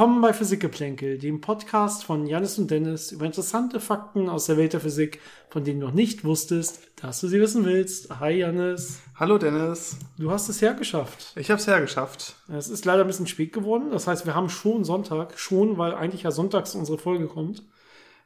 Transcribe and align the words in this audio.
Willkommen 0.00 0.22
bei 0.22 0.32
Physikgeplänkel, 0.32 1.18
dem 1.18 1.42
Podcast 1.42 2.04
von 2.04 2.24
Janis 2.26 2.58
und 2.58 2.70
Dennis 2.70 3.12
über 3.12 3.26
interessante 3.26 3.80
Fakten 3.80 4.30
aus 4.30 4.46
der 4.46 4.56
Welt 4.56 4.72
der 4.72 4.80
Physik, 4.80 5.20
von 5.50 5.62
denen 5.62 5.80
du 5.80 5.88
noch 5.88 5.92
nicht 5.92 6.24
wusstest, 6.24 6.80
dass 6.96 7.20
du 7.20 7.28
sie 7.28 7.38
wissen 7.38 7.66
willst. 7.66 8.08
Hi 8.18 8.30
Janis. 8.30 9.02
Hallo 9.14 9.36
Dennis. 9.36 9.98
Du 10.16 10.30
hast 10.30 10.48
es 10.48 10.62
hergeschafft. 10.62 11.34
Ich 11.36 11.50
habe 11.50 11.60
es 11.60 11.66
hergeschafft. 11.66 12.36
Es 12.48 12.70
ist 12.70 12.86
leider 12.86 13.02
ein 13.02 13.08
bisschen 13.08 13.26
spät 13.26 13.52
geworden. 13.52 13.90
Das 13.90 14.06
heißt, 14.06 14.24
wir 14.24 14.34
haben 14.34 14.48
schon 14.48 14.84
Sonntag, 14.84 15.38
schon, 15.38 15.76
weil 15.76 15.94
eigentlich 15.94 16.22
ja 16.22 16.30
sonntags 16.30 16.74
unsere 16.74 16.96
Folge 16.96 17.26
kommt. 17.26 17.62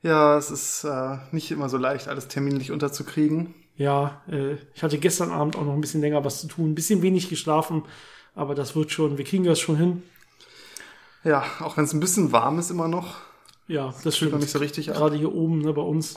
Ja, 0.00 0.38
es 0.38 0.52
ist 0.52 0.84
äh, 0.84 1.16
nicht 1.32 1.50
immer 1.50 1.68
so 1.68 1.76
leicht, 1.76 2.06
alles 2.06 2.28
terminlich 2.28 2.70
unterzukriegen. 2.70 3.52
Ja, 3.76 4.22
äh, 4.30 4.58
ich 4.76 4.84
hatte 4.84 4.98
gestern 4.98 5.32
Abend 5.32 5.56
auch 5.56 5.64
noch 5.64 5.74
ein 5.74 5.80
bisschen 5.80 6.02
länger 6.02 6.24
was 6.24 6.40
zu 6.40 6.46
tun, 6.46 6.70
ein 6.70 6.76
bisschen 6.76 7.02
wenig 7.02 7.28
geschlafen, 7.28 7.82
aber 8.36 8.54
das 8.54 8.76
wird 8.76 8.92
schon, 8.92 9.18
wir 9.18 9.24
kriegen 9.24 9.42
das 9.42 9.58
schon 9.58 9.76
hin. 9.76 10.02
Ja, 11.24 11.44
auch 11.60 11.76
wenn 11.76 11.84
es 11.84 11.92
ein 11.92 12.00
bisschen 12.00 12.32
warm 12.32 12.58
ist 12.58 12.70
immer 12.70 12.88
noch. 12.88 13.16
Ja, 13.66 13.94
das 14.04 14.16
stimmt. 14.16 14.32
noch 14.32 14.38
nicht 14.40 14.50
so 14.50 14.58
richtig 14.58 14.90
ab. 14.90 14.96
Gerade 14.96 15.16
hier 15.16 15.34
oben 15.34 15.60
ne, 15.62 15.72
bei 15.72 15.82
uns, 15.82 16.16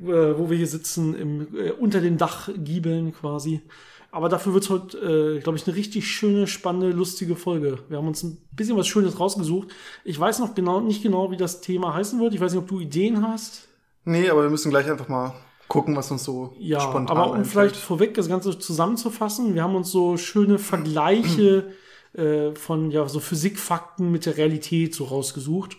äh, 0.00 0.04
wo 0.36 0.50
wir 0.50 0.56
hier 0.58 0.66
sitzen, 0.66 1.14
im, 1.14 1.48
äh, 1.56 1.70
unter 1.72 2.00
den 2.00 2.18
Dachgiebeln 2.18 3.14
quasi. 3.14 3.62
Aber 4.10 4.28
dafür 4.28 4.54
wird 4.54 4.64
es 4.64 4.70
heute, 4.70 4.98
äh, 4.98 5.40
glaube 5.40 5.58
ich, 5.58 5.66
eine 5.66 5.76
richtig 5.76 6.06
schöne, 6.10 6.46
spannende, 6.46 6.90
lustige 6.90 7.34
Folge. 7.34 7.78
Wir 7.88 7.98
haben 7.98 8.06
uns 8.06 8.22
ein 8.22 8.38
bisschen 8.52 8.76
was 8.76 8.86
Schönes 8.86 9.18
rausgesucht. 9.18 9.68
Ich 10.04 10.18
weiß 10.18 10.38
noch 10.38 10.54
genau, 10.54 10.80
nicht 10.80 11.02
genau, 11.02 11.30
wie 11.30 11.36
das 11.36 11.60
Thema 11.60 11.94
heißen 11.94 12.20
wird. 12.20 12.34
Ich 12.34 12.40
weiß 12.40 12.52
nicht, 12.52 12.62
ob 12.62 12.68
du 12.68 12.80
Ideen 12.80 13.26
hast. 13.26 13.68
Nee, 14.04 14.28
aber 14.30 14.42
wir 14.42 14.50
müssen 14.50 14.70
gleich 14.70 14.88
einfach 14.88 15.08
mal 15.08 15.34
gucken, 15.68 15.96
was 15.96 16.10
uns 16.10 16.24
so 16.24 16.54
Ja, 16.58 16.80
spontan 16.80 17.16
aber 17.16 17.30
um 17.30 17.36
einfällt. 17.38 17.72
vielleicht 17.72 17.76
vorweg 17.76 18.14
das 18.14 18.28
Ganze 18.28 18.56
zusammenzufassen, 18.58 19.54
wir 19.54 19.62
haben 19.64 19.74
uns 19.74 19.90
so 19.90 20.16
schöne 20.16 20.58
Vergleiche 20.58 21.72
äh, 22.16 22.54
von 22.54 22.90
ja 22.90 23.08
so 23.08 23.20
Physikfakten 23.20 24.10
mit 24.10 24.26
der 24.26 24.36
Realität 24.36 24.94
so 24.94 25.04
rausgesucht. 25.04 25.76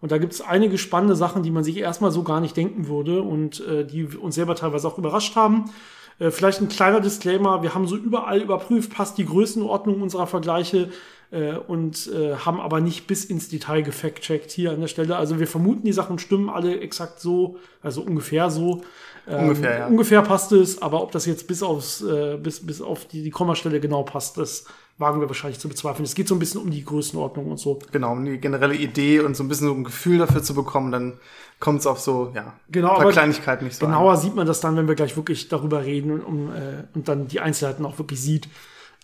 Und 0.00 0.12
da 0.12 0.18
gibt 0.18 0.34
es 0.34 0.40
einige 0.40 0.76
spannende 0.76 1.16
Sachen, 1.16 1.42
die 1.42 1.50
man 1.50 1.64
sich 1.64 1.78
erstmal 1.78 2.10
so 2.10 2.22
gar 2.22 2.40
nicht 2.40 2.56
denken 2.56 2.88
würde 2.88 3.22
und 3.22 3.66
äh, 3.66 3.86
die 3.86 4.04
uns 4.04 4.34
selber 4.34 4.54
teilweise 4.54 4.86
auch 4.86 4.98
überrascht 4.98 5.34
haben. 5.36 5.70
Äh, 6.18 6.30
vielleicht 6.30 6.60
ein 6.60 6.68
kleiner 6.68 7.00
Disclaimer, 7.00 7.62
wir 7.62 7.74
haben 7.74 7.86
so 7.86 7.96
überall 7.96 8.42
überprüft, 8.42 8.92
passt 8.92 9.18
die 9.18 9.24
Größenordnung 9.24 10.02
unserer 10.02 10.26
Vergleiche 10.26 10.90
äh, 11.30 11.54
und 11.54 12.10
äh, 12.12 12.36
haben 12.36 12.60
aber 12.60 12.80
nicht 12.80 13.06
bis 13.06 13.24
ins 13.24 13.48
Detail 13.48 13.82
gefact-checkt 13.82 14.50
hier 14.50 14.72
an 14.72 14.80
der 14.80 14.88
Stelle. 14.88 15.16
Also 15.16 15.40
wir 15.40 15.46
vermuten, 15.46 15.84
die 15.84 15.92
Sachen 15.92 16.18
stimmen 16.18 16.48
alle 16.48 16.80
exakt 16.80 17.20
so, 17.20 17.56
also 17.82 18.02
ungefähr 18.02 18.50
so. 18.50 18.82
Ähm, 19.26 19.48
Ungefähr, 19.48 19.78
ja. 19.78 19.86
Ungefähr 19.86 20.22
passt 20.22 20.52
es, 20.52 20.82
aber 20.82 21.02
ob 21.02 21.12
das 21.12 21.26
jetzt 21.26 21.48
bis 21.48 21.62
aufs, 21.62 22.02
äh, 22.02 22.36
bis, 22.36 22.64
bis 22.64 22.80
auf 22.80 23.06
die, 23.06 23.22
die 23.22 23.30
Kommastelle 23.30 23.80
genau 23.80 24.02
passt, 24.02 24.36
das 24.36 24.66
wagen 24.98 25.20
wir 25.20 25.28
wahrscheinlich 25.28 25.58
zu 25.58 25.68
bezweifeln. 25.68 26.04
Es 26.04 26.14
geht 26.14 26.28
so 26.28 26.34
ein 26.34 26.38
bisschen 26.38 26.60
um 26.60 26.70
die 26.70 26.84
Größenordnung 26.84 27.50
und 27.50 27.58
so. 27.58 27.78
Genau, 27.90 28.12
um 28.12 28.24
die 28.24 28.38
generelle 28.38 28.74
Idee 28.76 29.20
und 29.20 29.36
so 29.36 29.42
ein 29.42 29.48
bisschen 29.48 29.66
so 29.68 29.74
ein 29.74 29.84
Gefühl 29.84 30.18
dafür 30.18 30.42
zu 30.42 30.54
bekommen, 30.54 30.92
dann 30.92 31.14
kommt 31.58 31.80
es 31.80 31.86
auf 31.86 31.98
so, 32.00 32.30
ja, 32.34 32.54
Genau, 32.70 32.94
paar 32.94 33.10
Kleinigkeiten 33.10 33.64
nicht 33.64 33.76
so 33.76 33.86
Genauer 33.86 34.16
sieht 34.16 34.34
man 34.34 34.46
das 34.46 34.60
dann, 34.60 34.76
wenn 34.76 34.86
wir 34.86 34.94
gleich 34.94 35.16
wirklich 35.16 35.48
darüber 35.48 35.84
reden 35.84 36.12
und, 36.12 36.20
um, 36.22 36.52
äh, 36.52 36.84
und 36.94 37.08
dann 37.08 37.26
die 37.26 37.40
Einzelheiten 37.40 37.84
auch 37.84 37.98
wirklich 37.98 38.20
sieht. 38.20 38.48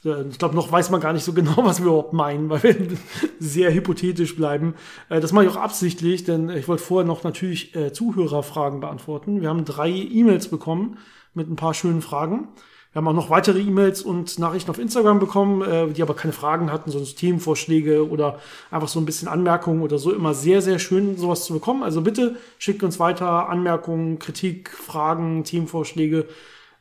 Äh, 0.05 0.28
Ich 0.30 0.38
glaube, 0.38 0.55
noch 0.55 0.70
weiß 0.70 0.91
man 0.91 1.00
gar 1.00 1.12
nicht 1.12 1.24
so 1.24 1.33
genau, 1.33 1.56
was 1.64 1.80
wir 1.80 1.86
überhaupt 1.86 2.12
meinen, 2.12 2.50
weil 2.50 2.62
wir 2.62 2.77
sehr 3.41 3.72
hypothetisch 3.74 4.36
bleiben. 4.36 4.74
Äh, 5.08 5.20
Das 5.20 5.33
mache 5.33 5.46
ich 5.46 5.50
auch 5.50 5.56
absichtlich, 5.56 6.22
denn 6.24 6.50
ich 6.50 6.68
wollte 6.68 6.84
vorher 6.84 7.06
noch 7.06 7.24
natürlich 7.24 7.74
äh, 7.74 7.92
Zuhörerfragen 7.92 8.78
beantworten. 8.80 9.41
Wir 9.41 9.48
haben 9.48 9.64
drei 9.64 9.91
E-Mails 9.91 10.48
bekommen 10.48 10.98
mit 11.34 11.48
ein 11.51 11.57
paar 11.57 11.74
schönen 11.74 12.02
Fragen. 12.02 12.48
Wir 12.92 12.98
haben 12.98 13.08
auch 13.08 13.14
noch 13.14 13.30
weitere 13.30 13.61
E-Mails 13.61 14.02
und 14.02 14.40
Nachrichten 14.40 14.70
auf 14.70 14.78
Instagram 14.80 15.20
bekommen, 15.20 15.62
äh, 15.62 15.92
die 15.92 16.02
aber 16.02 16.14
keine 16.14 16.33
Fragen 16.33 16.73
hatten, 16.73 16.90
sondern 16.90 17.14
Themenvorschläge 17.14 18.08
oder 18.08 18.40
einfach 18.73 18.89
so 18.89 18.98
ein 18.98 19.05
bisschen 19.05 19.28
Anmerkungen 19.28 19.83
oder 19.83 19.98
so. 19.98 20.12
Immer 20.12 20.34
sehr, 20.34 20.61
sehr 20.61 20.80
schön, 20.80 21.17
sowas 21.17 21.45
zu 21.45 21.52
bekommen. 21.52 21.84
Also 21.84 22.01
bitte 22.01 22.36
schickt 22.58 22.83
uns 22.83 22.98
weiter 22.98 23.48
Anmerkungen, 23.48 24.18
Kritik, 24.18 24.70
Fragen, 24.70 25.45
Themenvorschläge. 25.45 26.27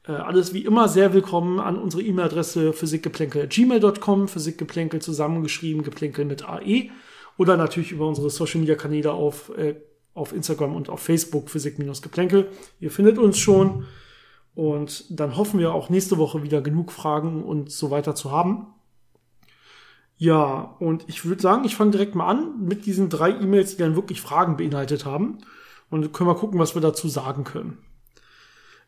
Äh, 0.08 0.14
alles 0.14 0.52
wie 0.52 0.66
immer 0.66 0.90
sehr 0.90 1.14
willkommen 1.14 1.60
an 1.60 1.78
unsere 1.78 2.02
E-Mail-Adresse 2.02 2.74
physikgeplänkel.gmail.com, 2.74 4.28
Physikgeplänkel 4.28 5.02
zusammengeschrieben, 5.02 5.84
Geplänkel 5.84 6.26
mit 6.26 6.44
AE. 6.44 6.90
Oder 7.38 7.56
natürlich 7.56 7.92
über 7.92 8.08
unsere 8.08 8.32
Social-Media-Kanäle 8.32 9.12
auf, 9.12 9.56
äh, 9.56 9.76
auf 10.16 10.34
Instagram 10.34 10.76
und 10.76 10.90
auf 10.90 11.02
Facebook, 11.02 11.52
Physik-Geplänkel. 11.52 12.50
Ihr 12.80 12.90
findet 12.90 13.20
uns 13.20 13.38
schon. 13.38 13.86
Und 14.60 15.06
dann 15.10 15.38
hoffen 15.38 15.58
wir 15.58 15.74
auch 15.74 15.90
nächste 15.90 16.18
Woche 16.18 16.44
wieder 16.44 16.62
genug 16.62 16.92
Fragen 16.92 17.46
und 17.46 17.72
so 17.72 17.92
weiter 17.92 18.14
zu 18.14 18.30
haben. 18.30 18.68
Ja, 20.18 20.76
und 20.80 21.06
ich 21.08 21.24
würde 21.24 21.42
sagen, 21.42 21.64
ich 21.64 21.78
fange 21.78 21.92
direkt 21.92 22.14
mal 22.14 22.28
an 22.28 22.66
mit 22.66 22.86
diesen 22.86 23.08
drei 23.08 23.30
E-Mails, 23.30 23.78
die 23.78 23.84
dann 23.84 23.96
wirklich 23.96 24.20
Fragen 24.20 24.58
beinhaltet 24.58 25.06
haben. 25.06 25.38
Und 25.90 26.12
können 26.12 26.30
wir 26.30 26.36
gucken, 26.36 26.60
was 26.60 26.76
wir 26.76 26.82
dazu 26.82 27.08
sagen 27.08 27.46
können. 27.46 27.78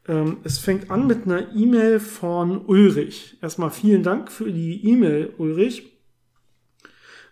Ähm, 0.09 0.39
es 0.43 0.57
fängt 0.57 0.91
an 0.91 1.07
mit 1.07 1.23
einer 1.23 1.55
E-Mail 1.55 2.01
von 2.01 2.65
Ulrich. 2.65 3.37
Erstmal 3.41 3.69
vielen 3.69 4.03
Dank 4.03 4.29
für 4.29 4.51
die 4.51 4.85
E-Mail, 4.85 5.33
Ulrich. 5.37 6.00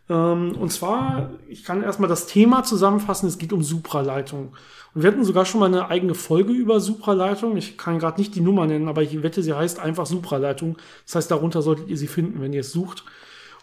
Ähm, 0.09 0.55
und 0.59 0.71
zwar, 0.71 1.31
ich 1.47 1.63
kann 1.63 1.83
erstmal 1.83 2.09
das 2.09 2.25
Thema 2.25 2.63
zusammenfassen, 2.63 3.27
es 3.27 3.37
geht 3.37 3.53
um 3.53 3.63
Supraleitung. 3.63 4.53
Und 4.93 5.03
wir 5.03 5.11
hatten 5.11 5.23
sogar 5.23 5.45
schon 5.45 5.59
mal 5.59 5.67
eine 5.67 5.87
eigene 5.87 6.15
Folge 6.15 6.51
über 6.51 6.79
Supraleitung. 6.79 7.55
Ich 7.57 7.77
kann 7.77 7.99
gerade 7.99 8.19
nicht 8.19 8.33
die 8.35 8.41
Nummer 8.41 8.65
nennen, 8.65 8.87
aber 8.87 9.03
ich 9.03 9.21
wette, 9.21 9.43
sie 9.43 9.53
heißt 9.53 9.79
einfach 9.79 10.07
Supraleitung. 10.07 10.77
Das 11.05 11.15
heißt, 11.15 11.31
darunter 11.31 11.61
solltet 11.61 11.89
ihr 11.89 11.97
sie 11.97 12.07
finden, 12.07 12.41
wenn 12.41 12.53
ihr 12.53 12.61
es 12.61 12.71
sucht. 12.71 13.03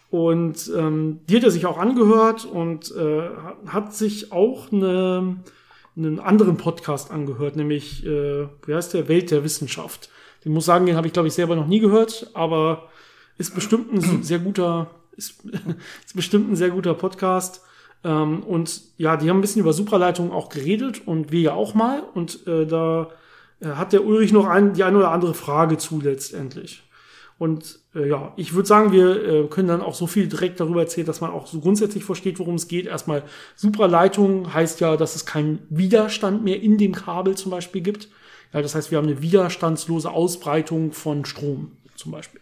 Und 0.09 0.71
ähm, 0.73 1.19
die 1.27 1.35
hat 1.35 1.43
er 1.43 1.51
sich 1.51 1.65
auch 1.65 1.77
angehört 1.77 2.45
und 2.45 2.95
äh, 2.95 3.29
hat 3.67 3.93
sich 3.93 4.31
auch 4.31 4.71
eine, 4.71 5.37
einen 5.97 6.19
anderen 6.19 6.55
Podcast 6.55 7.11
angehört, 7.11 7.57
nämlich, 7.57 8.05
äh, 8.05 8.47
wie 8.65 8.73
heißt 8.73 8.93
der, 8.93 9.09
Welt 9.09 9.31
der 9.31 9.43
Wissenschaft. 9.43 10.09
Den 10.45 10.53
muss 10.53 10.63
sagen, 10.63 10.85
den 10.85 10.95
habe 10.95 11.07
ich, 11.07 11.13
glaube 11.13 11.27
ich, 11.27 11.33
selber 11.33 11.57
noch 11.57 11.67
nie 11.67 11.79
gehört, 11.79 12.31
aber 12.33 12.87
ist 13.37 13.53
bestimmt 13.53 13.91
ein 13.93 14.23
sehr 14.23 14.39
guter, 14.39 14.89
ist, 15.17 15.43
ist 16.05 16.15
bestimmt 16.15 16.51
ein 16.51 16.55
sehr 16.55 16.69
guter 16.69 16.93
Podcast. 16.93 17.61
Ähm, 18.03 18.43
und 18.43 18.81
ja, 18.97 19.17
die 19.17 19.29
haben 19.29 19.39
ein 19.39 19.41
bisschen 19.41 19.61
über 19.61 19.73
Supraleitungen 19.73 20.31
auch 20.31 20.49
geredet 20.49 21.07
und 21.07 21.31
wir 21.31 21.41
ja 21.41 21.53
auch 21.53 21.73
mal. 21.73 22.03
Und 22.13 22.45
äh, 22.47 22.65
da 22.65 23.09
äh, 23.59 23.67
hat 23.69 23.93
der 23.93 24.05
Ulrich 24.05 24.31
noch 24.31 24.47
ein, 24.47 24.73
die 24.73 24.83
eine 24.83 24.97
oder 24.97 25.11
andere 25.11 25.33
Frage 25.33 25.77
zu 25.77 25.99
letztendlich. 26.01 26.83
Und 27.39 27.79
äh, 27.93 28.07
ja, 28.09 28.33
ich 28.35 28.53
würde 28.53 28.67
sagen, 28.67 28.91
wir 28.91 29.23
äh, 29.23 29.47
können 29.47 29.67
dann 29.67 29.81
auch 29.81 29.93
so 29.93 30.07
viel 30.07 30.27
direkt 30.27 30.59
darüber 30.59 30.81
erzählen, 30.81 31.05
dass 31.05 31.21
man 31.21 31.31
auch 31.31 31.45
so 31.47 31.59
grundsätzlich 31.59 32.03
versteht, 32.03 32.39
worum 32.39 32.55
es 32.55 32.67
geht. 32.67 32.87
Erstmal, 32.87 33.23
Supraleitung 33.55 34.53
heißt 34.53 34.79
ja, 34.79 34.97
dass 34.97 35.15
es 35.15 35.25
keinen 35.25 35.59
Widerstand 35.69 36.43
mehr 36.43 36.61
in 36.61 36.77
dem 36.77 36.93
Kabel 36.93 37.35
zum 37.35 37.51
Beispiel 37.51 37.81
gibt. 37.81 38.09
Ja, 38.53 38.61
das 38.61 38.73
heißt, 38.73 38.89
wir 38.91 38.97
haben 38.97 39.07
eine 39.07 39.21
widerstandslose 39.21 40.09
Ausbreitung 40.09 40.93
von 40.93 41.25
Strom 41.25 41.73
zum 41.95 42.11
Beispiel. 42.11 42.41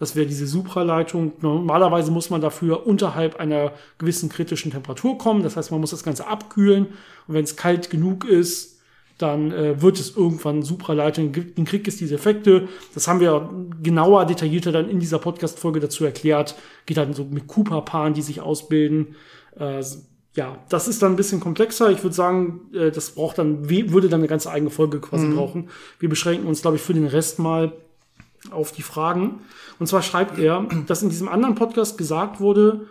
Das 0.00 0.16
wäre 0.16 0.26
diese 0.26 0.46
Supraleitung. 0.46 1.34
Normalerweise 1.42 2.10
muss 2.10 2.30
man 2.30 2.40
dafür 2.40 2.86
unterhalb 2.86 3.38
einer 3.38 3.72
gewissen 3.98 4.30
kritischen 4.30 4.72
Temperatur 4.72 5.18
kommen. 5.18 5.42
Das 5.42 5.56
heißt, 5.56 5.70
man 5.70 5.80
muss 5.80 5.90
das 5.90 6.02
Ganze 6.02 6.26
abkühlen. 6.26 6.86
Und 7.28 7.34
wenn 7.34 7.44
es 7.44 7.54
kalt 7.54 7.90
genug 7.90 8.24
ist, 8.24 8.80
dann 9.18 9.52
äh, 9.52 9.82
wird 9.82 10.00
es 10.00 10.16
irgendwann 10.16 10.62
Supraleitung, 10.62 11.32
dann 11.32 11.64
kriegt 11.66 11.86
es 11.86 11.98
diese 11.98 12.14
Effekte. 12.14 12.68
Das 12.94 13.06
haben 13.06 13.20
wir 13.20 13.50
genauer, 13.82 14.24
detaillierter 14.24 14.72
dann 14.72 14.88
in 14.88 15.00
dieser 15.00 15.18
Podcast-Folge 15.18 15.80
dazu 15.80 16.06
erklärt. 16.06 16.54
Geht 16.86 16.96
dann 16.96 17.12
so 17.12 17.24
mit 17.24 17.46
Cooper-Paaren, 17.46 18.14
die 18.14 18.22
sich 18.22 18.40
ausbilden. 18.40 19.16
Äh, 19.58 19.84
ja, 20.34 20.56
das 20.70 20.88
ist 20.88 21.02
dann 21.02 21.12
ein 21.12 21.16
bisschen 21.16 21.40
komplexer. 21.40 21.90
Ich 21.90 22.02
würde 22.02 22.16
sagen, 22.16 22.70
äh, 22.72 22.90
das 22.90 23.10
braucht 23.10 23.36
dann, 23.36 23.68
würde 23.68 24.08
dann 24.08 24.20
eine 24.20 24.28
ganz 24.28 24.46
eigene 24.46 24.70
Folge 24.70 25.00
quasi 25.00 25.26
mhm. 25.26 25.36
brauchen. 25.36 25.68
Wir 25.98 26.08
beschränken 26.08 26.46
uns, 26.46 26.62
glaube 26.62 26.78
ich, 26.78 26.82
für 26.82 26.94
den 26.94 27.06
Rest 27.06 27.38
mal 27.38 27.72
auf 28.50 28.72
die 28.72 28.82
Fragen. 28.82 29.40
Und 29.78 29.86
zwar 29.86 30.02
schreibt 30.02 30.38
er, 30.38 30.66
dass 30.86 31.02
in 31.02 31.10
diesem 31.10 31.28
anderen 31.28 31.54
Podcast 31.54 31.98
gesagt 31.98 32.40
wurde, 32.40 32.86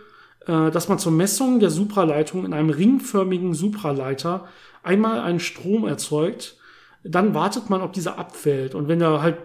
äh, 0.45 0.71
dass 0.71 0.89
man 0.89 0.99
zur 0.99 1.11
Messung 1.11 1.59
der 1.59 1.69
Supraleitung 1.69 2.45
in 2.45 2.53
einem 2.53 2.69
ringförmigen 2.69 3.53
Supraleiter 3.53 4.47
einmal 4.83 5.19
einen 5.19 5.39
Strom 5.39 5.87
erzeugt, 5.87 6.55
dann 7.03 7.33
wartet 7.33 7.69
man, 7.69 7.81
ob 7.81 7.93
dieser 7.93 8.17
abfällt. 8.17 8.75
Und 8.75 8.87
wenn 8.87 9.01
er 9.01 9.21
halt 9.21 9.37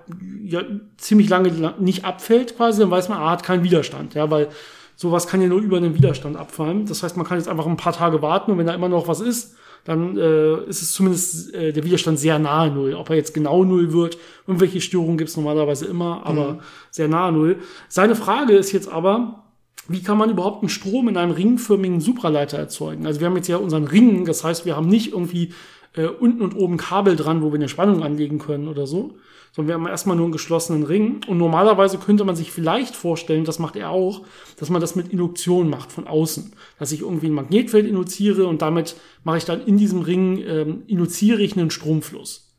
ja, 0.44 0.62
ziemlich 0.96 1.28
lange 1.28 1.74
nicht 1.78 2.04
abfällt, 2.04 2.56
quasi, 2.56 2.80
dann 2.80 2.90
weiß 2.90 3.08
man, 3.08 3.18
er 3.18 3.30
hat 3.30 3.44
keinen 3.44 3.62
Widerstand. 3.62 4.14
Ja, 4.14 4.30
weil 4.30 4.48
sowas 4.96 5.26
kann 5.26 5.40
ja 5.40 5.48
nur 5.48 5.60
über 5.60 5.76
einen 5.76 5.94
Widerstand 5.94 6.36
abfallen. 6.36 6.86
Das 6.86 7.02
heißt, 7.02 7.16
man 7.16 7.26
kann 7.26 7.38
jetzt 7.38 7.48
einfach 7.48 7.66
ein 7.66 7.76
paar 7.76 7.92
Tage 7.92 8.22
warten 8.22 8.50
und 8.50 8.58
wenn 8.58 8.66
da 8.66 8.74
immer 8.74 8.88
noch 8.88 9.08
was 9.08 9.20
ist, 9.20 9.56
dann 9.84 10.16
äh, 10.16 10.64
ist 10.64 10.82
es 10.82 10.92
zumindest 10.92 11.54
äh, 11.54 11.72
der 11.72 11.84
Widerstand 11.84 12.18
sehr 12.18 12.38
nahe 12.38 12.70
Null. 12.70 12.94
Ob 12.94 13.10
er 13.10 13.16
jetzt 13.16 13.34
genau 13.34 13.64
Null 13.64 13.92
wird, 13.92 14.18
irgendwelche 14.46 14.80
Störungen 14.80 15.18
gibt 15.18 15.30
es 15.30 15.36
normalerweise 15.36 15.86
immer, 15.86 16.24
aber 16.24 16.52
mhm. 16.54 16.58
sehr 16.90 17.08
nahe 17.08 17.32
Null. 17.32 17.56
Seine 17.88 18.16
Frage 18.16 18.54
ist 18.54 18.72
jetzt 18.72 18.90
aber, 18.90 19.44
wie 19.86 20.02
kann 20.02 20.16
man 20.16 20.30
überhaupt 20.30 20.62
einen 20.62 20.70
Strom 20.70 21.08
in 21.08 21.16
einem 21.16 21.32
ringförmigen 21.32 22.00
Supraleiter 22.00 22.58
erzeugen? 22.58 23.06
Also 23.06 23.20
wir 23.20 23.26
haben 23.26 23.36
jetzt 23.36 23.48
ja 23.48 23.58
unseren 23.58 23.84
Ring, 23.84 24.24
das 24.24 24.42
heißt, 24.42 24.64
wir 24.64 24.76
haben 24.76 24.88
nicht 24.88 25.12
irgendwie 25.12 25.52
äh, 25.94 26.06
unten 26.06 26.40
und 26.40 26.56
oben 26.56 26.78
Kabel 26.78 27.16
dran, 27.16 27.42
wo 27.42 27.50
wir 27.50 27.56
eine 27.56 27.68
Spannung 27.68 28.02
anlegen 28.02 28.38
können 28.38 28.68
oder 28.68 28.86
so, 28.86 29.14
sondern 29.54 29.68
wir 29.68 29.74
haben 29.74 29.86
erstmal 29.86 30.16
nur 30.16 30.26
einen 30.26 30.32
geschlossenen 30.32 30.82
Ring. 30.82 31.20
Und 31.28 31.38
normalerweise 31.38 31.98
könnte 31.98 32.24
man 32.24 32.34
sich 32.34 32.50
vielleicht 32.50 32.96
vorstellen, 32.96 33.44
das 33.44 33.60
macht 33.60 33.76
er 33.76 33.90
auch, 33.90 34.22
dass 34.58 34.68
man 34.68 34.80
das 34.80 34.96
mit 34.96 35.08
Induktion 35.08 35.70
macht 35.70 35.92
von 35.92 36.08
außen. 36.08 36.52
Dass 36.78 36.90
ich 36.90 37.02
irgendwie 37.02 37.28
ein 37.28 37.34
Magnetfeld 37.34 37.86
induziere 37.86 38.48
und 38.48 38.62
damit 38.62 38.96
mache 39.22 39.38
ich 39.38 39.44
dann 39.44 39.64
in 39.64 39.78
diesem 39.78 40.00
Ring, 40.02 40.42
ähm, 40.44 40.82
induziere 40.88 41.40
ich 41.40 41.56
einen 41.56 41.70
Stromfluss. 41.70 42.50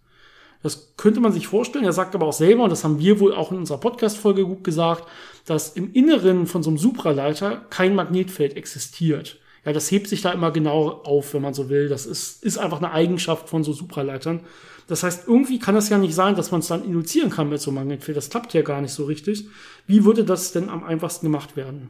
Das 0.63 0.95
könnte 0.95 1.19
man 1.19 1.33
sich 1.33 1.47
vorstellen. 1.47 1.83
Er 1.83 1.91
sagt 1.91 2.15
aber 2.15 2.27
auch 2.27 2.33
selber, 2.33 2.63
und 2.63 2.69
das 2.69 2.85
haben 2.85 2.97
wir 2.97 3.19
wohl 3.19 3.35
auch 3.35 3.51
in 3.51 3.57
unserer 3.57 3.77
Podcast-Folge 3.77 4.45
gut 4.45 4.63
gesagt, 4.63 5.03
dass 5.45 5.73
im 5.73 5.91
Inneren 5.91 6.47
von 6.47 6.63
so 6.63 6.69
einem 6.69 6.77
Supraleiter 6.77 7.65
kein 7.69 7.93
Magnetfeld 7.93 8.55
existiert. 8.55 9.37
Ja, 9.65 9.73
das 9.73 9.91
hebt 9.91 10.07
sich 10.07 10.21
da 10.21 10.31
immer 10.31 10.51
genau 10.51 11.01
auf, 11.03 11.33
wenn 11.33 11.41
man 11.41 11.53
so 11.53 11.69
will. 11.69 11.89
Das 11.89 12.05
ist, 12.05 12.43
ist 12.43 12.57
einfach 12.57 12.77
eine 12.77 12.91
Eigenschaft 12.91 13.49
von 13.49 13.63
so 13.63 13.73
Supraleitern. 13.73 14.41
Das 14.87 15.03
heißt, 15.03 15.27
irgendwie 15.27 15.59
kann 15.59 15.75
das 15.75 15.89
ja 15.89 15.97
nicht 15.97 16.13
sein, 16.13 16.35
dass 16.35 16.51
man 16.51 16.59
es 16.59 16.67
dann 16.67 16.83
induzieren 16.83 17.29
kann 17.29 17.49
mit 17.49 17.59
so 17.59 17.71
einem 17.71 17.79
Magnetfeld. 17.79 18.15
Das 18.15 18.29
klappt 18.29 18.53
ja 18.53 18.61
gar 18.61 18.81
nicht 18.81 18.93
so 18.93 19.05
richtig. 19.05 19.47
Wie 19.87 20.05
würde 20.05 20.23
das 20.23 20.51
denn 20.51 20.69
am 20.69 20.83
einfachsten 20.83 21.25
gemacht 21.25 21.55
werden? 21.55 21.89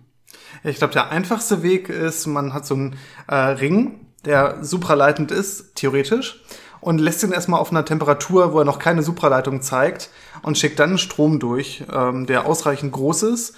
Ich 0.63 0.77
glaube, 0.77 0.93
der 0.93 1.11
einfachste 1.11 1.63
Weg 1.63 1.89
ist, 1.89 2.25
man 2.25 2.53
hat 2.53 2.65
so 2.65 2.75
einen 2.75 2.95
äh, 3.27 3.35
Ring, 3.35 4.07
der 4.23 4.63
supraleitend 4.63 5.31
ist, 5.31 5.75
theoretisch 5.75 6.41
und 6.81 6.99
lässt 6.99 7.23
ihn 7.23 7.31
erstmal 7.31 7.59
auf 7.59 7.71
einer 7.71 7.85
Temperatur, 7.85 8.53
wo 8.53 8.59
er 8.59 8.65
noch 8.65 8.79
keine 8.79 9.03
Supraleitung 9.03 9.61
zeigt 9.61 10.09
und 10.41 10.57
schickt 10.57 10.79
dann 10.79 10.89
einen 10.89 10.97
Strom 10.97 11.39
durch, 11.39 11.83
ähm, 11.91 12.25
der 12.25 12.45
ausreichend 12.45 12.91
groß 12.91 13.23
ist, 13.23 13.55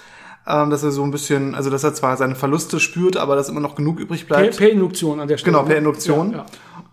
ähm, 0.48 0.70
dass 0.70 0.84
er 0.84 0.92
so 0.92 1.04
ein 1.04 1.12
bisschen, 1.12 1.54
also 1.54 1.70
dass 1.70 1.84
er 1.84 1.94
zwar 1.94 2.18
seine 2.18 2.36
Verluste 2.36 2.80
spürt, 2.80 3.18
aber 3.18 3.36
dass 3.36 3.50
immer 3.50 3.60
noch 3.60 3.76
genug 3.76 4.00
übrig 4.00 4.28
bleibt. 4.28 4.58
Per, 4.58 4.66
per 4.66 4.70
Induktion 4.70 5.20
an 5.20 5.28
der 5.28 5.38
Stelle. 5.38 5.54
Genau, 5.54 5.66
per 5.66 5.74
ne? 5.74 5.80
Induktion. 5.80 6.32
Ja, 6.32 6.38
ja. 6.38 6.46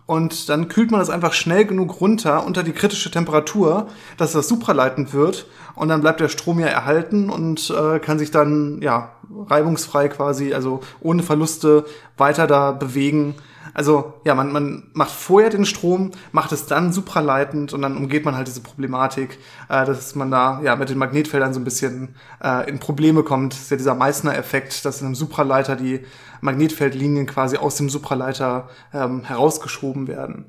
Und 0.05 0.49
dann 0.49 0.67
kühlt 0.67 0.91
man 0.91 0.99
das 0.99 1.09
einfach 1.09 1.33
schnell 1.33 1.65
genug 1.65 1.99
runter 1.99 2.45
unter 2.45 2.61
die 2.61 2.73
kritische 2.73 3.09
Temperatur, 3.09 3.87
dass 4.17 4.33
das 4.33 4.47
supraleitend 4.47 5.13
wird. 5.13 5.47
Und 5.73 5.89
dann 5.89 6.01
bleibt 6.01 6.19
der 6.19 6.29
Strom 6.29 6.59
ja 6.59 6.67
erhalten 6.67 7.29
und 7.29 7.71
äh, 7.71 7.99
kann 7.99 8.19
sich 8.19 8.29
dann 8.29 8.81
ja 8.81 9.13
reibungsfrei 9.47 10.07
quasi, 10.09 10.53
also 10.53 10.81
ohne 11.01 11.23
Verluste 11.23 11.85
weiter 12.17 12.45
da 12.45 12.71
bewegen 12.71 13.35
also 13.73 14.13
ja, 14.25 14.35
man, 14.35 14.51
man 14.51 14.83
macht 14.93 15.11
vorher 15.11 15.49
den 15.49 15.65
Strom, 15.65 16.11
macht 16.31 16.51
es 16.51 16.65
dann 16.65 16.93
supraleitend 16.93 17.73
und 17.73 17.81
dann 17.81 17.97
umgeht 17.97 18.25
man 18.25 18.35
halt 18.35 18.47
diese 18.47 18.61
Problematik, 18.61 19.37
äh, 19.69 19.85
dass 19.85 20.15
man 20.15 20.31
da 20.31 20.61
ja 20.61 20.75
mit 20.75 20.89
den 20.89 20.97
Magnetfeldern 20.97 21.53
so 21.53 21.59
ein 21.59 21.63
bisschen 21.63 22.15
äh, 22.43 22.69
in 22.69 22.79
Probleme 22.79 23.23
kommt. 23.23 23.53
Das 23.53 23.61
ist 23.61 23.71
ja 23.71 23.77
dieser 23.77 23.95
Meissner-Effekt, 23.95 24.85
dass 24.85 25.01
in 25.01 25.07
einem 25.07 25.15
Supraleiter 25.15 25.75
die 25.75 26.01
Magnetfeldlinien 26.41 27.25
quasi 27.25 27.57
aus 27.57 27.75
dem 27.75 27.89
Supraleiter 27.89 28.69
ähm, 28.93 29.23
herausgeschoben 29.23 30.07
werden. 30.07 30.45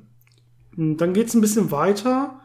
Dann 0.75 1.13
geht's 1.13 1.33
ein 1.33 1.41
bisschen 1.41 1.71
weiter 1.71 2.39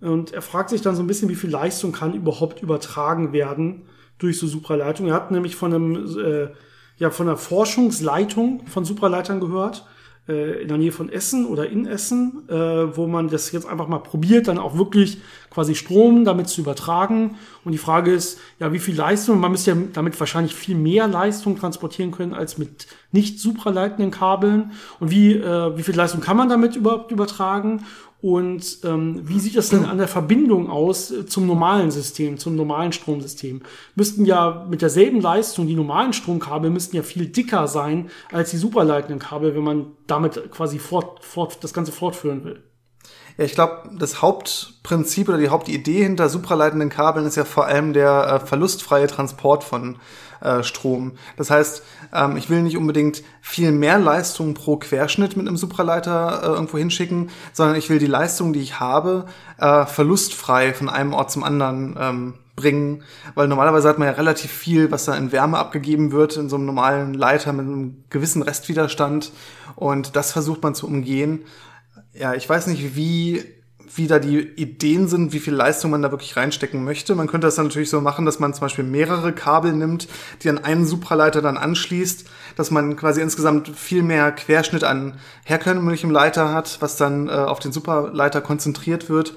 und 0.00 0.32
er 0.32 0.42
fragt 0.42 0.70
sich 0.70 0.82
dann 0.82 0.96
so 0.96 1.02
ein 1.02 1.06
bisschen, 1.06 1.28
wie 1.28 1.36
viel 1.36 1.50
Leistung 1.50 1.92
kann 1.92 2.14
überhaupt 2.14 2.62
übertragen 2.62 3.32
werden 3.32 3.82
durch 4.18 4.38
so 4.38 4.46
Supraleitung. 4.46 5.06
Er 5.06 5.14
hat 5.14 5.30
nämlich 5.30 5.54
von 5.54 5.72
einem 5.72 6.18
äh, 6.18 6.48
ja 6.96 7.10
von 7.10 7.28
einer 7.28 7.36
Forschungsleitung 7.36 8.66
von 8.66 8.84
Supraleitern 8.84 9.40
gehört 9.40 9.86
äh, 10.28 10.62
in 10.62 10.68
der 10.68 10.78
Nähe 10.78 10.92
von 10.92 11.08
Essen 11.08 11.46
oder 11.46 11.68
in 11.68 11.86
Essen, 11.86 12.48
äh, 12.48 12.54
wo 12.54 13.06
man 13.06 13.28
das 13.28 13.52
jetzt 13.52 13.66
einfach 13.66 13.88
mal 13.88 13.98
probiert, 13.98 14.48
dann 14.48 14.58
auch 14.58 14.76
wirklich 14.76 15.18
quasi 15.50 15.74
Strom 15.74 16.24
damit 16.24 16.48
zu 16.48 16.60
übertragen. 16.60 17.36
Und 17.64 17.72
die 17.72 17.78
Frage 17.78 18.12
ist, 18.12 18.38
ja, 18.58 18.72
wie 18.72 18.78
viel 18.78 18.96
Leistung? 18.96 19.40
Man 19.40 19.52
müsste 19.52 19.70
ja 19.70 19.76
damit 19.92 20.18
wahrscheinlich 20.18 20.54
viel 20.54 20.76
mehr 20.76 21.06
Leistung 21.06 21.58
transportieren 21.58 22.10
können 22.10 22.34
als 22.34 22.58
mit 22.58 22.86
nicht 23.12 23.40
supraleitenden 23.40 24.10
Kabeln. 24.10 24.72
Und 25.00 25.10
wie, 25.10 25.32
äh, 25.32 25.76
wie 25.76 25.82
viel 25.82 25.96
Leistung 25.96 26.20
kann 26.20 26.36
man 26.36 26.48
damit 26.48 26.76
überhaupt 26.76 27.10
übertragen? 27.12 27.84
Und 28.26 28.78
ähm, 28.82 29.20
wie 29.22 29.38
sieht 29.38 29.56
das 29.56 29.68
denn 29.68 29.84
an 29.84 29.98
der 29.98 30.08
Verbindung 30.08 30.68
aus 30.68 31.12
äh, 31.12 31.26
zum 31.26 31.46
normalen 31.46 31.92
System, 31.92 32.38
zum 32.38 32.56
normalen 32.56 32.90
Stromsystem? 32.90 33.62
Müssten 33.94 34.24
ja 34.24 34.66
mit 34.68 34.82
derselben 34.82 35.20
Leistung, 35.20 35.68
die 35.68 35.76
normalen 35.76 36.12
Stromkabel 36.12 36.70
müssten 36.70 36.96
ja 36.96 37.04
viel 37.04 37.28
dicker 37.28 37.68
sein 37.68 38.10
als 38.32 38.50
die 38.50 38.56
superleitenden 38.56 39.20
Kabel, 39.20 39.54
wenn 39.54 39.62
man 39.62 39.86
damit 40.08 40.50
quasi 40.50 40.80
fort, 40.80 41.24
fort, 41.24 41.58
das 41.62 41.72
Ganze 41.72 41.92
fortführen 41.92 42.42
will. 42.42 42.64
Ja, 43.38 43.44
ich 43.44 43.52
glaube, 43.52 43.90
das 43.96 44.22
Hauptprinzip 44.22 45.28
oder 45.28 45.38
die 45.38 45.50
Hauptidee 45.50 46.02
hinter 46.02 46.28
supraleitenden 46.28 46.88
Kabeln 46.88 47.26
ist 47.26 47.36
ja 47.36 47.44
vor 47.44 47.66
allem 47.66 47.92
der 47.92 48.40
äh, 48.42 48.44
verlustfreie 48.44 49.06
Transport 49.06 49.62
von 49.62 49.98
äh, 50.40 50.62
Strom. 50.62 51.12
Das 51.36 51.50
heißt, 51.50 51.82
ähm, 52.12 52.36
ich 52.36 52.50
will 52.50 52.62
nicht 52.62 52.76
unbedingt 52.76 53.22
viel 53.40 53.72
mehr 53.72 53.98
Leistung 53.98 54.54
pro 54.54 54.76
Querschnitt 54.76 55.36
mit 55.36 55.46
einem 55.46 55.56
Supraleiter 55.56 56.40
äh, 56.42 56.46
irgendwo 56.46 56.78
hinschicken, 56.78 57.30
sondern 57.52 57.76
ich 57.76 57.88
will 57.90 57.98
die 57.98 58.06
Leistung, 58.06 58.52
die 58.52 58.60
ich 58.60 58.80
habe, 58.80 59.26
äh, 59.58 59.86
verlustfrei 59.86 60.74
von 60.74 60.88
einem 60.88 61.12
Ort 61.12 61.30
zum 61.30 61.44
anderen 61.44 61.96
ähm, 61.98 62.34
bringen, 62.56 63.02
weil 63.34 63.48
normalerweise 63.48 63.88
hat 63.88 63.98
man 63.98 64.08
ja 64.08 64.14
relativ 64.14 64.50
viel, 64.50 64.90
was 64.90 65.04
da 65.04 65.14
in 65.14 65.30
Wärme 65.30 65.58
abgegeben 65.58 66.10
wird, 66.10 66.36
in 66.36 66.48
so 66.48 66.56
einem 66.56 66.64
normalen 66.64 67.14
Leiter 67.14 67.52
mit 67.52 67.66
einem 67.66 68.04
gewissen 68.08 68.42
Restwiderstand. 68.42 69.30
Und 69.76 70.16
das 70.16 70.32
versucht 70.32 70.62
man 70.62 70.74
zu 70.74 70.86
umgehen. 70.86 71.44
Ja, 72.14 72.34
ich 72.34 72.48
weiß 72.48 72.66
nicht, 72.68 72.96
wie, 72.96 73.44
wie 73.94 74.06
da 74.06 74.18
die 74.18 74.40
Ideen 74.40 75.08
sind, 75.08 75.32
wie 75.32 75.38
viel 75.38 75.54
Leistung 75.54 75.90
man 75.90 76.02
da 76.02 76.10
wirklich 76.10 76.36
reinstecken 76.36 76.84
möchte. 76.84 77.14
Man 77.14 77.26
könnte 77.26 77.46
das 77.46 77.54
dann 77.54 77.66
natürlich 77.66 77.90
so 77.90 78.00
machen, 78.00 78.26
dass 78.26 78.38
man 78.38 78.54
zum 78.54 78.62
Beispiel 78.62 78.84
mehrere 78.84 79.32
Kabel 79.32 79.72
nimmt, 79.72 80.08
die 80.42 80.50
an 80.50 80.58
einen 80.58 80.86
Supraleiter 80.86 81.42
dann 81.42 81.56
anschließt, 81.56 82.26
dass 82.56 82.70
man 82.70 82.96
quasi 82.96 83.20
insgesamt 83.20 83.68
viel 83.68 84.02
mehr 84.02 84.32
Querschnitt 84.32 84.84
an 84.84 85.14
herkömmlichem 85.44 86.10
Leiter 86.10 86.52
hat, 86.52 86.78
was 86.80 86.96
dann 86.96 87.28
äh, 87.28 87.32
auf 87.32 87.58
den 87.58 87.72
Supraleiter 87.72 88.40
konzentriert 88.40 89.08
wird. 89.08 89.34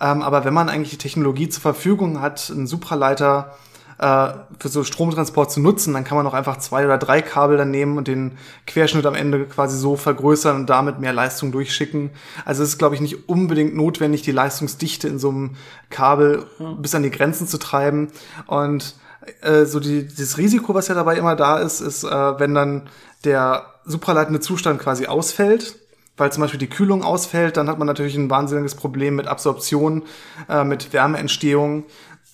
Ähm, 0.00 0.22
aber 0.22 0.44
wenn 0.44 0.54
man 0.54 0.68
eigentlich 0.68 0.90
die 0.90 0.98
Technologie 0.98 1.48
zur 1.48 1.62
Verfügung 1.62 2.20
hat, 2.20 2.50
einen 2.50 2.66
Supraleiter 2.66 3.56
äh, 3.56 3.71
für 4.02 4.68
so 4.68 4.82
Stromtransport 4.82 5.52
zu 5.52 5.60
nutzen, 5.60 5.94
dann 5.94 6.02
kann 6.02 6.16
man 6.16 6.26
auch 6.26 6.34
einfach 6.34 6.56
zwei 6.56 6.84
oder 6.84 6.98
drei 6.98 7.22
Kabel 7.22 7.56
dann 7.56 7.70
nehmen 7.70 7.98
und 7.98 8.08
den 8.08 8.32
Querschnitt 8.66 9.06
am 9.06 9.14
Ende 9.14 9.44
quasi 9.44 9.78
so 9.78 9.96
vergrößern 9.96 10.56
und 10.56 10.70
damit 10.70 10.98
mehr 10.98 11.12
Leistung 11.12 11.52
durchschicken. 11.52 12.10
Also 12.44 12.62
es 12.64 12.70
ist, 12.70 12.78
glaube 12.78 12.96
ich, 12.96 13.00
nicht 13.00 13.28
unbedingt 13.28 13.76
notwendig, 13.76 14.22
die 14.22 14.32
Leistungsdichte 14.32 15.06
in 15.06 15.18
so 15.20 15.28
einem 15.28 15.56
Kabel 15.90 16.46
bis 16.78 16.94
an 16.94 17.04
die 17.04 17.10
Grenzen 17.10 17.46
zu 17.46 17.58
treiben. 17.58 18.08
Und 18.46 18.96
äh, 19.40 19.66
so 19.66 19.78
die, 19.78 20.08
das 20.08 20.36
Risiko, 20.36 20.74
was 20.74 20.88
ja 20.88 20.94
dabei 20.94 21.16
immer 21.16 21.36
da 21.36 21.58
ist, 21.58 21.80
ist, 21.80 22.04
äh, 22.04 22.08
wenn 22.10 22.54
dann 22.54 22.88
der 23.24 23.66
supraleitende 23.84 24.40
Zustand 24.40 24.80
quasi 24.80 25.06
ausfällt, 25.06 25.76
weil 26.16 26.32
zum 26.32 26.42
Beispiel 26.42 26.60
die 26.60 26.68
Kühlung 26.68 27.02
ausfällt, 27.02 27.56
dann 27.56 27.68
hat 27.68 27.78
man 27.78 27.86
natürlich 27.86 28.16
ein 28.16 28.30
wahnsinniges 28.30 28.74
Problem 28.74 29.16
mit 29.16 29.26
Absorption, 29.26 30.02
äh, 30.48 30.64
mit 30.64 30.92
Wärmeentstehung. 30.92 31.84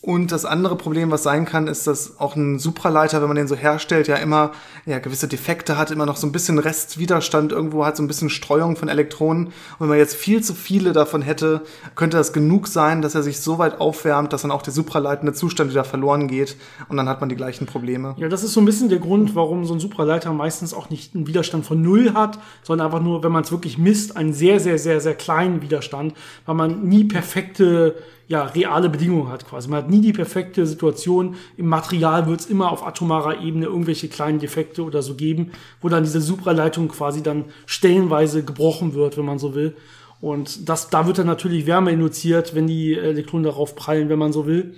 Und 0.00 0.30
das 0.30 0.44
andere 0.44 0.76
Problem, 0.76 1.10
was 1.10 1.24
sein 1.24 1.44
kann, 1.44 1.66
ist, 1.66 1.88
dass 1.88 2.20
auch 2.20 2.36
ein 2.36 2.60
Supraleiter, 2.60 3.20
wenn 3.20 3.26
man 3.26 3.36
den 3.36 3.48
so 3.48 3.56
herstellt, 3.56 4.06
ja 4.06 4.14
immer 4.14 4.52
ja, 4.86 5.00
gewisse 5.00 5.26
Defekte 5.26 5.76
hat, 5.76 5.90
immer 5.90 6.06
noch 6.06 6.16
so 6.16 6.24
ein 6.24 6.30
bisschen 6.30 6.60
Restwiderstand 6.60 7.50
irgendwo 7.50 7.84
hat, 7.84 7.96
so 7.96 8.04
ein 8.04 8.06
bisschen 8.06 8.30
Streuung 8.30 8.76
von 8.76 8.88
Elektronen. 8.88 9.46
Und 9.46 9.52
wenn 9.80 9.88
man 9.88 9.98
jetzt 9.98 10.14
viel 10.14 10.40
zu 10.40 10.54
viele 10.54 10.92
davon 10.92 11.20
hätte, 11.20 11.62
könnte 11.96 12.16
das 12.16 12.32
genug 12.32 12.68
sein, 12.68 13.02
dass 13.02 13.16
er 13.16 13.24
sich 13.24 13.40
so 13.40 13.58
weit 13.58 13.80
aufwärmt, 13.80 14.32
dass 14.32 14.42
dann 14.42 14.52
auch 14.52 14.62
der 14.62 14.72
supraleitende 14.72 15.32
Zustand 15.32 15.72
wieder 15.72 15.82
verloren 15.82 16.28
geht 16.28 16.56
und 16.88 16.96
dann 16.96 17.08
hat 17.08 17.18
man 17.18 17.28
die 17.28 17.36
gleichen 17.36 17.66
Probleme. 17.66 18.14
Ja, 18.18 18.28
das 18.28 18.44
ist 18.44 18.52
so 18.52 18.60
ein 18.60 18.66
bisschen 18.66 18.88
der 18.88 19.00
Grund, 19.00 19.34
warum 19.34 19.64
so 19.64 19.74
ein 19.74 19.80
Supraleiter 19.80 20.32
meistens 20.32 20.74
auch 20.74 20.90
nicht 20.90 21.16
einen 21.16 21.26
Widerstand 21.26 21.66
von 21.66 21.82
null 21.82 22.14
hat, 22.14 22.38
sondern 22.62 22.86
einfach 22.86 23.02
nur, 23.02 23.24
wenn 23.24 23.32
man 23.32 23.42
es 23.42 23.50
wirklich 23.50 23.78
misst, 23.78 24.16
einen 24.16 24.32
sehr, 24.32 24.60
sehr, 24.60 24.78
sehr, 24.78 25.00
sehr 25.00 25.14
kleinen 25.14 25.60
Widerstand, 25.60 26.14
weil 26.46 26.54
man 26.54 26.84
nie 26.84 27.02
perfekte 27.02 27.96
ja, 28.28 28.44
reale 28.44 28.90
Bedingungen 28.90 29.30
hat 29.30 29.48
quasi. 29.48 29.68
Man 29.68 29.78
hat 29.78 29.90
nie 29.90 30.02
die 30.02 30.12
perfekte 30.12 30.66
Situation. 30.66 31.36
Im 31.56 31.66
Material 31.66 32.26
wird 32.26 32.40
es 32.40 32.46
immer 32.46 32.70
auf 32.70 32.86
atomarer 32.86 33.40
Ebene 33.40 33.66
irgendwelche 33.66 34.08
kleinen 34.08 34.38
Defekte 34.38 34.84
oder 34.84 35.00
so 35.02 35.14
geben, 35.14 35.50
wo 35.80 35.88
dann 35.88 36.04
diese 36.04 36.20
Supraleitung 36.20 36.88
quasi 36.88 37.22
dann 37.22 37.46
stellenweise 37.64 38.44
gebrochen 38.44 38.92
wird, 38.92 39.16
wenn 39.16 39.24
man 39.24 39.38
so 39.38 39.54
will. 39.54 39.74
Und 40.20 40.68
das, 40.68 40.90
da 40.90 41.06
wird 41.06 41.18
dann 41.18 41.26
natürlich 41.26 41.66
Wärme 41.66 41.90
induziert, 41.90 42.54
wenn 42.54 42.66
die 42.66 42.94
Elektronen 42.94 43.44
darauf 43.44 43.74
prallen, 43.74 44.10
wenn 44.10 44.18
man 44.18 44.32
so 44.32 44.46
will. 44.46 44.74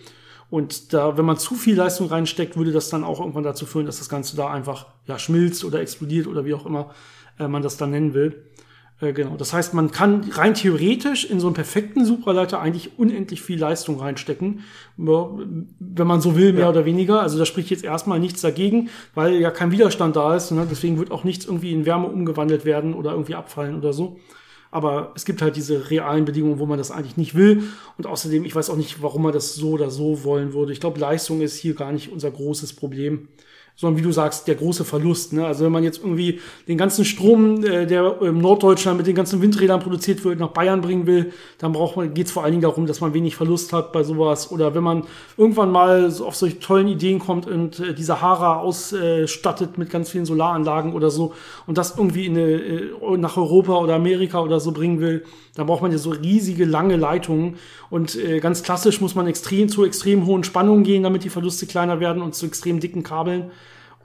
Und 0.49 0.93
da, 0.93 1.17
wenn 1.17 1.25
man 1.25 1.37
zu 1.37 1.55
viel 1.55 1.77
Leistung 1.77 2.07
reinsteckt, 2.07 2.57
würde 2.57 2.73
das 2.73 2.89
dann 2.89 3.03
auch 3.03 3.19
irgendwann 3.19 3.45
dazu 3.45 3.67
führen, 3.67 3.87
dass 3.87 3.99
das 3.99 4.09
Ganze 4.09 4.37
da 4.37 4.51
einfach 4.51 4.87
ja, 5.07 5.19
schmilzt 5.19 5.65
oder 5.65 5.81
explodiert 5.81 6.29
oder 6.29 6.45
wie 6.45 6.55
auch 6.55 6.67
immer 6.67 6.91
äh, 7.39 7.49
man 7.49 7.63
das 7.63 7.77
dann 7.77 7.91
nennen 7.91 8.15
will. 8.15 8.45
Äh, 9.01 9.13
genau. 9.13 9.37
Das 9.37 9.53
heißt, 9.53 9.75
man 9.75 9.91
kann 9.91 10.31
rein 10.33 10.55
theoretisch 10.55 11.25
in 11.25 11.41
so 11.41 11.47
einen 11.47 11.55
perfekten 11.55 12.05
Supraleiter 12.05 12.61
eigentlich 12.61 12.99
unendlich 12.99 13.43
viel 13.43 13.59
Leistung 13.59 13.99
reinstecken, 13.99 14.65
wenn 14.97 16.07
man 16.07 16.21
so 16.21 16.37
will, 16.37 16.53
mehr 16.53 16.63
ja. 16.63 16.71
oder 16.71 16.85
weniger. 16.85 17.23
Also 17.23 17.39
da 17.39 17.47
spricht 17.47 17.71
jetzt 17.71 17.85
erstmal 17.85 18.21
nichts 18.21 18.41
dagegen, 18.41 18.91
weil 19.15 19.35
ja 19.35 19.51
kein 19.51 19.73
Widerstand 19.73 20.17
da 20.17 20.37
ist. 20.37 20.51
Ne? 20.51 20.67
Deswegen 20.71 20.99
wird 20.99 21.11
auch 21.11 21.25
nichts 21.25 21.47
irgendwie 21.47 21.73
in 21.73 21.87
Wärme 21.87 22.09
umgewandelt 22.09 22.65
werden 22.65 22.95
oder 22.95 23.13
irgendwie 23.13 23.35
abfallen 23.35 23.77
oder 23.77 23.93
so. 23.93 24.19
Aber 24.73 25.13
es 25.17 25.25
gibt 25.25 25.43
halt 25.43 25.57
diese 25.57 25.91
realen 25.91 26.25
Bedingungen, 26.25 26.61
wo 26.61 26.67
man 26.67 26.79
das 26.79 26.93
eigentlich 26.93 27.17
nicht 27.17 27.35
will. 27.35 27.65
Und 27.99 28.07
außerdem, 28.07 28.45
ich 28.45 28.55
weiß 28.55 28.71
auch 28.71 28.77
nicht, 28.77 29.03
warum 29.03 29.23
man 29.23 29.33
das 29.33 29.55
so 29.55 29.71
oder 29.71 29.91
so 29.91 30.23
wollen 30.23 30.53
würde. 30.53 30.73
Ich 30.73 30.79
glaube, 30.79 31.01
Leistung 31.01 31.41
ist 31.41 31.57
hier 31.57 31.75
gar 31.75 31.91
nicht 31.91 32.13
unser 32.13 32.31
großes 32.31 32.75
Problem 32.75 33.29
sondern 33.81 33.99
wie 33.99 34.03
du 34.03 34.13
sagst, 34.13 34.47
der 34.47 34.57
große 34.57 34.85
Verlust. 34.85 35.33
Ne? 35.33 35.47
Also 35.47 35.65
wenn 35.65 35.73
man 35.73 35.83
jetzt 35.83 36.01
irgendwie 36.01 36.39
den 36.69 36.77
ganzen 36.77 37.07
Strom, 37.07 37.65
äh, 37.65 37.87
der 37.87 38.21
im 38.21 38.39
Norddeutschland 38.39 38.99
mit 38.99 39.07
den 39.07 39.15
ganzen 39.15 39.41
Windrädern 39.41 39.81
produziert 39.81 40.23
wird, 40.23 40.39
nach 40.39 40.51
Bayern 40.51 40.83
bringen 40.83 41.07
will, 41.07 41.33
dann 41.57 41.73
braucht 41.73 41.97
man, 41.97 42.13
geht 42.13 42.27
es 42.27 42.33
vor 42.33 42.45
allen 42.45 42.53
Dingen 42.53 42.63
darum, 42.63 42.85
dass 42.85 43.01
man 43.01 43.15
wenig 43.15 43.37
Verlust 43.37 43.73
hat 43.73 43.91
bei 43.93 44.03
sowas. 44.03 44.53
Oder 44.53 44.75
wenn 44.75 44.83
man 44.83 45.05
irgendwann 45.39 45.73
mal 45.73 46.13
auf 46.21 46.37
solche 46.37 46.59
tollen 46.61 46.89
Ideen 46.89 47.21
kommt 47.21 47.47
und 47.47 47.81
äh, 47.81 47.95
die 47.95 48.03
Sahara 48.03 48.61
ausstattet 48.61 49.79
mit 49.79 49.89
ganz 49.89 50.11
vielen 50.11 50.27
Solaranlagen 50.27 50.93
oder 50.93 51.11
so 51.11 51.33
und 51.67 51.79
das 51.79 51.97
irgendwie 51.97 52.27
in 52.27 52.37
eine, 52.37 52.51
äh, 52.51 53.17
nach 53.17 53.39
Europa 53.39 53.79
oder 53.79 53.95
Amerika 53.95 54.43
oder 54.43 54.61
so 54.61 54.73
bringen 54.73 55.01
will, 55.01 55.25
dann 55.55 55.67
braucht 55.67 55.81
man 55.81 55.91
ja 55.91 55.97
so 55.97 56.11
riesige, 56.11 56.67
lange 56.67 56.97
Leitungen. 56.97 57.57
Und 57.89 58.15
äh, 58.15 58.41
ganz 58.41 58.63
klassisch 58.63 59.01
muss 59.01 59.15
man 59.15 59.27
extrem 59.27 59.71
zu 59.71 59.87
extrem 59.87 60.27
hohen 60.27 60.45
Spannungen 60.45 60.85
gehen, 60.85 61.03
damit 61.03 61.25
die 61.25 61.31
Verluste 61.31 61.65
kleiner 61.65 61.99
werden 61.99 62.21
und 62.21 62.35
zu 62.35 62.45
extrem 62.45 62.79
dicken 62.79 63.03
Kabeln. 63.03 63.51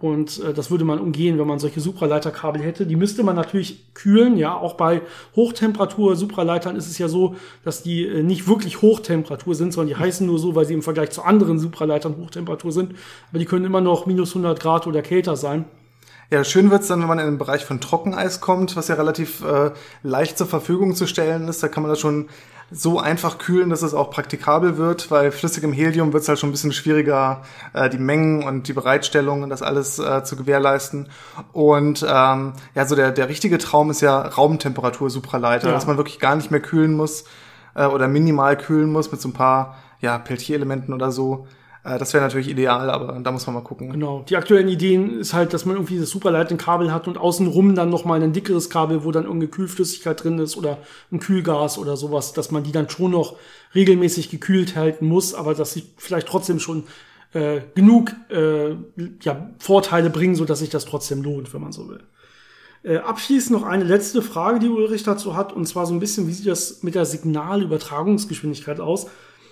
Und 0.02 0.44
äh, 0.44 0.54
das 0.54 0.72
würde 0.72 0.84
man 0.84 1.00
umgehen, 1.00 1.40
wenn 1.40 1.48
man 1.48 1.60
solche 1.60 1.80
Supraleiterkabel 1.80 2.62
hätte. 2.62 2.86
Die 2.86 2.98
müsste 2.98 3.24
man 3.24 3.36
natürlich 3.36 3.94
kühlen, 3.94 4.38
ja. 4.38 4.56
Auch 4.56 4.74
bei 4.74 5.02
Hochtemperatur 5.36 6.16
Supraleitern 6.18 6.76
ist 6.76 6.88
es 6.88 6.98
ja 6.98 7.08
so, 7.08 7.36
dass 7.64 7.82
die 7.82 8.06
äh, 8.06 8.22
nicht 8.22 8.48
wirklich 8.48 8.82
Hochtemperatur 8.82 9.56
sind, 9.56 9.72
sondern 9.72 9.96
die 9.96 10.04
heißen 10.04 10.28
nur 10.28 10.38
so, 10.38 10.54
weil 10.54 10.66
sie 10.66 10.74
im 10.74 10.82
Vergleich 10.82 11.12
zu 11.12 11.22
anderen 11.22 11.60
Supraleitern 11.60 12.18
Hochtemperatur 12.18 12.74
sind. 12.74 12.94
Aber 13.30 13.40
die 13.40 13.46
können 13.46 13.66
immer 13.66 13.82
noch 13.82 14.06
minus 14.06 14.32
100 14.32 14.60
Grad 14.60 14.86
oder 14.86 15.02
kälter 15.02 15.38
sein. 15.38 15.66
Ja, 16.32 16.44
schön 16.44 16.72
wird's 16.72 16.88
dann, 16.88 17.00
wenn 17.02 17.08
man 17.08 17.20
in 17.20 17.26
den 17.26 17.38
Bereich 17.38 17.64
von 17.64 17.80
Trockeneis 17.80 18.42
kommt, 18.42 18.76
was 18.76 18.88
ja 18.88 18.96
relativ 18.96 19.44
äh, 19.44 19.72
leicht 20.02 20.38
zur 20.38 20.48
Verfügung 20.48 20.96
zu 20.96 21.06
stellen 21.06 21.48
ist. 21.48 21.62
Da 21.62 21.68
kann 21.68 21.84
man 21.84 21.92
das 21.92 22.00
schon 22.00 22.30
so 22.72 23.00
einfach 23.00 23.38
kühlen, 23.38 23.70
dass 23.70 23.84
es 23.84 23.94
auch 23.94 24.10
praktikabel 24.10 24.78
wird, 24.78 25.12
weil 25.12 25.32
flüssigem 25.32 25.72
Helium 25.72 26.14
wird 26.14 26.24
es 26.24 26.30
halt 26.30 26.40
schon 26.40 26.50
ein 26.50 26.52
bisschen 26.52 26.72
schwieriger, 26.72 27.44
äh, 27.74 27.90
die 27.90 28.00
Mengen 28.00 28.44
und 28.44 28.68
die 28.68 28.74
Bereitstellung 28.74 29.44
und 29.44 29.50
das 29.50 29.62
alles 29.62 30.00
äh, 30.00 30.24
zu 30.24 30.36
gewährleisten. 30.36 31.10
Und 31.54 32.06
ähm, 32.08 32.54
ja, 32.74 32.86
so 32.86 32.96
der, 32.96 33.12
der 33.12 33.30
richtige 33.30 33.60
Traum 33.60 33.92
ist 33.92 34.02
ja 34.02 34.20
Raumtemperatur 34.20 35.10
Supraleiter, 35.10 35.68
ja. 35.68 35.74
dass 35.74 35.86
man 35.86 35.98
wirklich 35.98 36.20
gar 36.20 36.36
nicht 36.36 36.50
mehr 36.50 36.60
kühlen 36.60 36.96
muss 36.96 37.26
äh, 37.76 37.86
oder 37.86 38.08
minimal 38.08 38.58
kühlen 38.58 38.92
muss 38.92 39.12
mit 39.12 39.22
so 39.22 39.30
ein 39.30 39.34
paar 39.34 39.78
ja, 40.00 40.18
Peltier-Elementen 40.18 40.94
oder 40.94 41.12
so. 41.12 41.48
Äh, 41.86 42.00
das 42.00 42.14
wäre 42.14 42.24
natürlich 42.24 42.50
ideal, 42.50 42.90
aber 42.90 43.20
da 43.20 43.32
muss 43.32 43.46
man 43.46 43.56
mal 43.56 43.62
gucken. 43.62 43.92
Genau. 43.92 44.26
Die 44.28 44.36
aktuellen 44.36 44.68
Ideen 44.68 45.20
ist 45.20 45.34
halt, 45.34 45.54
dass 45.54 45.66
man 45.66 45.76
irgendwie 45.76 46.00
das 46.00 46.10
Superleitenkabel 46.10 46.92
hat 46.92 47.08
und 47.08 47.18
außenrum 47.18 47.76
dann 47.76 47.90
nochmal 47.90 48.22
ein 48.22 48.34
dickeres 48.34 48.70
Kabel, 48.70 49.04
wo 49.04 49.12
dann 49.12 49.24
irgendeine 49.24 49.52
Kühlflüssigkeit 49.52 50.24
drin 50.24 50.40
ist 50.40 50.58
oder 50.58 50.80
ein 51.12 51.20
Kühlgas 51.20 51.78
oder 51.78 51.96
sowas, 51.96 52.34
dass 52.34 52.52
man 52.52 52.64
die 52.64 52.72
dann 52.72 52.90
schon 52.90 53.12
noch 53.12 53.36
regelmäßig 53.76 54.30
gekühlt 54.30 54.76
halten 54.76 55.06
muss, 55.06 55.36
aber 55.36 55.54
dass 55.54 55.74
sie 55.74 55.84
vielleicht 55.98 56.28
trotzdem 56.28 56.60
schon 56.60 56.84
äh, 57.34 57.62
genug 57.76 58.14
äh, 58.30 58.72
ja, 59.22 59.50
Vorteile 59.60 60.10
bringen, 60.10 60.36
so 60.36 60.46
dass 60.46 60.60
sich 60.60 60.70
das 60.70 60.86
trotzdem 60.86 61.22
lohnt, 61.22 61.54
wenn 61.54 61.62
man 61.62 61.72
so 61.72 61.88
will. 61.88 62.02
Äh, 62.84 62.98
abschließend 62.98 63.60
noch 63.60 63.68
eine 63.68 63.84
letzte 63.84 64.22
Frage, 64.22 64.60
die 64.60 64.70
Ulrich 64.70 65.04
dazu 65.04 65.36
hat, 65.36 65.54
und 65.54 65.68
zwar 65.68 65.86
so 65.86 65.94
ein 65.94 66.00
bisschen, 66.00 66.28
wie 66.28 66.34
sieht 66.34 66.48
das 66.48 66.82
mit 66.84 66.96
der 66.96 67.06
Signalübertragungsgeschwindigkeit 67.06 68.80
aus? 68.80 69.08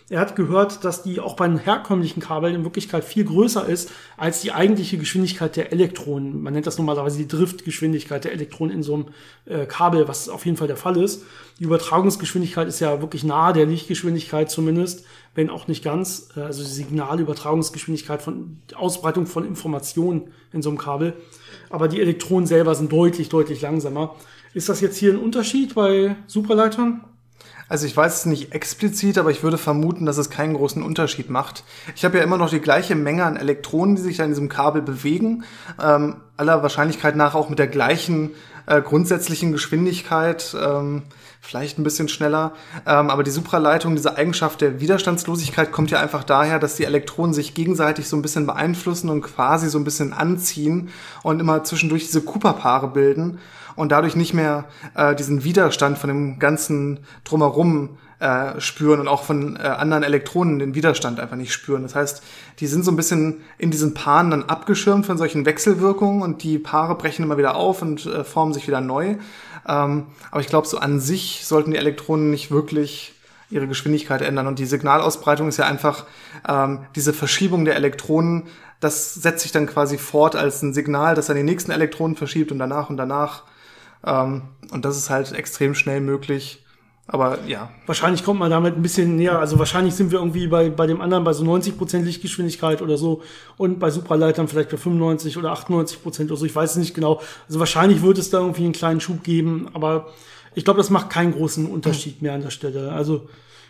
Er 0.10 0.20
hat 0.20 0.36
gehört, 0.36 0.84
dass 0.84 1.02
die 1.02 1.20
auch 1.20 1.36
bei 1.36 1.48
den 1.48 1.58
herkömmlichen 1.58 2.22
Kabeln 2.22 2.54
in 2.54 2.64
Wirklichkeit 2.64 3.06
viel 3.06 3.24
größer 3.24 3.66
ist 3.68 3.90
als 4.18 4.42
die 4.42 4.52
eigentliche 4.52 4.98
Geschwindigkeit 4.98 5.56
der 5.56 5.72
Elektronen. 5.72 6.44
Man 6.44 6.54
nennt 6.54 6.68
das 6.68 6.78
normalerweise 6.78 7.18
die 7.18 7.28
Driftgeschwindigkeit 7.28 8.24
der 8.26 8.34
Elektronen 8.34 8.76
in 8.76 8.84
so 8.84 8.96
einem 8.96 9.06
äh, 9.46 9.66
Kabel, 9.66 10.08
was 10.08 10.28
auf 10.28 10.46
jeden 10.46 10.58
Fall 10.58 10.68
der 10.68 10.78
Fall 10.78 10.98
ist. 10.98 11.24
Die 11.60 11.64
Übertragungsgeschwindigkeit 11.64 12.68
ist 12.68 12.82
ja 12.82 13.02
wirklich 13.02 13.24
nahe 13.24 13.54
der 13.54 13.66
Lichtgeschwindigkeit 13.66 14.52
zumindest, 14.52 15.06
wenn 15.36 15.50
auch 15.50 15.68
nicht 15.68 15.84
ganz. 15.84 16.30
Äh, 16.36 16.42
also 16.42 16.64
die 16.64 16.70
Signalübertragungsgeschwindigkeit 16.70 18.22
von 18.22 18.58
Ausbreitung 18.76 19.26
von 19.26 19.48
Informationen 19.48 20.34
in 20.52 20.62
so 20.62 20.70
einem 20.70 20.78
Kabel. 20.78 21.14
Aber 21.70 21.88
die 21.88 22.02
Elektronen 22.02 22.46
selber 22.46 22.76
sind 22.76 22.92
deutlich, 22.92 23.30
deutlich 23.30 23.62
langsamer. 23.62 24.16
Ist 24.54 24.68
das 24.68 24.82
jetzt 24.82 24.98
hier 24.98 25.14
ein 25.14 25.20
Unterschied 25.20 25.76
bei 25.76 26.18
Superleitern? 26.28 27.06
Also 27.74 27.88
ich 27.88 27.98
weiß 27.98 28.18
es 28.18 28.26
nicht 28.28 28.54
explizit, 28.54 29.18
aber 29.18 29.32
ich 29.32 29.42
würde 29.42 29.58
vermuten, 29.58 30.06
dass 30.06 30.20
es 30.20 30.30
keinen 30.30 30.54
großen 30.54 30.84
Unterschied 30.84 31.32
macht. 31.32 31.64
Ich 31.96 32.06
habe 32.06 32.20
ja 32.20 32.24
immer 32.24 32.38
noch 32.38 32.52
die 32.52 32.60
gleiche 32.60 32.94
Menge 32.94 33.26
an 33.26 33.36
Elektronen, 33.36 33.96
die 33.96 34.04
sich 34.04 34.18
da 34.18 34.26
in 34.26 34.30
diesem 34.30 34.48
Kabel 34.48 34.84
bewegen. 34.84 35.44
Ähm, 35.84 36.18
aller 36.38 36.62
Wahrscheinlichkeit 36.62 37.16
nach 37.16 37.34
auch 37.34 37.50
mit 37.50 37.58
der 37.58 37.66
gleichen 37.66 38.30
äh, 38.68 38.80
grundsätzlichen 38.80 39.52
Geschwindigkeit, 39.52 40.56
ähm, 40.64 41.02
vielleicht 41.42 41.80
ein 41.80 41.84
bisschen 41.84 42.10
schneller. 42.10 42.54
Ähm, 42.86 43.10
aber 43.10 43.24
die 43.24 43.32
Supraleitung, 43.32 43.96
diese 43.96 44.18
Eigenschaft 44.18 44.62
der 44.62 44.80
Widerstandslosigkeit 44.80 45.72
kommt 45.72 45.90
ja 45.90 46.00
einfach 46.00 46.24
daher, 46.24 46.60
dass 46.60 46.76
die 46.76 46.86
Elektronen 46.86 47.34
sich 47.34 47.56
gegenseitig 47.56 48.08
so 48.08 48.16
ein 48.16 48.22
bisschen 48.22 48.46
beeinflussen 48.46 49.10
und 49.10 49.24
quasi 49.24 49.68
so 49.68 49.80
ein 49.80 49.84
bisschen 49.84 50.14
anziehen 50.14 50.90
und 51.24 51.40
immer 51.40 51.64
zwischendurch 51.64 52.06
diese 52.06 52.22
Cooper-Paare 52.22 52.90
bilden 52.90 53.40
und 53.76 53.92
dadurch 53.92 54.16
nicht 54.16 54.34
mehr 54.34 54.66
äh, 54.96 55.16
diesen 55.16 55.44
Widerstand 55.44 55.98
von 55.98 56.08
dem 56.08 56.40
ganzen 56.40 57.00
drumherum 57.24 57.98
äh, 58.20 58.60
spüren 58.62 59.02
und 59.02 59.08
auch 59.08 59.24
von 59.24 59.58
äh, 59.58 59.60
anderen 59.64 60.04
Elektronen 60.04 60.60
den 60.60 60.76
Widerstand 60.76 61.20
einfach 61.20 61.36
nicht 61.36 61.52
spüren. 61.52 61.84
Das 61.84 61.94
heißt, 61.94 62.24
die 62.60 62.68
sind 62.68 62.86
so 62.86 62.92
ein 62.92 62.96
bisschen 62.96 63.42
in 63.58 63.70
diesen 63.70 63.94
Paaren 63.94 64.32
dann 64.32 64.44
abgeschirmt 64.44 65.06
von 65.06 65.18
solchen 65.18 65.46
Wechselwirkungen 65.46 66.22
und 66.22 66.42
die 66.44 66.58
Paare 66.58 66.96
brechen 66.96 67.24
immer 67.24 67.38
wieder 67.38 67.56
auf 67.56 67.82
und 67.82 68.06
äh, 68.06 68.24
formen 68.24 68.54
sich 68.54 68.68
wieder 68.68 68.80
neu. 68.80 69.18
Ähm, 69.68 70.06
aber 70.32 70.42
ich 70.42 70.48
glaube, 70.48 70.68
so 70.68 70.78
an 70.78 71.00
sich 71.00 71.42
sollten 71.46 71.72
die 71.72 71.78
Elektronen 71.78 72.30
nicht 72.30 72.50
wirklich 72.50 73.14
ihre 73.50 73.68
Geschwindigkeit 73.68 74.22
ändern. 74.22 74.48
Und 74.48 74.60
die 74.60 74.66
Signalausbreitung 74.66 75.48
ist 75.48 75.58
ja 75.58 75.66
einfach 75.66 76.06
ähm, 76.48 76.80
diese 76.96 77.14
Verschiebung 77.14 77.66
der 77.66 77.76
Elektronen. 77.76 78.44
Das 78.80 79.14
setzt 79.14 79.44
sich 79.44 79.52
dann 79.52 79.68
quasi 79.68 79.98
fort 79.98 80.36
als 80.36 80.62
ein 80.62 80.74
Signal, 80.74 81.16
das 81.16 81.28
dann 81.28 81.38
die 81.38 81.44
nächsten 81.44 81.72
Elektronen 81.72 82.16
verschiebt 82.16 82.52
und 82.52 82.60
danach 82.60 82.90
und 82.90 82.98
danach. 82.98 83.44
Ähm, 84.06 84.44
und 84.72 84.86
das 84.86 84.98
ist 84.98 85.10
halt 85.10 85.32
extrem 85.34 85.76
schnell 85.76 86.02
möglich. 86.02 86.64
Aber 87.06 87.40
ja. 87.48 87.70
Wahrscheinlich 87.86 88.24
kommt 88.24 88.40
man 88.40 88.50
damit 88.50 88.76
ein 88.76 88.82
bisschen 88.82 89.18
näher. 89.18 89.38
Also 89.38 89.60
wahrscheinlich 89.60 89.94
sind 89.94 90.12
wir 90.12 90.20
irgendwie 90.20 90.48
bei, 90.48 90.70
bei 90.70 90.88
dem 90.88 91.02
anderen 91.02 91.24
bei 91.24 91.34
so 91.34 91.44
90 91.44 91.78
Prozent 91.78 92.06
Lichtgeschwindigkeit 92.06 92.82
oder 92.82 92.98
so 92.98 93.22
und 93.58 93.80
bei 93.80 93.90
Supraleitern 93.90 94.48
vielleicht 94.48 94.70
bei 94.70 94.78
95 94.78 95.38
oder 95.38 95.52
98 95.52 96.02
Prozent 96.02 96.32
oder 96.32 96.40
so. 96.40 96.46
Ich 96.46 96.56
weiß 96.56 96.72
es 96.72 96.78
nicht 96.78 96.94
genau. 96.94 97.22
Also 97.48 97.60
wahrscheinlich 97.60 98.02
wird 98.02 98.18
es 98.18 98.30
da 98.30 98.40
irgendwie 98.40 98.64
einen 98.64 98.74
kleinen 98.74 99.02
Schub 99.02 99.22
geben, 99.24 99.70
aber 99.74 100.08
ich 100.56 100.64
glaube, 100.64 100.78
das 100.78 100.90
macht 100.90 101.10
keinen 101.10 101.34
großen 101.34 101.66
Unterschied 101.66 102.22
mehr 102.22 102.34
an 102.34 102.42
der 102.42 102.52
Stelle. 102.52 102.94
Also 102.94 103.28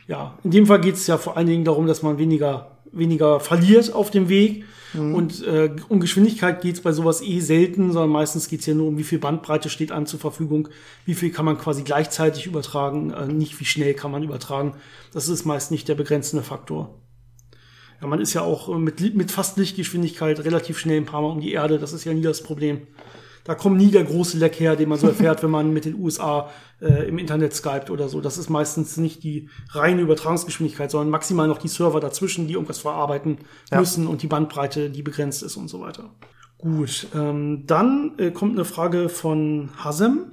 ja, 0.07 0.37
in 0.43 0.51
dem 0.51 0.67
Fall 0.67 0.81
geht 0.81 0.95
es 0.95 1.07
ja 1.07 1.17
vor 1.17 1.35
allen 1.35 1.47
Dingen 1.47 1.65
darum, 1.65 1.87
dass 1.87 2.03
man 2.03 2.19
weniger 2.19 2.72
weniger 2.93 3.39
verliert 3.39 3.93
auf 3.93 4.11
dem 4.11 4.29
Weg. 4.29 4.65
Mhm. 4.93 5.15
Und 5.15 5.43
äh, 5.45 5.71
um 5.89 5.99
Geschwindigkeit 5.99 6.61
geht's 6.61 6.81
bei 6.81 6.91
sowas 6.91 7.21
eh 7.21 7.39
selten, 7.39 7.91
sondern 7.91 8.11
meistens 8.11 8.47
geht's 8.47 8.65
ja 8.65 8.73
nur 8.73 8.87
um, 8.87 8.97
wie 8.97 9.03
viel 9.03 9.19
Bandbreite 9.19 9.69
steht 9.69 9.91
einem 9.91 10.05
zur 10.05 10.19
Verfügung, 10.19 10.69
wie 11.05 11.15
viel 11.15 11.31
kann 11.31 11.45
man 11.45 11.57
quasi 11.57 11.83
gleichzeitig 11.83 12.45
übertragen, 12.45 13.11
äh, 13.11 13.27
nicht 13.27 13.59
wie 13.59 13.65
schnell 13.65 13.93
kann 13.93 14.11
man 14.11 14.23
übertragen. 14.23 14.75
Das 15.11 15.27
ist 15.27 15.45
meist 15.45 15.71
nicht 15.71 15.87
der 15.87 15.95
begrenzende 15.95 16.43
Faktor. 16.43 16.95
Ja, 18.01 18.07
man 18.07 18.21
ist 18.21 18.33
ja 18.33 18.41
auch 18.41 18.75
mit, 18.77 19.15
mit 19.15 19.31
fast 19.31 19.57
Lichtgeschwindigkeit 19.57 20.43
relativ 20.43 20.77
schnell 20.77 20.97
ein 20.97 21.05
paar 21.05 21.21
Mal 21.21 21.29
um 21.29 21.41
die 21.41 21.53
Erde, 21.53 21.79
das 21.79 21.93
ist 21.93 22.03
ja 22.03 22.13
nie 22.13 22.21
das 22.21 22.43
Problem. 22.43 22.81
Da 23.43 23.55
kommt 23.55 23.77
nie 23.77 23.91
der 23.91 24.05
große 24.05 24.37
Leck 24.37 24.59
her, 24.59 24.75
den 24.75 24.89
man 24.89 24.97
so 24.97 25.07
erfährt, 25.07 25.43
wenn 25.43 25.51
man 25.51 25.73
mit 25.73 25.85
den 25.85 25.95
USA 25.95 26.49
äh, 26.81 27.07
im 27.07 27.17
Internet 27.17 27.53
skypt 27.53 27.89
oder 27.89 28.07
so. 28.07 28.21
Das 28.21 28.37
ist 28.37 28.49
meistens 28.49 28.97
nicht 28.97 29.23
die 29.23 29.49
reine 29.71 30.01
Übertragungsgeschwindigkeit, 30.01 30.89
sondern 30.89 31.09
maximal 31.09 31.47
noch 31.47 31.57
die 31.57 31.67
Server 31.67 31.99
dazwischen, 31.99 32.47
die 32.47 32.53
irgendwas 32.53 32.79
verarbeiten 32.79 33.39
ja. 33.71 33.79
müssen 33.79 34.07
und 34.07 34.21
die 34.21 34.27
Bandbreite, 34.27 34.89
die 34.89 35.01
begrenzt 35.01 35.43
ist 35.43 35.57
und 35.57 35.67
so 35.67 35.81
weiter. 35.81 36.09
Gut, 36.57 37.07
ähm, 37.13 37.63
dann 37.67 38.13
äh, 38.17 38.31
kommt 38.31 38.53
eine 38.53 38.63
Frage 38.63 39.09
von 39.09 39.69
Hasem. 39.77 40.31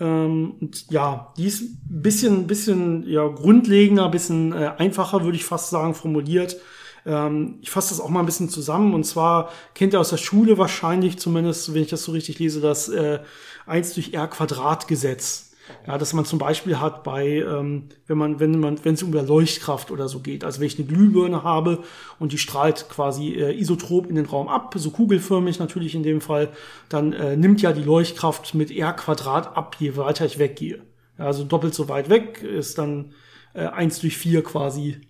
Ähm, 0.00 0.54
und 0.60 0.90
ja, 0.90 1.32
die 1.36 1.46
ist 1.46 1.62
ein 1.62 2.02
bisschen, 2.02 2.46
bisschen 2.46 3.06
ja, 3.06 3.28
grundlegender, 3.28 4.08
bisschen 4.08 4.52
äh, 4.52 4.72
einfacher, 4.78 5.24
würde 5.24 5.36
ich 5.36 5.44
fast 5.44 5.68
sagen, 5.68 5.94
formuliert. 5.94 6.56
Ähm, 7.06 7.58
ich 7.62 7.70
fasse 7.70 7.90
das 7.90 8.00
auch 8.00 8.08
mal 8.08 8.20
ein 8.20 8.26
bisschen 8.26 8.48
zusammen. 8.48 8.94
Und 8.94 9.04
zwar 9.04 9.50
kennt 9.74 9.92
ihr 9.92 10.00
aus 10.00 10.10
der 10.10 10.16
Schule 10.16 10.58
wahrscheinlich, 10.58 11.18
zumindest, 11.18 11.74
wenn 11.74 11.82
ich 11.82 11.90
das 11.90 12.04
so 12.04 12.12
richtig 12.12 12.38
lese, 12.38 12.60
das 12.60 12.88
äh, 12.88 13.20
1 13.66 13.94
durch 13.94 14.12
R 14.12 14.28
Quadrat 14.28 14.88
Gesetz. 14.88 15.50
Ja, 15.86 15.96
dass 15.96 16.12
man 16.12 16.26
zum 16.26 16.38
Beispiel 16.38 16.78
hat 16.78 17.04
bei, 17.04 17.26
ähm, 17.38 17.88
wenn 18.06 18.18
man, 18.18 18.38
wenn 18.38 18.60
man, 18.60 18.84
wenn 18.84 18.94
es 18.94 19.02
um 19.02 19.12
Leuchtkraft 19.12 19.90
oder 19.90 20.08
so 20.08 20.20
geht. 20.20 20.44
Also 20.44 20.60
wenn 20.60 20.66
ich 20.66 20.78
eine 20.78 20.86
Glühbirne 20.86 21.42
habe 21.42 21.82
und 22.18 22.32
die 22.32 22.38
strahlt 22.38 22.88
quasi 22.90 23.30
äh, 23.30 23.58
isotrop 23.58 24.06
in 24.08 24.16
den 24.16 24.26
Raum 24.26 24.48
ab, 24.48 24.74
so 24.76 24.90
kugelförmig 24.90 25.58
natürlich 25.58 25.94
in 25.94 26.02
dem 26.02 26.20
Fall, 26.20 26.50
dann 26.90 27.14
äh, 27.14 27.36
nimmt 27.36 27.62
ja 27.62 27.72
die 27.72 27.82
Leuchtkraft 27.82 28.54
mit 28.54 28.70
R 28.70 28.92
Quadrat 28.92 29.56
ab, 29.56 29.76
je 29.78 29.96
weiter 29.96 30.26
ich 30.26 30.38
weggehe. 30.38 30.82
Ja, 31.18 31.26
also 31.26 31.44
doppelt 31.44 31.74
so 31.74 31.88
weit 31.88 32.10
weg 32.10 32.42
ist 32.42 32.76
dann 32.76 33.14
äh, 33.54 33.66
1 33.66 34.00
durch 34.00 34.18
4 34.18 34.42
quasi 34.42 35.00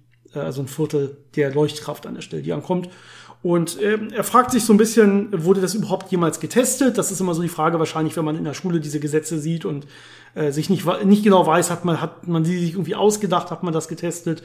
also 0.40 0.62
ein 0.62 0.68
Viertel 0.68 1.16
der 1.36 1.52
Leuchtkraft 1.52 2.06
an 2.06 2.14
der 2.14 2.22
Stelle, 2.22 2.42
die 2.42 2.52
ankommt. 2.52 2.88
Und 3.42 3.78
ähm, 3.82 4.08
er 4.10 4.24
fragt 4.24 4.52
sich 4.52 4.64
so 4.64 4.72
ein 4.72 4.78
bisschen, 4.78 5.44
wurde 5.44 5.60
das 5.60 5.74
überhaupt 5.74 6.10
jemals 6.10 6.40
getestet? 6.40 6.96
Das 6.96 7.12
ist 7.12 7.20
immer 7.20 7.34
so 7.34 7.42
die 7.42 7.50
Frage 7.50 7.78
wahrscheinlich, 7.78 8.16
wenn 8.16 8.24
man 8.24 8.38
in 8.38 8.44
der 8.44 8.54
Schule 8.54 8.80
diese 8.80 9.00
Gesetze 9.00 9.38
sieht 9.38 9.66
und 9.66 9.86
äh, 10.34 10.50
sich 10.50 10.70
nicht, 10.70 10.86
nicht 11.04 11.24
genau 11.24 11.46
weiß, 11.46 11.70
hat 11.70 11.84
man, 11.84 12.00
hat 12.00 12.26
man 12.26 12.46
sie 12.46 12.58
sich 12.58 12.72
irgendwie 12.72 12.94
ausgedacht, 12.94 13.50
hat 13.50 13.62
man 13.62 13.74
das 13.74 13.86
getestet? 13.86 14.42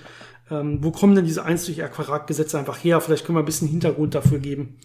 Ähm, 0.52 0.80
wo 0.84 0.92
kommen 0.92 1.16
denn 1.16 1.24
diese 1.24 1.46
1 1.46 1.66
durch 1.66 1.80
R 1.80 1.88
Quadrat 1.88 2.28
Gesetze 2.28 2.60
einfach 2.60 2.84
her? 2.84 3.00
Vielleicht 3.00 3.26
können 3.26 3.38
wir 3.38 3.42
ein 3.42 3.46
bisschen 3.46 3.70
Hintergrund 3.70 4.16
dafür 4.16 4.40
geben. 4.40 4.76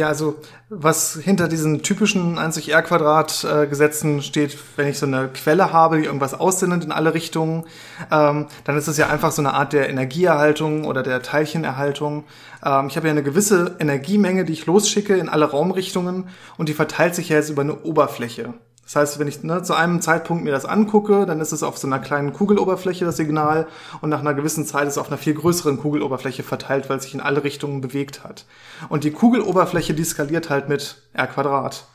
Ja, 0.00 0.08
also 0.08 0.36
was 0.70 1.18
hinter 1.22 1.46
diesen 1.46 1.82
typischen 1.82 2.38
1 2.38 2.54
durch 2.54 2.70
R 2.70 2.80
Quadrat 2.80 3.44
äh, 3.44 3.66
Gesetzen 3.66 4.22
steht, 4.22 4.56
wenn 4.76 4.88
ich 4.88 4.98
so 4.98 5.04
eine 5.04 5.28
Quelle 5.28 5.74
habe, 5.74 5.98
die 5.98 6.06
irgendwas 6.06 6.32
aussendet 6.32 6.84
in 6.84 6.90
alle 6.90 7.12
Richtungen, 7.12 7.64
ähm, 8.10 8.46
dann 8.64 8.78
ist 8.78 8.88
es 8.88 8.96
ja 8.96 9.10
einfach 9.10 9.30
so 9.30 9.42
eine 9.42 9.52
Art 9.52 9.74
der 9.74 9.90
Energieerhaltung 9.90 10.86
oder 10.86 11.02
der 11.02 11.20
Teilchenerhaltung. 11.20 12.24
Ähm, 12.64 12.86
ich 12.86 12.96
habe 12.96 13.08
ja 13.08 13.10
eine 13.10 13.22
gewisse 13.22 13.76
Energiemenge, 13.78 14.46
die 14.46 14.54
ich 14.54 14.64
losschicke 14.64 15.18
in 15.18 15.28
alle 15.28 15.50
Raumrichtungen 15.50 16.28
und 16.56 16.70
die 16.70 16.74
verteilt 16.74 17.14
sich 17.14 17.28
ja 17.28 17.36
jetzt 17.36 17.50
über 17.50 17.60
eine 17.60 17.82
Oberfläche. 17.82 18.54
Das 18.90 18.96
heißt, 18.96 19.18
wenn 19.20 19.28
ich 19.28 19.44
ne, 19.44 19.62
zu 19.62 19.74
einem 19.74 20.00
Zeitpunkt 20.00 20.42
mir 20.42 20.50
das 20.50 20.64
angucke, 20.64 21.24
dann 21.24 21.40
ist 21.40 21.52
es 21.52 21.62
auf 21.62 21.78
so 21.78 21.86
einer 21.86 22.00
kleinen 22.00 22.32
Kugeloberfläche 22.32 23.04
das 23.04 23.18
Signal 23.18 23.68
und 24.00 24.10
nach 24.10 24.18
einer 24.18 24.34
gewissen 24.34 24.66
Zeit 24.66 24.88
ist 24.88 24.94
es 24.94 24.98
auf 24.98 25.06
einer 25.06 25.16
viel 25.16 25.34
größeren 25.34 25.78
Kugeloberfläche 25.78 26.42
verteilt, 26.42 26.90
weil 26.90 26.96
es 26.96 27.04
sich 27.04 27.14
in 27.14 27.20
alle 27.20 27.44
Richtungen 27.44 27.82
bewegt 27.82 28.24
hat. 28.24 28.46
Und 28.88 29.04
die 29.04 29.12
Kugeloberfläche, 29.12 29.94
die 29.94 30.02
skaliert 30.02 30.50
halt 30.50 30.68
mit 30.68 31.02
r 31.12 31.28
Quadrat. 31.28 31.86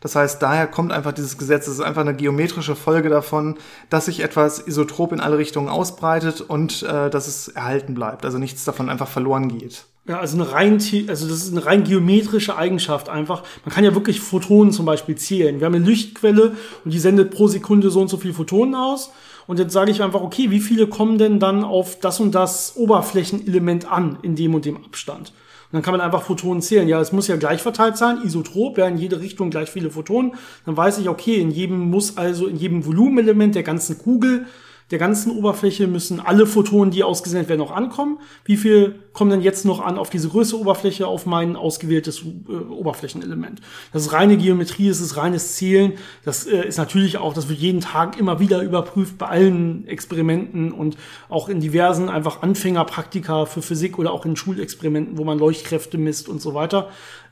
Das 0.00 0.16
heißt, 0.16 0.40
daher 0.40 0.66
kommt 0.66 0.92
einfach 0.92 1.12
dieses 1.12 1.36
Gesetz. 1.36 1.66
Es 1.66 1.74
ist 1.74 1.80
einfach 1.82 2.00
eine 2.00 2.16
geometrische 2.16 2.74
Folge 2.74 3.10
davon, 3.10 3.58
dass 3.90 4.06
sich 4.06 4.20
etwas 4.20 4.66
isotrop 4.66 5.12
in 5.12 5.20
alle 5.20 5.36
Richtungen 5.36 5.68
ausbreitet 5.68 6.40
und 6.40 6.82
äh, 6.84 7.10
dass 7.10 7.28
es 7.28 7.48
erhalten 7.48 7.92
bleibt. 7.92 8.24
Also 8.24 8.38
nichts 8.38 8.64
davon 8.64 8.88
einfach 8.88 9.08
verloren 9.08 9.48
geht. 9.48 9.84
Ja, 10.10 10.18
also 10.18 10.36
eine 10.36 10.50
rein, 10.50 10.82
also 11.06 11.28
das 11.28 11.44
ist 11.44 11.52
eine 11.52 11.64
rein 11.64 11.84
geometrische 11.84 12.56
Eigenschaft 12.56 13.08
einfach. 13.08 13.44
Man 13.64 13.72
kann 13.72 13.84
ja 13.84 13.94
wirklich 13.94 14.18
Photonen 14.18 14.72
zum 14.72 14.84
Beispiel 14.84 15.14
zählen. 15.14 15.60
Wir 15.60 15.66
haben 15.66 15.74
eine 15.76 15.84
Lichtquelle 15.84 16.56
und 16.84 16.92
die 16.92 16.98
sendet 16.98 17.30
pro 17.30 17.46
Sekunde 17.46 17.90
so 17.90 18.00
und 18.00 18.08
so 18.08 18.16
viele 18.16 18.34
Photonen 18.34 18.74
aus. 18.74 19.12
Und 19.46 19.60
jetzt 19.60 19.72
sage 19.72 19.92
ich 19.92 20.02
einfach, 20.02 20.20
okay, 20.20 20.50
wie 20.50 20.58
viele 20.58 20.88
kommen 20.88 21.16
denn 21.16 21.38
dann 21.38 21.62
auf 21.62 22.00
das 22.00 22.18
und 22.18 22.34
das 22.34 22.74
Oberflächenelement 22.74 23.88
an 23.88 24.18
in 24.22 24.34
dem 24.34 24.52
und 24.52 24.64
dem 24.64 24.78
Abstand? 24.78 25.28
Und 25.28 25.74
dann 25.74 25.82
kann 25.82 25.92
man 25.92 26.00
einfach 26.00 26.22
Photonen 26.22 26.60
zählen. 26.60 26.88
Ja, 26.88 27.00
es 27.00 27.12
muss 27.12 27.28
ja 27.28 27.36
gleich 27.36 27.62
verteilt 27.62 27.96
sein, 27.96 28.22
isotrop, 28.24 28.78
ja, 28.78 28.88
in 28.88 28.98
jede 28.98 29.20
Richtung 29.20 29.50
gleich 29.50 29.70
viele 29.70 29.92
Photonen. 29.92 30.32
Dann 30.66 30.76
weiß 30.76 30.98
ich, 30.98 31.08
okay, 31.08 31.36
in 31.36 31.52
jedem 31.52 31.88
muss 31.88 32.16
also 32.16 32.48
in 32.48 32.56
jedem 32.56 32.84
Volumenelement 32.84 33.54
der 33.54 33.62
ganzen 33.62 33.96
Kugel 33.96 34.46
der 34.90 34.98
ganzen 34.98 35.30
Oberfläche 35.36 35.86
müssen 35.86 36.18
alle 36.18 36.46
Photonen, 36.46 36.90
die 36.90 37.04
ausgesendet 37.04 37.48
werden, 37.48 37.60
auch 37.60 37.70
ankommen. 37.70 38.18
Wie 38.44 38.56
viel 38.56 38.98
kommen 39.12 39.30
denn 39.30 39.40
jetzt 39.40 39.64
noch 39.64 39.80
an 39.80 39.98
auf 39.98 40.10
diese 40.10 40.28
größere 40.28 40.60
Oberfläche, 40.60 41.06
auf 41.06 41.26
mein 41.26 41.56
ausgewähltes 41.56 42.22
äh, 42.22 42.52
Oberflächenelement? 42.52 43.60
Das 43.92 44.02
ist 44.02 44.12
reine 44.12 44.36
Geometrie, 44.36 44.88
es 44.88 45.00
ist 45.00 45.16
reines 45.16 45.56
Zählen. 45.56 45.94
Das 46.24 46.46
äh, 46.46 46.66
ist 46.66 46.78
natürlich 46.78 47.18
auch, 47.18 47.34
das 47.34 47.48
wird 47.48 47.58
jeden 47.58 47.80
Tag 47.80 48.18
immer 48.18 48.40
wieder 48.40 48.62
überprüft 48.62 49.18
bei 49.18 49.26
allen 49.26 49.86
Experimenten 49.86 50.72
und 50.72 50.96
auch 51.28 51.48
in 51.48 51.60
diversen 51.60 52.08
einfach 52.08 52.42
Anfängerpraktika 52.42 53.46
für 53.46 53.62
Physik 53.62 53.98
oder 53.98 54.12
auch 54.12 54.24
in 54.24 54.36
Schulexperimenten, 54.36 55.18
wo 55.18 55.24
man 55.24 55.38
Leuchtkräfte 55.38 55.98
misst 55.98 56.28
und 56.28 56.40
so 56.40 56.54
weiter. 56.54 56.88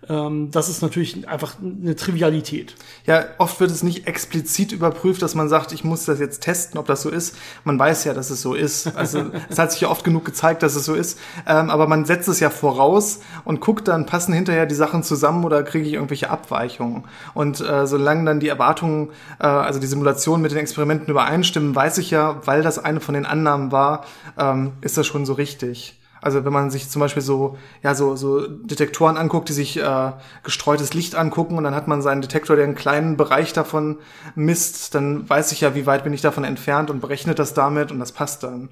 Ähm, 0.08 0.50
das 0.52 0.68
ist 0.68 0.80
natürlich 0.80 1.26
einfach 1.26 1.56
eine 1.60 1.96
Trivialität. 1.96 2.76
Ja, 3.04 3.24
oft 3.38 3.58
wird 3.58 3.70
es 3.70 3.82
nicht 3.82 4.06
explizit 4.06 4.70
überprüft, 4.70 5.22
dass 5.22 5.34
man 5.34 5.48
sagt, 5.48 5.72
ich 5.72 5.82
muss 5.82 6.04
das 6.04 6.20
jetzt 6.20 6.42
testen, 6.42 6.78
ob 6.78 6.86
das 6.86 7.02
so 7.02 7.10
ist. 7.10 7.36
Man 7.64 7.78
weiß 7.78 8.04
ja, 8.04 8.14
dass 8.14 8.30
es 8.30 8.40
so 8.40 8.54
ist. 8.54 8.96
Also 8.96 9.30
es 9.48 9.58
hat 9.58 9.72
sich 9.72 9.80
ja 9.80 9.88
oft 9.88 10.04
genug 10.04 10.24
gezeigt, 10.24 10.62
dass 10.62 10.76
es 10.76 10.84
so 10.84 10.94
ist. 10.94 11.18
Ähm, 11.46 11.67
aber 11.70 11.86
man 11.86 12.04
setzt 12.04 12.28
es 12.28 12.40
ja 12.40 12.50
voraus 12.50 13.20
und 13.44 13.60
guckt 13.60 13.88
dann, 13.88 14.06
passen 14.06 14.32
hinterher 14.32 14.66
die 14.66 14.74
Sachen 14.74 15.02
zusammen 15.02 15.44
oder 15.44 15.62
kriege 15.62 15.86
ich 15.86 15.94
irgendwelche 15.94 16.30
Abweichungen. 16.30 17.04
Und 17.34 17.60
äh, 17.60 17.86
solange 17.86 18.24
dann 18.24 18.40
die 18.40 18.48
Erwartungen, 18.48 19.10
äh, 19.40 19.46
also 19.46 19.80
die 19.80 19.86
Simulationen 19.86 20.42
mit 20.42 20.52
den 20.52 20.58
Experimenten 20.58 21.08
übereinstimmen, 21.08 21.74
weiß 21.74 21.98
ich 21.98 22.10
ja, 22.10 22.40
weil 22.44 22.62
das 22.62 22.78
eine 22.78 23.00
von 23.00 23.14
den 23.14 23.26
Annahmen 23.26 23.72
war, 23.72 24.04
ähm, 24.38 24.72
ist 24.80 24.96
das 24.96 25.06
schon 25.06 25.26
so 25.26 25.34
richtig. 25.34 25.98
Also 26.20 26.44
wenn 26.44 26.52
man 26.52 26.70
sich 26.70 26.88
zum 26.90 27.00
Beispiel 27.00 27.22
so, 27.22 27.58
ja, 27.82 27.94
so, 27.94 28.16
so 28.16 28.46
Detektoren 28.46 29.16
anguckt, 29.16 29.48
die 29.48 29.52
sich 29.52 29.78
äh, 29.78 30.12
gestreutes 30.42 30.94
Licht 30.94 31.14
angucken 31.14 31.56
und 31.56 31.64
dann 31.64 31.74
hat 31.74 31.86
man 31.86 32.02
seinen 32.02 32.22
Detektor, 32.22 32.56
der 32.56 32.64
einen 32.64 32.74
kleinen 32.74 33.16
Bereich 33.16 33.52
davon 33.52 33.98
misst, 34.34 34.94
dann 34.94 35.28
weiß 35.28 35.52
ich 35.52 35.60
ja, 35.60 35.74
wie 35.74 35.86
weit 35.86 36.04
bin 36.04 36.12
ich 36.12 36.20
davon 36.20 36.44
entfernt 36.44 36.90
und 36.90 37.00
berechnet 37.00 37.38
das 37.38 37.54
damit 37.54 37.92
und 37.92 38.00
das 38.00 38.12
passt 38.12 38.42
dann. 38.42 38.68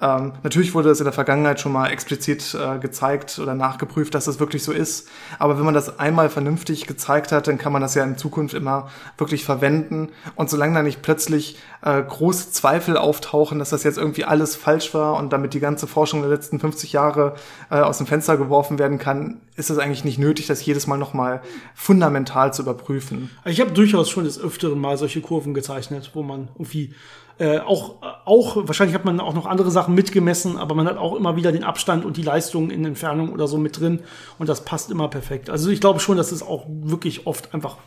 Ähm, 0.00 0.32
natürlich 0.42 0.74
wurde 0.74 0.88
das 0.88 1.00
in 1.00 1.04
der 1.04 1.12
Vergangenheit 1.12 1.60
schon 1.60 1.72
mal 1.72 1.88
explizit 1.88 2.54
äh, 2.54 2.78
gezeigt 2.78 3.38
oder 3.38 3.54
nachgeprüft, 3.54 4.14
dass 4.14 4.24
das 4.24 4.40
wirklich 4.40 4.64
so 4.64 4.72
ist. 4.72 5.08
Aber 5.38 5.58
wenn 5.58 5.64
man 5.64 5.74
das 5.74 5.98
einmal 5.98 6.30
vernünftig 6.30 6.86
gezeigt 6.86 7.32
hat, 7.32 7.46
dann 7.46 7.58
kann 7.58 7.72
man 7.72 7.82
das 7.82 7.94
ja 7.94 8.04
in 8.04 8.16
Zukunft 8.16 8.54
immer 8.54 8.88
wirklich 9.18 9.44
verwenden. 9.44 10.10
Und 10.34 10.50
solange 10.50 10.74
da 10.74 10.82
nicht 10.82 11.02
plötzlich 11.02 11.58
äh, 11.82 12.02
große 12.02 12.52
Zweifel 12.52 12.96
auftauchen, 12.96 13.58
dass 13.58 13.70
das 13.70 13.82
jetzt 13.82 13.98
irgendwie 13.98 14.24
alles 14.24 14.56
falsch 14.56 14.94
war 14.94 15.16
und 15.16 15.32
damit 15.32 15.54
die 15.54 15.60
ganze 15.60 15.86
Forschung 15.86 16.20
der 16.20 16.30
letzten 16.30 16.60
50 16.60 16.92
Jahre 16.92 17.34
äh, 17.70 17.76
aus 17.76 17.98
dem 17.98 18.06
Fenster 18.06 18.36
geworfen 18.36 18.78
werden 18.78 18.98
kann, 18.98 19.40
ist 19.56 19.70
es 19.70 19.78
eigentlich 19.78 20.04
nicht 20.04 20.18
nötig, 20.18 20.46
das 20.46 20.64
jedes 20.64 20.86
Mal 20.86 20.96
nochmal 20.96 21.42
fundamental 21.74 22.52
zu 22.54 22.62
überprüfen. 22.62 23.30
Ich 23.44 23.60
habe 23.60 23.72
durchaus 23.72 24.08
schon 24.08 24.24
des 24.24 24.40
Öfteren 24.40 24.78
mal 24.78 24.96
solche 24.96 25.20
Kurven 25.20 25.54
gezeichnet, 25.54 26.10
wo 26.14 26.22
man 26.22 26.48
irgendwie 26.54 26.94
äh, 27.38 27.58
auch, 27.60 27.96
auch, 28.24 28.56
wahrscheinlich 28.56 28.94
hat 28.94 29.04
man 29.04 29.18
auch 29.20 29.34
noch 29.34 29.46
andere 29.46 29.70
Sachen 29.70 29.94
mitgemessen, 29.94 30.58
aber 30.58 30.74
man 30.74 30.86
hat 30.86 30.96
auch 30.96 31.16
immer 31.16 31.36
wieder 31.36 31.52
den 31.52 31.64
Abstand 31.64 32.04
und 32.04 32.16
die 32.16 32.22
Leistung 32.22 32.70
in 32.70 32.84
Entfernung 32.84 33.32
oder 33.32 33.48
so 33.48 33.58
mit 33.58 33.80
drin 33.80 34.00
und 34.38 34.48
das 34.48 34.64
passt 34.64 34.90
immer 34.90 35.08
perfekt. 35.08 35.50
Also 35.50 35.70
ich 35.70 35.80
glaube 35.80 36.00
schon, 36.00 36.16
dass 36.16 36.32
es 36.32 36.42
auch 36.42 36.66
wirklich 36.68 37.26
oft 37.26 37.54
einfach 37.54 37.78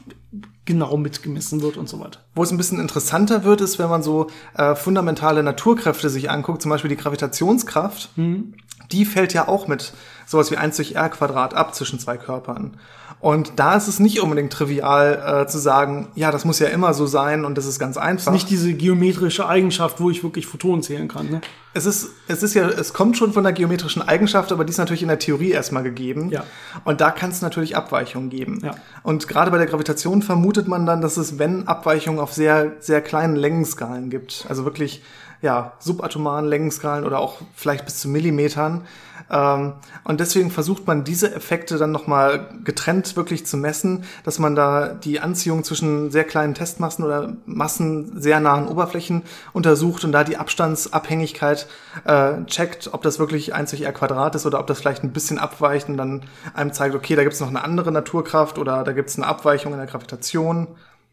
genau 0.65 0.97
mitgemessen 0.97 1.62
wird 1.62 1.77
und 1.77 1.88
so 1.88 1.99
weiter. 1.99 2.19
Wo 2.34 2.43
es 2.43 2.51
ein 2.51 2.58
bisschen 2.58 2.79
interessanter 2.79 3.43
wird, 3.43 3.62
ist, 3.62 3.79
wenn 3.79 3.89
man 3.89 4.03
so 4.03 4.27
äh, 4.55 4.75
fundamentale 4.75 5.43
Naturkräfte 5.43 6.10
sich 6.10 6.29
anguckt, 6.29 6.62
zum 6.62 6.71
Beispiel 6.71 6.89
die 6.89 6.97
Gravitationskraft, 6.97 8.10
mhm. 8.17 8.55
die 8.91 9.05
fällt 9.05 9.34
ja 9.34 9.47
auch 9.47 9.67
mit 9.67 9.93
sowas 10.25 10.51
wie 10.51 10.58
1 10.58 10.75
durch 10.77 10.95
r 10.95 11.10
Quadrat 11.10 11.53
ab 11.53 11.75
zwischen 11.75 11.99
zwei 11.99 12.17
Körpern. 12.17 12.77
Und 13.19 13.54
da 13.56 13.75
ist 13.75 13.88
es 13.88 13.99
nicht 13.99 14.21
unbedingt 14.21 14.54
trivial 14.54 15.43
äh, 15.43 15.47
zu 15.47 15.58
sagen, 15.58 16.10
ja, 16.15 16.32
das 16.32 16.45
muss 16.45 16.60
ja 16.60 16.67
immer 16.67 16.93
so 16.93 17.08
sein 17.08 17.43
und 17.43 17.58
das 17.58 17.65
ist 17.65 17.80
ganz 17.80 17.97
einfach. 17.97 18.28
Ist 18.28 18.34
nicht 18.34 18.49
diese 18.49 18.73
geometrische 18.73 19.47
Eigenschaft, 19.47 19.99
wo 19.99 20.10
ich 20.10 20.23
wirklich 20.23 20.45
Photonen 20.45 20.84
zählen 20.84 21.08
kann. 21.08 21.30
Ne? 21.30 21.41
Es 21.73 21.86
ist, 21.86 22.10
es 22.28 22.43
ist 22.43 22.54
ja, 22.54 22.69
es 22.69 22.93
kommt 22.93 23.17
schon 23.17 23.34
von 23.34 23.43
der 23.43 23.51
geometrischen 23.51 24.01
Eigenschaft, 24.01 24.51
aber 24.51 24.63
die 24.63 24.71
ist 24.71 24.78
natürlich 24.78 25.01
in 25.01 25.08
der 25.08 25.19
Theorie 25.19 25.51
erstmal 25.51 25.84
gegeben. 25.84 26.30
Ja. 26.30 26.43
Und 26.84 27.01
da 27.01 27.10
kann 27.10 27.32
es 27.32 27.41
natürlich 27.41 27.75
Abweichungen 27.75 28.30
geben. 28.30 28.60
Ja. 28.63 28.75
Und 29.01 29.28
gerade 29.28 29.49
bei 29.49 29.58
der 29.58 29.67
Gravitation 29.67 30.21
vermutet 30.21 30.67
man 30.67 30.86
dann, 30.86 31.01
dass 31.01 31.17
es, 31.17 31.39
wenn 31.39 31.67
Abweichungen 31.67 32.19
auf 32.19 32.32
sehr, 32.32 32.73
sehr 32.80 33.01
kleinen 33.01 33.36
Längenskalen 33.36 34.10
gibt, 34.10 34.45
also 34.49 34.65
wirklich 34.65 35.01
ja, 35.45 35.73
subatomaren 35.77 36.45
Längenskalen 36.45 37.05
oder 37.05 37.19
auch 37.19 37.38
vielleicht 37.53 37.86
bis 37.86 37.99
zu 37.99 38.10
Millimetern. 38.10 38.81
Ähm, 39.29 39.73
und 40.03 40.19
deswegen 40.19 40.49
versucht 40.49 40.88
man 40.88 41.03
diese 41.03 41.36
Effekte 41.36 41.77
dann 41.77 41.91
nochmal 41.91 42.49
getrennt 42.63 43.15
wirklich 43.15 43.45
zu 43.45 43.55
messen, 43.55 44.05
dass 44.23 44.39
man 44.39 44.55
da 44.55 44.88
die 44.88 45.19
Anziehung 45.19 45.63
zwischen 45.63 46.10
sehr 46.10 46.23
kleinen 46.23 46.55
Testmassen 46.55 47.05
oder 47.05 47.34
Massen 47.45 48.19
sehr 48.19 48.39
nahen 48.39 48.67
Oberflächen 48.67 49.21
untersucht 49.53 50.03
und 50.03 50.12
da 50.13 50.23
die 50.23 50.38
Abstandsabhängigkeit 50.38 51.67
äh, 52.05 52.43
checkt, 52.47 52.89
ob 52.91 53.03
das 53.03 53.19
wirklich 53.19 53.53
1 53.53 53.69
durch 53.69 53.84
r 53.84 53.93
Quadrat 53.93 54.34
ist 54.34 54.47
oder 54.47 54.60
ob 54.60 54.65
das 54.65 54.79
vielleicht 54.79 55.03
ein 55.03 55.13
bisschen 55.13 55.38
abweicht 55.38 55.89
und 55.89 55.97
dann 55.97 56.23
einem 56.55 56.73
zeigt, 56.73 56.95
okay, 56.95 57.15
da 57.15 57.21
gibt 57.21 57.36
es 57.36 57.39
noch 57.39 57.49
eine 57.49 57.63
andere 57.63 57.91
Naturkraft 57.91 58.58
oder 58.58 58.84
da 58.84 58.93
gibt 58.93 59.10
es 59.10 59.17
eine 59.17 59.27
Abweichung 59.27 59.73
in 59.73 59.77
der 59.77 59.88
Gravitation. 59.88 60.69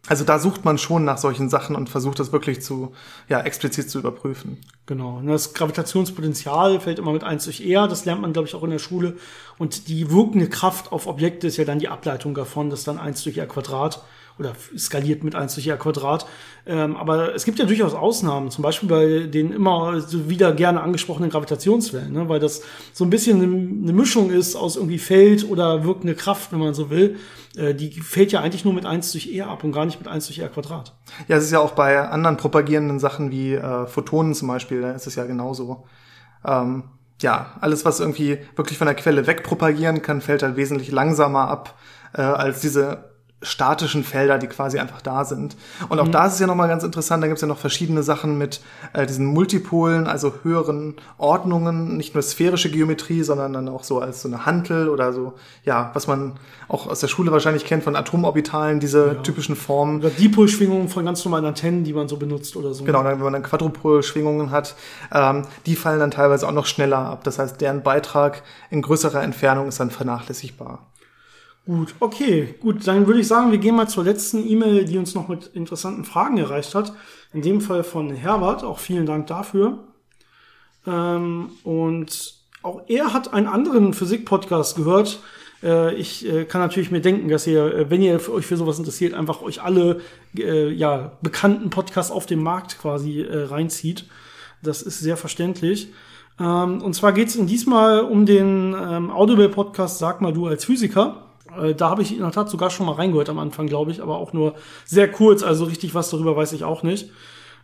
Also 0.09 0.25
da 0.25 0.41
sucht 0.41 0.65
man 0.65 0.79
schon 0.79 1.05
nach 1.05 1.19
solchen 1.19 1.49
Sachen 1.49 1.77
und 1.77 1.89
versucht 1.89 2.19
das 2.19 2.33
wirklich 2.33 2.61
zu, 2.61 2.93
ja, 3.29 3.41
explizit 3.41 3.89
zu 3.89 4.01
überprüfen. 4.01 4.61
Genau. 4.87 5.19
Und 5.19 5.29
das 5.29 5.55
Gravitationspotenzial 5.55 6.81
fällt 6.81 6.99
immer 6.99 7.13
mit 7.13 7.23
1 7.23 7.45
durch 7.45 7.61
R. 7.61 7.87
Das 7.87 8.05
lernt 8.05 8.21
man, 8.21 8.33
glaube 8.33 8.49
ich, 8.49 8.55
auch 8.57 8.65
in 8.65 8.71
der 8.71 8.81
Schule. 8.81 9.17
Und 9.59 9.87
die 9.87 10.11
wirkende 10.11 10.49
Kraft 10.49 10.91
auf 10.91 11.07
Objekte 11.07 11.47
ist 11.47 11.57
ja 11.57 11.65
dann 11.65 11.79
die 11.79 11.89
Ableitung 11.89 12.35
davon, 12.35 12.69
das 12.69 12.81
ist 12.81 12.89
dann 12.89 12.99
1 12.99 13.23
durch 13.23 13.39
R 13.39 13.47
Quadrat 13.47 14.03
oder 14.39 14.55
skaliert 14.77 15.23
mit 15.23 15.37
1 15.37 15.55
durch 15.55 15.69
r 15.69 15.77
Quadrat. 15.77 16.27
Ähm, 16.65 16.97
aber 16.97 17.35
es 17.35 17.45
gibt 17.45 17.59
ja 17.59 17.65
durchaus 17.65 17.93
Ausnahmen, 17.93 18.51
zum 18.53 18.63
Beispiel 18.63 18.89
bei 18.89 19.27
den 19.27 19.53
immer 19.53 20.01
so 20.01 20.31
wieder 20.31 20.53
gerne 20.53 20.81
angesprochenen 20.81 21.29
Gravitationswellen, 21.29 22.13
ne? 22.13 22.29
weil 22.29 22.39
das 22.39 22.63
so 22.93 23.05
ein 23.05 23.11
bisschen 23.11 23.43
eine, 23.43 23.93
Mischung 23.93 24.31
ist 24.31 24.55
aus 24.55 24.77
irgendwie 24.77 24.99
Feld 24.99 25.49
oder 25.49 25.85
wirkende 25.85 26.15
Kraft, 26.15 26.53
wenn 26.53 26.61
man 26.61 26.73
so 26.73 26.89
will. 26.89 27.17
Äh, 27.57 27.75
die 27.75 27.91
fällt 27.91 28.31
ja 28.31 28.41
eigentlich 28.41 28.65
nur 28.65 28.75
mit 28.75 28.87
1 28.87 29.11
durch 29.11 29.35
r 29.35 29.49
ab 29.49 29.65
und 29.65 29.73
gar 29.73 29.87
nicht 29.87 29.99
mit 29.99 30.07
1 30.07 30.27
durch 30.27 30.39
r 30.39 30.49
Quadrat. 30.49 30.95
Ja, 31.27 31.37
es 31.37 31.45
ist 31.45 31.51
ja 31.51 31.59
auch 31.59 31.73
bei 31.73 32.09
anderen 32.09 32.37
propagierenden 32.37 33.01
Sachen 33.01 33.33
wie 33.33 33.55
äh, 33.55 33.87
Photonen 33.87 34.35
zum 34.35 34.47
Beispiel, 34.47 34.83
da 34.83 34.93
ist 34.93 35.09
es 35.09 35.17
ja 35.17 35.25
genauso. 35.25 35.85
Ähm, 36.45 36.85
ja, 37.21 37.57
alles, 37.61 37.85
was 37.85 37.99
irgendwie 37.99 38.39
wirklich 38.55 38.79
von 38.79 38.87
der 38.87 38.95
Quelle 38.95 39.27
wegpropagieren 39.27 40.03
kann, 40.03 40.21
fällt 40.21 40.45
halt 40.45 40.57
wesentlich 40.57 40.93
langsamer 40.93 41.49
ab 41.49 41.77
äh, 42.15 42.23
als 42.23 42.61
diese 42.61 43.12
statischen 43.43 44.05
Felder, 44.05 44.39
die 44.39 44.47
quasi 44.47 44.79
einfach 44.79 45.03
da 45.03 45.25
sind. 45.25 45.57
Und 45.89 45.99
auch 45.99 46.07
mhm. 46.07 46.13
da 46.13 46.27
ist 46.27 46.35
es 46.35 46.39
ja 46.39 46.47
nochmal 46.47 46.69
ganz 46.69 46.85
interessant, 46.85 47.23
da 47.23 47.27
gibt 47.27 47.39
es 47.39 47.43
ja 47.43 47.49
noch 47.49 47.59
verschiedene 47.59 48.03
Sachen 48.03 48.39
mit 48.39 48.61
äh, 48.93 49.07
diesen 49.07 49.27
Multipolen, 49.27 50.07
also 50.07 50.33
höheren 50.43 50.95
Ordnungen, 51.19 51.97
nicht 51.97 52.15
nur 52.15 52.23
sphärische 52.23 52.71
Geometrie, 52.71 53.23
sondern 53.23 53.53
dann 53.53 53.69
auch 53.69 53.85
so 53.85 54.01
als 54.01 54.23
so 54.23 54.29
eine 54.29 54.47
Hantel 54.47 54.89
oder 54.89 55.13
so, 55.13 55.35
ja, 55.65 55.91
was 55.95 56.07
man 56.07 56.35
auch 56.69 56.87
aus 56.87 57.01
der 57.01 57.09
Schule 57.09 57.33
wahrscheinlich 57.33 57.65
kennt 57.65 57.85
von 57.85 57.97
Atomorbitalen, 57.97 58.81
diese 58.81 59.07
ja. 59.07 59.15
typischen 59.15 59.57
Formen. 59.57 59.99
Oder 59.99 60.11
Dipolschwingungen 60.11 60.89
von 60.89 61.05
ganz 61.05 61.25
normalen 61.25 61.45
Antennen, 61.45 61.85
die 61.85 61.93
man 61.93 62.09
so 62.09 62.17
benutzt 62.17 62.57
oder 62.57 62.73
so. 62.73 62.85
Genau, 62.85 63.03
dann, 63.03 63.19
wenn 63.19 63.25
man 63.25 63.33
dann 63.33 63.43
Quadrupolschwingungen 63.43 64.51
hat, 64.51 64.75
ähm, 65.13 65.43
die 65.67 65.77
fallen 65.77 66.01
dann 66.01 66.11
teilweise 66.11 66.47
auch 66.47 66.53
noch 66.53 66.67
schneller 66.67 66.99
ab. 66.99 67.25
Das 67.25 67.39
heißt, 67.39 67.61
deren 67.61 67.83
Beitrag 67.83 68.43
in 68.71 68.83
größerer 68.83 69.23
Entfernung 69.23 69.69
ist 69.69 69.81
dann 69.81 69.91
vernachlässigbar. 69.91 70.79
Gut, 71.65 71.95
okay, 72.01 72.55
gut. 72.61 72.87
Dann 72.87 73.07
würde 73.07 73.21
ich 73.21 73.29
sagen, 73.29 73.53
wir 73.53 73.59
gehen 73.59 73.77
mal 73.77 73.89
zur 73.89 74.03
letzten 74.03 74.49
E-Mail, 74.49 74.85
die 74.85 74.99
uns 74.99 75.15
noch 75.15 75.29
mit 75.29 75.47
interessanten 75.55 76.05
Fragen 76.05 76.39
erreicht 76.39 76.75
hat. 76.75 76.93
In 77.33 77.43
dem 77.43 77.61
Fall 77.61 77.85
von 77.85 78.11
Herbert. 78.11 78.65
Auch 78.65 78.81
vielen 78.81 79.07
Dank 79.07 79.29
dafür. 79.29 79.79
Ähm, 80.87 81.51
und 81.63 82.35
auch 82.63 82.83
er 82.89 83.13
hat 83.13 83.33
einen 83.33 83.47
anderen 83.47 83.95
Physik-Podcast 83.95 84.77
gehört. 84.77 85.21
Äh, 85.63 85.95
ich 85.95 86.29
äh, 86.29 86.45
kann 86.45 86.61
natürlich 86.61 86.91
mir 86.91 87.01
denken, 87.01 87.29
dass 87.29 87.47
ihr, 87.47 87.75
äh, 87.75 87.91
wenn 87.91 88.03
ihr 88.03 88.21
euch 88.29 88.47
für 88.47 88.57
sowas 88.57 88.79
interessiert, 88.79 89.15
einfach 89.15 89.43
euch 89.43 89.63
alle 89.63 90.01
äh, 90.37 90.69
ja, 90.69 91.13
bekannten 91.23 91.71
Podcasts 91.71 92.11
auf 92.11 92.27
dem 92.27 92.43
Markt 92.43 92.79
quasi 92.81 93.21
äh, 93.21 93.45
reinzieht. 93.45 94.07
Das 94.63 94.83
ist 94.83 94.99
sehr 94.99 95.17
verständlich. 95.17 95.93
Ähm, 96.41 96.83
und 96.83 96.95
zwar 96.95 97.13
geht 97.13 97.29
es 97.29 97.47
diesmal 97.47 98.01
um 98.01 98.27
den 98.27 98.75
ähm, 98.75 99.11
Audible-Podcast 99.11 99.99
Sag 99.99 100.21
mal 100.21 100.33
du 100.33 100.47
als 100.47 100.65
Physiker. 100.65 101.29
Äh, 101.61 101.75
da 101.75 101.91
habe 101.91 102.03
ich 102.03 102.13
in 102.13 102.21
der 102.21 102.33
Tat 102.33 102.51
sogar 102.51 102.71
schon 102.71 102.87
mal 102.87 102.93
reingehört 102.93 103.29
am 103.29 103.39
Anfang, 103.39 103.67
glaube 103.67 103.91
ich, 103.91 104.03
aber 104.03 104.17
auch 104.17 104.33
nur 104.33 104.55
sehr 104.85 105.11
kurz, 105.11 105.43
also 105.43 105.65
richtig 105.65 105.95
was 105.95 106.11
darüber 106.11 106.37
weiß 106.37 106.53
ich 106.53 106.65
auch 106.65 106.83
nicht. 106.83 107.11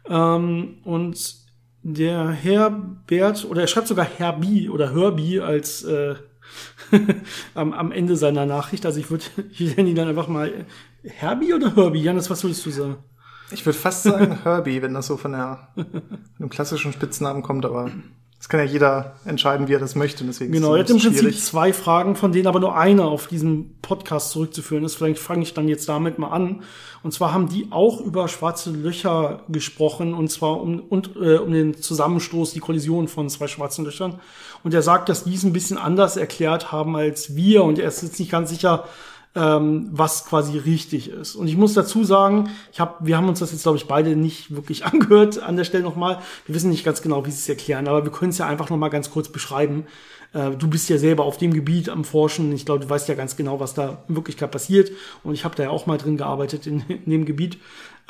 Ähm, 0.08 0.78
und 0.84 1.36
der 1.82 2.30
Herr 2.30 2.70
Bert, 3.06 3.46
oder 3.48 3.62
er 3.62 3.66
schreibt 3.66 3.88
sogar 3.88 4.04
Herbie 4.06 4.68
oder 4.68 4.94
Herbie 4.94 5.40
als 5.40 5.82
äh, 5.84 6.16
am, 7.54 7.72
am 7.72 7.92
Ende 7.92 8.16
seiner 8.16 8.46
Nachricht. 8.46 8.86
Also 8.86 9.00
ich 9.00 9.10
würde, 9.10 9.24
ich 9.50 9.76
nenne 9.76 9.90
ihn 9.90 9.96
dann 9.96 10.08
einfach 10.08 10.28
mal 10.28 10.66
Herbie 11.02 11.54
oder 11.54 11.74
Herbie? 11.74 12.02
Janis, 12.02 12.30
was 12.30 12.42
würdest 12.42 12.64
du 12.66 12.70
sagen? 12.70 12.96
Ich 13.50 13.64
würde 13.64 13.78
fast 13.78 14.02
sagen 14.02 14.42
Herbie, 14.42 14.82
wenn 14.82 14.92
das 14.92 15.06
so 15.06 15.16
von 15.16 15.32
der, 15.32 15.68
einem 16.38 16.50
klassischen 16.50 16.92
Spitznamen 16.92 17.42
kommt, 17.42 17.64
aber 17.64 17.90
das 18.38 18.48
kann 18.48 18.60
ja 18.60 18.66
jeder 18.66 19.16
entscheiden, 19.24 19.66
wie 19.66 19.74
er 19.74 19.80
das 19.80 19.96
möchte. 19.96 20.24
Deswegen 20.24 20.52
genau, 20.52 20.74
er 20.74 20.80
hat 20.80 20.90
im 20.90 20.98
Prinzip 20.98 21.36
zwei 21.40 21.72
Fragen, 21.72 22.14
von 22.14 22.30
denen 22.30 22.46
aber 22.46 22.60
nur 22.60 22.76
eine 22.76 23.04
auf 23.04 23.26
diesen 23.26 23.76
Podcast 23.82 24.30
zurückzuführen 24.30 24.84
ist. 24.84 24.94
Vielleicht 24.94 25.18
fange 25.18 25.42
ich 25.42 25.54
dann 25.54 25.66
jetzt 25.66 25.88
damit 25.88 26.20
mal 26.20 26.28
an. 26.28 26.62
Und 27.02 27.12
zwar 27.12 27.32
haben 27.32 27.48
die 27.48 27.66
auch 27.70 28.00
über 28.00 28.28
schwarze 28.28 28.70
Löcher 28.70 29.42
gesprochen, 29.48 30.14
und 30.14 30.30
zwar 30.30 30.60
um, 30.60 30.78
und, 30.78 31.16
äh, 31.16 31.38
um 31.38 31.52
den 31.52 31.76
Zusammenstoß, 31.76 32.52
die 32.52 32.60
Kollision 32.60 33.08
von 33.08 33.28
zwei 33.28 33.48
schwarzen 33.48 33.84
Löchern. 33.84 34.20
Und 34.62 34.72
er 34.72 34.82
sagt, 34.82 35.08
dass 35.08 35.24
die 35.24 35.34
es 35.34 35.42
ein 35.42 35.52
bisschen 35.52 35.78
anders 35.78 36.16
erklärt 36.16 36.70
haben 36.70 36.94
als 36.94 37.34
wir. 37.34 37.64
Und 37.64 37.80
er 37.80 37.88
ist 37.88 38.02
jetzt 38.02 38.20
nicht 38.20 38.30
ganz 38.30 38.50
sicher, 38.50 38.84
ähm, 39.38 39.88
was 39.92 40.24
quasi 40.24 40.58
richtig 40.58 41.10
ist. 41.10 41.36
Und 41.36 41.46
ich 41.46 41.56
muss 41.56 41.72
dazu 41.72 42.02
sagen, 42.02 42.50
ich 42.72 42.80
hab, 42.80 43.06
wir 43.06 43.16
haben 43.16 43.28
uns 43.28 43.38
das 43.38 43.52
jetzt, 43.52 43.62
glaube 43.62 43.78
ich, 43.78 43.86
beide 43.86 44.16
nicht 44.16 44.54
wirklich 44.54 44.84
angehört 44.92 45.40
an 45.40 45.56
der 45.56 45.64
Stelle 45.64 45.84
nochmal. 45.84 46.18
Wir 46.46 46.54
wissen 46.54 46.70
nicht 46.70 46.84
ganz 46.84 47.02
genau, 47.02 47.24
wie 47.24 47.30
sie 47.30 47.38
es 47.38 47.48
erklären, 47.48 47.86
aber 47.86 48.04
wir 48.04 48.10
können 48.10 48.30
es 48.30 48.38
ja 48.38 48.46
einfach 48.46 48.68
nochmal 48.68 48.90
ganz 48.90 49.10
kurz 49.10 49.28
beschreiben. 49.28 49.86
Äh, 50.32 50.50
du 50.50 50.68
bist 50.68 50.88
ja 50.88 50.98
selber 50.98 51.24
auf 51.24 51.38
dem 51.38 51.54
Gebiet 51.54 51.88
am 51.88 52.04
Forschen. 52.04 52.52
Ich 52.52 52.66
glaube, 52.66 52.80
du 52.80 52.90
weißt 52.90 53.08
ja 53.08 53.14
ganz 53.14 53.36
genau, 53.36 53.60
was 53.60 53.74
da 53.74 54.02
in 54.08 54.16
Wirklichkeit 54.16 54.50
passiert. 54.50 54.90
Und 55.22 55.34
ich 55.34 55.44
habe 55.44 55.54
da 55.54 55.62
ja 55.62 55.70
auch 55.70 55.86
mal 55.86 55.98
drin 55.98 56.16
gearbeitet 56.16 56.66
in, 56.66 56.80
in 56.88 57.10
dem 57.10 57.24
Gebiet. 57.24 57.58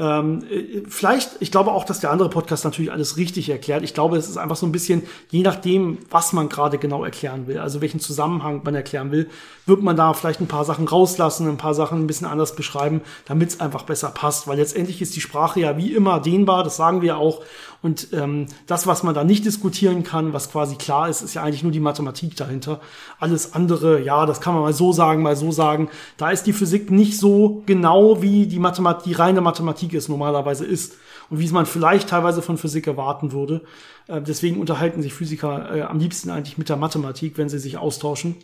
Ähm, 0.01 0.45
äh, 0.51 0.83
vielleicht, 0.89 1.31
ich 1.41 1.51
glaube 1.51 1.73
auch, 1.73 1.85
dass 1.85 2.01
der 2.01 2.11
andere 2.11 2.31
Podcast 2.31 2.65
natürlich 2.65 2.93
alles 2.93 3.17
richtig 3.17 3.49
erklärt. 3.49 3.83
Ich 3.83 3.95
glaube, 3.95 4.17
es 4.17 4.29
ist 4.29 4.37
einfach 4.37 4.57
so 4.57 4.65
ein 4.65 4.73
bisschen, 4.73 5.03
je 5.31 5.43
nachdem, 5.43 5.99
was 6.11 6.33
man 6.33 6.49
gerade 6.49 6.79
genau 6.79 7.05
erklären 7.05 7.49
will, 7.49 7.59
also 7.59 7.81
welchen 7.81 7.99
Zusammenhang 7.99 8.63
man 8.65 8.75
erklären 8.77 9.11
will, 9.11 9.29
wird 9.67 9.83
man 9.83 9.97
da 9.97 10.15
vielleicht 10.15 10.41
ein 10.41 10.47
paar 10.47 10.65
Sachen 10.65 10.87
rauslassen, 10.87 11.49
ein 11.49 11.57
paar 11.57 11.75
Sachen 11.75 12.01
ein 12.01 12.07
bisschen 12.07 12.29
anders 12.29 12.55
beschreiben, 12.55 13.01
damit 13.27 13.51
es 13.51 13.61
einfach 13.61 13.83
besser 13.83 14.11
passt. 14.11 14.47
Weil 14.47 14.59
letztendlich 14.59 15.03
ist 15.03 15.17
die 15.17 15.21
Sprache 15.21 15.61
ja 15.61 15.77
wie 15.77 15.93
immer 15.93 16.21
dehnbar, 16.21 16.63
das 16.63 16.77
sagen 16.77 17.03
wir 17.03 17.19
auch. 17.19 17.43
Und 17.81 18.09
ähm, 18.12 18.47
das, 18.67 18.88
was 18.88 19.05
man 19.05 19.14
da 19.14 19.23
nicht 19.23 19.45
diskutieren 19.45 20.03
kann, 20.03 20.33
was 20.33 20.51
quasi 20.51 20.75
klar 20.75 21.09
ist, 21.09 21.23
ist 21.23 21.35
ja 21.35 21.45
eigentlich 21.45 21.62
nur 21.62 21.71
die 21.71 21.79
Mathematik 21.81 22.35
dahinter. 22.35 22.81
Alles 23.21 23.53
andere, 23.55 24.03
ja, 24.03 24.27
das 24.27 24.41
kann 24.41 24.55
man 24.55 24.64
mal 24.64 24.73
so 24.73 24.93
sagen, 24.93 25.23
mal 25.23 25.37
so 25.37 25.53
sagen. 25.53 25.88
Da 26.17 26.31
ist 26.31 26.45
die 26.45 26.53
Physik 26.53 26.91
nicht 26.91 27.17
so 27.19 27.62
genau, 27.67 28.21
wie 28.21 28.47
die 28.47 28.59
Mathematik, 28.59 29.05
die 29.05 29.12
reine 29.12 29.41
Mathematik 29.41 29.95
es 29.95 30.09
normalerweise 30.09 30.64
ist. 30.64 30.97
Und 31.31 31.38
wie 31.38 31.45
es 31.45 31.53
man 31.53 31.67
vielleicht 31.67 32.09
teilweise 32.09 32.43
von 32.43 32.59
Physik 32.59 32.87
erwarten 32.87 33.31
würde. 33.31 33.62
Äh, 34.09 34.23
deswegen 34.23 34.61
unterhalten 34.61 35.03
sich 35.03 35.14
Physiker 35.14 35.77
äh, 35.77 35.83
am 35.83 36.01
liebsten 36.01 36.31
eigentlich 36.31 36.59
mit 36.59 36.69
der 36.69 36.77
Mathematik, 36.77 37.38
wenn 37.38 37.49
sie 37.49 37.59
sich 37.59 37.79
austauschen. 37.79 38.35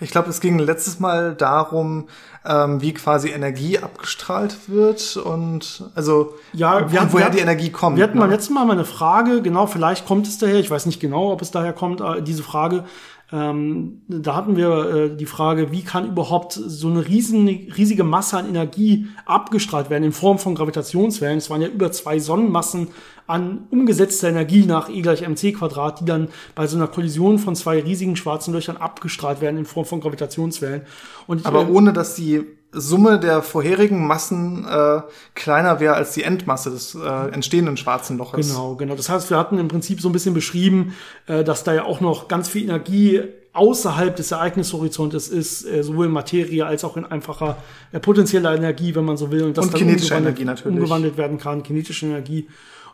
Ich 0.00 0.10
glaube, 0.10 0.30
es 0.30 0.40
ging 0.40 0.58
letztes 0.58 1.00
Mal 1.00 1.34
darum, 1.34 2.08
ähm, 2.44 2.80
wie 2.80 2.94
quasi 2.94 3.30
Energie 3.30 3.78
abgestrahlt 3.78 4.68
wird 4.68 5.16
und 5.16 5.84
also 5.94 6.34
ja, 6.52 6.90
wir 6.90 7.00
hatten, 7.00 7.12
woher 7.12 7.30
die 7.30 7.40
Energie 7.40 7.70
kommt. 7.70 7.96
Wir 7.96 8.04
hatten 8.04 8.14
ne? 8.14 8.22
beim 8.22 8.30
letzten 8.30 8.54
Mal 8.54 8.64
mal 8.64 8.72
eine 8.72 8.84
Frage, 8.84 9.42
genau, 9.42 9.66
vielleicht 9.66 10.06
kommt 10.06 10.26
es 10.26 10.38
daher, 10.38 10.56
ich 10.56 10.70
weiß 10.70 10.86
nicht 10.86 11.00
genau, 11.00 11.32
ob 11.32 11.42
es 11.42 11.50
daher 11.50 11.72
kommt, 11.72 12.00
äh, 12.00 12.22
diese 12.22 12.42
Frage. 12.42 12.84
Ähm, 13.30 14.00
da 14.08 14.34
hatten 14.34 14.56
wir 14.56 14.94
äh, 14.94 15.16
die 15.16 15.26
Frage, 15.26 15.70
wie 15.70 15.82
kann 15.82 16.08
überhaupt 16.08 16.54
so 16.54 16.88
eine 16.88 17.06
riesen, 17.06 17.46
riesige 17.46 18.02
Masse 18.02 18.38
an 18.38 18.48
Energie 18.48 19.06
abgestrahlt 19.26 19.90
werden 19.90 20.04
in 20.04 20.12
Form 20.12 20.38
von 20.38 20.54
Gravitationswellen. 20.54 21.36
Es 21.36 21.50
waren 21.50 21.60
ja 21.60 21.68
über 21.68 21.92
zwei 21.92 22.18
Sonnenmassen 22.20 22.88
an 23.26 23.66
umgesetzter 23.70 24.30
Energie 24.30 24.64
nach 24.64 24.88
E 24.88 25.02
gleich 25.02 25.20
mc 25.28 25.52
Quadrat, 25.52 26.00
die 26.00 26.06
dann 26.06 26.28
bei 26.54 26.66
so 26.66 26.78
einer 26.78 26.86
Kollision 26.86 27.38
von 27.38 27.54
zwei 27.54 27.80
riesigen 27.80 28.16
schwarzen 28.16 28.54
Löchern 28.54 28.78
abgestrahlt 28.78 29.42
werden 29.42 29.58
in 29.58 29.66
Form 29.66 29.84
von 29.84 30.00
Gravitationswellen. 30.00 30.82
Und 31.26 31.44
Aber 31.44 31.68
äh, 31.68 31.70
ohne, 31.70 31.92
dass 31.92 32.14
die 32.14 32.46
Summe 32.70 33.18
der 33.18 33.42
vorherigen 33.42 34.06
Massen 34.06 34.66
äh, 34.68 35.00
kleiner 35.34 35.80
wäre 35.80 35.94
als 35.94 36.12
die 36.12 36.22
Endmasse 36.22 36.70
des 36.70 36.94
äh, 36.94 37.30
entstehenden 37.32 37.76
schwarzen 37.78 38.18
Loches. 38.18 38.48
Genau, 38.48 38.74
genau. 38.74 38.94
Das 38.94 39.08
heißt, 39.08 39.30
wir 39.30 39.38
hatten 39.38 39.58
im 39.58 39.68
Prinzip 39.68 40.00
so 40.00 40.08
ein 40.10 40.12
bisschen 40.12 40.34
beschrieben, 40.34 40.94
äh, 41.26 41.44
dass 41.44 41.64
da 41.64 41.72
ja 41.72 41.84
auch 41.84 42.00
noch 42.00 42.28
ganz 42.28 42.48
viel 42.48 42.64
Energie 42.64 43.22
außerhalb 43.54 44.14
des 44.14 44.30
Ereignishorizontes 44.30 45.28
ist, 45.28 45.64
äh, 45.64 45.82
sowohl 45.82 46.06
in 46.06 46.12
Materie 46.12 46.64
als 46.64 46.84
auch 46.84 46.96
in 46.96 47.06
einfacher 47.06 47.56
äh, 47.92 48.00
potenzieller 48.00 48.54
Energie, 48.54 48.94
wenn 48.94 49.04
man 49.04 49.16
so 49.16 49.30
will. 49.30 49.44
Und, 49.44 49.56
das 49.56 49.66
und 49.66 49.74
kinetische 49.74 50.14
Energie 50.14 50.44
natürlich. 50.44 50.76
umgewandelt 50.76 51.16
werden 51.16 51.38
kann, 51.38 51.62
kinetische 51.62 52.06
Energie. 52.06 52.48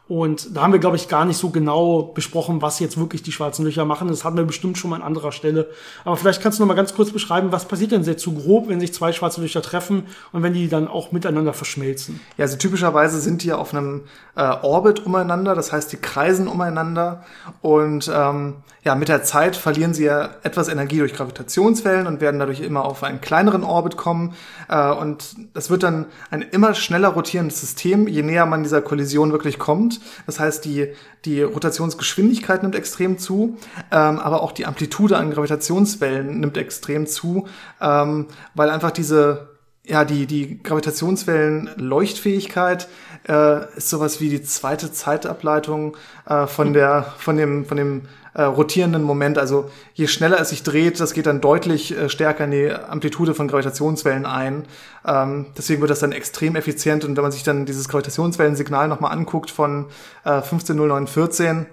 Und 0.06 0.54
da 0.54 0.62
haben 0.62 0.72
wir, 0.72 0.80
glaube 0.80 0.96
ich, 0.96 1.08
gar 1.08 1.24
nicht 1.24 1.38
so 1.38 1.48
genau 1.48 2.02
besprochen, 2.02 2.60
was 2.60 2.78
jetzt 2.78 2.98
wirklich 2.98 3.22
die 3.22 3.32
schwarzen 3.32 3.64
Löcher 3.64 3.86
machen. 3.86 4.08
Das 4.08 4.22
hatten 4.22 4.36
wir 4.36 4.44
bestimmt 4.44 4.76
schon 4.76 4.90
mal 4.90 4.96
an 4.96 5.02
anderer 5.02 5.32
Stelle. 5.32 5.70
Aber 6.04 6.18
vielleicht 6.18 6.42
kannst 6.42 6.58
du 6.58 6.62
noch 6.62 6.68
mal 6.68 6.74
ganz 6.74 6.94
kurz 6.94 7.10
beschreiben, 7.10 7.52
was 7.52 7.64
passiert 7.64 7.92
denn 7.92 8.04
sehr 8.04 8.18
zu 8.18 8.34
grob, 8.34 8.68
wenn 8.68 8.80
sich 8.80 8.92
zwei 8.92 9.12
schwarze 9.12 9.40
Löcher 9.40 9.62
treffen 9.62 10.04
und 10.32 10.42
wenn 10.42 10.52
die 10.52 10.68
dann 10.68 10.88
auch 10.88 11.12
miteinander 11.12 11.54
verschmelzen? 11.54 12.20
Ja, 12.36 12.42
also 12.42 12.58
typischerweise 12.58 13.18
sind 13.18 13.42
die 13.44 13.54
auf 13.54 13.72
einem 13.72 14.02
äh, 14.36 14.42
Orbit 14.42 15.06
umeinander, 15.06 15.54
das 15.54 15.72
heißt, 15.72 15.90
die 15.92 15.96
kreisen 15.96 16.48
umeinander 16.48 17.24
und 17.62 18.10
ähm, 18.14 18.56
ja, 18.84 18.94
mit 18.94 19.08
der 19.08 19.22
Zeit 19.22 19.56
verlieren 19.56 19.94
sie 19.94 20.04
ja 20.04 20.28
etwas 20.42 20.68
Energie 20.68 20.98
durch 20.98 21.14
Gravitationswellen 21.14 22.06
und 22.06 22.20
werden 22.20 22.38
dadurch 22.38 22.60
immer 22.60 22.84
auf 22.84 23.02
einen 23.02 23.22
kleineren 23.22 23.64
Orbit 23.64 23.96
kommen. 23.96 24.34
Äh, 24.68 24.90
und 24.92 25.36
das 25.54 25.70
wird 25.70 25.82
dann 25.82 26.04
ein 26.30 26.42
immer 26.42 26.74
schneller 26.74 27.08
rotierendes 27.08 27.60
System, 27.60 28.06
je 28.06 28.22
näher 28.22 28.44
man 28.44 28.62
dieser 28.62 28.82
Kollision 28.82 29.32
wirklich 29.32 29.58
kommt. 29.58 29.93
Das 30.26 30.40
heißt, 30.40 30.64
die, 30.64 30.88
die 31.24 31.42
Rotationsgeschwindigkeit 31.42 32.62
nimmt 32.62 32.74
extrem 32.74 33.18
zu, 33.18 33.56
ähm, 33.90 34.18
aber 34.18 34.42
auch 34.42 34.52
die 34.52 34.66
Amplitude 34.66 35.16
an 35.16 35.30
Gravitationswellen 35.30 36.40
nimmt 36.40 36.56
extrem 36.56 37.06
zu, 37.06 37.46
ähm, 37.80 38.26
weil 38.54 38.70
einfach 38.70 38.90
diese 38.90 39.54
ja, 39.86 40.06
die, 40.06 40.24
die 40.26 40.62
Gravitationswellen-Leuchtfähigkeit 40.62 42.88
äh, 43.28 43.76
ist 43.76 43.90
sowas 43.90 44.18
wie 44.20 44.30
die 44.30 44.42
zweite 44.42 44.90
Zeitableitung 44.92 45.94
äh, 46.26 46.46
von 46.46 46.72
der, 46.72 47.12
von 47.18 47.36
dem, 47.36 47.66
von 47.66 47.76
dem 47.76 48.08
äh, 48.34 48.42
rotierenden 48.42 49.02
Moment. 49.02 49.38
Also 49.38 49.70
je 49.94 50.06
schneller 50.06 50.40
es 50.40 50.50
sich 50.50 50.62
dreht, 50.62 51.00
das 51.00 51.14
geht 51.14 51.26
dann 51.26 51.40
deutlich 51.40 51.96
äh, 51.96 52.08
stärker 52.08 52.44
in 52.44 52.50
die 52.50 52.70
Amplitude 52.70 53.34
von 53.34 53.48
Gravitationswellen 53.48 54.26
ein. 54.26 54.64
Ähm, 55.06 55.46
deswegen 55.56 55.80
wird 55.80 55.90
das 55.90 56.00
dann 56.00 56.12
extrem 56.12 56.56
effizient. 56.56 57.04
Und 57.04 57.16
wenn 57.16 57.22
man 57.22 57.32
sich 57.32 57.44
dann 57.44 57.64
dieses 57.64 57.88
Gravitationswellensignal 57.88 58.88
nochmal 58.88 59.12
anguckt 59.12 59.50
von 59.50 59.86
äh, 60.24 60.30
150914, 60.30 61.66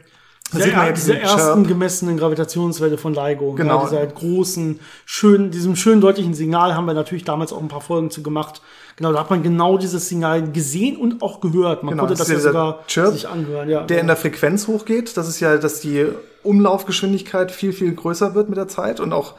da 0.54 0.60
sieht 0.60 0.76
man 0.76 0.86
ja 0.88 0.92
diese 0.92 1.18
ersten 1.18 1.38
Chirp. 1.38 1.68
gemessenen 1.68 2.18
Gravitationswelle 2.18 2.98
von 2.98 3.14
LIGO. 3.14 3.54
Genau. 3.54 3.84
Ja, 3.84 3.90
dieser 3.90 4.08
großen, 4.08 4.82
schönen, 5.06 5.50
diesem 5.50 5.76
schönen 5.76 6.02
deutlichen 6.02 6.34
Signal 6.34 6.76
haben 6.76 6.86
wir 6.86 6.94
natürlich 6.94 7.24
damals 7.24 7.54
auch 7.54 7.62
ein 7.62 7.70
paar 7.70 7.82
Folgen 7.82 8.12
zu 8.12 8.22
gemacht. 8.22 8.62
Genau, 8.98 9.14
da 9.14 9.20
hat 9.20 9.30
man 9.30 9.44
genau 9.44 9.78
dieses 9.78 10.10
Signal 10.10 10.52
gesehen 10.52 10.98
und 10.98 11.22
auch 11.22 11.40
gehört. 11.40 11.84
Man 11.84 11.92
genau, 11.92 12.04
konnte 12.04 12.18
das, 12.18 12.28
das 12.28 12.38
ja 12.38 12.40
sogar 12.40 12.86
Chirp, 12.88 13.14
sich 13.14 13.30
anhören. 13.30 13.70
Ja, 13.70 13.84
der 13.84 13.98
ja. 13.98 14.02
in 14.02 14.08
der 14.08 14.18
Frequenz 14.18 14.68
hochgeht. 14.68 15.16
Das 15.16 15.30
ist 15.30 15.40
ja, 15.40 15.56
dass 15.58 15.80
die 15.80 16.06
Umlaufgeschwindigkeit 16.44 17.52
viel, 17.52 17.74
viel 17.74 17.94
größer 17.94 18.36
wird 18.36 18.50
mit 18.50 18.58
der 18.58 18.68
Zeit 18.68 19.00
und 19.00 19.14
auch 19.14 19.36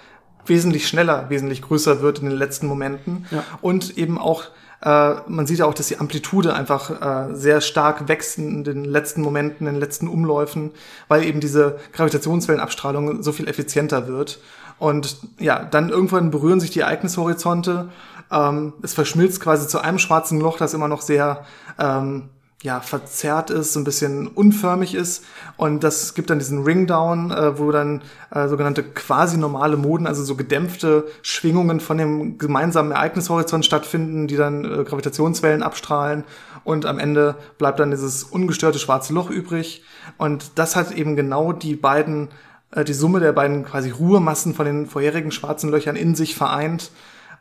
wesentlich 0.46 0.88
schneller, 0.88 1.30
wesentlich 1.30 1.62
größer 1.62 2.00
wird 2.00 2.18
in 2.18 2.28
den 2.28 2.38
letzten 2.38 2.66
Momenten. 2.66 3.26
Ja. 3.30 3.44
Und 3.60 3.96
eben 3.96 4.18
auch 4.18 4.44
äh, 4.84 5.14
man 5.28 5.46
sieht 5.46 5.60
ja 5.60 5.66
auch, 5.66 5.74
dass 5.74 5.86
die 5.86 5.98
Amplitude 5.98 6.54
einfach 6.54 7.30
äh, 7.30 7.34
sehr 7.34 7.60
stark 7.60 8.08
wächst 8.08 8.38
in 8.38 8.64
den 8.64 8.84
letzten 8.84 9.22
Momenten, 9.22 9.66
in 9.66 9.74
den 9.74 9.80
letzten 9.80 10.08
Umläufen, 10.08 10.72
weil 11.08 11.24
eben 11.24 11.40
diese 11.40 11.78
Gravitationswellenabstrahlung 11.92 13.22
so 13.22 13.32
viel 13.32 13.46
effizienter 13.46 14.08
wird. 14.08 14.40
Und 14.78 15.18
ja, 15.38 15.62
dann 15.62 15.90
irgendwann 15.90 16.32
berühren 16.32 16.58
sich 16.58 16.70
die 16.70 16.80
Ereignishorizonte. 16.80 17.90
Ähm, 18.32 18.72
es 18.82 18.94
verschmilzt 18.94 19.40
quasi 19.40 19.68
zu 19.68 19.78
einem 19.78 20.00
schwarzen 20.00 20.40
Loch, 20.40 20.58
das 20.58 20.74
immer 20.74 20.88
noch 20.88 21.02
sehr 21.02 21.44
ähm, 21.78 22.30
ja, 22.62 22.80
verzerrt 22.80 23.50
ist, 23.50 23.72
so 23.72 23.80
ein 23.80 23.84
bisschen 23.84 24.28
unförmig 24.28 24.94
ist. 24.94 25.24
Und 25.56 25.82
das 25.82 26.14
gibt 26.14 26.30
dann 26.30 26.38
diesen 26.38 26.62
Ringdown, 26.62 27.32
äh, 27.32 27.58
wo 27.58 27.72
dann 27.72 28.02
äh, 28.30 28.46
sogenannte 28.46 28.84
quasi 28.84 29.36
normale 29.36 29.76
Moden, 29.76 30.06
also 30.06 30.22
so 30.22 30.36
gedämpfte 30.36 31.06
Schwingungen 31.22 31.80
von 31.80 31.98
dem 31.98 32.38
gemeinsamen 32.38 32.92
Ereignishorizont 32.92 33.64
stattfinden, 33.64 34.28
die 34.28 34.36
dann 34.36 34.64
äh, 34.64 34.84
Gravitationswellen 34.84 35.62
abstrahlen. 35.62 36.22
Und 36.62 36.86
am 36.86 37.00
Ende 37.00 37.34
bleibt 37.58 37.80
dann 37.80 37.90
dieses 37.90 38.22
ungestörte 38.22 38.78
schwarze 38.78 39.12
Loch 39.12 39.28
übrig. 39.28 39.82
Und 40.16 40.52
das 40.54 40.76
hat 40.76 40.92
eben 40.92 41.16
genau 41.16 41.52
die 41.52 41.74
beiden, 41.74 42.28
äh, 42.70 42.84
die 42.84 42.94
Summe 42.94 43.18
der 43.18 43.32
beiden 43.32 43.64
quasi 43.64 43.90
Ruhemassen 43.90 44.54
von 44.54 44.66
den 44.66 44.86
vorherigen 44.86 45.32
schwarzen 45.32 45.68
Löchern 45.70 45.96
in 45.96 46.14
sich 46.14 46.36
vereint. 46.36 46.92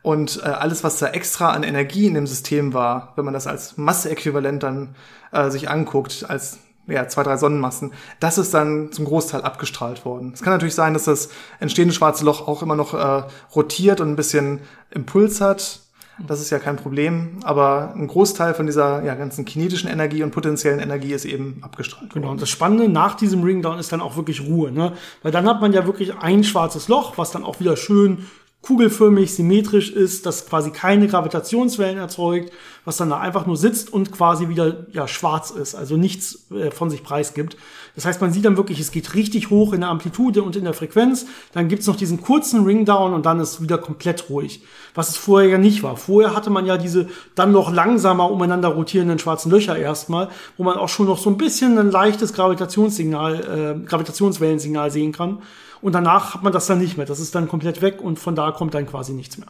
Und 0.02 0.40
äh, 0.42 0.48
alles, 0.48 0.82
was 0.82 0.98
da 0.98 1.08
extra 1.08 1.50
an 1.50 1.62
Energie 1.62 2.06
in 2.06 2.14
dem 2.14 2.26
System 2.26 2.74
war, 2.74 3.12
wenn 3.16 3.24
man 3.24 3.34
das 3.34 3.46
als 3.46 3.76
Masseäquivalent 3.76 4.62
dann 4.62 4.96
äh, 5.30 5.48
sich 5.50 5.70
anguckt, 5.70 6.26
als 6.28 6.58
ja, 6.88 7.06
zwei, 7.06 7.22
drei 7.22 7.36
Sonnenmassen, 7.36 7.92
das 8.18 8.38
ist 8.38 8.52
dann 8.52 8.90
zum 8.90 9.04
Großteil 9.04 9.42
abgestrahlt 9.42 10.04
worden. 10.04 10.32
Es 10.34 10.42
kann 10.42 10.52
natürlich 10.52 10.74
sein, 10.74 10.94
dass 10.94 11.04
das 11.04 11.28
entstehende 11.60 11.94
schwarze 11.94 12.24
Loch 12.24 12.48
auch 12.48 12.62
immer 12.62 12.74
noch 12.74 12.94
äh, 12.94 13.22
rotiert 13.54 14.00
und 14.00 14.10
ein 14.10 14.16
bisschen 14.16 14.60
Impuls 14.90 15.40
hat. 15.40 15.80
Das 16.26 16.40
ist 16.40 16.50
ja 16.50 16.58
kein 16.58 16.76
Problem, 16.76 17.38
aber 17.42 17.94
ein 17.96 18.06
Großteil 18.06 18.54
von 18.54 18.66
dieser 18.66 19.02
ja, 19.02 19.14
ganzen 19.14 19.44
kinetischen 19.44 19.88
Energie 19.88 20.22
und 20.22 20.30
potenziellen 20.30 20.78
Energie 20.78 21.12
ist 21.12 21.24
eben 21.24 21.58
abgestrahlt. 21.62 22.12
Genau, 22.12 22.30
und 22.30 22.42
das 22.42 22.50
Spannende 22.50 22.88
nach 22.88 23.14
diesem 23.14 23.42
Ringdown 23.42 23.78
ist 23.78 23.92
dann 23.92 24.00
auch 24.00 24.16
wirklich 24.16 24.42
Ruhe, 24.42 24.70
ne? 24.70 24.92
Weil 25.22 25.32
dann 25.32 25.46
hat 25.46 25.60
man 25.60 25.72
ja 25.72 25.86
wirklich 25.86 26.14
ein 26.16 26.44
schwarzes 26.44 26.88
Loch, 26.88 27.16
was 27.16 27.30
dann 27.30 27.44
auch 27.44 27.60
wieder 27.60 27.76
schön 27.76 28.26
kugelförmig, 28.62 29.34
symmetrisch 29.34 29.90
ist, 29.90 30.24
das 30.24 30.46
quasi 30.46 30.70
keine 30.70 31.08
Gravitationswellen 31.08 31.98
erzeugt, 31.98 32.52
was 32.84 32.96
dann 32.96 33.10
da 33.10 33.18
einfach 33.18 33.44
nur 33.44 33.56
sitzt 33.56 33.92
und 33.92 34.12
quasi 34.12 34.48
wieder 34.48 34.86
ja 34.92 35.08
schwarz 35.08 35.50
ist, 35.50 35.74
also 35.74 35.96
nichts 35.96 36.50
äh, 36.52 36.70
von 36.70 36.88
sich 36.88 37.02
preisgibt. 37.02 37.56
Das 37.96 38.04
heißt, 38.04 38.20
man 38.20 38.32
sieht 38.32 38.44
dann 38.44 38.56
wirklich, 38.56 38.78
es 38.78 38.92
geht 38.92 39.14
richtig 39.14 39.50
hoch 39.50 39.72
in 39.72 39.80
der 39.80 39.90
Amplitude 39.90 40.42
und 40.42 40.54
in 40.54 40.64
der 40.64 40.74
Frequenz. 40.74 41.26
Dann 41.52 41.68
gibt's 41.68 41.86
noch 41.86 41.96
diesen 41.96 42.20
kurzen 42.22 42.64
Ringdown 42.64 43.12
und 43.12 43.26
dann 43.26 43.40
ist 43.40 43.60
wieder 43.60 43.78
komplett 43.78 44.30
ruhig, 44.30 44.62
was 44.94 45.10
es 45.10 45.16
vorher 45.16 45.50
ja 45.50 45.58
nicht 45.58 45.82
war. 45.82 45.96
Vorher 45.96 46.34
hatte 46.34 46.50
man 46.50 46.64
ja 46.64 46.76
diese 46.76 47.08
dann 47.34 47.50
noch 47.50 47.72
langsamer 47.72 48.30
umeinander 48.30 48.68
rotierenden 48.68 49.18
schwarzen 49.18 49.50
Löcher 49.50 49.76
erstmal, 49.76 50.28
wo 50.56 50.62
man 50.62 50.76
auch 50.76 50.88
schon 50.88 51.06
noch 51.06 51.18
so 51.18 51.30
ein 51.30 51.36
bisschen 51.36 51.78
ein 51.78 51.90
leichtes 51.90 52.32
Gravitationssignal, 52.32 53.80
äh, 53.82 53.86
Gravitationswellensignal 53.86 54.90
sehen 54.92 55.10
kann. 55.10 55.42
Und 55.82 55.94
danach 55.94 56.34
hat 56.34 56.42
man 56.42 56.52
das 56.52 56.66
dann 56.66 56.78
nicht 56.78 56.96
mehr. 56.96 57.06
Das 57.06 57.20
ist 57.20 57.34
dann 57.34 57.48
komplett 57.48 57.82
weg 57.82 58.00
und 58.00 58.18
von 58.18 58.34
da 58.34 58.52
kommt 58.52 58.72
dann 58.72 58.86
quasi 58.86 59.12
nichts 59.12 59.36
mehr. 59.36 59.48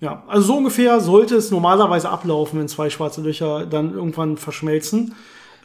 Ja, 0.00 0.24
also 0.26 0.48
so 0.48 0.56
ungefähr 0.56 1.00
sollte 1.00 1.36
es 1.36 1.50
normalerweise 1.50 2.08
ablaufen, 2.10 2.58
wenn 2.58 2.68
zwei 2.68 2.90
schwarze 2.90 3.20
Löcher 3.20 3.66
dann 3.66 3.94
irgendwann 3.94 4.36
verschmelzen. 4.36 5.14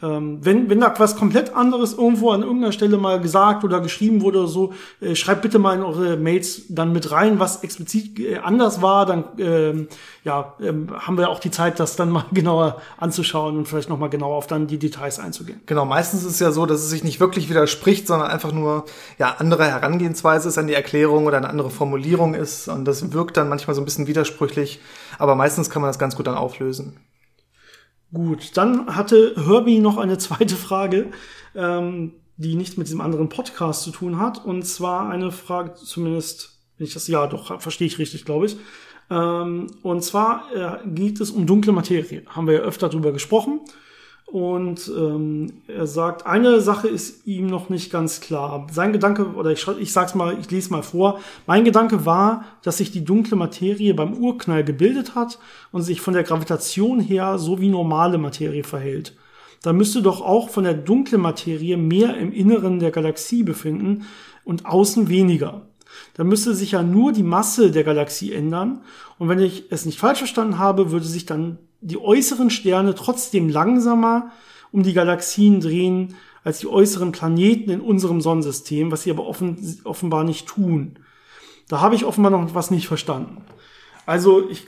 Ähm, 0.02 0.38
wenn, 0.42 0.70
wenn 0.70 0.80
da 0.80 0.94
was 0.98 1.16
komplett 1.16 1.54
anderes 1.54 1.94
irgendwo 1.94 2.30
an 2.30 2.42
irgendeiner 2.42 2.72
Stelle 2.72 2.96
mal 2.96 3.20
gesagt 3.20 3.64
oder 3.64 3.80
geschrieben 3.80 4.22
wurde 4.22 4.40
oder 4.40 4.48
so, 4.48 4.72
äh, 5.00 5.14
schreibt 5.14 5.42
bitte 5.42 5.58
mal 5.58 5.76
in 5.76 5.82
eure 5.82 6.16
Mails 6.16 6.62
dann 6.68 6.92
mit 6.92 7.10
rein, 7.10 7.38
was 7.38 7.62
explizit 7.62 8.18
äh, 8.18 8.38
anders 8.38 8.80
war. 8.80 9.06
Dann 9.06 9.24
ähm, 9.38 9.88
ja, 10.24 10.54
ähm, 10.60 10.88
haben 10.94 11.18
wir 11.18 11.28
auch 11.28 11.38
die 11.38 11.50
Zeit, 11.50 11.80
das 11.80 11.96
dann 11.96 12.10
mal 12.10 12.24
genauer 12.32 12.80
anzuschauen 12.98 13.56
und 13.56 13.68
vielleicht 13.68 13.88
noch 13.88 13.98
mal 13.98 14.08
genauer 14.08 14.36
auf 14.36 14.46
dann 14.46 14.66
die 14.66 14.78
Details 14.78 15.18
einzugehen. 15.18 15.60
Genau, 15.66 15.84
meistens 15.84 16.24
ist 16.24 16.32
es 16.32 16.40
ja 16.40 16.52
so, 16.52 16.66
dass 16.66 16.80
es 16.80 16.90
sich 16.90 17.04
nicht 17.04 17.20
wirklich 17.20 17.48
widerspricht, 17.48 18.06
sondern 18.06 18.30
einfach 18.30 18.52
nur 18.52 18.84
ja 19.18 19.36
andere 19.38 19.66
Herangehensweise 19.66 20.48
ist 20.48 20.58
an 20.58 20.66
die 20.66 20.74
Erklärung 20.74 21.26
oder 21.26 21.36
eine 21.36 21.48
andere 21.48 21.70
Formulierung 21.70 22.34
ist 22.34 22.68
und 22.68 22.84
das 22.84 23.12
wirkt 23.12 23.36
dann 23.36 23.48
manchmal 23.48 23.74
so 23.74 23.82
ein 23.82 23.84
bisschen 23.84 24.06
widersprüchlich, 24.06 24.80
aber 25.18 25.34
meistens 25.34 25.70
kann 25.70 25.82
man 25.82 25.88
das 25.88 25.98
ganz 25.98 26.16
gut 26.16 26.26
dann 26.26 26.36
auflösen. 26.36 26.96
Gut, 28.12 28.56
dann 28.56 28.94
hatte 28.96 29.34
Herbie 29.36 29.78
noch 29.78 29.96
eine 29.96 30.18
zweite 30.18 30.56
Frage, 30.56 31.10
ähm, 31.54 32.14
die 32.36 32.54
nichts 32.54 32.76
mit 32.76 32.86
diesem 32.86 33.00
anderen 33.00 33.28
Podcast 33.28 33.82
zu 33.82 33.90
tun 33.90 34.18
hat. 34.18 34.44
Und 34.44 34.62
zwar 34.64 35.08
eine 35.10 35.30
Frage, 35.30 35.74
zumindest, 35.74 36.58
wenn 36.76 36.86
ich 36.86 36.94
das, 36.94 37.06
ja, 37.06 37.26
doch, 37.26 37.60
verstehe 37.60 37.86
ich 37.86 37.98
richtig, 37.98 38.24
glaube 38.24 38.46
ich. 38.46 38.56
Ähm, 39.10 39.66
und 39.82 40.02
zwar 40.02 40.44
äh, 40.54 40.88
geht 40.88 41.20
es 41.20 41.30
um 41.30 41.46
dunkle 41.46 41.72
Materie. 41.72 42.22
Haben 42.28 42.46
wir 42.46 42.54
ja 42.54 42.60
öfter 42.60 42.88
drüber 42.88 43.12
gesprochen. 43.12 43.60
Und 44.30 44.88
ähm, 44.96 45.54
er 45.66 45.88
sagt, 45.88 46.24
eine 46.24 46.60
Sache 46.60 46.86
ist 46.86 47.26
ihm 47.26 47.48
noch 47.48 47.68
nicht 47.68 47.90
ganz 47.90 48.20
klar. 48.20 48.68
Sein 48.70 48.92
Gedanke, 48.92 49.34
oder 49.34 49.50
ich, 49.50 49.66
ich 49.80 49.92
sag's 49.92 50.14
mal, 50.14 50.38
ich 50.38 50.48
lese 50.52 50.70
mal 50.70 50.84
vor. 50.84 51.18
Mein 51.48 51.64
Gedanke 51.64 52.06
war, 52.06 52.44
dass 52.62 52.78
sich 52.78 52.92
die 52.92 53.04
dunkle 53.04 53.36
Materie 53.36 53.92
beim 53.92 54.14
Urknall 54.14 54.62
gebildet 54.62 55.16
hat 55.16 55.40
und 55.72 55.82
sich 55.82 56.00
von 56.00 56.14
der 56.14 56.22
Gravitation 56.22 57.00
her 57.00 57.38
so 57.38 57.60
wie 57.60 57.70
normale 57.70 58.18
Materie 58.18 58.62
verhält. 58.62 59.16
Da 59.62 59.72
müsste 59.72 60.00
doch 60.00 60.20
auch 60.20 60.48
von 60.48 60.62
der 60.62 60.74
dunklen 60.74 61.20
Materie 61.20 61.76
mehr 61.76 62.16
im 62.16 62.32
Inneren 62.32 62.78
der 62.78 62.92
Galaxie 62.92 63.42
befinden 63.42 64.06
und 64.44 64.64
außen 64.64 65.08
weniger. 65.08 65.62
Da 66.14 66.22
müsste 66.22 66.54
sich 66.54 66.70
ja 66.70 66.84
nur 66.84 67.10
die 67.10 67.24
Masse 67.24 67.72
der 67.72 67.82
Galaxie 67.82 68.32
ändern. 68.32 68.82
Und 69.18 69.28
wenn 69.28 69.40
ich 69.40 69.64
es 69.70 69.86
nicht 69.86 69.98
falsch 69.98 70.18
verstanden 70.18 70.58
habe, 70.58 70.92
würde 70.92 71.06
sich 71.06 71.26
dann 71.26 71.58
die 71.80 71.98
äußeren 71.98 72.50
Sterne 72.50 72.94
trotzdem 72.94 73.48
langsamer 73.48 74.32
um 74.72 74.82
die 74.82 74.92
Galaxien 74.92 75.60
drehen 75.60 76.14
als 76.44 76.60
die 76.60 76.68
äußeren 76.68 77.12
Planeten 77.12 77.70
in 77.70 77.80
unserem 77.80 78.20
Sonnensystem, 78.20 78.90
was 78.90 79.02
sie 79.02 79.10
aber 79.10 79.26
offen, 79.26 79.80
offenbar 79.84 80.24
nicht 80.24 80.46
tun. 80.46 80.98
Da 81.68 81.80
habe 81.80 81.94
ich 81.94 82.04
offenbar 82.04 82.30
noch 82.30 82.54
was 82.54 82.70
nicht 82.70 82.88
verstanden. 82.88 83.44
Also 84.06 84.48
ich 84.48 84.66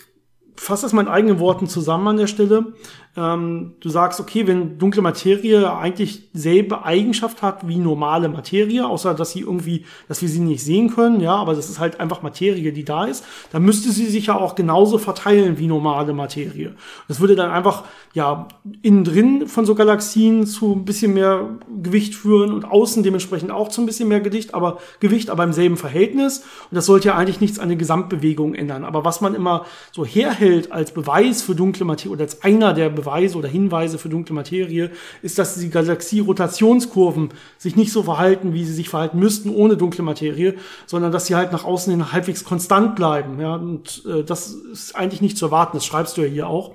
fasse 0.55 0.83
das 0.83 0.93
in 0.93 1.09
eigenen 1.09 1.39
Worten 1.39 1.67
zusammen 1.67 2.09
an 2.09 2.17
der 2.17 2.27
Stelle. 2.27 2.75
Ähm, 3.15 3.75
du 3.81 3.91
sagst, 3.91 4.21
okay, 4.21 4.47
wenn 4.47 4.79
dunkle 4.79 5.03
Materie 5.03 5.71
eigentlich 5.77 6.29
selbe 6.33 6.85
Eigenschaft 6.85 7.43
hat 7.43 7.69
wie 7.69 7.77
normale 7.77 8.31
Materie, 8.31 8.87
außer 8.87 9.13
dass 9.13 9.33
sie 9.33 9.41
irgendwie, 9.41 9.85
dass 10.09 10.23
wir 10.23 10.31
sie 10.31 10.41
nicht 10.41 10.65
sehen 10.65 10.95
können, 10.95 11.21
ja, 11.21 11.35
aber 11.35 11.55
das 11.55 11.69
ist 11.69 11.79
halt 11.79 12.01
einfach 12.01 12.23
Materie, 12.23 12.73
die 12.73 12.85
da 12.85 13.05
ist, 13.05 13.25
dann 13.53 13.65
müsste 13.65 13.93
sie 13.93 14.07
sich 14.07 14.27
ja 14.27 14.39
auch 14.39 14.55
genauso 14.55 14.97
verteilen 14.97 15.59
wie 15.59 15.67
normale 15.67 16.15
Materie. 16.15 16.75
Das 17.07 17.21
würde 17.21 17.37
dann 17.37 17.51
einfach, 17.51 17.85
ja, 18.15 18.49
innen 18.81 19.05
drin 19.05 19.47
von 19.47 19.67
so 19.67 19.75
Galaxien 19.75 20.47
zu 20.47 20.73
ein 20.73 20.87
bisschen 20.87 21.13
mehr 21.13 21.51
Gewicht 21.83 22.15
führen 22.15 22.51
und 22.51 22.65
außen 22.65 23.03
dementsprechend 23.03 23.51
auch 23.51 23.69
zu 23.69 23.83
ein 23.83 23.87
bisschen 23.87 24.09
mehr 24.09 24.21
Gewicht, 24.21 24.55
aber 24.55 24.79
Gewicht, 25.01 25.29
aber 25.29 25.45
im 25.45 25.53
selben 25.53 25.77
Verhältnis. 25.77 26.39
Und 26.71 26.77
das 26.77 26.87
sollte 26.87 27.09
ja 27.09 27.15
eigentlich 27.15 27.43
nichts 27.43 27.59
an 27.59 27.69
der 27.69 27.77
Gesamtbewegung 27.77 28.55
ändern. 28.55 28.85
Aber 28.85 29.05
was 29.05 29.21
man 29.21 29.35
immer 29.35 29.67
so 29.91 30.07
herhält 30.07 30.73
als 30.73 30.93
Beweis 30.93 31.43
für 31.43 31.55
dunkle 31.55 31.85
Materie 31.85 32.13
oder 32.13 32.23
als 32.23 32.43
einer 32.43 32.73
der 32.73 33.02
Beweise 33.03 33.37
oder 33.37 33.49
Hinweise 33.49 33.99
für 33.99 34.09
dunkle 34.09 34.35
Materie 34.35 34.91
ist, 35.23 35.39
dass 35.39 35.57
die 35.57 35.71
Galaxie-Rotationskurven 35.71 37.31
sich 37.59 37.77
nicht 37.77 37.93
so 37.93 38.03
verhalten, 38.03 38.55
wie 38.55 38.65
sie 38.65 38.73
sich 38.73 38.89
verhalten 38.89 39.19
müssten 39.19 39.51
ohne 39.51 39.77
dunkle 39.77 40.05
Materie, 40.05 40.55
sondern 40.87 41.13
dass 41.13 41.27
sie 41.27 41.35
halt 41.35 41.53
nach 41.53 41.65
außen 41.65 41.91
hin 41.91 42.13
halbwegs 42.13 42.45
konstant 42.45 42.97
bleiben. 42.97 43.41
Ja, 43.41 43.57
und 43.57 44.03
äh, 44.07 44.25
das 44.25 44.53
ist 44.53 44.97
eigentlich 44.97 45.21
nicht 45.21 45.37
zu 45.37 45.47
erwarten. 45.47 45.77
Das 45.77 45.87
schreibst 45.87 46.17
du 46.17 46.23
ja 46.23 46.29
hier 46.29 46.47
auch. 46.49 46.75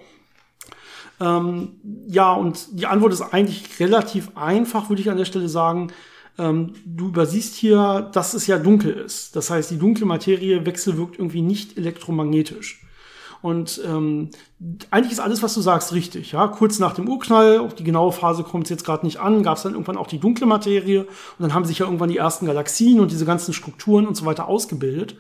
Ähm, 1.20 1.70
ja, 2.08 2.34
und 2.34 2.68
die 2.80 2.86
Antwort 2.86 3.14
ist 3.14 3.22
eigentlich 3.22 3.80
relativ 3.80 4.36
einfach, 4.36 4.90
würde 4.90 5.02
ich 5.02 5.10
an 5.10 5.18
der 5.18 5.26
Stelle 5.26 5.50
sagen. 5.50 5.92
Ähm, 6.38 6.74
du 6.86 7.08
übersiehst 7.08 7.56
hier, 7.56 8.10
dass 8.14 8.34
es 8.34 8.46
ja 8.48 8.60
dunkel 8.60 8.94
ist. 8.94 9.36
Das 9.36 9.50
heißt, 9.50 9.72
die 9.72 9.80
dunkle 9.80 10.06
Materie 10.06 10.66
wechselwirkt 10.66 11.18
irgendwie 11.18 11.42
nicht 11.42 11.78
elektromagnetisch. 11.78 12.82
Und 13.48 13.82
ähm, 13.88 14.30
eigentlich 14.92 15.14
ist 15.14 15.22
alles, 15.22 15.42
was 15.42 15.54
du 15.54 15.62
sagst, 15.62 15.94
richtig. 15.94 16.34
Ja, 16.34 16.50
kurz 16.50 16.80
nach 16.80 16.94
dem 16.94 17.08
Urknall, 17.08 17.60
auf 17.60 17.74
die 17.74 17.86
genaue 17.86 18.12
Phase 18.12 18.44
kommt 18.44 18.66
es 18.66 18.70
jetzt 18.70 18.84
gerade 18.84 19.06
nicht 19.06 19.22
an, 19.22 19.42
gab 19.42 19.56
es 19.56 19.64
dann 19.64 19.72
irgendwann 19.72 19.96
auch 19.96 20.08
die 20.08 20.20
dunkle 20.20 20.46
Materie 20.46 21.04
und 21.04 21.08
dann 21.40 21.54
haben 21.54 21.64
sich 21.64 21.80
ja 21.80 21.86
irgendwann 21.86 22.10
die 22.10 22.18
ersten 22.18 22.46
Galaxien 22.46 23.00
und 23.00 23.10
diese 23.10 23.24
ganzen 23.24 23.54
Strukturen 23.54 24.06
und 24.06 24.18
so 24.18 24.26
weiter 24.26 24.50
ausgebildet. 24.50 25.16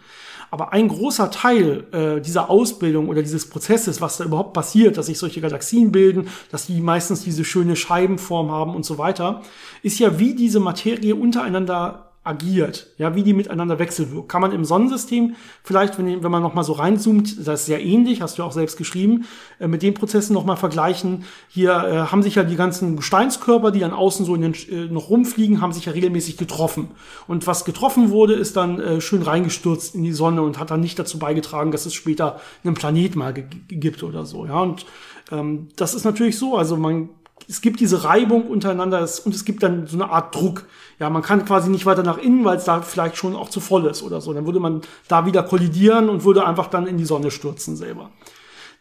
Aber 0.51 0.73
ein 0.73 0.89
großer 0.89 1.31
Teil 1.31 1.85
äh, 1.93 2.19
dieser 2.19 2.49
Ausbildung 2.49 3.07
oder 3.07 3.21
dieses 3.21 3.49
Prozesses, 3.49 4.01
was 4.01 4.17
da 4.17 4.25
überhaupt 4.25 4.51
passiert, 4.51 4.97
dass 4.97 5.05
sich 5.05 5.19
solche 5.19 5.39
Galaxien 5.39 5.93
bilden, 5.93 6.27
dass 6.51 6.65
die 6.65 6.81
meistens 6.81 7.23
diese 7.23 7.45
schöne 7.45 7.77
Scheibenform 7.77 8.51
haben 8.51 8.75
und 8.75 8.83
so 8.83 8.97
weiter, 8.97 9.41
ist 9.83 9.99
ja, 9.99 10.19
wie 10.19 10.35
diese 10.35 10.59
Materie 10.59 11.15
untereinander 11.15 12.06
agiert, 12.27 12.87
ja, 12.97 13.15
wie 13.15 13.23
die 13.23 13.33
miteinander 13.33 13.79
wechselwirkt. 13.79 14.29
Kann 14.29 14.41
man 14.41 14.51
im 14.51 14.65
Sonnensystem 14.65 15.35
vielleicht, 15.63 15.97
wenn, 15.97 16.23
wenn 16.23 16.31
man 16.31 16.43
noch 16.43 16.53
mal 16.53 16.63
so 16.63 16.73
reinzoomt, 16.73 17.47
das 17.47 17.61
ist 17.61 17.65
sehr 17.67 17.83
ähnlich, 17.83 18.21
hast 18.21 18.37
du 18.37 18.43
auch 18.43 18.51
selbst 18.51 18.77
geschrieben, 18.77 19.25
äh, 19.59 19.67
mit 19.67 19.81
den 19.81 19.93
Prozessen 19.93 20.33
noch 20.33 20.45
mal 20.45 20.55
vergleichen. 20.55 21.25
Hier 21.47 21.71
äh, 21.71 22.11
haben 22.11 22.23
sich 22.23 22.35
ja 22.35 22.43
die 22.43 22.55
ganzen 22.55 22.97
Gesteinskörper, 22.97 23.71
die 23.71 23.79
dann 23.79 23.93
außen 23.93 24.25
so 24.25 24.35
in 24.35 24.41
den, 24.41 24.53
äh, 24.53 24.91
noch 24.91 25.09
rumfliegen, 25.09 25.61
haben 25.61 25.73
sich 25.73 25.85
ja 25.85 25.93
regelmäßig 25.93 26.37
getroffen. 26.37 26.89
Und 27.27 27.47
was 27.47 27.65
getroffen 27.65 28.09
wurde, 28.09 28.33
ist 28.33 28.57
dann 28.57 28.79
äh, 28.79 29.01
schön 29.01 29.21
reingestürzt 29.21 29.95
in 29.95 30.03
die 30.03 30.13
Sonne 30.13 30.41
und 30.41 30.59
hat 30.59 30.71
dann 30.71 30.81
nicht 30.81 30.99
dazu 30.99 31.19
beigetragen, 31.19 31.71
dass 31.71 31.85
es 31.85 31.93
später 31.93 32.39
einen 32.63 32.75
Planet 32.75 33.15
mal 33.15 33.33
gibt 33.33 34.03
oder 34.03 34.25
so. 34.25 34.45
Ja, 34.45 34.61
und 34.61 34.85
ähm, 35.31 35.67
das 35.75 35.93
ist 35.93 36.05
natürlich 36.05 36.37
so. 36.37 36.57
Also 36.57 36.77
man 36.77 37.09
es 37.47 37.61
gibt 37.61 37.79
diese 37.79 38.03
Reibung 38.03 38.47
untereinander 38.47 38.99
und 38.99 39.33
es 39.33 39.45
gibt 39.45 39.63
dann 39.63 39.87
so 39.87 39.95
eine 39.95 40.09
Art 40.09 40.35
Druck. 40.35 40.65
Ja, 40.99 41.09
man 41.09 41.21
kann 41.21 41.45
quasi 41.45 41.69
nicht 41.69 41.85
weiter 41.85 42.03
nach 42.03 42.17
innen, 42.17 42.43
weil 42.43 42.57
es 42.57 42.65
da 42.65 42.81
vielleicht 42.81 43.17
schon 43.17 43.35
auch 43.35 43.49
zu 43.49 43.59
voll 43.59 43.85
ist 43.85 44.03
oder 44.03 44.19
so. 44.19 44.33
Dann 44.33 44.45
würde 44.45 44.59
man 44.59 44.81
da 45.07 45.25
wieder 45.25 45.43
kollidieren 45.43 46.09
und 46.09 46.23
würde 46.23 46.45
einfach 46.45 46.67
dann 46.67 46.87
in 46.87 46.97
die 46.97 47.05
Sonne 47.05 47.31
stürzen 47.31 47.77
selber. 47.77 48.09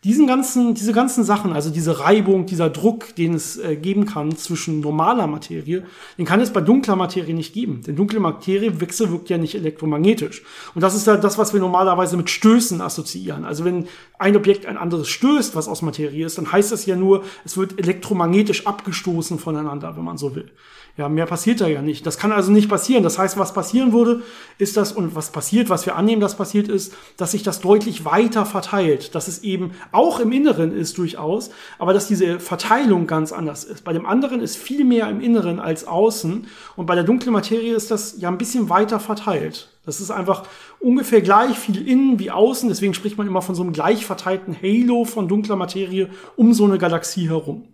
Diesen 0.06 0.28
ganzen, 0.28 0.74
diese 0.74 0.92
ganzen 0.92 1.24
Sachen, 1.24 1.52
also 1.52 1.68
diese 1.68 1.98
Reibung, 1.98 2.46
dieser 2.46 2.70
Druck, 2.70 3.16
den 3.16 3.34
es 3.34 3.56
äh, 3.56 3.74
geben 3.74 4.06
kann 4.06 4.36
zwischen 4.36 4.78
normaler 4.78 5.26
Materie, 5.26 5.82
den 6.16 6.24
kann 6.24 6.40
es 6.40 6.52
bei 6.52 6.60
dunkler 6.60 6.94
Materie 6.94 7.34
nicht 7.34 7.52
geben. 7.52 7.82
Denn 7.84 7.96
dunkle 7.96 8.20
Materie 8.20 8.80
wechselwirkt 8.80 9.28
ja 9.30 9.36
nicht 9.36 9.56
elektromagnetisch. 9.56 10.44
Und 10.76 10.82
das 10.82 10.94
ist 10.94 11.08
ja 11.08 11.16
das, 11.16 11.38
was 11.38 11.52
wir 11.54 11.60
normalerweise 11.60 12.16
mit 12.16 12.30
Stößen 12.30 12.80
assoziieren. 12.80 13.44
Also 13.44 13.64
wenn 13.64 13.88
ein 14.16 14.36
Objekt 14.36 14.64
ein 14.64 14.76
anderes 14.76 15.08
stößt, 15.08 15.56
was 15.56 15.66
aus 15.66 15.82
Materie 15.82 16.24
ist, 16.24 16.38
dann 16.38 16.52
heißt 16.52 16.70
das 16.70 16.86
ja 16.86 16.94
nur, 16.94 17.24
es 17.44 17.56
wird 17.56 17.76
elektromagnetisch 17.76 18.64
abgestoßen 18.64 19.40
voneinander, 19.40 19.96
wenn 19.96 20.04
man 20.04 20.18
so 20.18 20.36
will. 20.36 20.52
Ja, 20.96 21.10
mehr 21.10 21.26
passiert 21.26 21.60
da 21.60 21.66
ja 21.66 21.82
nicht. 21.82 22.06
Das 22.06 22.16
kann 22.16 22.32
also 22.32 22.50
nicht 22.50 22.70
passieren. 22.70 23.02
Das 23.02 23.18
heißt, 23.18 23.36
was 23.36 23.52
passieren 23.52 23.92
würde, 23.92 24.22
ist 24.56 24.78
das, 24.78 24.92
und 24.92 25.14
was 25.14 25.30
passiert, 25.30 25.68
was 25.68 25.84
wir 25.84 25.94
annehmen, 25.94 26.22
das 26.22 26.38
passiert 26.38 26.68
ist, 26.68 26.94
dass 27.18 27.32
sich 27.32 27.42
das 27.42 27.60
deutlich 27.60 28.06
weiter 28.06 28.46
verteilt. 28.46 29.14
Dass 29.14 29.28
es 29.28 29.42
eben 29.42 29.72
auch 29.92 30.20
im 30.20 30.32
Inneren 30.32 30.74
ist 30.74 30.96
durchaus, 30.96 31.50
aber 31.78 31.92
dass 31.92 32.08
diese 32.08 32.40
Verteilung 32.40 33.06
ganz 33.06 33.32
anders 33.32 33.64
ist. 33.64 33.84
Bei 33.84 33.92
dem 33.92 34.06
anderen 34.06 34.40
ist 34.40 34.56
viel 34.56 34.84
mehr 34.84 35.10
im 35.10 35.20
Inneren 35.20 35.60
als 35.60 35.86
außen. 35.86 36.46
Und 36.76 36.86
bei 36.86 36.94
der 36.94 37.04
dunklen 37.04 37.32
Materie 37.32 37.74
ist 37.74 37.90
das 37.90 38.16
ja 38.18 38.30
ein 38.30 38.38
bisschen 38.38 38.70
weiter 38.70 38.98
verteilt. 38.98 39.68
Das 39.84 40.00
ist 40.00 40.10
einfach 40.10 40.44
ungefähr 40.80 41.20
gleich 41.20 41.58
viel 41.58 41.86
innen 41.86 42.18
wie 42.18 42.30
außen. 42.30 42.70
Deswegen 42.70 42.94
spricht 42.94 43.18
man 43.18 43.26
immer 43.26 43.42
von 43.42 43.54
so 43.54 43.62
einem 43.62 43.74
gleich 43.74 44.06
verteilten 44.06 44.56
Halo 44.60 45.04
von 45.04 45.28
dunkler 45.28 45.56
Materie 45.56 46.08
um 46.36 46.54
so 46.54 46.64
eine 46.64 46.78
Galaxie 46.78 47.28
herum. 47.28 47.64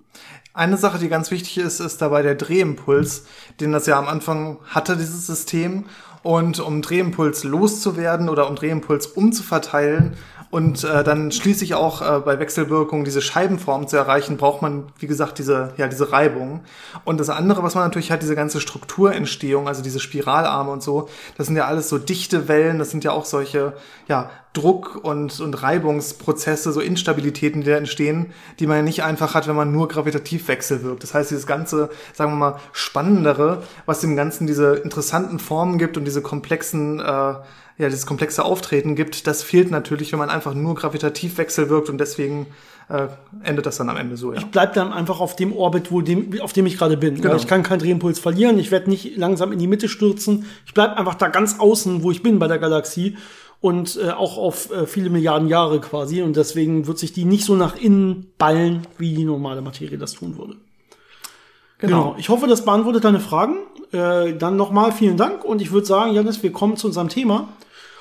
Eine 0.55 0.77
Sache, 0.77 0.99
die 0.99 1.09
ganz 1.09 1.31
wichtig 1.31 1.57
ist, 1.59 1.81
ist 1.81 2.03
dabei 2.03 2.21
der 2.21 2.35
Drehimpuls, 2.35 3.25
den 3.61 3.73
das 3.73 3.87
ja 3.87 3.99
am 3.99 4.07
Anfang 4.07 4.59
hatte, 4.67 4.97
dieses 4.99 5.27
System. 5.27 5.87
Und 6.23 6.61
um 6.61 6.83
Drehimpuls 6.83 7.43
loszuwerden 7.43 8.29
oder 8.29 8.49
um 8.49 8.55
Drehimpuls 8.55 9.07
umzuverteilen 9.07 10.17
und 10.53 10.85
äh, 10.85 11.03
dann 11.03 11.33
schließlich 11.33 11.75
auch 11.75 12.03
äh, 12.03 12.21
bei 12.21 12.39
Wechselwirkung 12.39 13.05
diese 13.05 13.23
Scheibenform 13.23 13.89
zu 13.89 13.97
erreichen, 13.97 14.37
braucht 14.37 14.61
man, 14.61 14.93
wie 14.99 15.07
gesagt, 15.07 15.39
diese, 15.39 15.73
ja, 15.79 15.89
diese 15.89 16.13
Reibung. 16.13 16.61
Und 17.07 17.19
das 17.19 17.31
andere, 17.31 17.63
was 17.63 17.75
man 17.75 17.85
natürlich 17.85 18.13
hat, 18.13 18.21
diese 18.21 18.37
ganze 18.37 18.61
Strukturentstehung, 18.61 19.67
also 19.67 19.83
diese 19.83 19.99
Spiralarme 19.99 20.71
und 20.71 20.83
so, 20.83 21.09
das 21.39 21.47
sind 21.47 21.57
ja 21.57 21.65
alles 21.65 21.89
so 21.89 21.97
dichte 21.97 22.49
Wellen, 22.49 22.79
das 22.79 22.91
sind 22.91 23.03
ja 23.03 23.13
auch 23.13 23.25
solche, 23.25 23.73
ja, 24.07 24.31
Druck- 24.53 25.01
und, 25.03 25.41
und 25.41 25.63
Reibungsprozesse, 25.63 26.73
so 26.73 26.81
Instabilitäten, 26.81 27.63
die 27.63 27.71
da 27.71 27.77
entstehen, 27.77 28.33
die 28.59 28.67
man 28.67 28.79
ja 28.79 28.83
nicht 28.83 29.03
einfach 29.03 29.35
hat, 29.35 29.49
wenn 29.49 29.57
man 29.57 29.73
nur 29.73 29.89
gravitativ 29.89 30.49
wechselwirkt. 30.49 31.03
Das 31.03 31.15
heißt, 31.15 31.31
dieses 31.31 31.47
ganze, 31.47 31.89
sagen 32.13 32.33
wir 32.33 32.37
mal, 32.37 32.57
Spannendere, 32.73 33.63
was 33.87 34.01
dem 34.01 34.15
Ganzen 34.15 34.47
diese 34.47 34.75
interessanten 34.75 35.39
Formen 35.39 35.79
gibt 35.79 35.97
und 35.97 36.05
diese 36.05 36.21
komplexen, 36.21 37.01
äh, 37.01 37.03
ja, 37.03 37.45
dieses 37.79 38.05
komplexe 38.05 38.45
Auftreten 38.45 38.95
gibt, 38.95 39.27
das 39.27 39.43
fehlt 39.43 39.71
natürlich, 39.71 40.13
wenn 40.13 40.19
man 40.19 40.29
einfach 40.29 40.53
nur 40.53 40.75
gravitativ 40.75 41.39
wechselwirkt 41.39 41.89
und 41.89 41.97
deswegen 41.97 42.47
äh, 42.91 43.07
endet 43.43 43.65
das 43.65 43.79
dann 43.79 43.89
am 43.89 43.97
Ende 43.97 44.19
so, 44.19 44.33
ja. 44.33 44.39
Ich 44.39 44.47
bleib 44.47 44.75
dann 44.75 44.93
einfach 44.93 45.21
auf 45.21 45.35
dem 45.35 45.57
Orbit, 45.57 45.91
wo 45.91 46.03
dem, 46.03 46.39
auf 46.43 46.53
dem 46.53 46.67
ich 46.67 46.77
gerade 46.77 46.99
bin. 46.99 47.23
Genau. 47.23 47.37
Ich 47.37 47.47
kann 47.47 47.63
keinen 47.63 47.79
Drehimpuls 47.79 48.19
verlieren, 48.19 48.59
ich 48.59 48.71
werde 48.71 48.91
nicht 48.91 49.17
langsam 49.17 49.51
in 49.53 49.59
die 49.59 49.67
Mitte 49.67 49.89
stürzen. 49.89 50.45
Ich 50.67 50.75
bleib 50.75 50.99
einfach 50.99 51.15
da 51.15 51.29
ganz 51.29 51.59
außen, 51.59 52.03
wo 52.03 52.11
ich 52.11 52.23
bin 52.23 52.39
bei 52.39 52.49
der 52.49 52.59
Galaxie 52.59 53.17
und 53.63 53.97
äh, 53.97 54.11
auch 54.11 54.37
auf 54.39 54.73
äh, 54.73 54.87
viele 54.87 55.09
Milliarden 55.09 55.49
Jahre 55.49 55.81
quasi. 55.81 56.21
Und 56.21 56.37
deswegen 56.37 56.89
wird 56.89 56.99
sich 56.99 57.13
die 57.13 57.25
nicht 57.25 57.45
so 57.45 57.55
nach 57.55 57.77
innen 57.77 58.33
ballen, 58.37 58.87
wie 58.99 59.15
die 59.15 59.25
normale 59.25 59.63
Materie 59.63 59.97
das 59.97 60.13
tun 60.13 60.37
würde. 60.37 60.57
Genau. 61.79 62.03
genau. 62.03 62.17
Ich 62.19 62.29
hoffe, 62.29 62.49
das 62.49 62.65
beantwortet 62.65 63.05
deine 63.05 63.21
Fragen. 63.21 63.59
Äh, 63.93 64.35
dann 64.35 64.57
nochmal 64.57 64.91
vielen 64.91 65.17
Dank 65.17 65.45
und 65.45 65.63
ich 65.63 65.71
würde 65.71 65.87
sagen, 65.87 66.13
Janis, 66.13 66.43
wir 66.43 66.51
kommen 66.51 66.77
zu 66.77 66.89
unserem 66.89 67.09
Thema. 67.09 67.51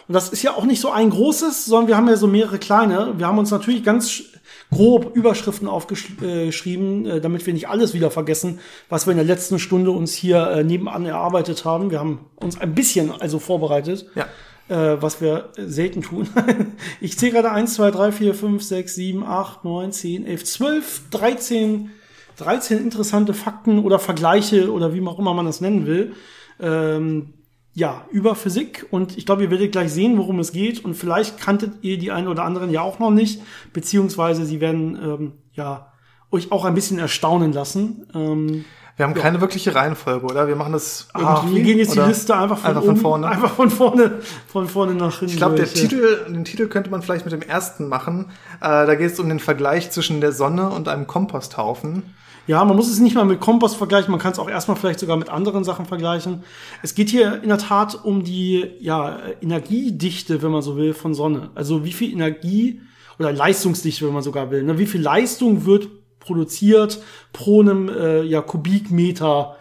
Und 0.08 0.16
das 0.16 0.30
ist 0.30 0.42
ja 0.42 0.56
auch 0.56 0.66
nicht 0.66 0.82
so 0.82 0.90
ein 0.90 1.12
großes, 1.12 1.66
sondern 1.66 1.88
wir 1.90 1.96
haben 1.96 2.08
ja 2.08 2.18
so 2.18 2.26
mehrere 2.26 2.58
kleine. 2.58 3.14
Wir 3.18 3.28
haben 3.28 3.38
uns 3.38 3.52
natürlich 3.52 3.84
ganz 3.84 4.24
grob 4.72 5.16
Überschriften 5.16 5.68
aufgeschrieben, 5.68 7.06
äh, 7.06 7.22
damit 7.22 7.46
wir 7.46 7.54
nicht 7.54 7.70
alles 7.70 7.94
wieder 7.94 8.10
vergessen, 8.10 8.60
was 8.90 9.06
wir 9.06 9.12
in 9.12 9.18
der 9.18 9.28
letzten 9.28 9.60
Stunde 9.60 9.92
uns 9.92 10.16
hier 10.16 10.48
äh, 10.48 10.64
nebenan 10.64 11.06
erarbeitet 11.06 11.66
haben. 11.66 11.92
Wir 11.92 12.00
haben 12.00 12.22
uns 12.38 12.60
ein 12.60 12.74
bisschen 12.74 13.12
also 13.12 13.38
vorbereitet. 13.38 14.08
Ja 14.16 14.26
äh, 14.72 15.02
was 15.02 15.20
wir 15.20 15.50
selten 15.58 16.02
tun. 16.02 16.30
ich 17.02 17.18
zähle 17.20 17.34
gerade 17.34 17.52
1, 17.52 17.74
2, 17.76 17.92
3, 17.92 18.12
4, 18.14 18.34
5, 18.34 18.64
6, 18.64 18.96
7, 18.96 19.24
8, 19.24 19.66
9, 19.66 19.92
10, 19.92 20.26
11, 20.26 20.44
12, 20.46 21.02
13, 21.12 21.90
13 22.38 22.80
interessante 22.80 23.34
Fakten 23.34 23.80
oder 23.80 24.00
Vergleiche 24.00 24.72
oder 24.72 24.94
wie 24.94 25.06
auch 25.06 25.20
immer 25.20 25.34
man 25.34 25.46
das 25.46 25.60
nennen 25.60 25.86
will. 25.86 26.14
Ähm, 26.60 27.34
ja, 27.74 28.06
über 28.12 28.36
Physik 28.36 28.88
und 28.92 29.18
ich 29.18 29.26
glaube, 29.26 29.44
ihr 29.44 29.52
werdet 29.52 29.72
gleich 29.72 29.92
sehen, 29.92 30.18
worum 30.18 30.40
es 30.40 30.52
geht 30.52 30.84
und 30.84 30.94
vielleicht 30.94 31.38
kanntet 31.38 31.84
ihr 31.84 31.98
die 31.98 32.12
einen 32.12 32.28
oder 32.28 32.44
anderen 32.44 32.70
ja 32.70 32.82
auch 32.82 33.00
noch 33.00 33.12
nicht, 33.12 33.42
beziehungsweise 33.74 34.46
sie 34.46 34.60
werden 34.62 34.98
ähm, 35.02 35.34
ja 35.54 35.94
euch 36.32 36.52
auch 36.52 36.66
ein 36.66 36.74
bisschen 36.74 37.00
erstaunen 37.00 37.54
lassen. 37.54 38.08
Ähm, 38.14 38.66
wir 38.98 39.06
haben 39.06 39.16
ja. 39.16 39.22
keine 39.22 39.42
wirkliche 39.42 39.74
Reihenfolge, 39.74 40.26
oder? 40.26 40.48
Wir 40.48 40.56
machen 40.56 40.74
das 40.74 41.08
irgendwie. 41.16 41.34
Ach, 41.34 41.50
wir 41.50 41.64
gehen 41.64 41.78
jetzt 41.78 41.96
die 41.96 42.00
Liste 42.00 42.36
einfach 42.36 42.58
von, 42.58 42.70
einfach 42.70 42.84
von 42.84 42.98
vorne. 42.98 43.28
Einfach 43.28 43.52
von 43.54 43.70
vorne, 43.70 44.20
von 44.48 44.68
vorne 44.68 44.94
nach 44.94 45.20
hinten. 45.20 45.34
Ich 45.34 45.38
glaube, 45.38 45.56
der 45.56 45.68
Titel, 45.68 46.26
den 46.28 46.46
Titel 46.46 46.68
könnte 46.68 46.90
man 46.90 47.02
vielleicht 47.02 47.26
mit 47.26 47.34
dem 47.34 47.42
ersten 47.42 47.88
machen. 47.88 48.28
Äh, 48.60 48.86
da 48.86 48.96
geht 48.96 49.12
es 49.12 49.20
um 49.20 49.30
den 49.30 49.40
Vergleich 49.40 49.92
zwischen 49.92 50.22
der 50.22 50.32
Sonne 50.34 50.70
und 50.70 50.88
einem 50.88 51.08
Komposthaufen. 51.08 52.04
Ja, 52.48 52.66
man 52.66 52.76
muss 52.76 52.90
es 52.90 53.00
nicht 53.00 53.16
mal 53.16 53.24
mit 53.24 53.40
Kompost 53.40 53.78
vergleichen, 53.78 54.12
man 54.12 54.20
kann 54.20 54.32
es 54.32 54.40
auch 54.40 54.50
erstmal 54.50 54.76
vielleicht 54.76 55.00
sogar 55.00 55.16
mit 55.16 55.30
anderen 55.30 55.64
Sachen 55.64 55.86
vergleichen. 55.86 56.44
Es 56.82 56.96
geht 56.96 57.10
hier 57.10 57.42
in 57.44 57.50
der 57.50 57.60
Tat 57.60 58.04
um 58.04 58.24
die 58.24 58.72
ja, 58.80 59.20
Energiedichte, 59.42 60.42
wenn 60.42 60.52
man 60.52 60.62
so 60.62 60.76
will, 60.76 60.94
von 60.94 61.14
Sonne. 61.14 61.52
Also 61.54 61.86
wie 61.86 61.94
viel 61.94 62.12
Energie 62.12 62.82
oder 63.20 63.32
Leistungsdichte, 63.32 64.06
wenn 64.08 64.14
man 64.14 64.24
sogar 64.24 64.50
will. 64.50 64.64
Ne? 64.64 64.80
Wie 64.80 64.88
viel 64.88 65.02
Leistung 65.02 65.66
wird 65.66 65.88
produziert 66.22 67.02
pro 67.34 67.62
einem 67.62 67.90
äh, 67.90 68.22
ja, 68.24 68.42
Kubikmeter 68.42 69.58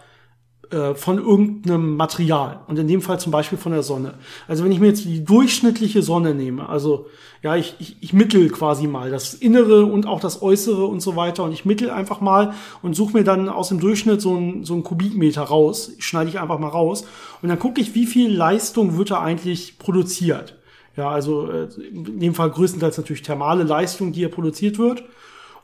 äh, 0.71 0.95
von 0.95 1.19
irgendeinem 1.19 1.97
Material. 1.97 2.61
Und 2.69 2.79
in 2.79 2.87
dem 2.87 3.03
Fall 3.03 3.19
zum 3.19 3.33
Beispiel 3.33 3.59
von 3.59 3.73
der 3.73 3.83
Sonne. 3.83 4.15
Also 4.47 4.63
wenn 4.63 4.71
ich 4.71 4.79
mir 4.79 4.87
jetzt 4.87 5.05
die 5.05 5.25
durchschnittliche 5.25 6.01
Sonne 6.01 6.33
nehme, 6.33 6.69
also 6.69 7.07
ja, 7.43 7.57
ich, 7.57 7.75
ich, 7.81 7.97
ich 8.01 8.13
mittel 8.13 8.49
quasi 8.51 8.87
mal 8.87 9.11
das 9.11 9.35
Innere 9.35 9.85
und 9.85 10.07
auch 10.07 10.21
das 10.21 10.43
Äußere 10.43 10.85
und 10.85 11.01
so 11.01 11.17
weiter 11.17 11.43
und 11.43 11.53
ich 11.53 11.65
mittel 11.65 11.91
einfach 11.91 12.21
mal 12.21 12.55
und 12.83 12.95
suche 12.95 13.15
mir 13.15 13.25
dann 13.25 13.49
aus 13.49 13.71
dem 13.71 13.81
Durchschnitt 13.81 14.21
so 14.21 14.37
ein, 14.37 14.65
so 14.65 14.75
ein 14.75 14.85
Kubikmeter 14.85 15.43
raus, 15.43 15.93
schneide 15.99 16.31
ich 16.31 16.39
einfach 16.39 16.61
mal 16.61 16.69
raus 16.69 17.05
und 17.43 17.49
dann 17.49 17.59
gucke 17.59 17.81
ich, 17.81 17.95
wie 17.97 18.07
viel 18.07 18.33
Leistung 18.33 18.97
wird 18.97 19.11
da 19.11 19.21
eigentlich 19.23 19.79
produziert. 19.79 20.57
Ja, 20.97 21.11
also 21.11 21.51
äh, 21.51 21.69
in 21.93 22.21
dem 22.21 22.35
Fall 22.35 22.51
größtenteils 22.51 22.99
natürlich 22.99 23.23
thermale 23.23 23.65
Leistung, 23.65 24.13
die 24.13 24.21
hier 24.21 24.31
produziert 24.31 24.79
wird. 24.79 25.03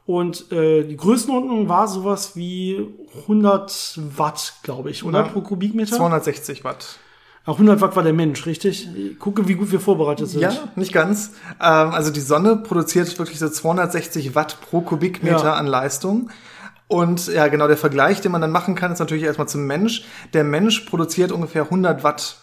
Und 0.07 0.53
äh, 0.53 0.85
die 0.85 0.97
Größenordnung 0.97 1.69
war 1.69 1.89
sowas 1.89 2.37
wie 2.37 2.89
100 3.23 3.99
Watt, 4.17 4.55
glaube 4.63 4.91
ich, 4.91 5.03
oder? 5.03 5.21
Ja, 5.21 5.29
pro 5.29 5.41
Kubikmeter? 5.41 5.97
260 5.97 6.63
Watt. 6.63 6.99
100 7.45 7.81
Watt 7.81 7.97
war 7.97 8.03
der 8.03 8.13
Mensch, 8.13 8.47
richtig? 8.47 8.89
Ich 8.97 9.19
gucke, 9.19 9.47
wie 9.49 9.55
gut 9.55 9.71
wir 9.71 9.81
vorbereitet 9.81 10.29
sind. 10.29 10.41
Ja, 10.41 10.53
nicht 10.77 10.93
ganz. 10.93 11.33
Ähm, 11.61 11.91
also 11.91 12.11
die 12.11 12.21
Sonne 12.21 12.57
produziert 12.57 13.19
wirklich 13.19 13.39
so 13.39 13.49
260 13.49 14.35
Watt 14.35 14.59
pro 14.61 14.81
Kubikmeter 14.81 15.45
ja. 15.45 15.55
an 15.55 15.67
Leistung. 15.67 16.31
Und 16.89 17.27
ja, 17.27 17.49
genau 17.49 17.67
der 17.67 17.77
Vergleich, 17.77 18.21
den 18.21 18.31
man 18.31 18.41
dann 18.41 18.53
machen 18.53 18.77
kann, 18.77 18.93
ist 18.93 19.01
natürlich 19.01 19.25
erstmal 19.25 19.49
zum 19.49 19.67
Mensch. 19.67 20.05
Der 20.35 20.45
Mensch 20.45 20.81
produziert 20.81 21.33
ungefähr 21.33 21.65
100 21.65 22.05
Watt. 22.05 22.37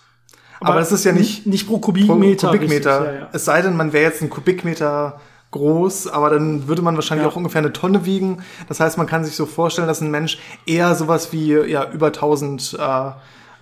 Aber, 0.59 0.71
Aber 0.71 0.79
das 0.79 0.91
ist 0.91 1.03
ja 1.05 1.13
nicht, 1.13 1.45
nicht 1.45 1.67
pro 1.67 1.79
Kubikmeter. 1.79 2.47
Pro 2.47 2.53
Kubikmeter. 2.53 2.99
Richtig, 3.01 3.15
ja, 3.15 3.21
ja. 3.21 3.29
Es 3.31 3.45
sei 3.45 3.61
denn, 3.61 3.75
man 3.75 3.93
wäre 3.93 4.03
jetzt 4.03 4.21
ein 4.21 4.29
Kubikmeter 4.29 5.19
groß, 5.53 6.07
aber 6.07 6.29
dann 6.29 6.67
würde 6.67 6.81
man 6.81 6.95
wahrscheinlich 6.95 7.25
ja. 7.25 7.31
auch 7.31 7.37
ungefähr 7.37 7.59
eine 7.59 7.71
Tonne 7.71 8.05
wiegen. 8.05 8.43
Das 8.67 8.81
heißt, 8.81 8.97
man 8.97 9.07
kann 9.07 9.23
sich 9.23 9.35
so 9.35 9.45
vorstellen, 9.45 9.87
dass 9.87 10.01
ein 10.01 10.11
Mensch 10.11 10.37
eher 10.65 10.93
sowas 10.95 11.31
wie 11.31 11.53
ja 11.53 11.89
über 11.91 12.07
1000 12.07 12.77
äh, 12.77 13.11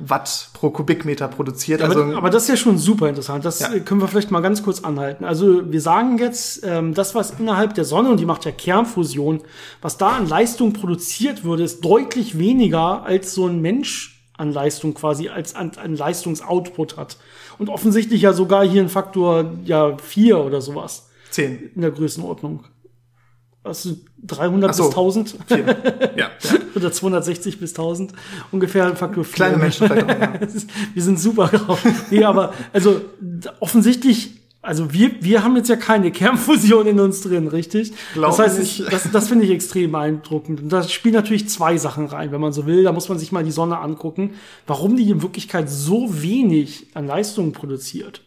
Watt 0.04 0.50
pro 0.54 0.72
Kubikmeter 0.72 1.28
produziert. 1.28 1.82
Aber, 1.82 1.96
also, 1.96 2.18
aber 2.18 2.30
das 2.30 2.44
ist 2.44 2.50
ja 2.50 2.58
schon 2.58 2.78
super 2.78 3.08
interessant. 3.08 3.46
Das 3.46 3.60
ja. 3.60 3.70
können 3.80 4.02
wir 4.02 4.08
vielleicht 4.08 4.32
mal 4.32 4.42
ganz 4.42 4.64
kurz 4.64 4.84
anhalten. 4.84 5.24
Also 5.24 5.72
wir 5.72 5.82
sagen 5.82 6.18
jetzt, 6.18 6.62
ähm, 6.64 6.94
das, 6.94 7.14
was 7.14 7.32
innerhalb 7.40 7.76
der 7.76 7.86
Sonne, 7.86 8.10
und 8.10 8.20
die 8.20 8.26
macht 8.26 8.46
ja 8.46 8.52
Kernfusion, 8.52 9.42
was 9.82 9.98
da 9.98 10.10
an 10.18 10.28
Leistung 10.28 10.74
produziert 10.74 11.44
würde, 11.44 11.64
ist 11.64 11.86
deutlich 11.86 12.38
weniger 12.40 13.04
als 13.04 13.34
so 13.34 13.48
ein 13.48 13.62
Mensch 13.62 14.24
an 14.38 14.52
Leistung 14.52 14.96
quasi, 14.96 15.30
als 15.30 15.56
an, 15.56 15.72
an 15.82 15.96
Leistungsoutput 15.96 16.98
hat. 16.98 17.18
Und 17.60 17.70
offensichtlich 17.70 18.24
ja 18.24 18.34
sogar 18.34 18.66
hier 18.66 18.82
ein 18.82 18.90
Faktor 18.90 19.52
ja 19.66 19.98
vier 19.98 20.40
oder 20.40 20.62
sowas. 20.62 21.11
Zehn. 21.32 21.72
In 21.76 21.82
der 21.82 21.92
Größenordnung. 21.92 22.66
Also 23.64 23.96
300 24.24 24.74
so, 24.74 24.84
bis 24.84 24.92
1000. 24.92 25.36
Ja. 26.18 26.30
Oder 26.76 26.92
260 26.92 27.60
bis 27.60 27.72
1000. 27.72 28.14
Ungefähr 28.52 28.88
ein 28.88 28.96
Faktor 28.96 29.24
4. 29.24 29.34
Kleine 29.34 29.58
Menschen 29.58 29.88
vielleicht 29.88 30.06
auch, 30.06 30.20
ja. 30.20 30.34
Wir 30.94 31.04
sind 31.04 31.20
super 31.20 31.48
drauf. 31.48 31.84
Nee, 32.10 32.24
aber 32.24 32.54
also 32.74 33.02
offensichtlich 33.60 34.42
also 34.64 34.94
wir, 34.94 35.24
wir 35.24 35.44
haben 35.44 35.56
jetzt 35.56 35.70
ja 35.70 35.76
keine 35.76 36.12
Kernfusion 36.12 36.86
in 36.86 37.00
uns 37.00 37.22
drin, 37.22 37.48
richtig? 37.48 37.94
Glaub 38.14 38.30
das 38.30 38.40
heißt, 38.40 38.60
ich, 38.60 38.84
das, 38.92 39.12
das 39.12 39.28
finde 39.28 39.46
ich 39.46 39.52
extrem 39.52 39.92
beeindruckend. 39.92 40.62
Und 40.62 40.70
da 40.70 40.84
spielen 40.84 41.16
natürlich 41.16 41.50
zwei 41.50 41.78
Sachen 41.78 42.06
rein, 42.06 42.32
wenn 42.32 42.42
man 42.42 42.54
so 42.54 42.68
will. 42.68 42.84
Da 42.84 42.92
muss 42.92 43.10
man 43.10 43.18
sich 43.18 43.32
mal 43.32 43.44
die 43.44 43.52
Sonne 43.52 43.80
angucken, 43.80 44.36
warum 44.68 44.98
die 44.98 45.10
in 45.10 45.24
Wirklichkeit 45.24 45.68
so 45.68 46.22
wenig 46.22 46.88
an 46.94 47.08
Leistung 47.08 47.54
produziert. 47.54 48.22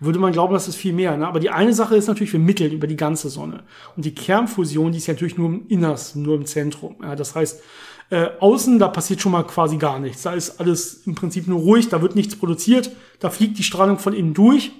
Würde 0.00 0.18
man 0.18 0.32
glauben, 0.32 0.52
das 0.52 0.68
ist 0.68 0.76
viel 0.76 0.92
mehr. 0.92 1.16
Ne? 1.16 1.26
Aber 1.26 1.40
die 1.40 1.50
eine 1.50 1.72
Sache 1.72 1.96
ist 1.96 2.06
natürlich, 2.06 2.32
wir 2.32 2.40
mitteln 2.40 2.72
über 2.72 2.86
die 2.86 2.96
ganze 2.96 3.28
Sonne. 3.28 3.64
Und 3.96 4.04
die 4.04 4.14
Kernfusion, 4.14 4.92
die 4.92 4.98
ist 4.98 5.06
ja 5.06 5.14
natürlich 5.14 5.38
nur 5.38 5.48
im 5.48 5.66
Innersten, 5.68 6.22
nur 6.22 6.36
im 6.36 6.46
Zentrum. 6.46 6.96
Ja? 7.02 7.16
Das 7.16 7.34
heißt, 7.34 7.62
äh, 8.10 8.28
außen, 8.38 8.78
da 8.78 8.88
passiert 8.88 9.20
schon 9.20 9.32
mal 9.32 9.44
quasi 9.44 9.78
gar 9.78 9.98
nichts. 9.98 10.22
Da 10.22 10.34
ist 10.34 10.60
alles 10.60 11.06
im 11.06 11.14
Prinzip 11.14 11.48
nur 11.48 11.60
ruhig, 11.60 11.88
da 11.88 12.02
wird 12.02 12.14
nichts 12.14 12.36
produziert, 12.36 12.90
da 13.18 13.30
fliegt 13.30 13.58
die 13.58 13.64
Strahlung 13.64 13.98
von 13.98 14.12
innen 14.12 14.34
durch 14.34 14.72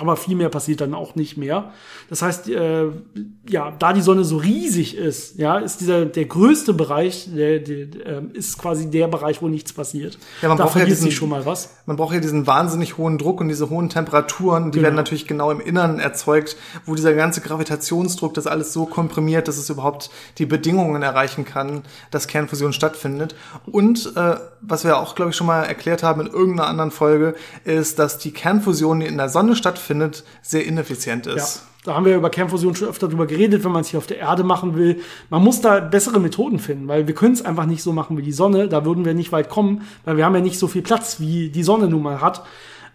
aber 0.00 0.16
viel 0.16 0.34
mehr 0.36 0.48
passiert 0.48 0.80
dann 0.80 0.94
auch 0.94 1.14
nicht 1.14 1.36
mehr. 1.36 1.72
Das 2.08 2.22
heißt, 2.22 2.48
äh, 2.48 2.86
ja, 3.48 3.72
da 3.78 3.92
die 3.92 4.00
Sonne 4.00 4.24
so 4.24 4.38
riesig 4.38 4.96
ist, 4.96 5.38
ja, 5.38 5.58
ist 5.58 5.80
dieser 5.80 6.06
der 6.06 6.24
größte 6.24 6.72
Bereich, 6.74 7.28
der, 7.34 7.60
der 7.60 7.76
äh, 7.76 8.22
ist 8.32 8.58
quasi 8.58 8.90
der 8.90 9.08
Bereich, 9.08 9.42
wo 9.42 9.48
nichts 9.48 9.72
passiert. 9.72 10.18
Ja, 10.42 10.48
man 10.48 10.58
da 10.58 10.64
braucht 10.64 10.78
ja 10.78 10.84
diesen, 10.84 11.10
schon 11.10 11.28
mal 11.28 11.44
was. 11.46 11.70
Man 11.86 11.96
braucht 11.96 12.14
ja 12.14 12.20
diesen 12.20 12.46
wahnsinnig 12.46 12.96
hohen 12.98 13.18
Druck 13.18 13.40
und 13.40 13.48
diese 13.48 13.70
hohen 13.70 13.88
Temperaturen, 13.88 14.70
die 14.72 14.78
Genau. 14.78 14.84
werden 14.84 14.96
natürlich 14.96 15.26
genau 15.26 15.50
im 15.50 15.60
Innern 15.60 15.98
erzeugt, 15.98 16.56
wo 16.86 16.94
dieser 16.94 17.12
ganze 17.14 17.42
Gravitationsdruck 17.42 18.32
das 18.34 18.46
alles 18.46 18.72
so 18.72 18.86
komprimiert, 18.86 19.46
dass 19.46 19.58
es 19.58 19.68
überhaupt 19.68 20.10
die 20.38 20.46
Bedingungen 20.46 21.02
erreichen 21.02 21.44
kann, 21.44 21.82
dass 22.10 22.26
Kernfusion 22.26 22.72
stattfindet. 22.72 23.34
Und 23.66 24.12
äh, 24.16 24.36
was 24.62 24.84
wir 24.84 24.98
auch, 24.98 25.14
glaube 25.14 25.30
ich, 25.32 25.36
schon 25.36 25.46
mal 25.46 25.64
erklärt 25.64 26.02
haben 26.02 26.20
in 26.22 26.26
irgendeiner 26.28 26.68
anderen 26.68 26.90
Folge, 26.90 27.34
ist, 27.64 27.98
dass 27.98 28.18
die 28.18 28.30
Kernfusion, 28.32 29.00
die 29.00 29.06
in 29.06 29.18
der 29.18 29.28
Sonne 29.28 29.54
stattfindet, 29.56 29.89
sehr 30.42 30.66
ineffizient 30.66 31.26
Ja, 31.26 31.34
ist. 31.34 31.64
da 31.84 31.94
haben 31.94 32.04
wir 32.04 32.16
über 32.16 32.30
Kernfusion 32.30 32.74
schon 32.74 32.88
öfter 32.88 33.08
drüber 33.08 33.26
geredet, 33.26 33.64
wenn 33.64 33.72
man 33.72 33.82
es 33.82 33.88
hier 33.88 33.98
auf 33.98 34.06
der 34.06 34.18
Erde 34.18 34.44
machen 34.44 34.76
will. 34.76 35.00
Man 35.30 35.42
muss 35.42 35.60
da 35.60 35.80
bessere 35.80 36.20
Methoden 36.20 36.58
finden, 36.58 36.88
weil 36.88 37.06
wir 37.06 37.14
können 37.14 37.34
es 37.34 37.44
einfach 37.44 37.66
nicht 37.66 37.82
so 37.82 37.92
machen 37.92 38.16
wie 38.16 38.22
die 38.22 38.32
Sonne. 38.32 38.68
Da 38.68 38.84
würden 38.84 39.04
wir 39.04 39.14
nicht 39.14 39.32
weit 39.32 39.48
kommen, 39.48 39.82
weil 40.04 40.16
wir 40.16 40.24
haben 40.24 40.34
ja 40.34 40.40
nicht 40.40 40.58
so 40.58 40.68
viel 40.68 40.82
Platz, 40.82 41.20
wie 41.20 41.48
die 41.50 41.62
Sonne 41.62 41.88
nun 41.88 42.02
mal 42.02 42.20
hat. 42.20 42.42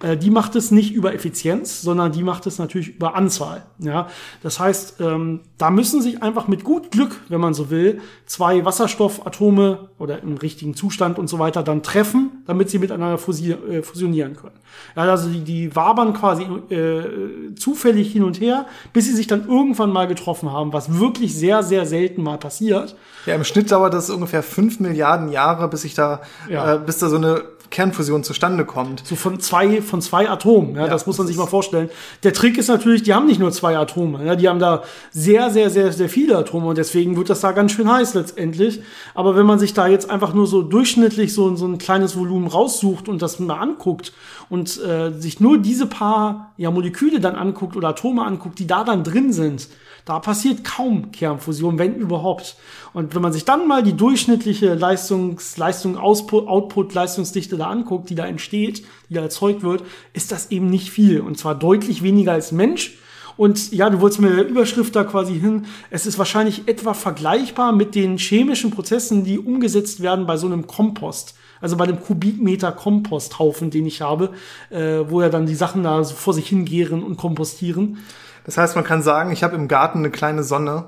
Äh, 0.04 0.18
Die 0.18 0.30
macht 0.30 0.56
es 0.56 0.72
nicht 0.72 0.94
über 0.94 1.14
Effizienz, 1.14 1.82
sondern 1.82 2.12
die 2.12 2.24
macht 2.24 2.46
es 2.48 2.58
natürlich 2.60 2.90
über 2.96 3.16
Anzahl. 3.16 3.64
Ja, 3.80 4.08
das 4.44 4.60
heißt, 4.60 5.00
ähm, 5.02 5.42
da 5.58 5.70
müssen 5.70 6.02
sich 6.02 6.22
einfach 6.24 6.48
mit 6.48 6.64
gut 6.64 6.92
Glück, 6.92 7.22
wenn 7.30 7.40
man 7.42 7.54
so 7.54 7.70
will, 7.70 8.02
zwei 8.26 8.64
Wasserstoffatome 8.66 9.90
oder 9.98 10.22
im 10.22 10.38
richtigen 10.38 10.76
Zustand 10.76 11.18
und 11.20 11.28
so 11.28 11.40
weiter 11.40 11.64
dann 11.64 11.84
treffen, 11.84 12.44
damit 12.48 12.70
sie 12.70 12.80
miteinander 12.80 13.16
äh, 13.16 13.82
fusionieren 13.82 14.36
können. 14.36 14.56
Ja, 14.96 15.04
also 15.04 15.30
die, 15.30 15.42
die 15.42 15.76
wabern 15.76 16.14
quasi 16.14 16.44
äh, 16.70 17.54
zufällig 17.56 18.12
hin 18.12 18.24
und 18.24 18.40
her, 18.42 18.66
bis 18.94 19.06
sie 19.06 19.14
sich 19.14 19.28
dann 19.28 19.48
irgendwann 19.48 19.92
mal 19.92 20.08
getroffen 20.08 20.52
haben, 20.52 20.74
was 20.74 21.00
wirklich 21.00 21.36
sehr, 21.36 21.64
sehr 21.64 21.86
selten 21.86 22.24
mal 22.24 22.38
passiert. 22.38 22.96
Ja, 23.26 23.36
im 23.36 23.44
Schnitt 23.44 23.72
dauert 23.72 23.94
das 23.94 24.10
ungefähr 24.10 24.44
fünf 24.44 24.80
Milliarden 24.80 25.30
Jahre, 25.30 25.68
bis 25.70 25.82
sich 25.84 25.94
da, 25.94 26.22
Ja. 26.50 26.76
äh, 26.76 26.80
bis 26.80 27.00
da 27.00 27.10
so 27.10 27.16
eine 27.16 27.44
Kernfusion 27.70 28.24
zustande 28.24 28.66
kommt. 28.66 29.06
So 29.06 29.16
von 29.16 29.40
zwei, 29.40 29.82
von 29.82 30.02
zwei 30.02 30.30
Atomen. 30.30 30.76
Ja, 30.76 30.86
Ja, 30.86 30.92
das 30.92 31.08
muss 31.08 31.18
man 31.18 31.28
sich 31.28 31.38
mal 31.38 31.48
vorstellen. 31.48 31.90
Der 32.24 32.34
Trick 32.34 32.58
ist 32.58 32.68
natürlich, 32.68 33.04
die 33.04 33.14
haben 33.14 33.26
nicht 33.26 33.40
nur 33.40 33.52
zwei 33.52 33.78
Atome. 33.78 34.26
Ja, 34.26 34.36
die 34.36 34.48
haben 34.48 34.60
da 34.60 34.84
sehr, 35.12 35.50
sehr, 35.50 35.70
sehr, 35.70 35.92
sehr 35.92 36.10
viele 36.10 36.38
Atome 36.38 36.68
und 36.68 36.78
deswegen 36.78 37.18
wird 37.18 37.30
das 37.30 37.42
da 37.42 37.52
ganz 37.52 37.72
schön 37.72 37.92
heiß 37.92 38.14
letztendlich. 38.14 38.82
Aber 39.14 39.36
wenn 39.36 39.46
man 39.46 39.60
sich 39.60 39.74
da 39.74 39.88
jetzt 39.88 40.10
einfach 40.10 40.34
nur 40.34 40.48
so 40.48 40.62
durchschnittlich 40.62 41.34
so, 41.34 41.56
so 41.56 41.66
ein 41.66 41.78
kleines 41.78 42.18
Volumen 42.18 42.48
raussucht 42.48 43.10
und 43.10 43.22
das 43.22 43.40
mal 43.40 43.58
anguckt 43.58 44.14
und 44.50 44.82
äh, 44.82 45.12
sich 45.12 45.40
nur 45.40 45.58
diese 45.58 45.88
paar 45.88 46.54
ja, 46.58 46.72
Moleküle 46.72 47.20
dann 47.20 47.36
anguckt 47.36 47.76
oder 47.76 47.90
Atome 47.90 48.24
anguckt, 48.24 48.60
die 48.60 48.68
da 48.68 48.84
dann 48.84 49.04
drin 49.04 49.34
sind, 49.34 49.68
da 50.06 50.20
passiert 50.20 50.64
kaum 50.64 51.12
Kernfusion, 51.12 51.80
wenn 51.80 51.96
überhaupt. 51.96 52.58
Und 52.94 53.16
wenn 53.16 53.24
man 53.24 53.34
sich 53.34 53.44
dann 53.44 53.68
mal 53.68 53.82
die 53.82 53.98
durchschnittliche 53.98 54.76
Leistungs, 54.76 55.58
Leistung, 55.58 55.98
Ausput, 55.98 56.48
Output, 56.48 56.94
Leistungsdichte 56.94 57.58
da 57.58 57.68
anguckt, 57.68 58.10
die 58.10 58.16
da 58.16 58.26
entsteht, 58.26 58.86
die 59.10 59.16
da 59.16 59.22
erzeugt 59.22 59.64
wird, 59.64 59.84
ist 60.14 60.32
das 60.32 60.52
eben 60.52 60.70
nicht 60.70 60.92
viel. 60.92 61.22
Und 61.22 61.40
zwar 61.40 61.56
deutlich 61.56 62.04
weniger 62.04 62.34
als 62.34 62.52
Mensch. 62.52 63.00
Und 63.36 63.74
ja, 63.74 63.90
du 63.90 64.00
wolltest 64.00 64.22
mit 64.22 64.32
der 64.32 64.48
Überschrift 64.48 64.96
da 64.96 65.04
quasi 65.04 65.38
hin. 65.38 65.66
Es 65.90 66.06
ist 66.06 66.18
wahrscheinlich 66.18 66.68
etwa 66.68 66.94
vergleichbar 66.94 67.72
mit 67.72 67.96
den 67.96 68.18
chemischen 68.18 68.72
Prozessen, 68.72 69.24
die 69.26 69.40
umgesetzt 69.40 70.02
werden 70.02 70.26
bei 70.26 70.38
so 70.38 70.46
einem 70.46 70.68
Kompost. 70.68 71.36
Also 71.66 71.78
bei 71.78 71.88
dem 71.88 72.00
Kubikmeter 72.00 72.72
Komposthaufen, 72.72 73.72
den 73.72 73.88
ich 73.88 74.00
habe, 74.00 74.30
äh, 74.70 75.00
wo 75.10 75.24
ja 75.24 75.30
dann 75.30 75.48
die 75.48 75.56
Sachen 75.56 75.82
da 75.82 76.04
so 76.04 76.14
vor 76.14 76.36
sich 76.36 76.48
hingären 76.48 77.02
und 77.02 77.18
kompostieren. 77.18 77.98
Das 78.44 78.60
heißt, 78.60 78.76
man 78.76 78.86
kann 78.86 79.02
sagen, 79.02 79.32
ich 79.32 79.44
habe 79.44 79.56
im 79.56 79.68
Garten 79.68 79.98
eine 79.98 80.12
kleine 80.12 80.44
Sonne 80.44 80.86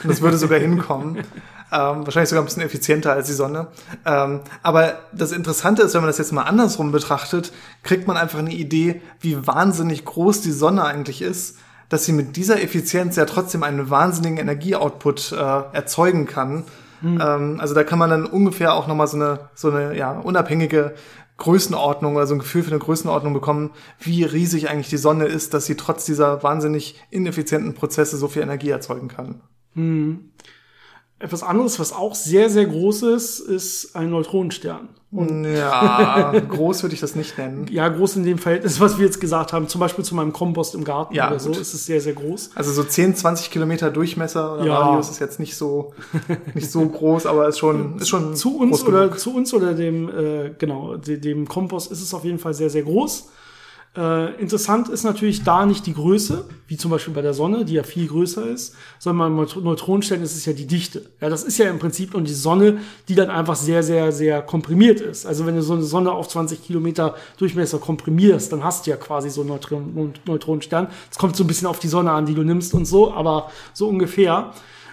und 0.00 0.08
das 0.08 0.20
würde 0.20 0.38
sogar 0.38 0.60
hinkommen. 0.60 1.24
Ähm, 1.72 2.04
wahrscheinlich 2.04 2.28
sogar 2.28 2.42
ein 2.42 2.46
bisschen 2.46 2.64
effizienter 2.64 3.12
als 3.12 3.28
die 3.28 3.32
Sonne. 3.32 3.68
Ähm, 4.04 4.40
aber 4.60 4.98
das 5.12 5.30
Interessante 5.30 5.82
ist, 5.82 5.94
wenn 5.94 6.00
man 6.00 6.08
das 6.08 6.18
jetzt 6.18 6.32
mal 6.32 6.42
andersrum 6.42 6.90
betrachtet, 6.90 7.52
kriegt 7.84 8.08
man 8.08 8.16
einfach 8.16 8.40
eine 8.40 8.52
Idee, 8.52 9.00
wie 9.20 9.46
wahnsinnig 9.46 10.04
groß 10.04 10.40
die 10.40 10.50
Sonne 10.50 10.82
eigentlich 10.82 11.22
ist, 11.22 11.58
dass 11.88 12.04
sie 12.04 12.12
mit 12.12 12.34
dieser 12.34 12.60
Effizienz 12.60 13.14
ja 13.14 13.24
trotzdem 13.24 13.62
einen 13.62 13.88
wahnsinnigen 13.88 14.38
Energieoutput 14.38 15.30
äh, 15.30 15.36
erzeugen 15.36 16.26
kann. 16.26 16.64
Ähm, 17.02 17.60
also 17.60 17.74
da 17.74 17.84
kann 17.84 17.98
man 17.98 18.10
dann 18.10 18.26
ungefähr 18.26 18.74
auch 18.74 18.86
nochmal 18.86 19.06
so 19.06 19.16
eine, 19.16 19.50
so 19.54 19.70
eine 19.70 19.96
ja, 19.96 20.18
unabhängige 20.18 20.94
Größenordnung 21.38 22.16
oder 22.16 22.26
so 22.26 22.34
ein 22.34 22.40
Gefühl 22.40 22.62
für 22.62 22.70
eine 22.70 22.78
Größenordnung 22.78 23.32
bekommen, 23.32 23.70
wie 23.98 24.24
riesig 24.24 24.68
eigentlich 24.68 24.90
die 24.90 24.98
Sonne 24.98 25.24
ist, 25.24 25.54
dass 25.54 25.66
sie 25.66 25.74
trotz 25.74 26.04
dieser 26.04 26.42
wahnsinnig 26.42 27.02
ineffizienten 27.10 27.74
Prozesse 27.74 28.16
so 28.16 28.28
viel 28.28 28.42
Energie 28.42 28.70
erzeugen 28.70 29.08
kann. 29.08 29.40
Etwas 31.18 31.42
anderes, 31.42 31.78
was 31.78 31.92
auch 31.92 32.14
sehr, 32.14 32.50
sehr 32.50 32.66
groß 32.66 33.02
ist, 33.02 33.40
ist 33.40 33.96
ein 33.96 34.10
Neutronenstern. 34.10 34.88
Ja, 35.12 36.32
groß 36.48 36.82
würde 36.84 36.94
ich 36.94 37.00
das 37.00 37.16
nicht 37.16 37.36
nennen. 37.36 37.66
Ja, 37.70 37.88
groß 37.88 38.16
in 38.16 38.24
dem 38.24 38.38
Verhältnis, 38.38 38.78
was 38.80 38.98
wir 38.98 39.06
jetzt 39.06 39.20
gesagt 39.20 39.52
haben, 39.52 39.66
zum 39.68 39.80
Beispiel 39.80 40.04
zu 40.04 40.14
meinem 40.14 40.32
Kompost 40.32 40.74
im 40.74 40.84
Garten 40.84 41.14
Ja, 41.14 41.28
oder 41.30 41.40
so, 41.40 41.50
gut. 41.50 41.58
ist 41.60 41.74
es 41.74 41.84
sehr, 41.86 42.00
sehr 42.00 42.12
groß. 42.12 42.50
Also 42.54 42.70
so 42.72 42.84
10, 42.84 43.16
20 43.16 43.50
Kilometer 43.50 43.90
Durchmesser 43.90 44.54
oder 44.54 44.66
Ja. 44.66 44.78
Radius 44.78 45.10
ist 45.10 45.18
jetzt 45.18 45.40
nicht 45.40 45.56
so, 45.56 45.92
nicht 46.54 46.70
so 46.70 46.86
groß, 46.88 47.26
aber 47.26 47.48
ist 47.48 47.58
schon, 47.58 47.98
ist 47.98 48.08
schon 48.08 48.36
Zu 48.36 48.56
uns 48.58 48.84
oder 48.84 49.06
genug. 49.06 49.18
zu 49.18 49.34
uns 49.34 49.52
oder 49.52 49.74
dem, 49.74 50.08
äh, 50.08 50.50
genau, 50.58 50.96
de, 50.96 51.16
dem 51.18 51.48
Kompost 51.48 51.90
ist 51.90 52.02
es 52.02 52.14
auf 52.14 52.24
jeden 52.24 52.38
Fall 52.38 52.54
sehr, 52.54 52.70
sehr 52.70 52.82
groß. 52.82 53.30
Äh, 53.96 54.40
interessant 54.40 54.88
ist 54.88 55.02
natürlich 55.02 55.42
da 55.42 55.66
nicht 55.66 55.84
die 55.84 55.94
Größe, 55.94 56.44
wie 56.68 56.76
zum 56.76 56.92
Beispiel 56.92 57.12
bei 57.12 57.22
der 57.22 57.34
Sonne, 57.34 57.64
die 57.64 57.72
ja 57.74 57.82
viel 57.82 58.06
größer 58.06 58.46
ist, 58.46 58.76
sondern 59.00 59.36
Neutr- 59.36 59.60
Neutronenstern 59.60 60.22
ist 60.22 60.36
es 60.36 60.46
ja 60.46 60.52
die 60.52 60.68
Dichte. 60.68 61.06
Ja, 61.20 61.28
das 61.28 61.42
ist 61.42 61.58
ja 61.58 61.68
im 61.68 61.80
Prinzip 61.80 62.14
und 62.14 62.28
die 62.28 62.34
Sonne, 62.34 62.78
die 63.08 63.16
dann 63.16 63.30
einfach 63.30 63.56
sehr, 63.56 63.82
sehr, 63.82 64.12
sehr 64.12 64.42
komprimiert 64.42 65.00
ist. 65.00 65.26
Also 65.26 65.44
wenn 65.44 65.56
du 65.56 65.62
so 65.62 65.72
eine 65.72 65.82
Sonne 65.82 66.12
auf 66.12 66.28
20 66.28 66.62
Kilometer 66.62 67.16
Durchmesser 67.38 67.78
komprimierst, 67.78 68.52
dann 68.52 68.62
hast 68.62 68.86
du 68.86 68.92
ja 68.92 68.96
quasi 68.96 69.28
so 69.28 69.40
einen 69.40 69.50
Neutron 69.50 70.14
Neutronenstern. 70.24 70.86
Es 71.10 71.18
kommt 71.18 71.34
so 71.34 71.42
ein 71.42 71.48
bisschen 71.48 71.66
auf 71.66 71.80
die 71.80 71.88
Sonne 71.88 72.12
an, 72.12 72.26
die 72.26 72.34
du 72.34 72.44
nimmst 72.44 72.72
und 72.74 72.84
so, 72.84 73.12
aber 73.12 73.50
so 73.72 73.88
ungefähr. 73.88 74.52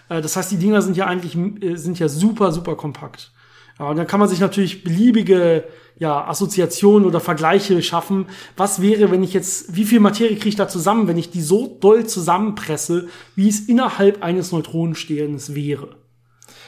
Äh, 0.10 0.22
das 0.22 0.36
heißt, 0.36 0.52
die 0.52 0.58
Dinger 0.58 0.82
sind 0.82 0.98
ja 0.98 1.06
eigentlich 1.06 1.38
äh, 1.62 1.76
sind 1.76 2.00
ja 2.00 2.10
super, 2.10 2.52
super 2.52 2.76
kompakt. 2.76 3.32
Ja, 3.78 3.90
und 3.90 3.98
dann 3.98 4.08
kann 4.08 4.20
man 4.20 4.28
sich 4.28 4.40
natürlich 4.40 4.84
beliebige 4.84 5.66
ja, 6.00 6.28
Assoziationen 6.28 7.08
oder 7.08 7.20
Vergleiche 7.20 7.82
schaffen. 7.82 8.28
Was 8.56 8.82
wäre, 8.82 9.12
wenn 9.12 9.24
ich 9.24 9.34
jetzt, 9.34 9.76
wie 9.76 9.86
viel 9.86 10.00
Materie 10.00 10.36
kriege 10.36 10.50
ich 10.50 10.56
da 10.56 10.68
zusammen, 10.68 11.08
wenn 11.08 11.18
ich 11.18 11.32
die 11.32 11.42
so 11.42 11.78
doll 11.80 12.06
zusammenpresse, 12.06 13.08
wie 13.36 13.50
es 13.50 13.62
innerhalb 13.62 14.24
eines 14.24 14.52
Neutronensterns 14.52 15.56
wäre? 15.56 15.96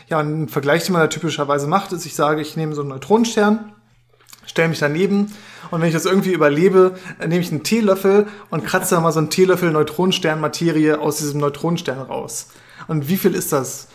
Ja, 0.08 0.20
ein 0.20 0.48
Vergleich, 0.50 0.86
den 0.86 0.94
man 0.94 1.04
da 1.04 1.08
typischerweise 1.08 1.68
macht, 1.68 1.92
ist, 1.92 2.06
ich 2.06 2.16
sage, 2.16 2.42
ich 2.42 2.58
nehme 2.58 2.74
so 2.74 2.82
einen 2.82 2.90
Neutronenstern, 2.90 3.74
stelle 4.48 4.70
mich 4.70 4.80
daneben 4.80 5.32
und 5.70 5.82
wenn 5.82 5.88
ich 5.88 5.94
das 5.94 6.06
irgendwie 6.06 6.34
überlebe, 6.34 6.96
nehme 7.20 7.42
ich 7.42 7.52
einen 7.52 7.64
Teelöffel 7.64 8.26
und 8.50 8.66
kratze 8.66 8.96
da 8.96 9.02
mal 9.02 9.12
so 9.12 9.20
einen 9.20 9.30
Teelöffel 9.30 9.72
Neutronensternmaterie 9.72 10.94
aus 10.94 11.18
diesem 11.18 11.40
Neutronenstern 11.40 12.00
raus. 12.00 12.48
Und 12.88 13.08
wie 13.08 13.18
viel 13.18 13.36
ist 13.36 13.54
das? 13.54 13.89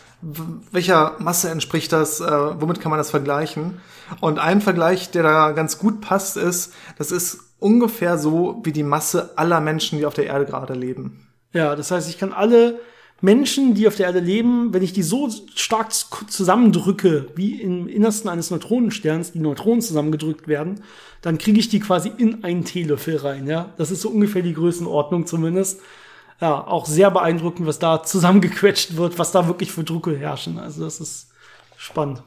Welcher 0.71 1.15
Masse 1.19 1.49
entspricht 1.49 1.91
das? 1.91 2.19
Äh, 2.19 2.25
womit 2.25 2.81
kann 2.81 2.89
man 2.89 2.97
das 2.97 3.11
vergleichen? 3.11 3.79
Und 4.21 4.39
ein 4.39 4.59
Vergleich, 4.59 5.11
der 5.11 5.21
da 5.21 5.51
ganz 5.51 5.77
gut 5.77 6.01
passt, 6.01 6.35
ist, 6.35 6.73
das 6.97 7.11
ist 7.11 7.39
ungefähr 7.59 8.17
so 8.17 8.61
wie 8.63 8.71
die 8.71 8.83
Masse 8.83 9.37
aller 9.37 9.61
Menschen, 9.61 9.99
die 9.99 10.05
auf 10.05 10.15
der 10.15 10.25
Erde 10.25 10.45
gerade 10.45 10.73
leben. 10.73 11.27
Ja, 11.53 11.75
das 11.75 11.91
heißt, 11.91 12.09
ich 12.09 12.17
kann 12.17 12.33
alle 12.33 12.79
Menschen, 13.21 13.75
die 13.75 13.87
auf 13.87 13.95
der 13.95 14.07
Erde 14.07 14.19
leben, 14.19 14.73
wenn 14.73 14.83
ich 14.83 14.93
die 14.93 15.03
so 15.03 15.29
stark 15.55 15.93
zusammendrücke, 16.27 17.27
wie 17.35 17.61
im 17.61 17.87
Innersten 17.87 18.29
eines 18.29 18.51
Neutronensterns 18.51 19.31
die 19.31 19.39
Neutronen 19.39 19.81
zusammengedrückt 19.81 20.47
werden, 20.47 20.81
dann 21.21 21.37
kriege 21.37 21.59
ich 21.59 21.69
die 21.69 21.79
quasi 21.79 22.11
in 22.17 22.43
einen 22.43 22.65
Teelöffel 22.65 23.17
rein. 23.17 23.47
Ja, 23.47 23.73
das 23.77 23.91
ist 23.91 24.01
so 24.01 24.09
ungefähr 24.09 24.41
die 24.41 24.53
Größenordnung 24.53 25.27
zumindest. 25.27 25.81
Ja, 26.41 26.67
auch 26.67 26.85
sehr 26.85 27.11
beeindruckend, 27.11 27.67
was 27.67 27.79
da 27.79 28.03
zusammengequetscht 28.03 28.97
wird, 28.97 29.17
was 29.17 29.31
da 29.31 29.47
wirklich 29.47 29.71
für 29.71 29.83
Drucke 29.83 30.17
herrschen. 30.17 30.59
Also 30.59 30.83
das 30.83 30.99
ist 30.99 31.29
spannend. 31.77 32.23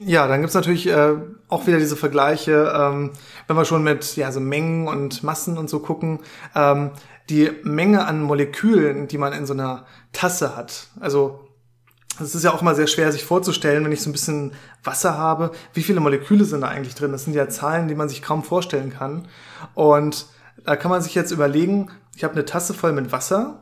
Ja, 0.00 0.28
dann 0.28 0.40
gibt's 0.40 0.54
natürlich 0.54 0.86
äh, 0.86 1.14
auch 1.48 1.66
wieder 1.66 1.78
diese 1.78 1.96
Vergleiche, 1.96 2.72
ähm, 2.74 3.10
wenn 3.46 3.56
wir 3.56 3.64
schon 3.64 3.82
mit 3.82 4.16
ja, 4.16 4.30
so 4.30 4.38
Mengen 4.38 4.86
und 4.86 5.24
Massen 5.24 5.58
und 5.58 5.68
so 5.68 5.80
gucken, 5.80 6.20
ähm, 6.54 6.92
die 7.30 7.50
Menge 7.64 8.06
an 8.06 8.22
Molekülen, 8.22 9.08
die 9.08 9.18
man 9.18 9.32
in 9.32 9.44
so 9.44 9.54
einer 9.54 9.86
Tasse 10.12 10.56
hat. 10.56 10.88
Also 11.00 11.40
es 12.20 12.34
ist 12.34 12.44
ja 12.44 12.52
auch 12.52 12.62
mal 12.62 12.74
sehr 12.76 12.86
schwer, 12.86 13.10
sich 13.12 13.24
vorzustellen, 13.24 13.84
wenn 13.84 13.92
ich 13.92 14.02
so 14.02 14.08
ein 14.10 14.12
bisschen 14.12 14.52
Wasser 14.84 15.18
habe, 15.18 15.52
wie 15.74 15.82
viele 15.82 16.00
Moleküle 16.00 16.44
sind 16.44 16.60
da 16.62 16.68
eigentlich 16.68 16.94
drin? 16.94 17.12
Das 17.12 17.24
sind 17.24 17.34
ja 17.34 17.48
Zahlen, 17.48 17.88
die 17.88 17.94
man 17.94 18.08
sich 18.08 18.22
kaum 18.22 18.42
vorstellen 18.44 18.90
kann. 18.90 19.26
Und 19.74 20.26
Da 20.64 20.76
kann 20.76 20.90
man 20.90 21.02
sich 21.02 21.14
jetzt 21.14 21.30
überlegen, 21.30 21.90
ich 22.18 22.24
habe 22.24 22.34
eine 22.34 22.44
Tasse 22.44 22.74
voll 22.74 22.92
mit 22.92 23.12
Wasser. 23.12 23.60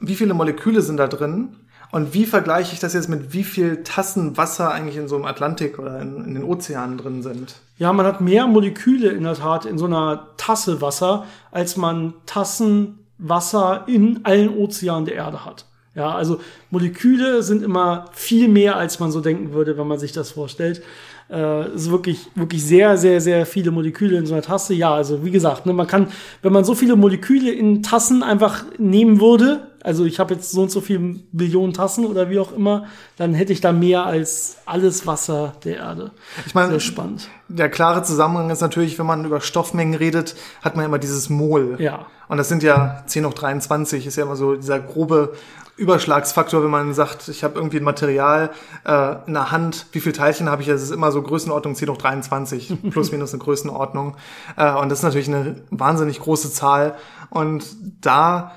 Wie 0.00 0.16
viele 0.16 0.34
Moleküle 0.34 0.82
sind 0.82 0.96
da 0.96 1.06
drin? 1.06 1.54
Und 1.92 2.12
wie 2.12 2.26
vergleiche 2.26 2.72
ich 2.72 2.80
das 2.80 2.92
jetzt 2.92 3.08
mit 3.08 3.32
wie 3.32 3.44
viel 3.44 3.84
Tassen 3.84 4.36
Wasser 4.36 4.72
eigentlich 4.72 4.96
in 4.96 5.06
so 5.06 5.14
einem 5.14 5.26
Atlantik 5.26 5.78
oder 5.78 6.00
in, 6.00 6.24
in 6.24 6.34
den 6.34 6.42
Ozeanen 6.42 6.98
drin 6.98 7.22
sind? 7.22 7.54
Ja, 7.78 7.92
man 7.92 8.04
hat 8.04 8.20
mehr 8.20 8.48
Moleküle 8.48 9.10
in 9.10 9.22
der 9.22 9.34
Tat 9.34 9.64
in 9.64 9.78
so 9.78 9.84
einer 9.84 10.26
Tasse 10.36 10.80
Wasser, 10.80 11.26
als 11.52 11.76
man 11.76 12.14
Tassen 12.26 12.98
Wasser 13.18 13.84
in 13.86 14.24
allen 14.24 14.48
Ozeanen 14.48 15.04
der 15.04 15.14
Erde 15.14 15.44
hat. 15.44 15.66
Ja, 15.94 16.12
also 16.12 16.40
Moleküle 16.70 17.44
sind 17.44 17.62
immer 17.62 18.06
viel 18.10 18.48
mehr, 18.48 18.74
als 18.74 18.98
man 18.98 19.12
so 19.12 19.20
denken 19.20 19.52
würde, 19.52 19.78
wenn 19.78 19.86
man 19.86 20.00
sich 20.00 20.10
das 20.10 20.32
vorstellt. 20.32 20.82
Äh, 21.30 21.74
ist 21.74 21.90
wirklich, 21.90 22.26
wirklich 22.34 22.64
sehr, 22.64 22.98
sehr, 22.98 23.20
sehr 23.20 23.46
viele 23.46 23.70
Moleküle 23.70 24.18
in 24.18 24.26
so 24.26 24.34
einer 24.34 24.42
Tasse. 24.42 24.74
Ja, 24.74 24.94
also 24.94 25.24
wie 25.24 25.30
gesagt, 25.30 25.64
ne, 25.64 25.72
man 25.72 25.86
kann, 25.86 26.08
wenn 26.42 26.52
man 26.52 26.64
so 26.64 26.74
viele 26.74 26.96
Moleküle 26.96 27.50
in 27.50 27.82
Tassen 27.82 28.22
einfach 28.22 28.64
nehmen 28.78 29.20
würde, 29.20 29.68
also 29.84 30.06
ich 30.06 30.18
habe 30.18 30.34
jetzt 30.34 30.50
so 30.50 30.62
und 30.62 30.70
so 30.70 30.80
viele 30.80 31.16
Billionen 31.32 31.74
Tassen 31.74 32.06
oder 32.06 32.30
wie 32.30 32.38
auch 32.38 32.52
immer, 32.52 32.86
dann 33.16 33.34
hätte 33.34 33.52
ich 33.52 33.60
da 33.60 33.70
mehr 33.70 34.04
als 34.04 34.56
alles 34.64 35.06
Wasser 35.06 35.52
der 35.64 35.76
Erde. 35.76 36.10
Ich 36.46 36.54
meine, 36.54 36.70
Sehr 36.70 36.80
spannend. 36.80 37.28
Der 37.48 37.68
klare 37.68 38.02
Zusammenhang 38.02 38.48
ist 38.48 38.62
natürlich, 38.62 38.98
wenn 38.98 39.06
man 39.06 39.26
über 39.26 39.42
Stoffmengen 39.42 39.94
redet, 39.94 40.36
hat 40.62 40.74
man 40.74 40.86
immer 40.86 40.98
dieses 40.98 41.28
Mol. 41.28 41.76
Ja. 41.78 42.06
Und 42.28 42.38
das 42.38 42.48
sind 42.48 42.62
ja 42.62 43.02
10 43.06 43.26
hoch 43.26 43.34
23, 43.34 44.06
ist 44.06 44.16
ja 44.16 44.24
immer 44.24 44.36
so 44.36 44.56
dieser 44.56 44.80
grobe 44.80 45.34
Überschlagsfaktor, 45.76 46.62
wenn 46.62 46.70
man 46.70 46.94
sagt, 46.94 47.28
ich 47.28 47.42
habe 47.42 47.56
irgendwie 47.56 47.78
ein 47.78 47.84
Material 47.84 48.50
äh, 48.84 49.16
in 49.26 49.34
der 49.34 49.50
Hand, 49.50 49.86
wie 49.92 50.00
viele 50.00 50.14
Teilchen 50.14 50.48
habe 50.48 50.62
ich? 50.62 50.68
Es 50.68 50.82
ist 50.82 50.90
immer 50.90 51.10
so 51.10 51.20
Größenordnung 51.20 51.74
10 51.74 51.88
hoch 51.88 51.96
23, 51.96 52.90
plus 52.90 53.10
minus 53.10 53.32
eine 53.32 53.42
Größenordnung. 53.42 54.16
Äh, 54.56 54.72
und 54.74 54.88
das 54.88 55.00
ist 55.00 55.04
natürlich 55.04 55.28
eine 55.28 55.62
wahnsinnig 55.70 56.20
große 56.20 56.52
Zahl. 56.52 56.94
Und 57.30 57.64
da 58.00 58.52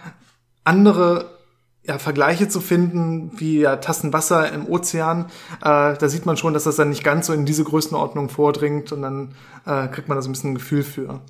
andere 0.63 1.37
ja, 1.83 1.97
Vergleiche 1.97 2.49
zu 2.49 2.59
finden, 2.59 3.31
wie 3.37 3.61
ja, 3.61 3.77
Tassen 3.77 4.13
Wasser 4.13 4.51
im 4.51 4.67
Ozean, 4.67 5.25
äh, 5.61 5.97
da 5.97 6.09
sieht 6.09 6.25
man 6.25 6.37
schon, 6.37 6.53
dass 6.53 6.65
das 6.65 6.75
dann 6.75 6.89
nicht 6.89 7.03
ganz 7.03 7.27
so 7.27 7.33
in 7.33 7.45
diese 7.45 7.63
Größenordnung 7.63 8.29
vordringt 8.29 8.91
und 8.91 9.01
dann 9.01 9.35
äh, 9.65 9.87
kriegt 9.87 10.09
man 10.09 10.17
da 10.17 10.21
so 10.21 10.29
ein 10.29 10.33
bisschen 10.33 10.51
ein 10.51 10.55
Gefühl 10.55 10.83
für. 10.83 11.21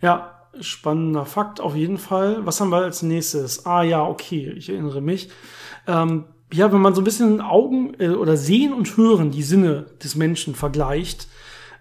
Ja, 0.00 0.35
spannender 0.60 1.24
Fakt 1.24 1.60
auf 1.60 1.74
jeden 1.74 1.98
Fall. 1.98 2.44
Was 2.44 2.60
haben 2.60 2.70
wir 2.70 2.78
als 2.78 3.02
nächstes? 3.02 3.66
Ah 3.66 3.82
ja, 3.82 4.06
okay, 4.06 4.52
ich 4.56 4.68
erinnere 4.68 5.00
mich. 5.00 5.28
Ähm, 5.86 6.24
ja, 6.52 6.72
wenn 6.72 6.80
man 6.80 6.94
so 6.94 7.00
ein 7.00 7.04
bisschen 7.04 7.40
Augen 7.40 7.94
äh, 7.98 8.08
oder 8.10 8.36
Sehen 8.36 8.72
und 8.72 8.96
Hören 8.96 9.30
die 9.30 9.42
Sinne 9.42 9.86
des 10.02 10.14
Menschen 10.14 10.54
vergleicht, 10.54 11.28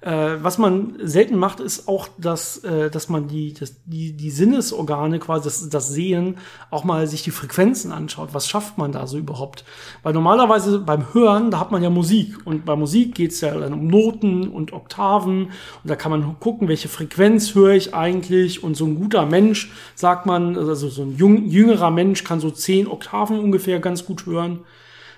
äh, 0.05 0.43
was 0.43 0.59
man 0.59 0.97
selten 1.01 1.35
macht, 1.35 1.59
ist 1.59 1.87
auch, 1.87 2.07
dass, 2.19 2.63
äh, 2.63 2.91
dass 2.91 3.09
man 3.09 3.27
die, 3.27 3.53
das, 3.53 3.75
die, 3.85 4.13
die 4.13 4.29
Sinnesorgane, 4.29 5.17
quasi 5.17 5.45
das, 5.45 5.67
das 5.67 5.89
Sehen, 5.89 6.37
auch 6.69 6.83
mal 6.83 7.07
sich 7.07 7.23
die 7.23 7.31
Frequenzen 7.31 7.91
anschaut. 7.91 8.29
Was 8.33 8.47
schafft 8.47 8.77
man 8.77 8.91
da 8.91 9.07
so 9.07 9.17
überhaupt? 9.17 9.65
Weil 10.03 10.13
normalerweise 10.13 10.77
beim 10.77 11.11
Hören, 11.15 11.49
da 11.49 11.59
hat 11.59 11.71
man 11.71 11.81
ja 11.81 11.89
Musik. 11.89 12.37
Und 12.45 12.65
bei 12.65 12.75
Musik 12.75 13.15
geht's 13.15 13.41
ja 13.41 13.57
dann 13.57 13.73
um 13.73 13.87
Noten 13.87 14.47
und 14.47 14.73
Oktaven. 14.73 15.45
Und 15.45 15.51
da 15.83 15.95
kann 15.95 16.11
man 16.11 16.39
gucken, 16.39 16.67
welche 16.67 16.87
Frequenz 16.87 17.55
höre 17.55 17.73
ich 17.73 17.95
eigentlich. 17.95 18.63
Und 18.63 18.77
so 18.77 18.85
ein 18.85 18.99
guter 18.99 19.25
Mensch, 19.25 19.71
sagt 19.95 20.27
man, 20.27 20.55
also 20.55 20.87
so 20.87 21.01
ein 21.01 21.17
jung, 21.17 21.47
jüngerer 21.47 21.89
Mensch 21.89 22.23
kann 22.23 22.39
so 22.39 22.51
zehn 22.51 22.87
Oktaven 22.87 23.39
ungefähr 23.39 23.79
ganz 23.79 24.05
gut 24.05 24.27
hören. 24.27 24.59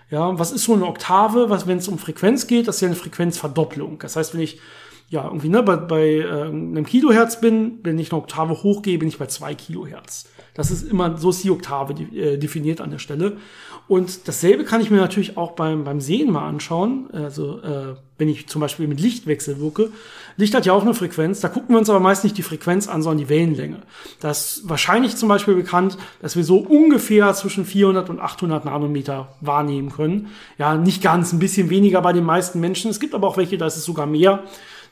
Ja, 0.09 0.37
was 0.39 0.51
ist 0.51 0.63
so 0.63 0.73
eine 0.73 0.85
Oktave? 0.85 1.49
Was, 1.49 1.67
wenn 1.67 1.79
es 1.79 1.87
um 1.87 1.97
Frequenz 1.97 2.47
geht, 2.47 2.67
das 2.67 2.75
ist 2.75 2.81
ja 2.81 2.87
eine 2.87 2.95
Frequenzverdopplung. 2.95 3.99
Das 3.99 4.15
heißt, 4.15 4.33
wenn 4.33 4.41
ich 4.41 4.59
ja 5.09 5.25
irgendwie 5.25 5.49
ne, 5.49 5.63
bei, 5.63 5.75
bei 5.75 6.07
äh, 6.19 6.43
einem 6.43 6.85
Kilohertz 6.85 7.39
bin, 7.39 7.79
wenn 7.83 7.97
ich 7.99 8.11
eine 8.11 8.21
Oktave 8.21 8.63
hochgehe, 8.63 8.97
bin 8.97 9.07
ich 9.07 9.17
bei 9.17 9.27
zwei 9.27 9.55
Kilohertz. 9.55 10.29
Das 10.53 10.71
ist 10.71 10.89
immer, 10.89 11.17
so 11.17 11.29
ist 11.29 11.43
die 11.43 11.51
Oktave 11.51 11.93
äh, 11.93 12.37
definiert 12.37 12.81
an 12.81 12.91
der 12.91 12.99
Stelle. 12.99 13.37
Und 13.87 14.27
dasselbe 14.27 14.63
kann 14.65 14.81
ich 14.81 14.89
mir 14.89 14.97
natürlich 14.97 15.37
auch 15.37 15.51
beim, 15.51 15.83
beim 15.83 16.01
Sehen 16.01 16.31
mal 16.31 16.47
anschauen. 16.47 17.09
Also 17.13 17.61
äh, 17.61 17.95
wenn 18.17 18.27
ich 18.27 18.47
zum 18.47 18.61
Beispiel 18.61 18.87
mit 18.87 18.99
Lichtwechsel 18.99 19.59
wirke. 19.59 19.91
Licht 20.37 20.53
hat 20.53 20.65
ja 20.67 20.73
auch 20.73 20.83
eine 20.83 20.93
Frequenz. 20.93 21.39
Da 21.41 21.49
gucken 21.49 21.69
wir 21.69 21.79
uns 21.79 21.89
aber 21.89 21.99
meist 21.99 22.23
nicht 22.23 22.37
die 22.37 22.43
Frequenz 22.43 22.87
an, 22.87 23.01
sondern 23.01 23.17
die 23.17 23.29
Wellenlänge. 23.29 23.81
Das 24.19 24.57
ist 24.57 24.69
wahrscheinlich 24.69 25.17
zum 25.17 25.27
Beispiel 25.27 25.55
bekannt, 25.55 25.97
dass 26.21 26.35
wir 26.35 26.43
so 26.43 26.59
ungefähr 26.59 27.33
zwischen 27.33 27.65
400 27.65 28.09
und 28.09 28.19
800 28.19 28.63
Nanometer 28.65 29.35
wahrnehmen 29.41 29.91
können. 29.91 30.29
Ja, 30.59 30.75
nicht 30.75 31.01
ganz, 31.01 31.33
ein 31.33 31.39
bisschen 31.39 31.69
weniger 31.71 32.01
bei 32.03 32.13
den 32.13 32.23
meisten 32.23 32.59
Menschen. 32.59 32.91
Es 32.91 32.99
gibt 32.99 33.15
aber 33.15 33.27
auch 33.27 33.37
welche, 33.37 33.57
da 33.57 33.65
ist 33.65 33.77
es 33.77 33.85
sogar 33.85 34.05
mehr. 34.05 34.43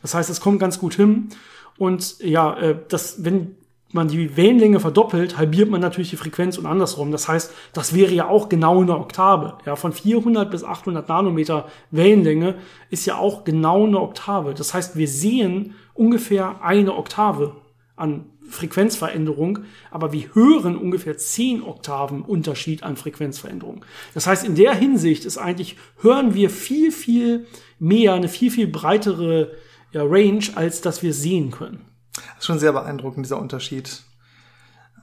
Das 0.01 0.15
heißt, 0.15 0.29
es 0.29 0.41
kommt 0.41 0.59
ganz 0.59 0.79
gut 0.79 0.95
hin. 0.95 1.29
Und 1.77 2.19
ja, 2.19 2.57
äh, 2.57 2.75
das, 2.89 3.23
wenn 3.23 3.55
man 3.91 4.07
die 4.07 4.35
Wellenlänge 4.35 4.79
verdoppelt, 4.79 5.37
halbiert 5.37 5.69
man 5.69 5.79
natürlich 5.79 6.09
die 6.09 6.17
Frequenz 6.17 6.57
und 6.57 6.65
andersrum. 6.65 7.11
Das 7.11 7.27
heißt, 7.27 7.51
das 7.73 7.93
wäre 7.93 8.13
ja 8.13 8.27
auch 8.27 8.49
genau 8.49 8.81
eine 8.81 8.97
Oktave. 8.97 9.57
Ja, 9.65 9.75
von 9.75 9.93
400 9.93 10.51
bis 10.51 10.63
800 10.63 11.07
Nanometer 11.07 11.67
Wellenlänge 11.91 12.55
ist 12.89 13.05
ja 13.05 13.17
auch 13.17 13.43
genau 13.43 13.85
eine 13.85 14.01
Oktave. 14.01 14.53
Das 14.53 14.73
heißt, 14.73 14.97
wir 14.97 15.07
sehen 15.07 15.75
ungefähr 15.93 16.61
eine 16.61 16.95
Oktave 16.95 17.55
an 17.95 18.25
Frequenzveränderung, 18.47 19.59
aber 19.89 20.11
wir 20.13 20.33
hören 20.33 20.77
ungefähr 20.77 21.17
10 21.17 21.63
Oktaven 21.63 22.21
Unterschied 22.21 22.83
an 22.83 22.95
Frequenzveränderung. 22.95 23.83
Das 24.13 24.27
heißt, 24.27 24.45
in 24.45 24.55
der 24.55 24.75
Hinsicht 24.75 25.25
ist 25.25 25.37
eigentlich, 25.37 25.77
hören 26.01 26.35
wir 26.35 26.49
viel, 26.49 26.91
viel 26.91 27.47
mehr, 27.79 28.13
eine 28.13 28.29
viel, 28.29 28.51
viel 28.51 28.67
breitere 28.67 29.51
ja, 29.91 30.03
Range, 30.03 30.43
als 30.55 30.81
dass 30.81 31.01
wir 31.01 31.13
sehen 31.13 31.51
können. 31.51 31.85
Das 32.15 32.39
ist 32.39 32.45
schon 32.45 32.59
sehr 32.59 32.73
beeindruckend, 32.73 33.25
dieser 33.25 33.39
Unterschied. 33.39 34.01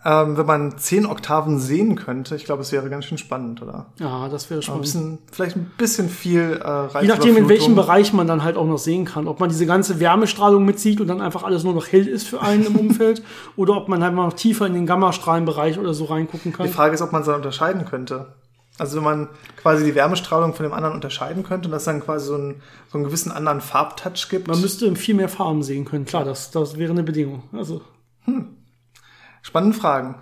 Ähm, 0.05 0.37
wenn 0.37 0.47
man 0.47 0.79
zehn 0.79 1.07
Oktaven 1.07 1.61
sehen 1.61 1.95
könnte, 1.95 2.35
ich 2.35 2.45
glaube, 2.45 2.63
es 2.63 2.73
wäre 2.73 2.91
ganz 2.91 3.05
schön 3.05 3.19
spannend, 3.19 3.63
oder? 3.63 3.87
Ja, 4.01 4.29
das 4.29 4.51
wäre 4.51 4.59
Ein 4.59 4.63
spannend. 4.65 4.83
bisschen, 4.83 5.19
vielleicht 5.31 5.55
ein 5.55 5.71
bisschen 5.79 6.09
viel 6.09 6.61
äh, 6.65 7.03
Je 7.03 7.07
nachdem, 7.07 7.37
in 7.37 7.49
welchem. 7.49 7.77
Bereich 7.77 8.13
man 8.13 8.27
dann 8.27 8.43
halt 8.43 8.57
auch 8.57 8.67
noch 8.67 8.79
sehen 8.79 9.05
kann. 9.05 9.29
Ob 9.29 9.39
man 9.39 9.49
diese 9.49 9.65
ganze 9.65 10.01
Wärmestrahlung 10.01 10.65
mitzieht 10.65 11.01
und 11.01 11.07
dann 11.07 11.21
einfach 11.21 11.45
alles 11.45 11.63
nur 11.63 11.73
noch 11.73 11.87
hell 11.87 12.09
ist 12.09 12.27
für 12.27 12.41
einen 12.41 12.67
im 12.67 12.75
Umfeld 12.81 13.23
oder 13.55 13.77
ob 13.77 13.89
man 13.89 14.03
halt 14.03 14.13
mal 14.13 14.27
noch 14.27 14.33
tiefer 14.33 14.67
in 14.67 14.75
den 14.75 14.87
Gammastrahlenbereich 14.87 15.79
oder 15.79 15.95
so 15.95 16.07
reingucken 16.07 16.53
kann. 16.53 16.67
Die 16.67 16.73
Frage 16.73 16.95
ist, 16.95 17.03
ob 17.03 17.13
man 17.13 17.21
es 17.21 17.27
dann 17.27 17.37
unterscheiden 17.37 17.85
könnte. 17.85 18.27
Also 18.79 18.97
wenn 18.97 19.05
man 19.05 19.29
quasi 19.57 19.85
die 19.85 19.95
Wärmestrahlung 19.95 20.55
von 20.55 20.65
dem 20.65 20.73
anderen 20.73 20.95
unterscheiden 20.95 21.43
könnte 21.43 21.69
und 21.69 21.73
das 21.73 21.85
dann 21.85 22.01
quasi 22.01 22.27
so 22.27 22.35
einen, 22.35 22.63
so 22.91 22.99
einen 22.99 23.05
gewissen 23.05 23.31
anderen 23.31 23.61
Farbtouch 23.61 24.29
gibt. 24.29 24.49
Man 24.49 24.61
müsste 24.61 24.95
viel 24.97 25.15
mehr 25.15 25.29
Farben 25.29 25.63
sehen 25.63 25.85
können. 25.85 26.07
Klar, 26.07 26.25
das, 26.25 26.51
das 26.51 26.79
wäre 26.79 26.93
eine 26.93 27.03
Bedingung. 27.03 27.45
Also. 27.53 27.83
Spannende 29.43 29.77
Fragen. 29.77 30.17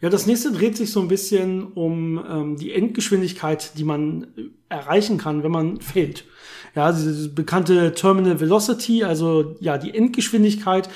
Ja, 0.00 0.10
das 0.10 0.26
nächste 0.26 0.52
dreht 0.52 0.76
sich 0.76 0.92
so 0.92 1.00
ein 1.00 1.08
bisschen 1.08 1.72
um 1.72 2.24
ähm, 2.28 2.56
die 2.56 2.72
Endgeschwindigkeit, 2.72 3.76
die 3.78 3.84
man 3.84 4.28
äh, 4.36 4.50
erreichen 4.68 5.18
kann, 5.18 5.42
wenn 5.42 5.50
man 5.50 5.80
fällt. 5.80 6.24
Ja, 6.74 6.92
diese 6.92 7.28
bekannte 7.28 7.92
Terminal 7.94 8.40
Velocity, 8.40 9.04
also 9.04 9.56
ja, 9.60 9.78
die 9.78 9.94
Endgeschwindigkeit. 9.94 10.88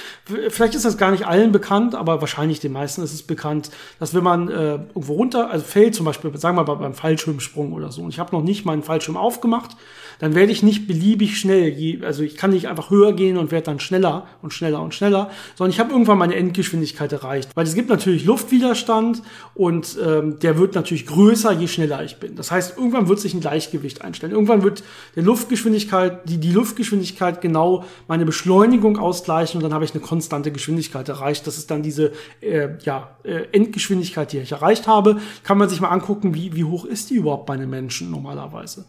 Vielleicht 0.49 0.75
ist 0.75 0.85
das 0.85 0.99
gar 0.99 1.11
nicht 1.11 1.27
allen 1.27 1.53
bekannt, 1.53 1.95
aber 1.95 2.21
wahrscheinlich 2.21 2.61
den 2.61 2.73
meisten 2.73 3.03
ist 3.03 3.13
es 3.13 3.23
bekannt, 3.23 3.71
dass 3.99 4.15
wenn 4.15 4.25
man 4.25 4.49
äh, 4.49 4.75
irgendwo 4.75 5.15
runter, 5.15 5.51
also 5.51 5.65
fällt 5.65 5.95
zum 5.95 6.07
Beispiel, 6.07 6.37
sagen 6.37 6.57
wir 6.57 6.65
mal 6.65 6.75
beim 6.75 6.95
Fallschirmsprung 6.95 7.73
oder 7.73 7.91
so, 7.91 8.03
und 8.03 8.11
ich 8.11 8.19
habe 8.19 8.35
noch 8.35 8.43
nicht 8.43 8.65
meinen 8.65 8.83
Fallschirm 8.83 9.17
aufgemacht, 9.17 9.77
dann 10.19 10.37
werde 10.37 10.53
ich 10.53 10.63
nicht 10.63 10.87
beliebig 10.87 11.37
schnell, 11.39 12.05
also 12.05 12.23
ich 12.23 12.37
kann 12.37 12.51
nicht 12.51 12.69
einfach 12.69 12.91
höher 12.91 13.13
gehen 13.13 13.37
und 13.37 13.51
werde 13.51 13.65
dann 13.67 13.81
schneller 13.81 14.27
und 14.41 14.53
schneller 14.53 14.81
und 14.81 14.95
schneller, 14.95 15.31
sondern 15.57 15.73
ich 15.73 15.81
habe 15.81 15.91
irgendwann 15.91 16.17
meine 16.17 16.37
Endgeschwindigkeit 16.37 17.13
erreicht. 17.13 17.51
Weil 17.55 17.67
es 17.67 17.75
gibt 17.75 17.89
natürlich 17.89 18.25
Luftwiderstand 18.25 19.23
und 19.55 19.99
ähm, 20.01 20.39
der 20.39 20.59
wird 20.59 20.77
natürlich 20.77 21.07
größer, 21.07 21.53
je 21.53 21.67
schneller 21.67 22.05
ich 22.05 22.19
bin. 22.19 22.37
Das 22.37 22.53
heißt, 22.53 22.77
irgendwann 22.77 23.09
wird 23.09 23.19
sich 23.19 23.35
ein 23.35 23.41
Gleichgewicht 23.41 24.03
einstellen. 24.03 24.33
Irgendwann 24.33 24.63
wird 24.63 24.85
der 25.17 25.25
Luftgeschwindigkeit, 25.25 25.62
die, 25.71 26.39
die 26.39 26.53
Luftgeschwindigkeit 26.53 27.41
genau 27.41 27.85
meine 28.09 28.25
Beschleunigung 28.25 28.99
ausgleichen 28.99 29.59
und 29.59 29.65
dann 29.65 29.75
habe 29.75 29.85
ich 29.85 29.93
eine 29.93 30.03
konstante 30.03 30.53
Geschwindigkeit 30.53 31.09
erreicht. 31.09 31.47
Das 31.47 31.59
ist 31.59 31.71
dann 31.71 31.83
diese 31.83 32.13
äh, 32.41 32.71
ja, 32.85 33.17
äh, 33.25 33.47
Endgeschwindigkeit, 33.53 34.33
die 34.33 34.39
ich 34.39 34.53
erreicht 34.53 34.87
habe. 34.87 35.19
Kann 35.43 35.59
man 35.59 35.69
sich 35.69 35.81
mal 35.81 35.91
angucken, 35.91 36.35
wie, 36.35 36.55
wie 36.55 36.65
hoch 36.65 36.85
ist 36.85 37.11
die 37.11 37.15
überhaupt 37.15 37.47
bei 37.47 37.55
einem 37.55 37.71
Menschen 37.71 38.11
normalerweise. 38.11 38.85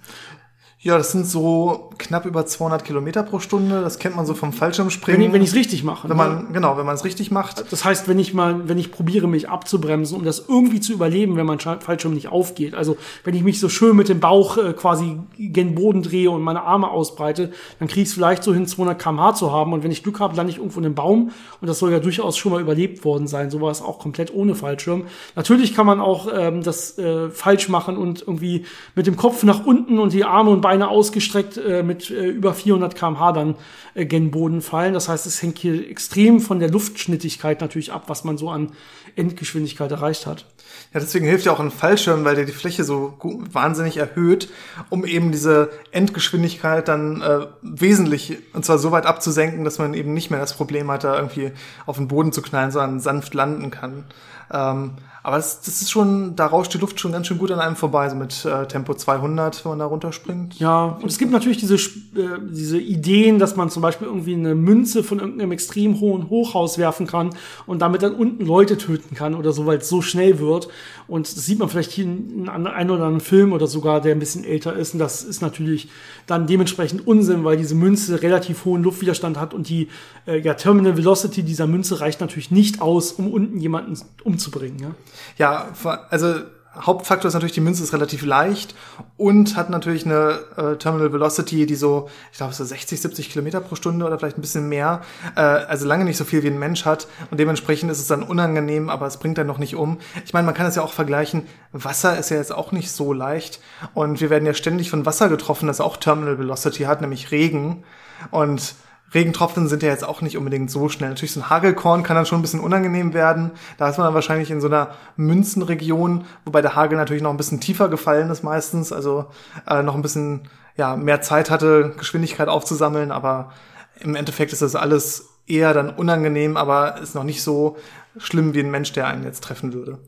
Ja, 0.83 0.97
das 0.97 1.13
sind 1.13 1.25
so 1.25 1.91
knapp 1.97 2.25
über 2.25 2.45
200 2.45 2.83
Kilometer 2.83 3.23
pro 3.23 3.39
Stunde. 3.39 3.81
Das 3.81 3.99
kennt 3.99 4.17
man 4.17 4.25
so 4.25 4.33
vom 4.33 4.51
Fallschirmspringen. 4.51 5.21
Wenn 5.21 5.27
ich, 5.27 5.33
wenn 5.33 5.41
ich 5.41 5.49
es 5.51 5.55
richtig 5.55 5.85
mache. 5.85 6.09
wenn 6.09 6.17
ne? 6.17 6.23
man, 6.23 6.51
genau, 6.51 6.75
wenn 6.75 6.85
man 6.85 6.95
es 6.95 7.05
richtig 7.05 7.31
macht. 7.31 7.71
Das 7.71 7.85
heißt, 7.85 8.09
wenn 8.09 8.19
ich 8.19 8.33
mal, 8.33 8.67
wenn 8.67 8.77
ich 8.77 8.91
probiere, 8.91 9.29
mich 9.29 9.47
abzubremsen, 9.47 10.17
um 10.17 10.25
das 10.25 10.43
irgendwie 10.49 10.81
zu 10.81 10.91
überleben, 10.91 11.37
wenn 11.37 11.45
mein 11.45 11.59
Fallschirm 11.59 12.13
nicht 12.13 12.27
aufgeht. 12.27 12.75
Also 12.75 12.97
wenn 13.23 13.33
ich 13.33 13.43
mich 13.43 13.61
so 13.61 13.69
schön 13.69 13.95
mit 13.95 14.09
dem 14.09 14.19
Bauch 14.19 14.57
äh, 14.57 14.73
quasi 14.73 15.19
gen 15.37 15.73
Boden 15.73 16.03
drehe 16.03 16.29
und 16.29 16.41
meine 16.41 16.63
Arme 16.63 16.89
ausbreite, 16.89 17.53
dann 17.79 17.87
kriege 17.87 18.01
ich 18.01 18.09
es 18.09 18.13
vielleicht 18.13 18.43
so 18.43 18.53
hin, 18.53 18.67
200 18.67 19.01
km/h 19.01 19.35
zu 19.35 19.53
haben. 19.53 19.71
Und 19.71 19.85
wenn 19.85 19.91
ich 19.91 20.03
Glück 20.03 20.19
habe, 20.19 20.35
lande 20.35 20.51
ich 20.51 20.57
irgendwo 20.57 20.81
in 20.81 20.85
einem 20.85 20.95
Baum. 20.95 21.31
Und 21.61 21.67
das 21.69 21.79
soll 21.79 21.93
ja 21.93 21.99
durchaus 21.99 22.35
schon 22.35 22.51
mal 22.51 22.59
überlebt 22.59 23.05
worden 23.05 23.27
sein. 23.27 23.49
So 23.49 23.61
war 23.61 23.71
es 23.71 23.81
auch 23.81 23.99
komplett 23.99 24.33
ohne 24.33 24.53
Fallschirm. 24.53 25.05
Natürlich 25.37 25.73
kann 25.73 25.85
man 25.85 26.01
auch 26.01 26.27
ähm, 26.35 26.61
das 26.61 26.97
äh, 26.97 27.29
falsch 27.29 27.69
machen 27.69 27.95
und 27.95 28.19
irgendwie 28.19 28.65
mit 28.95 29.07
dem 29.07 29.15
Kopf 29.15 29.43
nach 29.43 29.65
unten 29.65 29.97
und 29.97 30.11
die 30.11 30.25
Arme 30.25 30.49
und 30.49 30.59
Beine 30.59 30.72
Beine 30.73 30.87
ausgestreckt 30.87 31.57
äh, 31.57 31.83
mit 31.83 32.09
äh, 32.09 32.25
über 32.29 32.55
400 32.55 32.95
kmh 32.95 33.31
dann 33.31 33.55
äh, 33.93 34.07
gen 34.07 34.31
Boden 34.31 34.63
fallen. 34.63 34.95
Das 34.95 35.07
heißt, 35.07 35.27
es 35.27 35.39
hängt 35.39 35.59
hier 35.59 35.87
extrem 35.87 36.39
von 36.39 36.59
der 36.59 36.71
Luftschnittigkeit 36.71 37.61
natürlich 37.61 37.91
ab, 37.91 38.05
was 38.07 38.23
man 38.23 38.39
so 38.39 38.49
an 38.49 38.71
Endgeschwindigkeit 39.15 39.91
erreicht 39.91 40.25
hat. 40.25 40.47
Ja, 40.91 40.99
deswegen 40.99 41.27
hilft 41.27 41.45
ja 41.45 41.51
auch 41.51 41.59
ein 41.59 41.69
Fallschirm, 41.69 42.25
weil 42.25 42.33
der 42.33 42.45
die 42.45 42.53
Fläche 42.53 42.83
so 42.83 43.19
wahnsinnig 43.51 43.97
erhöht, 43.97 44.49
um 44.89 45.05
eben 45.05 45.31
diese 45.31 45.69
Endgeschwindigkeit 45.91 46.87
dann 46.87 47.21
äh, 47.21 47.45
wesentlich, 47.61 48.39
und 48.53 48.65
zwar 48.65 48.79
so 48.79 48.91
weit 48.91 49.05
abzusenken, 49.05 49.65
dass 49.65 49.77
man 49.77 49.93
eben 49.93 50.15
nicht 50.15 50.31
mehr 50.31 50.39
das 50.39 50.57
Problem 50.57 50.89
hat, 50.89 51.03
da 51.03 51.15
irgendwie 51.15 51.51
auf 51.85 51.97
den 51.97 52.07
Boden 52.07 52.31
zu 52.31 52.41
knallen, 52.41 52.71
sondern 52.71 52.99
sanft 52.99 53.35
landen 53.35 53.69
kann. 53.69 54.05
Ähm, 54.51 54.93
aber 55.25 55.37
das, 55.37 55.61
das 55.61 55.81
ist 55.81 55.89
schon, 55.89 56.35
da 56.35 56.47
rauscht 56.47 56.73
die 56.73 56.77
Luft 56.77 56.99
schon 56.99 57.13
ganz 57.13 57.27
schön 57.27 57.37
gut 57.37 57.49
an 57.49 57.61
einem 57.61 57.77
vorbei, 57.77 58.09
so 58.09 58.15
mit 58.17 58.43
äh, 58.43 58.67
Tempo 58.67 58.93
200, 58.93 59.63
wenn 59.63 59.69
man 59.69 59.79
da 59.79 59.85
runterspringt. 59.85 60.59
Ja, 60.59 60.97
und 61.01 61.05
es 61.05 61.17
gibt 61.17 61.31
natürlich 61.31 61.57
diese, 61.57 61.75
äh, 61.75 62.39
diese 62.51 62.77
Ideen, 62.77 63.39
dass 63.39 63.55
man 63.55 63.69
zum 63.69 63.81
Beispiel 63.81 64.07
irgendwie 64.07 64.33
eine 64.33 64.53
Münze 64.53 65.01
von 65.01 65.19
irgendeinem 65.19 65.53
extrem 65.53 66.01
hohen 66.01 66.29
Hochhaus 66.29 66.77
werfen 66.77 67.07
kann 67.07 67.29
und 67.65 67.81
damit 67.81 68.03
dann 68.03 68.15
unten 68.15 68.45
Leute 68.45 68.77
töten 68.77 69.15
kann 69.15 69.33
oder 69.33 69.53
so, 69.53 69.65
weil 69.65 69.77
es 69.77 69.87
so 69.87 70.01
schnell 70.01 70.39
wird. 70.39 70.67
Und 71.07 71.25
das 71.25 71.45
sieht 71.45 71.57
man 71.57 71.69
vielleicht 71.69 71.91
hier 71.91 72.03
in 72.03 72.49
einem 72.49 72.89
oder 72.89 73.05
anderen 73.05 73.21
Film 73.21 73.53
oder 73.53 73.67
sogar, 73.67 74.01
der 74.01 74.13
ein 74.13 74.19
bisschen 74.19 74.43
älter 74.43 74.75
ist. 74.75 74.93
Und 74.93 74.99
das 74.99 75.23
ist 75.23 75.41
natürlich 75.41 75.87
dann 76.27 76.47
dementsprechend 76.47 77.07
Unsinn, 77.07 77.45
weil 77.45 77.55
diese 77.55 77.75
Münze 77.75 78.21
relativ 78.21 78.65
hohen 78.65 78.83
Luftwiderstand 78.83 79.39
hat 79.39 79.53
und 79.53 79.69
die 79.69 79.87
äh, 80.27 80.39
ja, 80.39 80.53
Terminal 80.55 80.97
Velocity 80.97 81.43
dieser 81.43 81.67
Münze 81.67 82.01
reicht 82.01 82.19
natürlich 82.19 82.51
nicht 82.51 82.81
aus, 82.81 83.13
um 83.13 83.31
unten 83.31 83.57
jemanden 83.59 83.97
umzubringen. 84.25 84.79
Ja? 84.79 84.91
Ja, 85.37 85.67
also 86.09 86.35
Hauptfaktor 86.79 87.27
ist 87.27 87.35
natürlich, 87.35 87.53
die 87.53 87.61
Münze 87.61 87.83
ist 87.83 87.93
relativ 87.93 88.25
leicht 88.25 88.73
und 89.15 89.55
hat 89.55 89.69
natürlich 89.69 90.05
eine 90.05 90.39
äh, 90.57 90.75
Terminal 90.77 91.13
Velocity, 91.13 91.67
die 91.67 91.75
so, 91.75 92.09
ich 92.31 92.37
glaube, 92.39 92.53
so 92.53 92.63
60, 92.63 92.99
70 92.99 93.29
Kilometer 93.29 93.61
pro 93.61 93.75
Stunde 93.75 94.05
oder 94.05 94.17
vielleicht 94.17 94.39
ein 94.39 94.41
bisschen 94.41 94.69
mehr, 94.69 95.01
äh, 95.35 95.41
also 95.41 95.85
lange 95.85 96.03
nicht 96.03 96.17
so 96.17 96.23
viel 96.23 96.41
wie 96.41 96.47
ein 96.47 96.57
Mensch 96.57 96.85
hat 96.85 97.07
und 97.29 97.39
dementsprechend 97.39 97.91
ist 97.91 97.99
es 97.99 98.07
dann 98.07 98.23
unangenehm, 98.23 98.89
aber 98.89 99.05
es 99.05 99.17
bringt 99.17 99.37
dann 99.37 99.45
noch 99.45 99.59
nicht 99.59 99.75
um. 99.75 99.99
Ich 100.25 100.33
meine, 100.33 100.47
man 100.47 100.55
kann 100.55 100.65
es 100.65 100.75
ja 100.75 100.81
auch 100.81 100.93
vergleichen, 100.93 101.45
Wasser 101.73 102.17
ist 102.17 102.31
ja 102.31 102.37
jetzt 102.37 102.51
auch 102.51 102.71
nicht 102.71 102.89
so 102.89 103.13
leicht 103.13 103.59
und 103.93 104.19
wir 104.19 104.31
werden 104.31 104.47
ja 104.47 104.55
ständig 104.55 104.89
von 104.89 105.05
Wasser 105.05 105.29
getroffen, 105.29 105.67
das 105.67 105.79
auch 105.79 105.97
Terminal 105.97 106.39
Velocity 106.39 106.83
hat, 106.83 107.01
nämlich 107.01 107.29
Regen 107.29 107.83
und 108.31 108.73
Regentropfen 109.13 109.67
sind 109.67 109.83
ja 109.83 109.89
jetzt 109.89 110.03
auch 110.03 110.21
nicht 110.21 110.37
unbedingt 110.37 110.71
so 110.71 110.89
schnell. 110.89 111.09
Natürlich 111.09 111.33
so 111.33 111.41
ein 111.41 111.49
Hagelkorn 111.49 112.03
kann 112.03 112.15
dann 112.15 112.25
schon 112.25 112.39
ein 112.39 112.41
bisschen 112.41 112.59
unangenehm 112.59 113.13
werden. 113.13 113.51
Da 113.77 113.89
ist 113.89 113.97
man 113.97 114.05
dann 114.05 114.13
wahrscheinlich 114.13 114.51
in 114.51 114.61
so 114.61 114.67
einer 114.67 114.91
Münzenregion, 115.17 116.25
wobei 116.45 116.61
der 116.61 116.75
Hagel 116.75 116.97
natürlich 116.97 117.23
noch 117.23 117.31
ein 117.31 117.37
bisschen 117.37 117.59
tiefer 117.59 117.89
gefallen 117.89 118.29
ist 118.29 118.43
meistens, 118.43 118.91
also 118.91 119.25
äh, 119.67 119.83
noch 119.83 119.95
ein 119.95 120.01
bisschen 120.01 120.49
ja, 120.75 120.95
mehr 120.95 121.21
Zeit 121.21 121.49
hatte, 121.49 121.93
Geschwindigkeit 121.97 122.47
aufzusammeln, 122.47 123.11
aber 123.11 123.51
im 123.99 124.15
Endeffekt 124.15 124.53
ist 124.53 124.61
das 124.61 124.75
alles 124.75 125.29
eher 125.45 125.73
dann 125.73 125.89
unangenehm, 125.89 126.57
aber 126.57 126.99
ist 126.99 127.15
noch 127.15 127.23
nicht 127.23 127.43
so 127.43 127.77
schlimm 128.17 128.53
wie 128.53 128.61
ein 128.61 128.71
Mensch, 128.71 128.93
der 128.93 129.07
einen 129.07 129.23
jetzt 129.23 129.43
treffen 129.43 129.73
würde. 129.73 129.99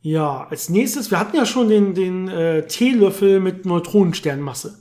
Ja, 0.00 0.46
als 0.50 0.68
nächstes, 0.68 1.10
wir 1.10 1.20
hatten 1.20 1.36
ja 1.36 1.46
schon 1.46 1.68
den, 1.68 1.94
den 1.94 2.28
äh, 2.28 2.66
Teelöffel 2.66 3.40
mit 3.40 3.66
Neutronensternmasse. 3.66 4.78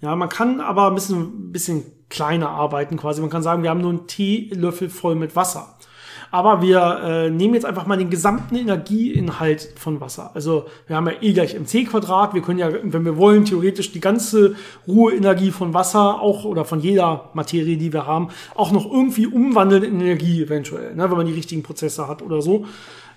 Ja, 0.00 0.14
man 0.16 0.28
kann 0.28 0.60
aber 0.60 0.88
ein 0.88 0.94
bisschen, 0.94 1.52
bisschen 1.52 1.84
kleiner 2.08 2.50
arbeiten 2.50 2.96
quasi. 2.96 3.20
Man 3.20 3.30
kann 3.30 3.42
sagen, 3.42 3.62
wir 3.62 3.70
haben 3.70 3.80
nur 3.80 3.90
einen 3.90 4.06
Teelöffel 4.06 4.88
voll 4.88 5.14
mit 5.14 5.36
Wasser. 5.36 5.76
Aber 6.30 6.60
wir 6.60 7.00
äh, 7.02 7.30
nehmen 7.30 7.54
jetzt 7.54 7.64
einfach 7.64 7.86
mal 7.86 7.96
den 7.96 8.10
gesamten 8.10 8.56
Energieinhalt 8.56 9.72
von 9.76 10.00
Wasser. 10.00 10.32
Also 10.34 10.66
wir 10.86 10.96
haben 10.96 11.06
ja 11.06 11.14
E 11.20 11.32
gleich 11.32 11.54
mc 11.54 11.84
Quadrat. 11.84 12.34
Wir 12.34 12.42
können 12.42 12.58
ja, 12.58 12.70
wenn 12.82 13.04
wir 13.04 13.16
wollen, 13.16 13.44
theoretisch 13.44 13.92
die 13.92 14.00
ganze 14.00 14.56
Ruheenergie 14.88 15.50
von 15.50 15.72
Wasser 15.72 16.20
auch 16.20 16.44
oder 16.44 16.64
von 16.64 16.80
jeder 16.80 17.30
Materie, 17.34 17.76
die 17.76 17.92
wir 17.92 18.06
haben, 18.06 18.28
auch 18.54 18.72
noch 18.72 18.90
irgendwie 18.90 19.26
umwandeln 19.26 19.84
in 19.84 20.00
Energie 20.00 20.42
eventuell, 20.42 20.94
ne, 20.94 21.08
wenn 21.10 21.16
man 21.16 21.26
die 21.26 21.32
richtigen 21.32 21.62
Prozesse 21.62 22.08
hat 22.08 22.22
oder 22.22 22.42
so. 22.42 22.66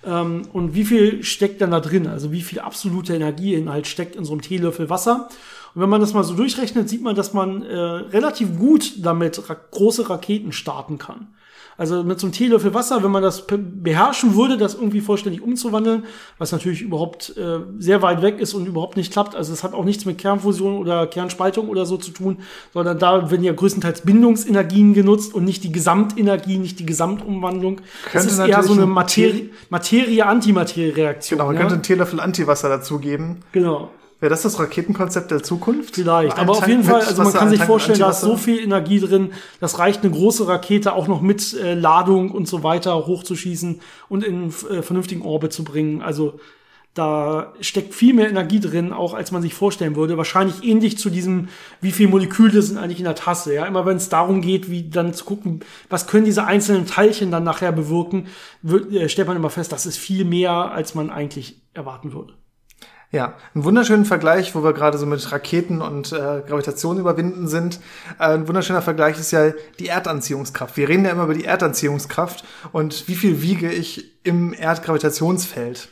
Ähm, 0.06 0.44
und 0.54 0.76
wie 0.76 0.86
viel 0.86 1.24
steckt 1.24 1.62
dann 1.62 1.72
da 1.72 1.80
drin? 1.80 2.08
Also 2.08 2.32
wie 2.32 2.42
viel 2.42 2.60
absolute 2.60 3.16
Energieinhalt 3.16 3.88
steckt 3.88 4.16
in 4.16 4.24
so 4.24 4.34
einem 4.34 4.42
Teelöffel 4.42 4.90
Wasser? 4.90 5.30
Und 5.76 5.82
wenn 5.82 5.90
man 5.90 6.02
das 6.02 6.14
mal 6.14 6.24
so 6.24 6.34
durchrechnet, 6.34 6.90
sieht 6.90 7.04
man, 7.04 7.16
dass 7.16 7.34
man 7.34 7.64
äh, 7.64 7.76
relativ 7.76 8.58
gut 8.58 8.94
damit 9.06 9.50
ra 9.50 9.56
große 9.72 10.10
Raketen 10.10 10.52
starten 10.52 10.98
kann. 10.98 11.28
Also 11.80 12.04
mit 12.04 12.20
so 12.20 12.28
einem 12.28 12.34
Teelöffel 12.34 12.74
Wasser, 12.74 13.04
wenn 13.04 13.12
man 13.12 13.24
das 13.24 13.48
beherrschen 13.48 14.36
würde, 14.36 14.58
das 14.58 14.74
irgendwie 14.74 15.00
vollständig 15.00 15.42
umzuwandeln, 15.42 16.04
was 16.38 16.52
natürlich 16.52 16.82
überhaupt 16.82 17.38
äh, 17.38 17.60
sehr 17.78 18.02
weit 18.02 18.22
weg 18.22 18.40
ist 18.40 18.54
und 18.54 18.66
überhaupt 18.68 18.98
nicht 18.98 19.14
klappt. 19.14 19.34
Also 19.34 19.54
es 19.54 19.64
hat 19.64 19.74
auch 19.74 19.86
nichts 19.86 20.04
mit 20.04 20.18
Kernfusion 20.18 20.78
oder 20.78 21.08
Kernspaltung 21.08 21.70
oder 21.70 21.86
so 21.86 21.96
zu 21.96 22.12
tun, 22.12 22.40
sondern 22.74 23.00
da 23.00 23.32
werden 23.32 23.46
ja 23.46 23.54
größtenteils 23.54 24.02
Bindungsenergien 24.02 24.94
genutzt 24.94 25.34
und 25.34 25.46
nicht 25.46 25.64
die 25.64 25.72
Gesamtenergie, 25.72 26.58
nicht 26.58 26.80
die 26.80 26.86
Gesamtumwandlung. 26.86 27.78
Könnte 27.78 27.88
das 28.12 28.26
ist 28.26 28.40
eher 28.40 28.62
so 28.62 28.74
eine 28.74 28.86
Materie, 28.86 29.50
Materie-Antimaterie-Reaktion. 29.70 31.38
Genau, 31.38 31.48
man 31.48 31.56
ja? 31.56 31.62
könnte 31.62 31.76
einen 31.76 31.84
Teelöffel 31.84 32.20
Antiwasser 32.20 32.68
dazugeben. 32.68 33.38
Genau. 33.54 33.90
Wäre 34.20 34.30
das 34.30 34.42
das 34.42 34.60
Raketenkonzept 34.60 35.32
der 35.32 35.44
Zukunft? 35.44 35.96
Vielleicht, 35.96 36.38
aber 36.38 36.52
auf 36.52 36.68
jeden 36.68 36.84
Fall, 36.84 37.02
also 37.02 37.24
man 37.24 37.32
kann 37.32 37.50
sich 37.50 37.64
vorstellen, 37.64 38.00
da 38.00 38.10
ist 38.10 38.20
so 38.20 38.36
viel 38.36 38.60
Energie 38.60 39.00
drin, 39.00 39.32
das 39.62 39.80
reicht 39.80 40.04
eine 40.04 40.12
große 40.12 40.46
Rakete 40.46 40.94
auch 40.94 41.08
noch 41.08 41.22
mit 41.22 41.54
äh, 41.54 41.74
Ladung 41.74 42.32
und 42.32 42.46
so 42.48 42.62
weiter 42.62 43.08
hochzuschießen 43.08 43.80
und 44.10 44.24
in 44.26 44.50
äh, 44.50 44.82
vernünftigen 44.82 45.22
Orbit 45.22 45.54
zu 45.54 45.64
bringen. 45.64 46.02
Also 46.02 46.40
da 46.96 47.54
steckt 47.62 47.94
viel 47.94 48.14
mehr 48.14 48.30
Energie 48.30 48.60
drin, 48.60 48.92
auch 48.92 49.14
als 49.14 49.32
man 49.32 49.42
sich 49.42 49.54
vorstellen 49.54 49.96
würde. 49.96 50.18
Wahrscheinlich 50.18 50.64
ähnlich 50.64 50.98
zu 50.98 51.10
diesem, 51.10 51.48
wie 51.80 51.94
viel 51.94 52.10
Moleküle 52.10 52.62
sind 52.62 52.78
eigentlich 52.78 53.00
in 53.00 53.06
der 53.06 53.16
Tasse. 53.16 53.54
Ja, 53.54 53.66
immer 53.66 53.86
wenn 53.86 53.96
es 53.96 54.10
darum 54.10 54.42
geht, 54.42 54.70
wie 54.70 54.90
dann 54.90 55.14
zu 55.14 55.24
gucken, 55.24 55.62
was 55.90 56.08
können 56.08 56.26
diese 56.26 56.44
einzelnen 56.46 56.88
Teilchen 56.88 57.32
dann 57.32 57.46
nachher 57.46 57.72
bewirken, 57.72 58.28
wird, 58.64 58.92
äh, 58.92 59.08
stellt 59.08 59.30
man 59.30 59.38
immer 59.38 59.50
fest, 59.50 59.72
das 59.72 59.86
ist 59.86 59.98
viel 59.98 60.26
mehr, 60.26 60.52
als 60.52 60.94
man 60.94 61.10
eigentlich 61.10 61.62
erwarten 61.74 62.12
würde. 62.12 62.34
Ja, 63.12 63.34
einen 63.56 63.64
wunderschönen 63.64 64.06
Vergleich, 64.06 64.54
wo 64.54 64.64
wir 64.64 64.74
gerade 64.74 65.00
so 65.00 65.08
mit 65.08 65.32
Raketen 65.32 65.82
und 65.82 66.12
äh, 66.12 66.44
Gravitation 66.48 67.00
überwinden 67.00 67.48
sind. 67.48 67.80
Äh, 68.20 68.36
ein 68.36 68.48
wunderschöner 68.48 68.84
Vergleich 68.84 69.20
ist 69.20 69.32
ja 69.32 69.52
die 69.80 69.88
Erdanziehungskraft. 69.88 70.78
Wir 70.78 70.88
reden 70.88 71.06
ja 71.06 71.12
immer 71.12 71.24
über 71.24 71.34
die 71.34 71.46
Erdanziehungskraft 71.46 72.44
und 72.72 73.08
wie 73.08 73.16
viel 73.16 73.42
wiege 73.42 73.72
ich 73.72 74.12
im 74.24 74.54
Erdgravitationsfeld. 74.54 75.90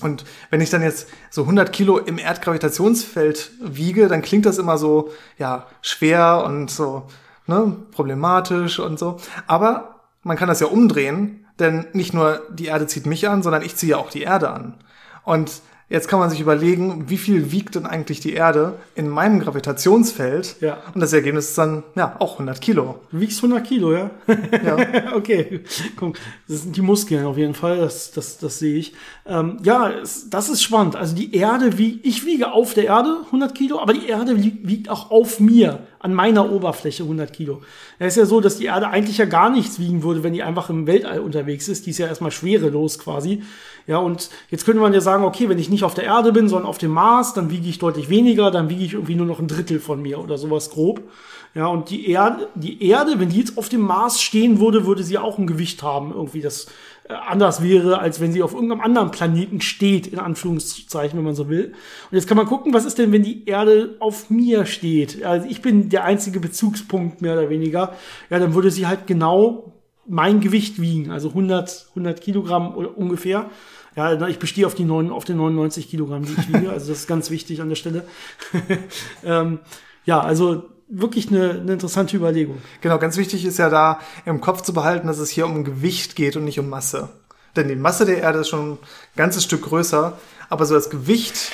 Und 0.00 0.24
wenn 0.48 0.62
ich 0.62 0.70
dann 0.70 0.82
jetzt 0.82 1.08
so 1.28 1.42
100 1.42 1.74
Kilo 1.74 1.98
im 1.98 2.16
Erdgravitationsfeld 2.16 3.50
wiege, 3.60 4.08
dann 4.08 4.22
klingt 4.22 4.46
das 4.46 4.56
immer 4.56 4.78
so, 4.78 5.10
ja, 5.36 5.66
schwer 5.82 6.42
und 6.46 6.70
so, 6.70 7.06
ne, 7.46 7.76
problematisch 7.92 8.78
und 8.78 8.98
so. 8.98 9.18
Aber 9.46 10.06
man 10.22 10.38
kann 10.38 10.48
das 10.48 10.60
ja 10.60 10.68
umdrehen, 10.68 11.46
denn 11.58 11.86
nicht 11.92 12.14
nur 12.14 12.40
die 12.50 12.66
Erde 12.66 12.86
zieht 12.86 13.04
mich 13.04 13.28
an, 13.28 13.42
sondern 13.42 13.60
ich 13.60 13.76
ziehe 13.76 13.98
auch 13.98 14.08
die 14.08 14.22
Erde 14.22 14.50
an. 14.50 14.78
Und 15.22 15.60
Jetzt 15.88 16.08
kann 16.08 16.18
man 16.18 16.30
sich 16.30 16.40
überlegen, 16.40 17.08
wie 17.08 17.16
viel 17.16 17.52
wiegt 17.52 17.76
denn 17.76 17.86
eigentlich 17.86 18.18
die 18.18 18.32
Erde 18.32 18.74
in 18.96 19.08
meinem 19.08 19.38
Gravitationsfeld? 19.38 20.56
Ja. 20.60 20.78
Und 20.92 21.00
das 21.00 21.12
Ergebnis 21.12 21.50
ist 21.50 21.58
dann, 21.58 21.84
ja, 21.94 22.16
auch 22.18 22.32
100 22.32 22.60
Kilo. 22.60 22.98
Du 23.12 23.20
wiegst 23.20 23.38
100 23.38 23.64
Kilo, 23.64 23.92
ja? 23.92 24.10
Ja. 24.26 24.76
okay, 25.14 25.60
guck, 25.94 26.18
das 26.48 26.62
sind 26.62 26.76
die 26.76 26.82
Muskeln 26.82 27.24
auf 27.24 27.38
jeden 27.38 27.54
Fall, 27.54 27.78
das, 27.78 28.10
das, 28.10 28.38
das 28.38 28.58
sehe 28.58 28.76
ich. 28.76 28.94
Ähm, 29.26 29.58
ja, 29.62 29.92
das 30.28 30.48
ist 30.48 30.60
spannend. 30.60 30.96
Also 30.96 31.14
die 31.14 31.32
Erde, 31.36 31.78
wie 31.78 32.00
ich 32.02 32.26
wiege 32.26 32.50
auf 32.50 32.74
der 32.74 32.86
Erde 32.86 33.18
100 33.26 33.54
Kilo, 33.54 33.78
aber 33.78 33.92
die 33.92 34.08
Erde 34.08 34.42
wiegt, 34.42 34.66
wiegt 34.66 34.88
auch 34.88 35.12
auf 35.12 35.38
mir, 35.38 35.86
an 35.98 36.14
meiner 36.14 36.50
Oberfläche 36.50 37.02
100 37.02 37.32
Kilo. 37.32 37.62
Es 37.98 38.14
ist 38.14 38.16
ja 38.16 38.26
so, 38.26 38.40
dass 38.40 38.58
die 38.58 38.66
Erde 38.66 38.88
eigentlich 38.88 39.18
ja 39.18 39.24
gar 39.24 39.50
nichts 39.50 39.78
wiegen 39.78 40.02
würde, 40.02 40.22
wenn 40.22 40.32
die 40.32 40.42
einfach 40.42 40.70
im 40.70 40.86
Weltall 40.86 41.20
unterwegs 41.20 41.68
ist. 41.68 41.86
Die 41.86 41.90
ist 41.90 41.98
ja 41.98 42.06
erstmal 42.06 42.30
schwerelos 42.30 42.98
quasi. 42.98 43.42
Ja, 43.86 43.98
und 43.98 44.30
jetzt 44.50 44.64
könnte 44.64 44.80
man 44.80 44.92
ja 44.92 45.00
sagen, 45.00 45.24
okay, 45.24 45.48
wenn 45.48 45.58
ich 45.58 45.70
nicht 45.70 45.84
auf 45.84 45.94
der 45.94 46.04
Erde 46.04 46.32
bin, 46.32 46.48
sondern 46.48 46.68
auf 46.68 46.78
dem 46.78 46.90
Mars, 46.90 47.34
dann 47.34 47.50
wiege 47.50 47.68
ich 47.68 47.78
deutlich 47.78 48.08
weniger, 48.08 48.50
dann 48.50 48.68
wiege 48.68 48.84
ich 48.84 48.94
irgendwie 48.94 49.14
nur 49.14 49.26
noch 49.26 49.38
ein 49.38 49.48
Drittel 49.48 49.80
von 49.80 50.02
mir 50.02 50.18
oder 50.18 50.38
sowas 50.38 50.70
grob. 50.70 51.02
Ja, 51.54 51.68
und 51.68 51.88
die 51.88 52.10
Erde, 52.10 52.48
die 52.54 52.86
Erde, 52.86 53.18
wenn 53.18 53.30
die 53.30 53.38
jetzt 53.38 53.56
auf 53.56 53.70
dem 53.70 53.80
Mars 53.80 54.20
stehen 54.20 54.60
würde, 54.60 54.84
würde 54.84 55.02
sie 55.02 55.16
auch 55.16 55.38
ein 55.38 55.46
Gewicht 55.46 55.82
haben, 55.82 56.12
irgendwie 56.12 56.42
das 56.42 56.66
anders 57.08 57.62
wäre, 57.62 57.98
als 57.98 58.20
wenn 58.20 58.32
sie 58.32 58.42
auf 58.42 58.52
irgendeinem 58.52 58.80
anderen 58.80 59.10
Planeten 59.10 59.60
steht, 59.60 60.06
in 60.06 60.18
Anführungszeichen, 60.18 61.18
wenn 61.18 61.24
man 61.24 61.34
so 61.34 61.48
will. 61.48 61.72
Und 62.10 62.16
jetzt 62.16 62.26
kann 62.26 62.36
man 62.36 62.46
gucken, 62.46 62.74
was 62.74 62.84
ist 62.84 62.98
denn, 62.98 63.12
wenn 63.12 63.22
die 63.22 63.46
Erde 63.46 63.96
auf 64.00 64.30
mir 64.30 64.66
steht? 64.66 65.24
Also 65.24 65.48
ich 65.48 65.62
bin 65.62 65.88
der 65.88 66.04
einzige 66.04 66.40
Bezugspunkt, 66.40 67.22
mehr 67.22 67.34
oder 67.34 67.50
weniger. 67.50 67.94
Ja, 68.30 68.38
dann 68.38 68.54
würde 68.54 68.70
sie 68.70 68.86
halt 68.86 69.06
genau 69.06 69.72
mein 70.08 70.40
Gewicht 70.40 70.80
wiegen, 70.80 71.10
also 71.10 71.30
100, 71.30 71.86
100 71.90 72.20
Kilogramm 72.20 72.74
ungefähr. 72.74 73.50
Ja, 73.96 74.28
ich 74.28 74.38
bestehe 74.38 74.66
auf, 74.66 74.74
die 74.74 74.84
9, 74.84 75.10
auf 75.10 75.24
den 75.24 75.38
99 75.38 75.88
Kilogramm, 75.88 76.24
die 76.24 76.32
ich 76.32 76.48
wiege. 76.48 76.70
Also 76.70 76.90
das 76.90 77.00
ist 77.00 77.06
ganz 77.06 77.30
wichtig 77.30 77.62
an 77.62 77.70
der 77.70 77.76
Stelle. 77.76 78.04
ähm, 79.24 79.60
ja, 80.04 80.20
also 80.20 80.64
wirklich 80.88 81.28
eine, 81.28 81.50
eine 81.50 81.72
interessante 81.72 82.16
Überlegung. 82.16 82.58
Genau, 82.80 82.98
ganz 82.98 83.16
wichtig 83.16 83.44
ist 83.44 83.58
ja 83.58 83.68
da 83.68 84.00
im 84.24 84.40
Kopf 84.40 84.62
zu 84.62 84.72
behalten, 84.72 85.06
dass 85.06 85.18
es 85.18 85.30
hier 85.30 85.46
um 85.46 85.64
Gewicht 85.64 86.16
geht 86.16 86.36
und 86.36 86.44
nicht 86.44 86.60
um 86.60 86.68
Masse. 86.68 87.08
Denn 87.56 87.68
die 87.68 87.76
Masse 87.76 88.04
der 88.04 88.18
Erde 88.18 88.40
ist 88.40 88.48
schon 88.48 88.72
ein 88.72 88.78
ganzes 89.16 89.44
Stück 89.44 89.62
größer, 89.62 90.16
aber 90.48 90.64
so 90.66 90.74
das 90.74 90.90
Gewicht 90.90 91.50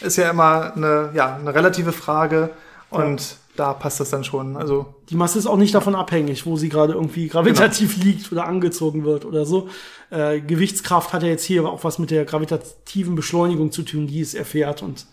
ist 0.00 0.16
ja 0.16 0.28
immer 0.28 0.74
eine, 0.76 1.10
ja, 1.14 1.36
eine 1.36 1.54
relative 1.54 1.92
Frage 1.92 2.50
Und 2.94 3.36
da 3.56 3.72
passt 3.72 4.00
das 4.00 4.10
dann 4.10 4.24
schon. 4.24 4.56
Also 4.56 4.94
Die 5.10 5.16
Masse 5.16 5.38
ist 5.38 5.46
auch 5.46 5.56
nicht 5.56 5.74
davon 5.74 5.94
abhängig, 5.94 6.46
wo 6.46 6.56
sie 6.56 6.68
gerade 6.68 6.94
irgendwie 6.94 7.28
gravitativ 7.28 7.96
liegt 8.02 8.32
oder 8.32 8.46
angezogen 8.46 9.04
wird 9.04 9.24
oder 9.24 9.44
so. 9.44 9.68
Äh, 10.10 10.40
Gewichtskraft 10.40 11.12
hat 11.12 11.22
ja 11.22 11.28
jetzt 11.28 11.44
hier 11.44 11.64
auch 11.64 11.84
was 11.84 11.98
mit 11.98 12.10
der 12.10 12.24
gravitativen 12.24 13.14
Beschleunigung 13.14 13.70
zu 13.70 13.82
tun, 13.82 14.06
die 14.06 14.20
es 14.20 14.34
erfährt. 14.34 14.82
Und 14.82 15.06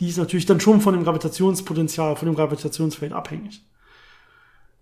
die 0.00 0.08
ist 0.08 0.16
natürlich 0.16 0.46
dann 0.46 0.60
schon 0.60 0.80
von 0.80 0.94
dem 0.94 1.04
Gravitationspotenzial, 1.04 2.16
von 2.16 2.26
dem 2.26 2.34
Gravitationsfeld 2.34 3.12
abhängig. 3.12 3.62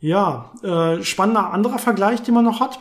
Ja, 0.01 0.53
äh, 0.63 1.03
spannender 1.03 1.53
anderer 1.53 1.81
Vergleich, 1.81 2.23
den 2.23 2.35
man 2.35 2.45
noch 2.45 2.61
hat. 2.61 2.79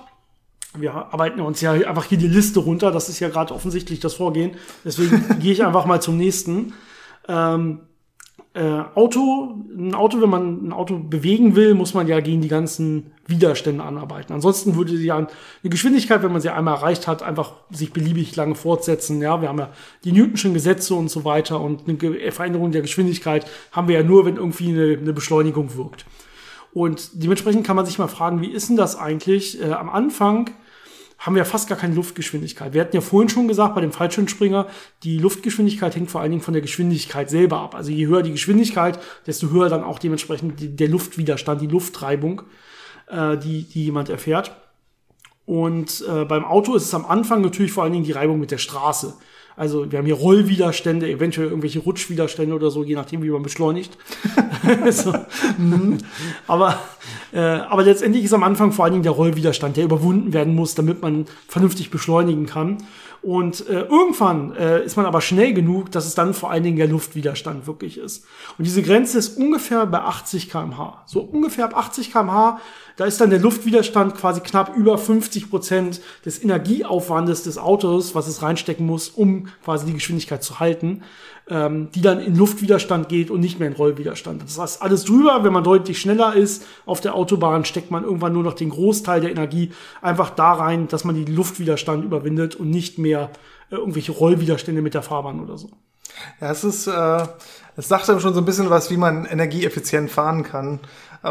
Wir 0.76 0.94
arbeiten 0.94 1.42
uns 1.42 1.62
ja 1.62 1.72
einfach 1.72 2.06
hier 2.06 2.20
die 2.20 2.28
Liste 2.28 2.60
runter. 2.60 2.92
Das 2.92 3.10
ist 3.10 3.20
ja 3.20 3.30
gerade 3.30 3.54
offensichtlich 3.54 4.00
das 4.00 4.14
Vorgehen. 4.14 4.56
Deswegen 4.86 5.40
gehe 5.40 5.52
ich 5.52 5.66
einfach 5.66 5.86
mal 5.86 6.00
zum 6.00 6.18
nächsten. 6.18 6.74
Ähm, 7.28 7.87
äh, 8.54 8.84
Auto, 8.96 9.56
ein 9.78 9.94
Auto, 9.94 10.22
wenn 10.22 10.30
man 10.30 10.68
ein 10.68 10.74
Auto 10.74 10.98
bewegen 10.98 11.56
will, 11.56 11.76
muss 11.76 11.94
man 11.94 12.08
ja 12.08 12.20
gegen 12.20 12.42
die 12.42 12.48
ganzen 12.48 13.12
Widerstände 13.28 13.84
anarbeiten. 13.84 14.34
Ansonsten 14.34 14.76
würde 14.76 14.96
ja 14.96 15.18
eine 15.18 15.28
Geschwindigkeit, 15.64 16.24
wenn 16.24 16.32
man 16.32 16.42
sie 16.42 16.50
einmal 16.50 16.76
erreicht 16.76 17.08
hat, 17.08 17.22
einfach 17.22 17.54
sich 17.70 17.94
beliebig 17.94 18.36
lange 18.36 18.56
fortsetzen. 18.56 19.22
Ja, 19.22 19.42
wir 19.42 19.50
haben 19.50 19.60
ja 19.60 19.70
die 20.04 20.12
Newtonschen 20.12 20.54
Gesetze 20.54 20.96
und 20.96 21.10
so 21.10 21.24
weiter 21.26 21.62
und 21.62 21.88
eine 21.88 22.32
Veränderung 22.32 22.72
der 22.72 22.82
Geschwindigkeit 22.82 23.46
haben 23.72 23.88
wir 23.88 23.96
ja 23.96 24.04
nur, 24.04 24.26
wenn 24.26 24.38
irgendwie 24.38 24.70
eine, 24.70 24.98
eine 24.98 25.14
Beschleunigung 25.14 25.76
wirkt. 25.76 26.06
Und 26.74 27.24
dementsprechend 27.24 27.66
kann 27.66 27.76
man 27.76 27.86
sich 27.86 28.00
mal 28.00 28.08
fragen, 28.08 28.42
wie 28.42 28.52
ist 28.52 28.70
denn 28.70 28.78
das 28.78 28.98
eigentlich? 28.98 29.62
Äh, 29.62 29.74
am 29.74 29.90
Anfang 29.90 30.50
haben 31.18 31.36
wir 31.36 31.46
fast 31.46 31.68
gar 31.68 31.78
keine 31.78 31.96
Luftgeschwindigkeit. 31.96 32.74
Wir 32.74 32.82
hatten 32.82 32.96
ja 32.96 33.02
vorhin 33.02 33.30
schon 33.30 33.48
gesagt, 33.48 33.74
bei 33.76 33.82
dem 33.82 33.92
Fallschirmspringer, 33.92 34.68
die 35.04 35.18
Luftgeschwindigkeit 35.18 35.96
hängt 35.96 36.12
vor 36.12 36.22
allen 36.22 36.32
Dingen 36.32 36.44
von 36.44 36.54
der 36.54 36.62
Geschwindigkeit 36.62 37.30
selber 37.30 37.60
ab. 37.60 37.74
Also 37.74 37.92
je 37.92 38.06
höher 38.06 38.22
die 38.22 38.32
Geschwindigkeit, 38.32 39.00
desto 39.26 39.50
höher 39.50 39.70
dann 39.70 39.84
auch 39.84 40.00
dementsprechend 40.00 40.60
die, 40.60 40.76
der 40.76 40.90
Luftwiderstand, 40.90 41.62
die 41.62 41.68
Lufttreibung, 41.68 42.44
äh, 43.08 43.38
die, 43.38 43.64
die 43.64 43.86
jemand 43.86 44.10
erfährt. 44.10 44.52
Und 45.46 46.04
äh, 46.08 46.26
beim 46.26 46.46
Auto 46.46 46.76
ist 46.76 46.84
es 46.84 46.94
am 46.94 47.06
Anfang 47.06 47.42
natürlich 47.42 47.72
vor 47.72 47.84
allen 47.84 47.94
Dingen 47.94 48.06
die 48.06 48.12
Reibung 48.12 48.40
mit 48.40 48.52
der 48.52 48.58
Straße. 48.58 49.16
Also 49.58 49.92
wir 49.92 49.98
haben 49.98 50.06
hier 50.06 50.14
Rollwiderstände, 50.14 51.10
eventuell 51.10 51.48
irgendwelche 51.48 51.80
Rutschwiderstände 51.80 52.54
oder 52.54 52.70
so, 52.70 52.84
je 52.84 52.94
nachdem, 52.94 53.24
wie 53.24 53.30
man 53.32 53.42
beschleunigt. 53.42 53.98
so. 54.92 55.14
Mhm. 55.58 55.98
aber, 56.48 56.80
äh, 57.34 57.40
aber 57.40 57.82
letztendlich 57.82 58.24
ist 58.24 58.34
am 58.34 58.44
Anfang 58.44 58.72
vor 58.72 58.86
allen 58.86 58.94
Dingen 58.94 59.04
der 59.04 59.14
Rollwiderstand, 59.14 59.76
der 59.76 59.86
überwunden 59.86 60.32
werden 60.32 60.54
muss, 60.54 60.76
damit 60.76 61.02
man 61.02 61.26
vernünftig 61.48 61.90
beschleunigen 61.90 62.46
kann. 62.46 62.78
Und 63.22 63.68
äh, 63.68 63.82
irgendwann 63.82 64.56
äh, 64.56 64.84
ist 64.84 64.96
man 64.96 65.06
aber 65.06 65.22
schnell 65.22 65.54
genug, 65.54 65.92
dass 65.92 66.06
es 66.06 66.16
dann 66.16 66.34
vor 66.34 66.52
allen 66.52 66.64
Dingen 66.64 66.78
der 66.78 66.88
Luftwiderstand 66.88 67.68
wirklich 67.68 67.98
ist. 67.98 68.26
Und 68.58 68.66
diese 68.66 68.82
Grenze 68.84 69.18
ist 69.18 69.38
ungefähr 69.38 69.86
bei 69.86 70.00
80 70.00 70.50
kmh. 70.50 71.04
So 71.06 71.22
ungefähr 71.22 71.66
ab 71.66 71.76
80 71.76 72.12
kmh 72.12 72.60
da 72.98 73.06
ist 73.06 73.22
dann 73.22 73.30
der 73.30 73.40
Luftwiderstand 73.40 74.16
quasi 74.16 74.42
knapp 74.42 74.76
über 74.76 74.98
50 74.98 75.52
Prozent 75.52 76.02
des 76.26 76.44
Energieaufwandes 76.44 77.44
des 77.44 77.60
Autos, 77.60 78.16
was 78.16 78.28
es 78.28 78.42
reinstecken 78.42 78.88
muss, 78.88 79.10
um 79.10 79.50
quasi 79.64 79.86
die 79.86 79.94
Geschwindigkeit 79.94 80.44
zu 80.44 80.60
halten, 80.60 81.04
ähm, 81.50 81.90
die 81.92 82.02
dann 82.02 82.20
in 82.20 82.36
Luftwiderstand 82.36 83.10
geht 83.10 83.32
und 83.32 83.40
nicht 83.40 83.60
mehr 83.60 83.68
in 83.68 83.74
Rollwiderstand. 83.74 84.44
Das 84.44 84.60
heißt, 84.60 84.82
alles 84.82 85.06
drüber, 85.06 85.44
wenn 85.44 85.54
man 85.54 85.64
deutlich 85.64 86.00
schneller 86.00 86.36
ist 86.36 86.66
auf 86.86 87.00
der 87.02 87.16
Autobahn, 87.16 87.66
steckt 87.66 87.92
man 87.92 88.04
irgendwann 88.04 88.34
nur 88.34 88.44
noch 88.44 88.54
den 88.54 88.70
Großteil 88.70 89.22
der 89.22 89.32
Energie 89.32 89.72
einfach 90.02 90.30
da 90.32 90.54
rein, 90.54 90.88
dass 90.88 91.04
man 91.04 91.16
die 91.16 91.32
Luftwiderstand 91.32 92.04
überwindet 92.04 92.56
und 92.56 92.70
nicht 92.70 92.98
mehr 92.98 93.32
äh, 93.72 93.76
irgendwelche 93.76 94.12
Rollwiderstände 94.12 94.82
mit 94.82 94.94
der 94.94 95.04
Fahrbahn 95.04 95.40
oder 95.40 95.58
so. 95.58 95.70
Ja, 96.42 96.52
es 96.52 96.64
ist, 96.64 96.88
äh, 96.88 97.26
es 97.76 97.88
sagt 97.88 98.10
dann 98.10 98.20
schon 98.20 98.34
so 98.34 98.42
ein 98.42 98.46
bisschen 98.46 98.70
was, 98.70 98.90
wie 98.90 98.98
man 98.98 99.26
energieeffizient 99.26 100.10
fahren 100.10 100.44
kann 100.44 100.80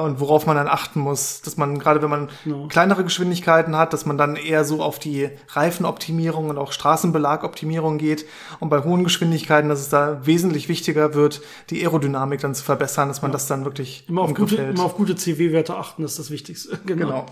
und 0.03 0.21
worauf 0.21 0.47
man 0.47 0.57
dann 0.57 0.69
achten 0.69 1.01
muss, 1.01 1.41
dass 1.43 1.57
man 1.57 1.79
gerade 1.79 2.03
wenn 2.03 2.11
man 2.11 2.29
no. 2.45 2.69
kleinere 2.69 3.05
Geschwindigkeiten 3.05 3.77
hat, 3.77 3.93
dass 3.93 4.07
man 4.07 4.19
dann 4.19 4.37
eher 4.37 4.65
so 4.65 4.83
auf 4.83 4.99
die 4.99 5.29
Reifenoptimierung 5.49 6.51
und 6.51 6.59
auch 6.59 6.73
Straßenbelagoptimierung 6.73 7.99
geht 7.99 8.27
und 8.61 8.69
bei 8.69 8.83
hohen 8.83 9.05
Geschwindigkeiten, 9.05 9.69
dass 9.69 9.81
es 9.81 9.89
da 9.89 10.27
wesentlich 10.27 10.69
wichtiger 10.69 11.15
wird, 11.15 11.41
die 11.71 11.81
Aerodynamik 11.83 12.41
dann 12.41 12.55
zu 12.55 12.65
verbessern, 12.65 13.09
dass 13.09 13.23
man 13.23 13.31
ja. 13.31 13.35
das 13.35 13.47
dann 13.47 13.65
wirklich 13.65 14.05
immer 14.09 14.23
auf 14.23 14.35
gute, 14.35 14.57
immer 14.57 14.85
auf 14.85 14.97
gute 14.97 15.17
CW-Werte 15.17 15.77
achten, 15.77 16.03
das 16.03 16.13
ist 16.13 16.19
das 16.19 16.31
Wichtigste. 16.31 16.79
genau. 16.87 17.07
genau. 17.07 17.27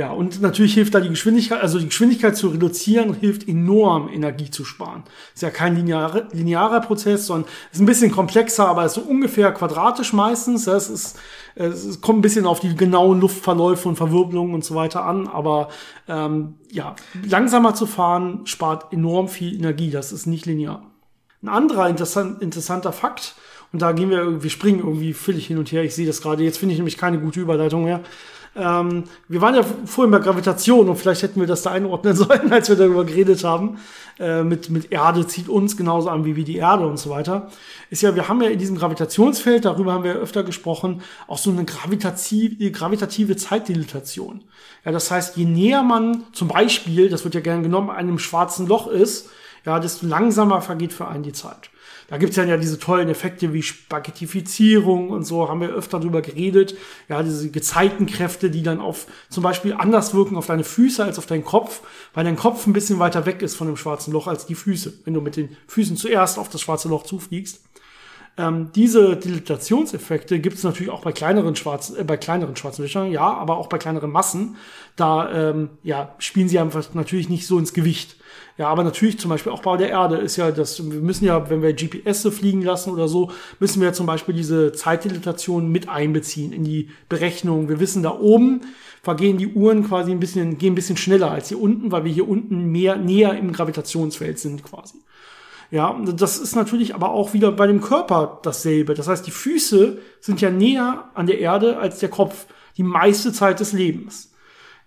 Ja, 0.00 0.12
und 0.12 0.40
natürlich 0.40 0.74
hilft 0.74 0.94
da 0.94 1.00
die 1.00 1.08
Geschwindigkeit, 1.08 1.60
also 1.60 1.78
die 1.78 1.88
Geschwindigkeit 1.88 2.36
zu 2.36 2.48
reduzieren, 2.48 3.12
hilft 3.12 3.46
enorm, 3.46 4.08
Energie 4.08 4.50
zu 4.50 4.64
sparen. 4.64 5.02
Ist 5.34 5.42
ja 5.42 5.50
kein 5.50 5.76
lineare, 5.76 6.26
linearer 6.32 6.80
Prozess, 6.80 7.26
sondern 7.26 7.50
ist 7.70 7.80
ein 7.80 7.86
bisschen 7.86 8.10
komplexer, 8.10 8.66
aber 8.66 8.86
ist 8.86 8.94
so 8.94 9.02
ungefähr 9.02 9.52
quadratisch 9.52 10.14
meistens. 10.14 10.66
Es, 10.66 10.88
ist, 10.88 11.18
es 11.54 12.00
kommt 12.00 12.18
ein 12.18 12.22
bisschen 12.22 12.46
auf 12.46 12.60
die 12.60 12.74
genauen 12.74 13.20
Luftverläufe 13.20 13.88
und 13.88 13.96
Verwirbelungen 13.96 14.54
und 14.54 14.64
so 14.64 14.74
weiter 14.74 15.04
an, 15.04 15.26
aber 15.26 15.68
ähm, 16.08 16.54
ja, 16.70 16.96
langsamer 17.24 17.74
zu 17.74 17.86
fahren 17.86 18.46
spart 18.46 18.92
enorm 18.92 19.28
viel 19.28 19.54
Energie. 19.54 19.90
Das 19.90 20.12
ist 20.12 20.26
nicht 20.26 20.46
linear. 20.46 20.82
Ein 21.42 21.48
anderer 21.48 21.88
interessant, 21.88 22.42
interessanter 22.42 22.92
Fakt, 22.92 23.34
und 23.72 23.82
da 23.82 23.92
gehen 23.92 24.10
wir, 24.10 24.42
wir 24.42 24.50
springen 24.50 24.80
irgendwie 24.80 25.12
völlig 25.12 25.46
hin 25.46 25.58
und 25.58 25.70
her. 25.70 25.84
Ich 25.84 25.94
sehe 25.94 26.06
das 26.06 26.20
gerade. 26.20 26.42
Jetzt 26.42 26.58
finde 26.58 26.72
ich 26.72 26.78
nämlich 26.78 26.96
keine 26.96 27.20
gute 27.20 27.40
Überleitung 27.40 27.84
mehr. 27.84 28.00
Ähm, 28.56 29.04
wir 29.28 29.40
waren 29.40 29.54
ja 29.54 29.62
vorhin 29.62 30.10
bei 30.10 30.18
Gravitation 30.18 30.88
und 30.88 30.96
vielleicht 30.96 31.22
hätten 31.22 31.40
wir 31.40 31.46
das 31.46 31.62
da 31.62 31.70
einordnen 31.70 32.16
sollen, 32.16 32.52
als 32.52 32.68
wir 32.68 32.76
darüber 32.76 33.04
geredet 33.04 33.44
haben. 33.44 33.78
Äh, 34.18 34.42
mit, 34.42 34.70
mit 34.70 34.92
Erde 34.92 35.26
zieht 35.26 35.48
uns 35.48 35.76
genauso 35.76 36.08
an 36.10 36.24
wie, 36.24 36.36
wie 36.36 36.44
die 36.44 36.56
Erde 36.56 36.86
und 36.86 36.98
so 36.98 37.10
weiter. 37.10 37.48
Ist 37.90 38.02
ja, 38.02 38.14
wir 38.14 38.28
haben 38.28 38.42
ja 38.42 38.50
in 38.50 38.58
diesem 38.58 38.76
Gravitationsfeld, 38.76 39.64
darüber 39.64 39.92
haben 39.92 40.04
wir 40.04 40.14
öfter 40.14 40.42
gesprochen, 40.42 41.02
auch 41.28 41.38
so 41.38 41.50
eine 41.50 41.64
gravitative, 41.64 42.70
gravitative 42.70 43.36
Zeitdilatation. 43.36 44.42
Ja, 44.84 44.92
das 44.92 45.10
heißt, 45.10 45.36
je 45.36 45.44
näher 45.44 45.82
man 45.82 46.24
zum 46.32 46.48
Beispiel, 46.48 47.08
das 47.08 47.24
wird 47.24 47.34
ja 47.34 47.40
gern 47.40 47.62
genommen, 47.62 47.90
einem 47.90 48.18
schwarzen 48.18 48.66
Loch 48.66 48.88
ist, 48.88 49.30
ja, 49.64 49.78
desto 49.78 50.06
langsamer 50.06 50.62
vergeht 50.62 50.92
für 50.92 51.06
einen 51.06 51.22
die 51.22 51.32
Zeit. 51.32 51.70
Da 52.10 52.18
gibt's 52.18 52.36
ja, 52.36 52.44
ja 52.44 52.56
diese 52.56 52.78
tollen 52.78 53.08
Effekte 53.08 53.52
wie 53.52 53.62
Spaghettifizierung 53.62 55.10
und 55.10 55.22
so, 55.22 55.48
haben 55.48 55.60
wir 55.60 55.68
öfter 55.68 56.00
drüber 56.00 56.22
geredet. 56.22 56.76
Ja, 57.08 57.22
diese 57.22 57.50
Gezeitenkräfte, 57.50 58.50
die 58.50 58.64
dann 58.64 58.80
auf 58.80 59.06
zum 59.30 59.44
Beispiel 59.44 59.74
anders 59.74 60.12
wirken 60.12 60.36
auf 60.36 60.46
deine 60.46 60.64
Füße 60.64 61.04
als 61.04 61.18
auf 61.18 61.26
deinen 61.26 61.44
Kopf, 61.44 61.82
weil 62.12 62.24
dein 62.24 62.36
Kopf 62.36 62.66
ein 62.66 62.72
bisschen 62.72 62.98
weiter 62.98 63.26
weg 63.26 63.42
ist 63.42 63.54
von 63.54 63.68
dem 63.68 63.76
schwarzen 63.76 64.12
Loch 64.12 64.26
als 64.26 64.44
die 64.44 64.56
Füße, 64.56 64.92
wenn 65.04 65.14
du 65.14 65.20
mit 65.20 65.36
den 65.36 65.56
Füßen 65.68 65.96
zuerst 65.96 66.38
auf 66.38 66.48
das 66.48 66.60
schwarze 66.60 66.88
Loch 66.88 67.04
zufliegst. 67.04 67.60
Ähm, 68.36 68.70
diese 68.74 69.16
Dilatationseffekte 69.16 70.38
gibt 70.38 70.56
es 70.56 70.64
natürlich 70.64 70.90
auch 70.90 71.02
bei 71.02 71.12
kleineren 71.12 71.56
schwarzen, 71.56 71.96
äh, 71.98 72.04
bei 72.04 72.16
kleineren 72.16 72.56
schwarzen 72.56 72.82
Löchern, 72.82 73.10
ja, 73.10 73.32
aber 73.32 73.56
auch 73.56 73.66
bei 73.66 73.78
kleineren 73.78 74.10
Massen. 74.10 74.56
Da 74.96 75.50
ähm, 75.50 75.70
ja, 75.82 76.14
spielen 76.18 76.48
sie 76.48 76.58
einfach 76.58 76.94
natürlich 76.94 77.28
nicht 77.28 77.46
so 77.46 77.58
ins 77.58 77.72
Gewicht. 77.72 78.16
Ja, 78.56 78.68
aber 78.68 78.84
natürlich 78.84 79.18
zum 79.18 79.30
Beispiel 79.30 79.52
auch 79.52 79.62
bei 79.62 79.76
der 79.76 79.88
Erde 79.88 80.16
ist 80.18 80.36
ja 80.36 80.50
das, 80.50 80.90
wir 80.90 81.00
müssen 81.00 81.24
ja, 81.24 81.48
wenn 81.48 81.62
wir 81.62 81.72
GPS 81.72 82.28
fliegen 82.28 82.62
lassen 82.62 82.90
oder 82.90 83.08
so, 83.08 83.30
müssen 83.58 83.80
wir 83.80 83.92
zum 83.92 84.06
Beispiel 84.06 84.34
diese 84.34 84.72
Zeitdilatation 84.72 85.70
mit 85.70 85.88
einbeziehen 85.88 86.52
in 86.52 86.64
die 86.64 86.90
Berechnung. 87.08 87.68
Wir 87.68 87.80
wissen 87.80 88.02
da 88.02 88.18
oben, 88.18 88.60
vergehen 89.02 89.38
die 89.38 89.48
Uhren 89.48 89.86
quasi 89.86 90.10
ein 90.10 90.20
bisschen, 90.20 90.58
gehen 90.58 90.72
ein 90.72 90.76
bisschen 90.76 90.98
schneller 90.98 91.30
als 91.30 91.48
hier 91.48 91.60
unten, 91.60 91.90
weil 91.90 92.04
wir 92.04 92.12
hier 92.12 92.28
unten 92.28 92.66
mehr, 92.70 92.96
näher 92.96 93.36
im 93.36 93.52
Gravitationsfeld 93.52 94.38
sind 94.38 94.62
quasi. 94.62 94.98
Ja, 95.70 95.96
das 96.04 96.38
ist 96.38 96.56
natürlich 96.56 96.94
aber 96.94 97.10
auch 97.10 97.32
wieder 97.32 97.52
bei 97.52 97.66
dem 97.66 97.80
Körper 97.80 98.40
dasselbe. 98.42 98.94
Das 98.94 99.06
heißt, 99.06 99.26
die 99.26 99.30
Füße 99.30 99.98
sind 100.20 100.40
ja 100.40 100.50
näher 100.50 101.10
an 101.14 101.26
der 101.26 101.38
Erde 101.38 101.78
als 101.78 102.00
der 102.00 102.08
Kopf 102.08 102.46
die 102.76 102.82
meiste 102.82 103.32
Zeit 103.32 103.60
des 103.60 103.72
Lebens. 103.72 104.32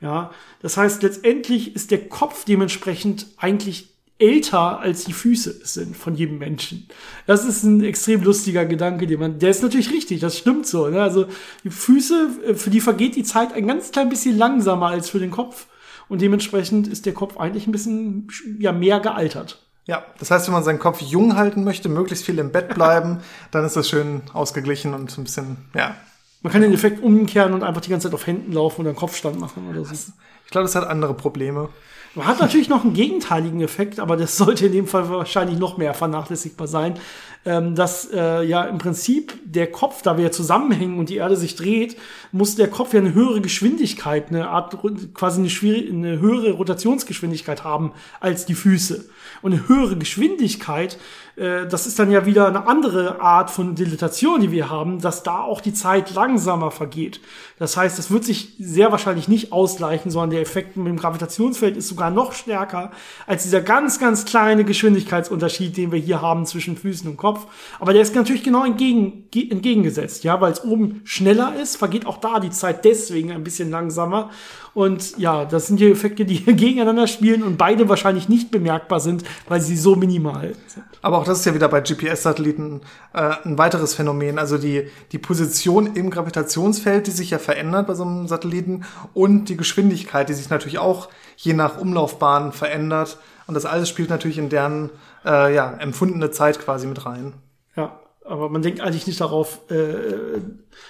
Ja, 0.01 0.31
das 0.61 0.75
heißt, 0.75 1.01
letztendlich 1.03 1.75
ist 1.75 1.91
der 1.91 2.09
Kopf 2.09 2.43
dementsprechend 2.43 3.27
eigentlich 3.37 3.93
älter 4.19 4.79
als 4.79 5.05
die 5.05 5.13
Füße 5.13 5.61
sind 5.63 5.97
von 5.97 6.15
jedem 6.15 6.37
Menschen. 6.37 6.87
Das 7.25 7.45
ist 7.45 7.63
ein 7.63 7.83
extrem 7.83 8.21
lustiger 8.21 8.65
Gedanke, 8.65 9.07
den 9.07 9.19
man, 9.19 9.39
der 9.39 9.49
ist 9.49 9.63
natürlich 9.63 9.91
richtig, 9.91 10.19
das 10.19 10.37
stimmt 10.37 10.67
so. 10.67 10.87
Ne? 10.87 11.01
Also 11.01 11.25
die 11.63 11.69
Füße, 11.69 12.29
äh, 12.47 12.55
für 12.55 12.69
die 12.69 12.81
vergeht 12.81 13.15
die 13.15 13.23
Zeit 13.23 13.53
ein 13.53 13.67
ganz 13.67 13.91
klein 13.91 14.09
bisschen 14.09 14.37
langsamer 14.37 14.87
als 14.87 15.09
für 15.09 15.19
den 15.19 15.31
Kopf. 15.31 15.67
Und 16.09 16.21
dementsprechend 16.21 16.87
ist 16.87 17.05
der 17.05 17.13
Kopf 17.13 17.37
eigentlich 17.37 17.65
ein 17.65 17.71
bisschen 17.71 18.27
ja, 18.59 18.71
mehr 18.71 18.99
gealtert. 18.99 19.61
Ja, 19.85 20.03
das 20.19 20.31
heißt, 20.31 20.47
wenn 20.47 20.53
man 20.53 20.63
seinen 20.63 20.79
Kopf 20.79 21.01
jung 21.01 21.35
halten 21.35 21.63
möchte, 21.63 21.89
möglichst 21.89 22.25
viel 22.25 22.39
im 22.39 22.51
Bett 22.51 22.73
bleiben, 22.73 23.19
dann 23.51 23.65
ist 23.65 23.75
das 23.75 23.89
schön 23.89 24.21
ausgeglichen 24.33 24.93
und 24.93 25.17
ein 25.17 25.23
bisschen, 25.23 25.57
ja. 25.73 25.95
Man 26.41 26.51
kann 26.51 26.61
den 26.61 26.73
Effekt 26.73 27.01
umkehren 27.01 27.53
und 27.53 27.63
einfach 27.63 27.81
die 27.81 27.89
ganze 27.89 28.07
Zeit 28.07 28.13
auf 28.13 28.27
Händen 28.27 28.51
laufen 28.51 28.81
oder 28.81 28.89
einen 28.89 28.97
Kopfstand 28.97 29.39
machen 29.39 29.69
oder 29.69 29.85
so. 29.85 29.93
Ich 29.93 30.51
glaube, 30.51 30.65
das 30.65 30.75
hat 30.75 30.85
andere 30.85 31.13
Probleme. 31.13 31.69
Man 32.15 32.27
hat 32.27 32.41
natürlich 32.41 32.69
noch 32.69 32.83
einen 32.83 32.93
gegenteiligen 32.93 33.61
Effekt, 33.61 33.99
aber 33.99 34.17
das 34.17 34.37
sollte 34.37 34.67
in 34.67 34.71
dem 34.73 34.87
Fall 34.87 35.09
wahrscheinlich 35.09 35.57
noch 35.57 35.77
mehr 35.77 35.93
vernachlässigbar 35.93 36.67
sein. 36.67 36.99
Ähm, 37.45 37.75
dass 37.75 38.09
äh, 38.11 38.43
ja 38.43 38.63
im 38.63 38.77
Prinzip 38.77 39.33
der 39.43 39.71
Kopf, 39.71 40.01
da 40.01 40.17
wir 40.17 40.25
ja 40.25 40.31
zusammenhängen 40.31 40.97
und 40.97 41.09
die 41.09 41.17
Erde 41.17 41.35
sich 41.35 41.55
dreht, 41.55 41.97
muss 42.31 42.55
der 42.55 42.69
Kopf 42.69 42.93
ja 42.93 42.99
eine 42.99 43.13
höhere 43.13 43.41
Geschwindigkeit, 43.41 44.29
eine 44.29 44.49
Art 44.49 44.77
quasi 45.13 45.39
eine, 45.39 45.49
schwierige, 45.49 45.91
eine 45.91 46.19
höhere 46.19 46.51
Rotationsgeschwindigkeit 46.51 47.63
haben 47.63 47.91
als 48.19 48.45
die 48.45 48.55
Füße. 48.55 49.05
Und 49.41 49.53
eine 49.53 49.67
höhere 49.67 49.97
Geschwindigkeit 49.97 50.97
äh, 51.35 51.67
das 51.67 51.87
ist 51.87 51.97
dann 51.99 52.11
ja 52.11 52.25
wieder 52.25 52.47
eine 52.47 52.67
andere 52.67 53.19
Art 53.21 53.49
von 53.49 53.75
Dilatation, 53.75 54.41
die 54.41 54.51
wir 54.51 54.69
haben, 54.69 55.01
dass 55.01 55.23
da 55.23 55.41
auch 55.41 55.61
die 55.61 55.73
Zeit 55.73 56.13
langsamer 56.13 56.71
vergeht. 56.71 57.19
Das 57.59 57.77
heißt, 57.77 57.97
es 57.99 58.11
wird 58.11 58.25
sich 58.25 58.55
sehr 58.59 58.91
wahrscheinlich 58.91 59.27
nicht 59.27 59.51
ausgleichen, 59.51 60.11
sondern 60.11 60.31
der 60.31 60.41
Effekt 60.41 60.75
mit 60.75 60.87
dem 60.87 60.97
Gravitationsfeld 60.97 61.77
ist 61.77 61.87
sogar 61.87 62.11
noch 62.11 62.33
stärker 62.33 62.91
als 63.25 63.43
dieser 63.43 63.61
ganz, 63.61 63.99
ganz 63.99 64.25
kleine 64.25 64.65
Geschwindigkeitsunterschied, 64.65 65.77
den 65.77 65.91
wir 65.91 65.99
hier 65.99 66.21
haben 66.21 66.45
zwischen 66.45 66.77
Füßen 66.77 67.09
und 67.09 67.17
Kopf. 67.17 67.47
Aber 67.79 67.93
der 67.93 68.01
ist 68.01 68.15
natürlich 68.15 68.43
genau 68.43 68.65
entgegen, 68.65 69.29
entgegengesetzt, 69.33 70.23
ja, 70.23 70.41
weil 70.41 70.51
es 70.51 70.63
oben 70.63 71.01
schneller 71.03 71.53
ist, 71.55 71.77
vergeht 71.77 72.05
auch 72.05 72.17
da 72.17 72.39
die 72.39 72.49
Zeit 72.51 72.85
deswegen 72.85 73.31
ein 73.31 73.43
bisschen 73.43 73.69
langsamer. 73.69 74.29
Und 74.73 75.19
ja, 75.19 75.45
das 75.45 75.67
sind 75.67 75.79
die 75.79 75.89
Effekte, 75.89 76.25
die 76.25 76.39
gegeneinander 76.43 77.07
spielen 77.07 77.43
und 77.43 77.57
beide 77.57 77.89
wahrscheinlich 77.89 78.27
nicht 78.27 78.51
bemerkbar 78.51 78.99
sind, 78.99 79.23
weil 79.47 79.61
sie 79.61 79.77
so 79.77 79.95
minimal 79.95 80.55
sind. 80.67 80.85
Aber 81.01 81.22
auch 81.23 81.27
das 81.27 81.39
ist 81.39 81.45
ja 81.45 81.53
wieder 81.53 81.69
bei 81.69 81.79
GPS-Satelliten 81.79 82.81
äh, 83.13 83.35
ein 83.45 83.57
weiteres 83.57 83.95
Phänomen. 83.95 84.37
Also 84.37 84.57
die, 84.57 84.89
die 85.13 85.17
Position 85.17 85.95
im 85.95 86.09
Gravitationsfeld, 86.09 87.07
die 87.07 87.11
sich 87.11 87.29
ja 87.29 87.39
verändert 87.39 87.87
bei 87.87 87.93
so 87.93 88.03
einem 88.03 88.27
Satelliten 88.27 88.83
und 89.13 89.45
die 89.45 89.55
Geschwindigkeit, 89.55 90.27
die 90.27 90.33
sich 90.33 90.49
natürlich 90.49 90.79
auch 90.79 91.07
je 91.37 91.53
nach 91.53 91.77
Umlaufbahn 91.77 92.51
verändert. 92.51 93.19
Und 93.47 93.53
das 93.53 93.65
alles 93.65 93.87
spielt 93.87 94.09
natürlich 94.09 94.37
in 94.37 94.49
deren 94.49 94.89
äh, 95.25 95.55
ja, 95.55 95.71
empfundene 95.71 96.29
Zeit 96.31 96.59
quasi 96.59 96.87
mit 96.87 97.05
rein. 97.05 97.33
Ja, 97.77 98.01
aber 98.25 98.49
man 98.49 98.61
denkt 98.61 98.81
eigentlich 98.81 99.07
nicht 99.07 99.21
darauf, 99.21 99.61
äh, 99.71 100.41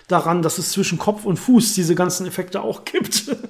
daran, 0.07 0.41
dass 0.41 0.57
es 0.57 0.71
zwischen 0.71 0.97
Kopf 0.97 1.25
und 1.25 1.38
Fuß 1.38 1.73
diese 1.73 1.93
ganzen 1.93 2.25
Effekte 2.25 2.61
auch 2.61 2.86
gibt. 2.86 3.38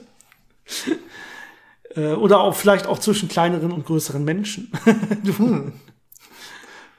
Äh, 1.96 2.14
oder 2.14 2.40
auch 2.40 2.56
vielleicht 2.56 2.88
auch 2.88 2.98
zwischen 2.98 3.30
kleineren 3.30 3.72
und 3.72 3.86
größeren 3.86 4.24
Menschen. 4.24 4.72
hm. 5.38 5.74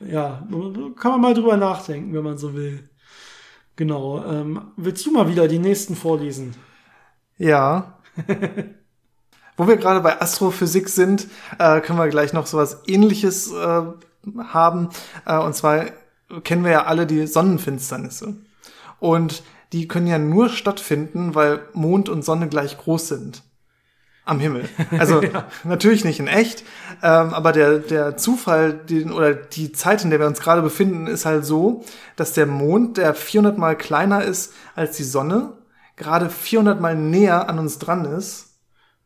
Ja, 0.00 0.46
kann 0.98 1.12
man 1.12 1.20
mal 1.20 1.34
drüber 1.34 1.56
nachdenken, 1.56 2.12
wenn 2.12 2.24
man 2.24 2.38
so 2.38 2.54
will. 2.54 2.88
Genau. 3.76 4.24
Ähm, 4.24 4.72
willst 4.76 5.04
du 5.06 5.12
mal 5.12 5.28
wieder 5.28 5.48
die 5.48 5.58
nächsten 5.58 5.96
vorlesen? 5.96 6.54
Ja. 7.38 7.98
Wo 9.56 9.68
wir 9.68 9.76
gerade 9.76 10.00
bei 10.00 10.20
Astrophysik 10.20 10.88
sind, 10.88 11.28
äh, 11.58 11.80
können 11.80 11.98
wir 11.98 12.08
gleich 12.08 12.32
noch 12.32 12.46
sowas 12.46 12.82
ähnliches 12.86 13.52
äh, 13.52 13.82
haben. 14.38 14.88
Äh, 15.26 15.38
und 15.38 15.54
zwar 15.54 15.86
kennen 16.42 16.64
wir 16.64 16.72
ja 16.72 16.84
alle 16.84 17.06
die 17.06 17.26
Sonnenfinsternisse. 17.26 18.36
Und 18.98 19.42
die 19.72 19.88
können 19.88 20.06
ja 20.06 20.18
nur 20.18 20.48
stattfinden, 20.48 21.34
weil 21.34 21.62
Mond 21.72 22.08
und 22.08 22.24
Sonne 22.24 22.48
gleich 22.48 22.78
groß 22.78 23.08
sind 23.08 23.42
am 24.24 24.40
Himmel. 24.40 24.68
Also 24.98 25.22
ja. 25.22 25.46
natürlich 25.64 26.04
nicht 26.04 26.20
in 26.20 26.26
echt, 26.26 26.64
ähm, 27.02 27.34
aber 27.34 27.52
der, 27.52 27.78
der 27.78 28.16
Zufall 28.16 28.72
den, 28.72 29.12
oder 29.12 29.34
die 29.34 29.72
Zeit, 29.72 30.04
in 30.04 30.10
der 30.10 30.20
wir 30.20 30.26
uns 30.26 30.40
gerade 30.40 30.62
befinden, 30.62 31.06
ist 31.06 31.26
halt 31.26 31.44
so, 31.44 31.84
dass 32.16 32.32
der 32.32 32.46
Mond, 32.46 32.96
der 32.96 33.14
400 33.14 33.58
mal 33.58 33.76
kleiner 33.76 34.22
ist 34.24 34.52
als 34.74 34.96
die 34.96 35.04
Sonne, 35.04 35.52
gerade 35.96 36.30
400 36.30 36.80
mal 36.80 36.96
näher 36.96 37.48
an 37.48 37.58
uns 37.58 37.78
dran 37.78 38.04
ist. 38.04 38.54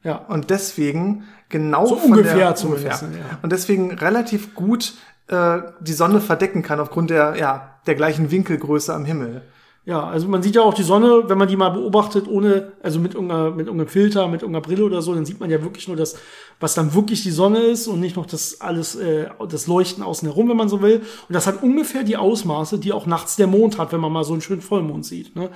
Ja. 0.02 0.16
Und 0.16 0.50
deswegen 0.50 1.24
genau 1.48 1.86
so 1.86 1.96
ungefähr 1.96 2.52
der, 2.52 2.64
ungefähr. 2.64 2.92
Ja. 2.92 3.38
Und 3.42 3.52
deswegen 3.52 3.92
relativ 3.92 4.54
gut 4.54 4.94
äh, 5.28 5.58
die 5.80 5.92
Sonne 5.92 6.20
verdecken 6.20 6.62
kann 6.62 6.80
aufgrund 6.80 7.10
der, 7.10 7.36
ja, 7.36 7.78
der 7.86 7.94
gleichen 7.94 8.30
Winkelgröße 8.30 8.94
am 8.94 9.04
Himmel. 9.04 9.42
Ja, 9.88 10.06
also 10.06 10.28
man 10.28 10.42
sieht 10.42 10.54
ja 10.54 10.60
auch 10.60 10.74
die 10.74 10.82
Sonne, 10.82 11.30
wenn 11.30 11.38
man 11.38 11.48
die 11.48 11.56
mal 11.56 11.70
beobachtet, 11.70 12.28
ohne, 12.28 12.72
also 12.82 13.00
mit 13.00 13.14
irgendeiner, 13.14 13.52
mit 13.52 13.68
irgendeinem 13.68 13.88
Filter, 13.88 14.28
mit 14.28 14.42
irgendeiner 14.42 14.60
Brille 14.60 14.84
oder 14.84 15.00
so, 15.00 15.14
dann 15.14 15.24
sieht 15.24 15.40
man 15.40 15.48
ja 15.48 15.62
wirklich 15.62 15.88
nur 15.88 15.96
das, 15.96 16.16
was 16.60 16.74
dann 16.74 16.92
wirklich 16.92 17.22
die 17.22 17.30
Sonne 17.30 17.60
ist 17.60 17.86
und 17.86 17.98
nicht 17.98 18.14
noch 18.14 18.26
das 18.26 18.60
alles, 18.60 18.96
äh, 18.96 19.30
das 19.48 19.66
Leuchten 19.66 20.02
außen 20.02 20.28
herum, 20.28 20.50
wenn 20.50 20.58
man 20.58 20.68
so 20.68 20.82
will. 20.82 20.98
Und 20.98 21.32
das 21.32 21.46
hat 21.46 21.62
ungefähr 21.62 22.02
die 22.02 22.18
Ausmaße, 22.18 22.78
die 22.78 22.92
auch 22.92 23.06
nachts 23.06 23.36
der 23.36 23.46
Mond 23.46 23.78
hat, 23.78 23.90
wenn 23.90 24.00
man 24.00 24.12
mal 24.12 24.24
so 24.24 24.34
einen 24.34 24.42
schönen 24.42 24.60
Vollmond 24.60 25.06
sieht. 25.06 25.34
Ne? 25.34 25.48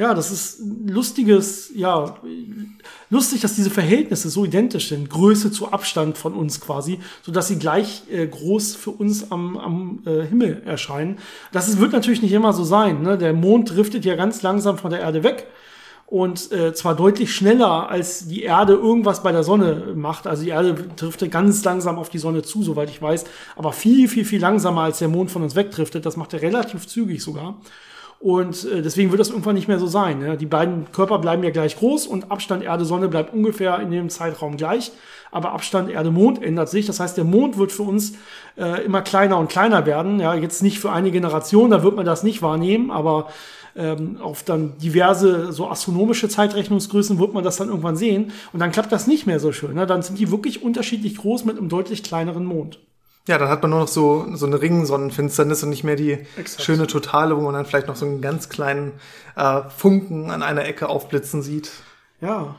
Ja, 0.00 0.14
das 0.14 0.30
ist 0.30 0.62
lustiges, 0.86 1.72
ja, 1.74 2.16
lustig, 3.10 3.42
dass 3.42 3.56
diese 3.56 3.68
Verhältnisse 3.68 4.30
so 4.30 4.46
identisch 4.46 4.88
sind, 4.88 5.10
Größe 5.10 5.52
zu 5.52 5.72
Abstand 5.72 6.16
von 6.16 6.32
uns 6.32 6.58
quasi, 6.58 7.00
so 7.20 7.30
dass 7.32 7.48
sie 7.48 7.58
gleich 7.58 8.04
äh, 8.10 8.26
groß 8.26 8.76
für 8.76 8.92
uns 8.92 9.30
am, 9.30 9.58
am 9.58 9.98
äh, 10.06 10.22
Himmel 10.22 10.62
erscheinen. 10.64 11.18
Das 11.52 11.68
ist, 11.68 11.80
wird 11.80 11.92
natürlich 11.92 12.22
nicht 12.22 12.32
immer 12.32 12.54
so 12.54 12.64
sein. 12.64 13.02
Ne? 13.02 13.18
Der 13.18 13.34
Mond 13.34 13.76
driftet 13.76 14.06
ja 14.06 14.16
ganz 14.16 14.40
langsam 14.40 14.78
von 14.78 14.90
der 14.90 15.00
Erde 15.00 15.22
weg 15.22 15.48
und 16.06 16.50
äh, 16.50 16.72
zwar 16.72 16.96
deutlich 16.96 17.34
schneller 17.34 17.90
als 17.90 18.26
die 18.26 18.42
Erde 18.42 18.72
irgendwas 18.72 19.22
bei 19.22 19.32
der 19.32 19.44
Sonne 19.44 19.92
macht. 19.94 20.26
Also 20.26 20.44
die 20.44 20.48
Erde 20.48 20.76
driftet 20.96 21.30
ganz 21.30 21.62
langsam 21.62 21.98
auf 21.98 22.08
die 22.08 22.18
Sonne 22.18 22.40
zu, 22.40 22.62
soweit 22.62 22.88
ich 22.88 23.02
weiß, 23.02 23.24
aber 23.54 23.74
viel, 23.74 24.08
viel, 24.08 24.24
viel 24.24 24.40
langsamer 24.40 24.80
als 24.80 25.00
der 25.00 25.08
Mond 25.08 25.30
von 25.30 25.42
uns 25.42 25.56
wegdriftet. 25.56 26.06
Das 26.06 26.16
macht 26.16 26.32
er 26.32 26.40
relativ 26.40 26.86
zügig 26.86 27.22
sogar. 27.22 27.60
Und 28.20 28.66
äh, 28.66 28.82
deswegen 28.82 29.10
wird 29.10 29.20
das 29.20 29.30
irgendwann 29.30 29.54
nicht 29.54 29.66
mehr 29.66 29.78
so 29.78 29.86
sein. 29.86 30.18
Ne? 30.18 30.36
Die 30.36 30.44
beiden 30.46 30.92
Körper 30.92 31.18
bleiben 31.18 31.42
ja 31.42 31.48
gleich 31.48 31.78
groß 31.78 32.06
und 32.06 32.30
Abstand 32.30 32.62
Erde-Sonne 32.62 33.08
bleibt 33.08 33.32
ungefähr 33.32 33.80
in 33.80 33.90
dem 33.90 34.10
Zeitraum 34.10 34.58
gleich. 34.58 34.92
Aber 35.30 35.52
Abstand 35.52 35.90
Erde-Mond 35.90 36.42
ändert 36.42 36.68
sich. 36.68 36.84
Das 36.84 37.00
heißt, 37.00 37.16
der 37.16 37.24
Mond 37.24 37.56
wird 37.56 37.72
für 37.72 37.84
uns 37.84 38.12
äh, 38.58 38.84
immer 38.84 39.00
kleiner 39.00 39.38
und 39.38 39.48
kleiner 39.48 39.86
werden. 39.86 40.20
Ja, 40.20 40.34
jetzt 40.34 40.62
nicht 40.62 40.80
für 40.80 40.92
eine 40.92 41.10
Generation, 41.10 41.70
da 41.70 41.82
wird 41.82 41.96
man 41.96 42.04
das 42.04 42.22
nicht 42.22 42.42
wahrnehmen, 42.42 42.90
aber 42.90 43.28
ähm, 43.74 44.18
auf 44.20 44.42
dann 44.42 44.76
diverse 44.76 45.50
so 45.50 45.68
astronomische 45.68 46.28
Zeitrechnungsgrößen 46.28 47.18
wird 47.18 47.32
man 47.32 47.42
das 47.42 47.56
dann 47.56 47.68
irgendwann 47.68 47.96
sehen. 47.96 48.32
Und 48.52 48.60
dann 48.60 48.70
klappt 48.70 48.92
das 48.92 49.06
nicht 49.06 49.26
mehr 49.26 49.40
so 49.40 49.50
schön. 49.50 49.74
Ne? 49.74 49.86
Dann 49.86 50.02
sind 50.02 50.18
die 50.18 50.30
wirklich 50.30 50.62
unterschiedlich 50.62 51.16
groß 51.16 51.46
mit 51.46 51.56
einem 51.56 51.70
deutlich 51.70 52.02
kleineren 52.02 52.44
Mond. 52.44 52.80
Ja, 53.28 53.38
dann 53.38 53.48
hat 53.48 53.62
man 53.62 53.70
nur 53.70 53.80
noch 53.80 53.88
so, 53.88 54.26
so 54.34 54.46
eine 54.46 54.60
Ringsonnenfinsternis 54.60 55.62
und 55.62 55.70
nicht 55.70 55.84
mehr 55.84 55.96
die 55.96 56.18
Exakt. 56.36 56.62
schöne 56.62 56.86
Totale, 56.86 57.36
wo 57.36 57.42
man 57.42 57.54
dann 57.54 57.66
vielleicht 57.66 57.86
noch 57.86 57.96
so 57.96 58.06
einen 58.06 58.20
ganz 58.20 58.48
kleinen 58.48 58.92
äh, 59.36 59.62
Funken 59.68 60.30
an 60.30 60.42
einer 60.42 60.64
Ecke 60.64 60.88
aufblitzen 60.88 61.42
sieht. 61.42 61.70
Ja, 62.20 62.56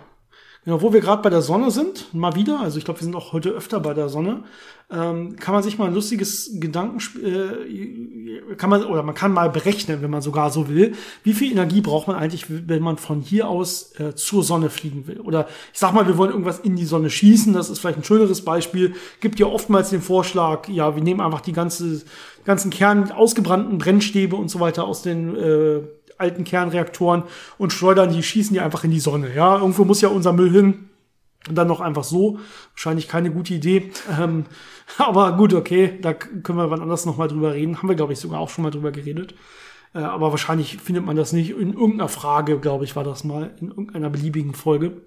Genau, 0.63 0.79
wo 0.83 0.93
wir 0.93 1.01
gerade 1.01 1.23
bei 1.23 1.31
der 1.31 1.41
Sonne 1.41 1.71
sind, 1.71 2.13
mal 2.13 2.35
wieder, 2.35 2.59
also 2.59 2.77
ich 2.77 2.85
glaube, 2.85 2.99
wir 2.99 3.05
sind 3.05 3.15
auch 3.15 3.33
heute 3.33 3.49
öfter 3.49 3.79
bei 3.79 3.95
der 3.95 4.09
Sonne, 4.09 4.43
ähm, 4.91 5.35
kann 5.37 5.55
man 5.55 5.63
sich 5.63 5.79
mal 5.79 5.87
ein 5.87 5.93
lustiges 5.95 6.51
Gedankenspiel, 6.59 8.43
äh, 8.51 8.55
kann 8.57 8.69
man, 8.69 8.85
oder 8.85 9.01
man 9.01 9.15
kann 9.15 9.33
mal 9.33 9.49
berechnen, 9.49 10.03
wenn 10.03 10.11
man 10.11 10.21
sogar 10.21 10.51
so 10.51 10.69
will, 10.69 10.93
wie 11.23 11.33
viel 11.33 11.51
Energie 11.51 11.81
braucht 11.81 12.07
man 12.07 12.15
eigentlich, 12.15 12.45
wenn 12.47 12.83
man 12.83 12.97
von 12.97 13.21
hier 13.21 13.47
aus 13.47 13.99
äh, 13.99 14.13
zur 14.13 14.43
Sonne 14.43 14.69
fliegen 14.69 15.07
will. 15.07 15.19
Oder 15.21 15.47
ich 15.73 15.79
sag 15.79 15.93
mal, 15.93 16.05
wir 16.05 16.17
wollen 16.17 16.31
irgendwas 16.31 16.59
in 16.59 16.75
die 16.75 16.85
Sonne 16.85 17.09
schießen, 17.09 17.53
das 17.53 17.71
ist 17.71 17.79
vielleicht 17.79 17.97
ein 17.97 18.03
schöneres 18.03 18.45
Beispiel. 18.45 18.93
Gibt 19.19 19.39
ja 19.39 19.47
oftmals 19.47 19.89
den 19.89 20.01
Vorschlag, 20.01 20.67
ja, 20.67 20.95
wir 20.95 21.01
nehmen 21.01 21.21
einfach 21.21 21.41
die 21.41 21.53
ganze, 21.53 22.03
ganzen 22.45 22.69
Kern, 22.69 23.11
ausgebrannten 23.11 23.79
Brennstäbe 23.79 24.35
und 24.35 24.51
so 24.51 24.59
weiter 24.59 24.83
aus 24.83 25.01
den 25.01 25.35
äh, 25.35 25.79
alten 26.21 26.45
Kernreaktoren 26.45 27.23
und 27.57 27.73
schleudern 27.73 28.11
die, 28.11 28.23
schießen 28.23 28.53
die 28.53 28.61
einfach 28.61 28.83
in 28.83 28.91
die 28.91 28.99
Sonne. 28.99 29.33
Ja, 29.35 29.57
irgendwo 29.57 29.83
muss 29.83 30.01
ja 30.01 30.09
unser 30.09 30.31
Müll 30.31 30.51
hin. 30.51 30.89
Und 31.49 31.55
dann 31.55 31.67
noch 31.67 31.81
einfach 31.81 32.03
so. 32.03 32.39
Wahrscheinlich 32.73 33.07
keine 33.07 33.31
gute 33.31 33.53
Idee. 33.53 33.91
Ähm, 34.19 34.45
aber 34.97 35.35
gut, 35.37 35.53
okay, 35.53 35.97
da 36.01 36.13
können 36.13 36.57
wir 36.57 36.69
wann 36.69 36.81
anders 36.81 37.05
nochmal 37.05 37.27
drüber 37.27 37.53
reden. 37.53 37.77
Haben 37.77 37.89
wir, 37.89 37.95
glaube 37.95 38.13
ich, 38.13 38.19
sogar 38.19 38.39
auch 38.39 38.49
schon 38.49 38.63
mal 38.63 38.71
drüber 38.71 38.91
geredet. 38.91 39.33
Äh, 39.93 39.99
aber 39.99 40.31
wahrscheinlich 40.31 40.77
findet 40.77 41.05
man 41.05 41.15
das 41.15 41.33
nicht. 41.33 41.51
In 41.51 41.73
irgendeiner 41.73 42.09
Frage, 42.09 42.59
glaube 42.59 42.83
ich, 42.85 42.95
war 42.95 43.03
das 43.03 43.23
mal. 43.23 43.51
In 43.59 43.69
irgendeiner 43.69 44.09
beliebigen 44.09 44.53
Folge. 44.53 45.01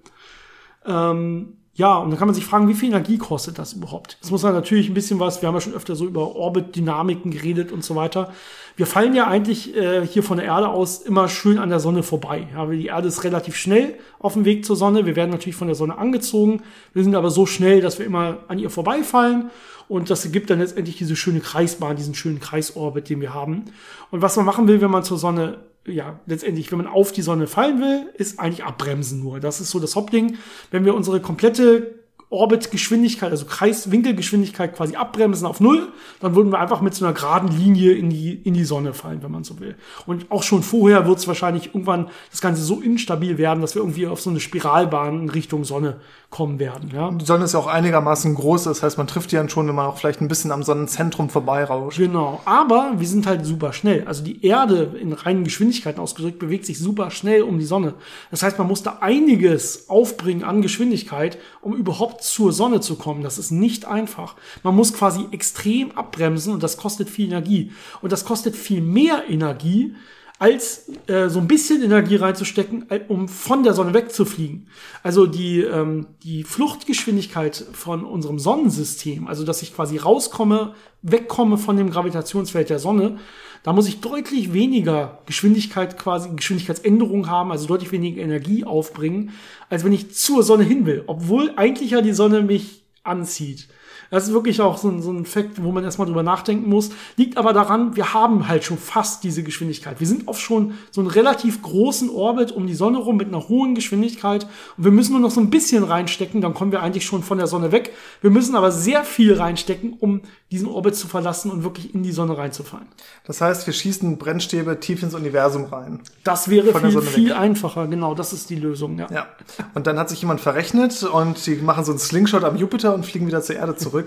Ähm, 0.84 1.58
ja, 1.76 1.96
und 1.98 2.10
dann 2.10 2.18
kann 2.18 2.28
man 2.28 2.36
sich 2.36 2.46
fragen, 2.46 2.68
wie 2.68 2.74
viel 2.74 2.90
Energie 2.90 3.18
kostet 3.18 3.58
das 3.58 3.72
überhaupt? 3.72 4.16
Das 4.20 4.30
muss 4.30 4.44
man 4.44 4.52
natürlich 4.52 4.88
ein 4.88 4.94
bisschen 4.94 5.18
was, 5.18 5.42
wir 5.42 5.48
haben 5.48 5.56
ja 5.56 5.60
schon 5.60 5.74
öfter 5.74 5.96
so 5.96 6.06
über 6.06 6.36
Orbitdynamiken 6.36 7.32
geredet 7.32 7.72
und 7.72 7.82
so 7.82 7.96
weiter. 7.96 8.32
Wir 8.76 8.86
fallen 8.86 9.12
ja 9.14 9.26
eigentlich 9.26 9.76
äh, 9.76 10.06
hier 10.06 10.22
von 10.22 10.36
der 10.36 10.46
Erde 10.46 10.68
aus 10.68 10.98
immer 10.98 11.28
schön 11.28 11.58
an 11.58 11.70
der 11.70 11.80
Sonne 11.80 12.04
vorbei. 12.04 12.46
Ja, 12.54 12.66
die 12.66 12.86
Erde 12.86 13.08
ist 13.08 13.24
relativ 13.24 13.56
schnell 13.56 13.98
auf 14.20 14.34
dem 14.34 14.44
Weg 14.44 14.64
zur 14.64 14.76
Sonne. 14.76 15.04
Wir 15.04 15.16
werden 15.16 15.30
natürlich 15.30 15.56
von 15.56 15.66
der 15.66 15.74
Sonne 15.74 15.98
angezogen. 15.98 16.62
Wir 16.92 17.02
sind 17.02 17.16
aber 17.16 17.30
so 17.30 17.44
schnell, 17.44 17.80
dass 17.80 17.98
wir 17.98 18.06
immer 18.06 18.38
an 18.46 18.60
ihr 18.60 18.70
vorbeifallen. 18.70 19.50
Und 19.88 20.10
das 20.10 20.24
ergibt 20.24 20.50
dann 20.50 20.60
letztendlich 20.60 20.96
diese 20.96 21.16
schöne 21.16 21.40
Kreisbahn, 21.40 21.96
diesen 21.96 22.14
schönen 22.14 22.38
Kreisorbit, 22.38 23.08
den 23.08 23.20
wir 23.20 23.34
haben. 23.34 23.64
Und 24.12 24.22
was 24.22 24.36
man 24.36 24.46
machen 24.46 24.68
will, 24.68 24.80
wenn 24.80 24.90
man 24.90 25.02
zur 25.02 25.18
Sonne 25.18 25.58
ja, 25.86 26.20
letztendlich, 26.26 26.70
wenn 26.70 26.78
man 26.78 26.86
auf 26.86 27.12
die 27.12 27.22
Sonne 27.22 27.46
fallen 27.46 27.80
will, 27.80 28.10
ist 28.14 28.38
eigentlich 28.38 28.64
abbremsen 28.64 29.20
nur. 29.20 29.40
Das 29.40 29.60
ist 29.60 29.70
so 29.70 29.80
das 29.80 29.96
Hauptding. 29.96 30.38
Wenn 30.70 30.84
wir 30.84 30.94
unsere 30.94 31.20
komplette 31.20 32.03
Orbitgeschwindigkeit, 32.34 33.30
also 33.30 33.46
Kreiswinkelgeschwindigkeit 33.46 34.74
quasi 34.76 34.96
abbremsen 34.96 35.46
auf 35.46 35.60
Null, 35.60 35.88
dann 36.20 36.34
würden 36.34 36.50
wir 36.50 36.58
einfach 36.58 36.80
mit 36.80 36.94
so 36.94 37.04
einer 37.04 37.14
geraden 37.14 37.48
Linie 37.48 37.92
in 37.92 38.10
die, 38.10 38.34
in 38.34 38.54
die 38.54 38.64
Sonne 38.64 38.92
fallen, 38.92 39.22
wenn 39.22 39.30
man 39.30 39.44
so 39.44 39.60
will. 39.60 39.76
Und 40.06 40.30
auch 40.30 40.42
schon 40.42 40.62
vorher 40.62 41.06
wird 41.06 41.18
es 41.18 41.28
wahrscheinlich 41.28 41.66
irgendwann 41.66 42.08
das 42.30 42.40
Ganze 42.40 42.62
so 42.62 42.80
instabil 42.80 43.38
werden, 43.38 43.60
dass 43.60 43.74
wir 43.74 43.82
irgendwie 43.82 44.06
auf 44.06 44.20
so 44.20 44.30
eine 44.30 44.40
Spiralbahn 44.40 45.22
in 45.22 45.30
Richtung 45.30 45.64
Sonne 45.64 46.00
kommen 46.34 46.58
werden. 46.58 46.90
Ja. 46.92 47.12
Die 47.12 47.24
Sonne 47.24 47.44
ist 47.44 47.52
ja 47.52 47.60
auch 47.60 47.68
einigermaßen 47.68 48.34
groß, 48.34 48.64
das 48.64 48.82
heißt, 48.82 48.98
man 48.98 49.06
trifft 49.06 49.30
die 49.30 49.36
dann 49.36 49.48
schon, 49.48 49.68
wenn 49.68 49.74
man 49.76 49.86
auch 49.86 49.98
vielleicht 49.98 50.20
ein 50.20 50.26
bisschen 50.26 50.50
am 50.50 50.64
Sonnenzentrum 50.64 51.30
vorbeirauscht. 51.30 51.98
Genau, 51.98 52.40
aber 52.44 52.94
wir 52.96 53.06
sind 53.06 53.28
halt 53.28 53.46
super 53.46 53.72
schnell. 53.72 54.04
Also 54.06 54.24
die 54.24 54.44
Erde 54.44 54.96
in 55.00 55.12
reinen 55.12 55.44
Geschwindigkeiten 55.44 56.00
ausgedrückt 56.00 56.40
bewegt 56.40 56.66
sich 56.66 56.80
super 56.80 57.12
schnell 57.12 57.42
um 57.42 57.60
die 57.60 57.64
Sonne. 57.64 57.94
Das 58.32 58.42
heißt, 58.42 58.58
man 58.58 58.66
muss 58.66 58.82
da 58.82 58.98
einiges 59.00 59.88
aufbringen 59.88 60.42
an 60.42 60.60
Geschwindigkeit, 60.60 61.38
um 61.60 61.74
überhaupt 61.76 62.23
zur 62.24 62.52
Sonne 62.52 62.80
zu 62.80 62.96
kommen. 62.96 63.22
Das 63.22 63.38
ist 63.38 63.50
nicht 63.50 63.84
einfach. 63.84 64.36
Man 64.62 64.74
muss 64.74 64.92
quasi 64.92 65.26
extrem 65.30 65.92
abbremsen 65.92 66.52
und 66.52 66.62
das 66.62 66.76
kostet 66.76 67.08
viel 67.08 67.26
Energie. 67.26 67.72
Und 68.02 68.12
das 68.12 68.24
kostet 68.24 68.56
viel 68.56 68.80
mehr 68.80 69.24
Energie, 69.28 69.94
als 70.38 70.90
äh, 71.06 71.28
so 71.28 71.38
ein 71.38 71.46
bisschen 71.46 71.82
Energie 71.82 72.16
reinzustecken, 72.16 72.90
äh, 72.90 73.00
um 73.08 73.28
von 73.28 73.62
der 73.62 73.72
Sonne 73.72 73.94
wegzufliegen. 73.94 74.68
Also 75.02 75.26
die, 75.26 75.60
ähm, 75.60 76.08
die 76.22 76.42
Fluchtgeschwindigkeit 76.42 77.64
von 77.72 78.04
unserem 78.04 78.38
Sonnensystem, 78.38 79.28
also 79.28 79.44
dass 79.44 79.62
ich 79.62 79.74
quasi 79.74 79.96
rauskomme, 79.96 80.74
wegkomme 81.02 81.56
von 81.56 81.76
dem 81.76 81.90
Gravitationsfeld 81.90 82.68
der 82.68 82.80
Sonne, 82.80 83.18
da 83.64 83.72
muss 83.72 83.88
ich 83.88 84.00
deutlich 84.00 84.52
weniger 84.52 85.18
Geschwindigkeit 85.24 85.98
quasi, 85.98 86.28
Geschwindigkeitsänderung 86.36 87.30
haben, 87.30 87.50
also 87.50 87.66
deutlich 87.66 87.92
weniger 87.92 88.22
Energie 88.22 88.64
aufbringen, 88.64 89.32
als 89.70 89.84
wenn 89.84 89.92
ich 89.92 90.14
zur 90.14 90.42
Sonne 90.42 90.64
hin 90.64 90.84
will, 90.84 91.02
obwohl 91.06 91.50
eigentlich 91.56 91.92
ja 91.92 92.02
die 92.02 92.12
Sonne 92.12 92.42
mich 92.42 92.84
anzieht. 93.04 93.68
Das 94.14 94.28
ist 94.28 94.32
wirklich 94.32 94.60
auch 94.60 94.78
so 94.78 94.88
ein, 94.88 95.02
so 95.02 95.10
ein 95.10 95.26
Fakt, 95.26 95.60
wo 95.62 95.72
man 95.72 95.82
erstmal 95.82 96.06
drüber 96.06 96.22
nachdenken 96.22 96.68
muss. 96.70 96.90
Liegt 97.16 97.36
aber 97.36 97.52
daran, 97.52 97.96
wir 97.96 98.14
haben 98.14 98.46
halt 98.46 98.62
schon 98.62 98.78
fast 98.78 99.24
diese 99.24 99.42
Geschwindigkeit. 99.42 99.98
Wir 99.98 100.06
sind 100.06 100.28
auf 100.28 100.38
schon 100.40 100.74
so 100.92 101.00
einen 101.00 101.10
relativ 101.10 101.62
großen 101.62 102.08
Orbit 102.10 102.52
um 102.52 102.68
die 102.68 102.74
Sonne 102.74 102.98
rum 102.98 103.16
mit 103.16 103.26
einer 103.26 103.48
hohen 103.48 103.74
Geschwindigkeit. 103.74 104.44
Und 104.76 104.84
wir 104.84 104.92
müssen 104.92 105.12
nur 105.12 105.20
noch 105.20 105.32
so 105.32 105.40
ein 105.40 105.50
bisschen 105.50 105.82
reinstecken, 105.82 106.40
dann 106.40 106.54
kommen 106.54 106.70
wir 106.70 106.80
eigentlich 106.80 107.04
schon 107.04 107.24
von 107.24 107.38
der 107.38 107.48
Sonne 107.48 107.72
weg. 107.72 107.92
Wir 108.20 108.30
müssen 108.30 108.54
aber 108.54 108.70
sehr 108.70 109.02
viel 109.02 109.34
reinstecken, 109.34 109.96
um 109.98 110.22
diesen 110.52 110.68
Orbit 110.68 110.94
zu 110.94 111.08
verlassen 111.08 111.50
und 111.50 111.64
wirklich 111.64 111.92
in 111.94 112.04
die 112.04 112.12
Sonne 112.12 112.38
reinzufallen. 112.38 112.86
Das 113.26 113.40
heißt, 113.40 113.66
wir 113.66 113.74
schießen 113.74 114.18
Brennstäbe 114.18 114.78
tief 114.78 115.02
ins 115.02 115.14
Universum 115.14 115.64
rein. 115.64 116.00
Das 116.22 116.48
wäre 116.48 116.72
viel, 116.78 117.02
viel 117.02 117.32
einfacher. 117.32 117.88
Genau, 117.88 118.14
das 118.14 118.32
ist 118.32 118.50
die 118.50 118.56
Lösung, 118.56 118.96
ja. 118.96 119.08
ja. 119.10 119.26
Und 119.74 119.88
dann 119.88 119.98
hat 119.98 120.08
sich 120.08 120.20
jemand 120.20 120.40
verrechnet 120.40 121.02
und 121.02 121.44
die 121.46 121.56
machen 121.56 121.84
so 121.84 121.90
einen 121.90 121.98
Slingshot 121.98 122.44
am 122.44 122.56
Jupiter 122.56 122.94
und 122.94 123.04
fliegen 123.04 123.26
wieder 123.26 123.42
zur 123.42 123.56
Erde 123.56 123.74
zurück. 123.74 124.03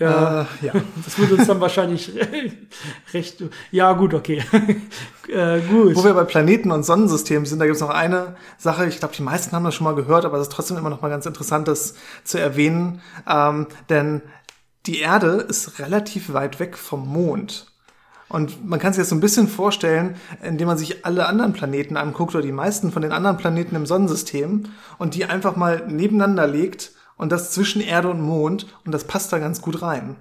Ja, 0.00 0.42
äh, 0.62 0.66
ja. 0.66 0.72
Das 1.04 1.18
würde 1.18 1.34
uns 1.34 1.46
dann 1.46 1.60
wahrscheinlich 1.60 2.12
recht. 3.12 3.44
Ja, 3.70 3.92
gut, 3.92 4.14
okay. 4.14 4.42
äh, 5.28 5.60
gut. 5.60 5.94
Wo 5.94 6.04
wir 6.04 6.14
bei 6.14 6.24
Planeten 6.24 6.72
und 6.72 6.84
Sonnensystemen 6.84 7.44
sind, 7.44 7.58
da 7.58 7.66
gibt 7.66 7.76
es 7.76 7.82
noch 7.82 7.90
eine 7.90 8.34
Sache, 8.56 8.86
ich 8.86 8.98
glaube, 8.98 9.14
die 9.14 9.22
meisten 9.22 9.54
haben 9.54 9.64
das 9.64 9.74
schon 9.74 9.84
mal 9.84 9.94
gehört, 9.94 10.24
aber 10.24 10.38
es 10.38 10.48
ist 10.48 10.52
trotzdem 10.52 10.78
immer 10.78 10.90
noch 10.90 11.02
mal 11.02 11.10
ganz 11.10 11.26
interessant, 11.26 11.68
das 11.68 11.94
zu 12.24 12.40
erwähnen. 12.40 13.02
Ähm, 13.28 13.66
denn 13.90 14.22
die 14.86 15.00
Erde 15.00 15.44
ist 15.48 15.78
relativ 15.78 16.32
weit 16.32 16.58
weg 16.58 16.78
vom 16.78 17.06
Mond. 17.06 17.66
Und 18.30 18.64
man 18.66 18.78
kann 18.78 18.92
sich 18.92 19.02
das 19.02 19.10
so 19.10 19.16
ein 19.16 19.20
bisschen 19.20 19.48
vorstellen, 19.48 20.14
indem 20.42 20.68
man 20.68 20.78
sich 20.78 21.04
alle 21.04 21.26
anderen 21.26 21.52
Planeten 21.52 21.96
anguckt 21.96 22.34
oder 22.34 22.44
die 22.44 22.52
meisten 22.52 22.92
von 22.92 23.02
den 23.02 23.12
anderen 23.12 23.36
Planeten 23.36 23.74
im 23.74 23.86
Sonnensystem 23.86 24.66
und 24.98 25.14
die 25.14 25.26
einfach 25.26 25.56
mal 25.56 25.84
nebeneinander 25.88 26.46
legt 26.46 26.92
und 27.20 27.30
das 27.30 27.52
zwischen 27.52 27.82
Erde 27.82 28.08
und 28.08 28.22
Mond 28.22 28.66
und 28.86 28.92
das 28.92 29.04
passt 29.04 29.30
da 29.30 29.38
ganz 29.38 29.60
gut 29.60 29.82
rein. 29.82 30.16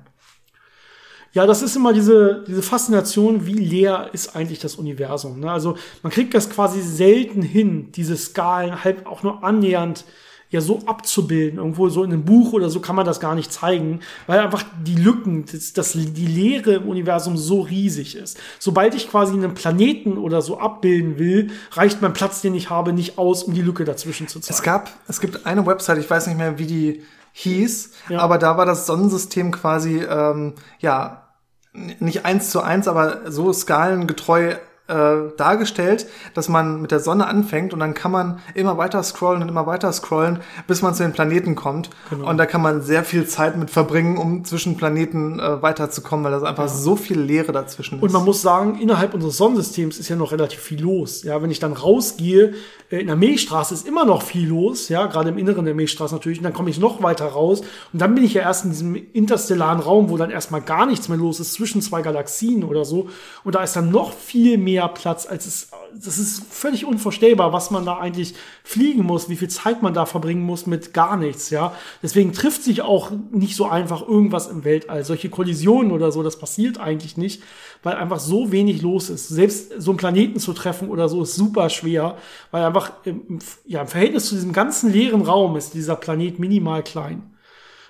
Ja, 1.31 1.45
das 1.45 1.61
ist 1.61 1.77
immer 1.77 1.93
diese, 1.93 2.43
diese 2.45 2.61
Faszination, 2.61 3.45
wie 3.45 3.53
leer 3.53 4.09
ist 4.11 4.35
eigentlich 4.35 4.59
das 4.59 4.75
Universum. 4.75 5.39
Ne? 5.39 5.49
Also 5.49 5.77
man 6.03 6.11
kriegt 6.11 6.33
das 6.33 6.49
quasi 6.49 6.81
selten 6.81 7.41
hin, 7.41 7.93
diese 7.93 8.17
Skalen 8.17 8.83
halb 8.83 9.07
auch 9.07 9.23
nur 9.23 9.43
annähernd 9.45 10.03
ja 10.49 10.61
so 10.61 10.79
abzubilden. 10.85 11.59
Irgendwo 11.59 11.89
so 11.89 12.03
in 12.03 12.11
einem 12.11 12.25
Buch 12.25 12.53
oder 12.53 12.69
so 12.69 12.79
kann 12.79 12.95
man 12.95 13.05
das 13.05 13.19
gar 13.19 13.35
nicht 13.35 13.51
zeigen, 13.53 14.01
weil 14.27 14.39
einfach 14.39 14.63
die 14.83 14.95
Lücken, 14.95 15.45
das, 15.45 15.73
das, 15.73 15.93
die 15.93 16.25
Leere 16.25 16.73
im 16.75 16.89
Universum 16.89 17.37
so 17.37 17.61
riesig 17.61 18.15
ist. 18.15 18.37
Sobald 18.57 18.95
ich 18.95 19.09
quasi 19.09 19.33
einen 19.33 19.53
Planeten 19.53 20.17
oder 20.17 20.41
so 20.41 20.59
abbilden 20.59 21.19
will, 21.19 21.51
reicht 21.71 22.01
mein 22.01 22.13
Platz, 22.13 22.41
den 22.41 22.55
ich 22.55 22.69
habe, 22.69 22.93
nicht 22.93 23.17
aus, 23.17 23.43
um 23.43 23.53
die 23.53 23.61
Lücke 23.61 23.85
dazwischen 23.85 24.27
zu 24.27 24.39
zeigen. 24.39 24.55
Es 24.55 24.63
gab, 24.63 24.91
es 25.07 25.21
gibt 25.21 25.45
eine 25.45 25.65
Website, 25.65 25.99
ich 25.99 26.09
weiß 26.09 26.27
nicht 26.27 26.37
mehr, 26.37 26.57
wie 26.57 26.67
die 26.67 27.03
hieß, 27.33 27.91
ja. 28.09 28.19
aber 28.19 28.37
da 28.37 28.57
war 28.57 28.65
das 28.65 28.85
Sonnensystem 28.87 29.51
quasi, 29.51 29.99
ähm, 29.99 30.55
ja, 30.79 31.29
nicht 31.73 32.25
eins 32.25 32.49
zu 32.49 32.61
eins, 32.61 32.87
aber 32.87 33.31
so 33.31 33.53
skalengetreu 33.53 34.55
äh, 34.89 35.31
dargestellt, 35.37 36.07
dass 36.33 36.49
man 36.49 36.81
mit 36.81 36.91
der 36.91 36.99
Sonne 36.99 37.27
anfängt 37.27 37.73
und 37.73 37.79
dann 37.79 37.93
kann 37.93 38.11
man 38.11 38.39
immer 38.55 38.77
weiter 38.77 39.01
scrollen 39.03 39.41
und 39.41 39.49
immer 39.49 39.65
weiter 39.65 39.91
scrollen, 39.93 40.39
bis 40.67 40.81
man 40.81 40.93
zu 40.93 41.03
den 41.03 41.13
Planeten 41.13 41.55
kommt. 41.55 41.89
Genau. 42.09 42.29
Und 42.29 42.37
da 42.37 42.45
kann 42.45 42.61
man 42.61 42.81
sehr 42.81 43.03
viel 43.03 43.25
Zeit 43.27 43.57
mit 43.57 43.69
verbringen, 43.69 44.17
um 44.17 44.43
zwischen 44.43 44.77
Planeten 44.77 45.39
äh, 45.39 45.61
weiterzukommen, 45.61 46.25
weil 46.25 46.39
da 46.39 46.45
einfach 46.45 46.63
ja. 46.63 46.69
so 46.69 46.95
viel 46.95 47.19
Leere 47.19 47.51
dazwischen 47.51 47.97
ist. 47.97 48.03
Und 48.03 48.11
man 48.11 48.25
muss 48.25 48.41
sagen, 48.41 48.79
innerhalb 48.79 49.13
unseres 49.13 49.37
Sonnensystems 49.37 49.99
ist 49.99 50.09
ja 50.09 50.15
noch 50.15 50.31
relativ 50.31 50.59
viel 50.59 50.81
los. 50.81 51.23
Ja, 51.23 51.41
wenn 51.41 51.51
ich 51.51 51.59
dann 51.59 51.73
rausgehe, 51.73 52.53
äh, 52.89 52.99
in 52.99 53.07
der 53.07 53.15
Milchstraße 53.15 53.73
ist 53.73 53.87
immer 53.87 54.05
noch 54.05 54.23
viel 54.23 54.47
los, 54.47 54.89
ja, 54.89 55.05
gerade 55.05 55.29
im 55.29 55.37
Inneren 55.37 55.65
der 55.65 55.75
Milchstraße 55.75 56.15
natürlich, 56.15 56.39
und 56.39 56.43
dann 56.43 56.53
komme 56.53 56.69
ich 56.69 56.79
noch 56.79 57.01
weiter 57.03 57.25
raus 57.25 57.61
und 57.93 58.01
dann 58.01 58.15
bin 58.15 58.23
ich 58.23 58.33
ja 58.33 58.41
erst 58.41 58.65
in 58.65 58.71
diesem 58.71 58.95
interstellaren 59.13 59.79
Raum, 59.79 60.09
wo 60.09 60.17
dann 60.17 60.31
erstmal 60.31 60.61
gar 60.61 60.85
nichts 60.85 61.09
mehr 61.09 61.17
los 61.17 61.39
ist 61.39 61.53
zwischen 61.53 61.81
zwei 61.81 62.01
Galaxien 62.01 62.63
oder 62.63 62.85
so 62.85 63.09
und 63.43 63.55
da 63.55 63.63
ist 63.63 63.75
dann 63.75 63.91
noch 63.91 64.13
viel 64.13 64.57
mehr 64.57 64.78
Platz, 64.87 65.25
als 65.25 65.45
es, 65.45 65.69
das 65.93 66.17
ist 66.17 66.43
völlig 66.49 66.85
unvorstellbar, 66.85 67.53
was 67.53 67.71
man 67.71 67.85
da 67.85 67.97
eigentlich 67.97 68.35
fliegen 68.63 69.03
muss, 69.03 69.29
wie 69.29 69.35
viel 69.35 69.49
Zeit 69.49 69.81
man 69.81 69.93
da 69.93 70.05
verbringen 70.05 70.43
muss 70.43 70.65
mit 70.65 70.93
gar 70.93 71.17
nichts, 71.17 71.49
ja. 71.49 71.75
Deswegen 72.01 72.33
trifft 72.33 72.63
sich 72.63 72.81
auch 72.81 73.11
nicht 73.31 73.55
so 73.55 73.67
einfach 73.67 74.07
irgendwas 74.07 74.47
im 74.47 74.63
Weltall. 74.63 75.03
Solche 75.03 75.29
Kollisionen 75.29 75.91
oder 75.91 76.11
so, 76.11 76.23
das 76.23 76.39
passiert 76.39 76.79
eigentlich 76.79 77.17
nicht, 77.17 77.43
weil 77.83 77.95
einfach 77.95 78.19
so 78.19 78.51
wenig 78.51 78.81
los 78.81 79.09
ist. 79.09 79.27
Selbst 79.27 79.73
so 79.77 79.91
einen 79.91 79.97
Planeten 79.97 80.39
zu 80.39 80.53
treffen 80.53 80.89
oder 80.89 81.09
so 81.09 81.23
ist 81.23 81.35
super 81.35 81.69
schwer, 81.69 82.17
weil 82.51 82.63
einfach 82.63 82.91
im, 83.03 83.39
ja, 83.65 83.81
im 83.81 83.87
Verhältnis 83.87 84.27
zu 84.27 84.35
diesem 84.35 84.53
ganzen 84.53 84.91
leeren 84.91 85.21
Raum 85.21 85.55
ist 85.55 85.73
dieser 85.73 85.95
Planet 85.95 86.39
minimal 86.39 86.83
klein. 86.83 87.33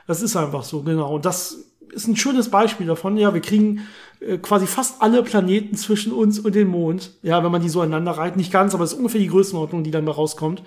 Das 0.07 0.21
ist 0.21 0.35
einfach 0.35 0.63
so, 0.63 0.81
genau. 0.81 1.13
Und 1.13 1.25
das 1.25 1.65
ist 1.91 2.07
ein 2.07 2.15
schönes 2.15 2.49
Beispiel 2.49 2.87
davon. 2.87 3.17
Ja, 3.17 3.33
wir 3.33 3.41
kriegen 3.41 3.87
quasi 4.41 4.67
fast 4.67 5.01
alle 5.01 5.24
Planeten 5.24 5.76
zwischen 5.76 6.11
uns 6.11 6.39
und 6.39 6.55
dem 6.55 6.70
Mond. 6.70 7.11
Ja, 7.22 7.43
wenn 7.43 7.51
man 7.51 7.61
die 7.61 7.70
so 7.70 7.82
aneinander 7.82 8.11
reiht. 8.11 8.36
Nicht 8.36 8.51
ganz, 8.51 8.74
aber 8.74 8.84
es 8.84 8.91
ist 8.93 8.97
ungefähr 8.97 9.22
die 9.22 9.28
Größenordnung, 9.28 9.84
die 9.84 9.91
dann 9.91 10.03
mal 10.03 10.11
rauskommt. 10.11 10.63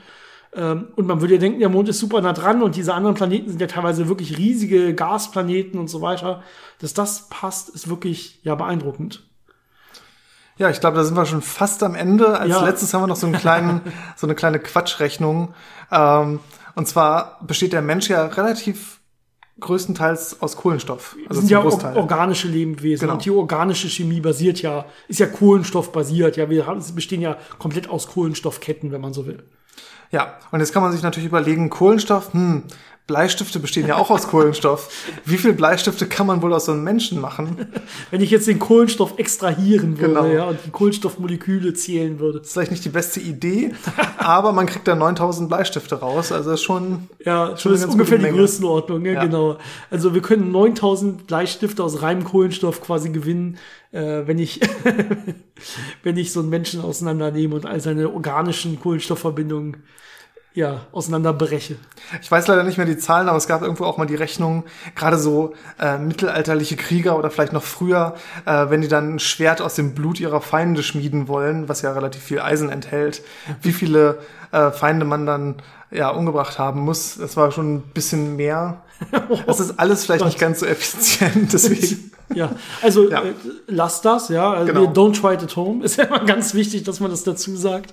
Ähm, 0.54 0.88
und 0.96 1.06
man 1.06 1.20
würde 1.20 1.34
ja 1.34 1.40
denken, 1.40 1.60
der 1.60 1.68
Mond 1.68 1.88
ist 1.88 1.98
super 1.98 2.20
nah 2.20 2.32
dran 2.32 2.62
und 2.62 2.76
diese 2.76 2.94
anderen 2.94 3.14
Planeten 3.14 3.50
sind 3.50 3.60
ja 3.60 3.66
teilweise 3.66 4.08
wirklich 4.08 4.38
riesige 4.38 4.94
Gasplaneten 4.94 5.78
und 5.78 5.88
so 5.88 6.00
weiter. 6.00 6.42
Dass 6.80 6.94
das 6.94 7.28
passt, 7.28 7.68
ist 7.70 7.88
wirklich 7.88 8.40
ja 8.42 8.54
beeindruckend. 8.54 9.24
Ja, 10.58 10.70
ich 10.70 10.80
glaube, 10.80 10.96
da 10.96 11.04
sind 11.04 11.16
wir 11.16 11.26
schon 11.26 11.42
fast 11.42 11.82
am 11.82 11.94
Ende. 11.94 12.38
Als 12.38 12.50
ja. 12.50 12.64
letztes 12.64 12.92
haben 12.92 13.02
wir 13.02 13.06
noch 13.06 13.16
so 13.16 13.26
einen 13.26 13.36
kleinen, 13.36 13.80
so 14.16 14.26
eine 14.26 14.34
kleine 14.34 14.58
Quatschrechnung. 14.58 15.54
Ähm, 15.90 16.40
und 16.74 16.88
zwar 16.88 17.38
besteht 17.46 17.72
der 17.72 17.82
Mensch 17.82 18.08
ja 18.08 18.26
relativ 18.26 19.00
größtenteils 19.62 20.42
aus 20.42 20.56
Kohlenstoff. 20.56 21.16
Also 21.28 21.40
sind 21.40 21.50
ja 21.50 21.60
Großteil. 21.60 21.96
organische 21.96 22.48
Lebewesen 22.48 23.00
genau. 23.00 23.14
und 23.14 23.24
die 23.24 23.30
organische 23.30 23.88
Chemie 23.88 24.20
basiert 24.20 24.60
ja, 24.60 24.84
ist 25.08 25.20
ja 25.20 25.26
Kohlenstoff-basiert. 25.26 26.36
Ja, 26.36 26.50
wir 26.50 26.66
haben, 26.66 26.82
bestehen 26.94 27.22
ja 27.22 27.36
komplett 27.58 27.88
aus 27.88 28.08
Kohlenstoffketten, 28.08 28.92
wenn 28.92 29.00
man 29.00 29.12
so 29.12 29.26
will. 29.26 29.42
Ja, 30.10 30.38
und 30.50 30.60
jetzt 30.60 30.74
kann 30.74 30.82
man 30.82 30.92
sich 30.92 31.02
natürlich 31.02 31.28
überlegen, 31.28 31.70
Kohlenstoff, 31.70 32.34
hm, 32.34 32.64
Bleistifte 33.12 33.58
bestehen 33.58 33.86
ja 33.86 33.96
auch 33.96 34.08
aus 34.08 34.26
Kohlenstoff. 34.26 34.88
Wie 35.26 35.36
viel 35.36 35.52
Bleistifte 35.52 36.06
kann 36.06 36.26
man 36.26 36.40
wohl 36.40 36.54
aus 36.54 36.64
so 36.64 36.72
einem 36.72 36.82
Menschen 36.82 37.20
machen? 37.20 37.66
Wenn 38.10 38.22
ich 38.22 38.30
jetzt 38.30 38.46
den 38.46 38.58
Kohlenstoff 38.58 39.18
extrahieren 39.18 40.00
würde 40.00 40.14
genau. 40.14 40.26
ja, 40.26 40.44
und 40.46 40.58
die 40.64 40.70
Kohlenstoffmoleküle 40.70 41.74
zählen 41.74 42.18
würde. 42.18 42.38
Das 42.38 42.46
ist 42.46 42.52
vielleicht 42.54 42.70
nicht 42.70 42.86
die 42.86 42.88
beste 42.88 43.20
Idee, 43.20 43.74
aber 44.16 44.52
man 44.52 44.64
kriegt 44.64 44.88
da 44.88 44.94
9000 44.94 45.46
Bleistifte 45.50 45.96
raus. 45.96 46.32
Also 46.32 46.52
das 46.52 46.60
ist 46.60 46.64
schon. 46.64 47.10
Ja, 47.22 47.54
schon 47.58 47.72
das 47.72 47.82
ist 47.82 47.90
ungefähr 47.90 48.16
die 48.16 48.30
Größenordnung, 48.30 49.04
ja, 49.04 49.12
ja, 49.12 49.24
genau. 49.24 49.58
Also 49.90 50.14
wir 50.14 50.22
können 50.22 50.50
9000 50.50 51.26
Bleistifte 51.26 51.84
aus 51.84 52.00
reinem 52.00 52.24
Kohlenstoff 52.24 52.80
quasi 52.80 53.10
gewinnen, 53.10 53.58
äh, 53.90 54.22
wenn 54.24 54.38
ich, 54.38 54.58
wenn 56.02 56.16
ich 56.16 56.32
so 56.32 56.40
einen 56.40 56.48
Menschen 56.48 56.80
auseinandernehme 56.80 57.54
und 57.54 57.66
all 57.66 57.80
seine 57.80 58.08
organischen 58.08 58.80
Kohlenstoffverbindungen 58.80 59.82
ja, 60.54 60.80
auseinanderbreche. 60.92 61.76
Ich 62.20 62.30
weiß 62.30 62.46
leider 62.46 62.62
nicht 62.62 62.76
mehr 62.76 62.86
die 62.86 62.98
Zahlen, 62.98 63.28
aber 63.28 63.38
es 63.38 63.46
gab 63.46 63.62
irgendwo 63.62 63.84
auch 63.84 63.96
mal 63.96 64.06
die 64.06 64.14
Rechnung, 64.14 64.64
gerade 64.94 65.18
so 65.18 65.54
äh, 65.80 65.96
mittelalterliche 65.96 66.76
Krieger 66.76 67.18
oder 67.18 67.30
vielleicht 67.30 67.54
noch 67.54 67.62
früher, 67.62 68.14
äh, 68.44 68.68
wenn 68.68 68.82
die 68.82 68.88
dann 68.88 69.14
ein 69.14 69.18
Schwert 69.18 69.62
aus 69.62 69.76
dem 69.76 69.94
Blut 69.94 70.20
ihrer 70.20 70.42
Feinde 70.42 70.82
schmieden 70.82 71.26
wollen, 71.26 71.68
was 71.68 71.80
ja 71.82 71.92
relativ 71.92 72.22
viel 72.22 72.40
Eisen 72.40 72.68
enthält, 72.68 73.22
wie 73.62 73.72
viele 73.72 74.18
äh, 74.50 74.70
Feinde 74.70 75.06
man 75.06 75.24
dann 75.24 75.56
ja 75.90 76.10
umgebracht 76.10 76.58
haben 76.58 76.80
muss. 76.80 77.16
Das 77.16 77.36
war 77.36 77.50
schon 77.50 77.76
ein 77.76 77.82
bisschen 77.94 78.36
mehr. 78.36 78.82
Das 79.46 79.58
ist 79.58 79.80
alles 79.80 80.04
vielleicht 80.04 80.24
nicht 80.24 80.38
ganz 80.38 80.60
so 80.60 80.66
effizient, 80.66 81.52
deswegen. 81.52 82.10
Ja, 82.34 82.50
also 82.80 83.10
ja. 83.10 83.22
Äh, 83.22 83.34
lasst 83.66 84.06
das, 84.06 84.30
ja. 84.30 84.52
Also 84.52 84.72
genau. 84.72 84.90
don't 84.90 85.20
try 85.20 85.34
it 85.34 85.42
at 85.42 85.54
home. 85.54 85.84
Ist 85.84 85.96
ja 85.96 86.04
immer 86.04 86.24
ganz 86.24 86.54
wichtig, 86.54 86.82
dass 86.84 86.98
man 86.98 87.10
das 87.10 87.24
dazu 87.24 87.56
sagt. 87.56 87.92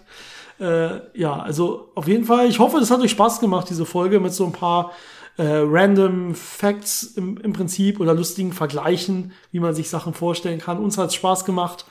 Äh, 0.59 1.17
ja, 1.17 1.39
also 1.39 1.91
auf 1.95 2.07
jeden 2.07 2.25
Fall, 2.25 2.47
ich 2.47 2.59
hoffe, 2.59 2.79
das 2.79 2.91
hat 2.91 2.99
euch 3.01 3.11
Spaß 3.11 3.39
gemacht, 3.39 3.69
diese 3.69 3.85
Folge 3.85 4.19
mit 4.19 4.33
so 4.33 4.45
ein 4.45 4.51
paar 4.51 4.91
äh, 5.37 5.61
random 5.63 6.35
Facts 6.35 7.03
im, 7.15 7.37
im 7.37 7.53
Prinzip 7.53 7.99
oder 7.99 8.13
lustigen 8.13 8.51
Vergleichen, 8.51 9.31
wie 9.51 9.59
man 9.59 9.73
sich 9.73 9.89
Sachen 9.89 10.13
vorstellen 10.13 10.59
kann. 10.59 10.79
Uns 10.79 10.97
hat 10.97 11.07
es 11.07 11.15
Spaß 11.15 11.45
gemacht. 11.45 11.85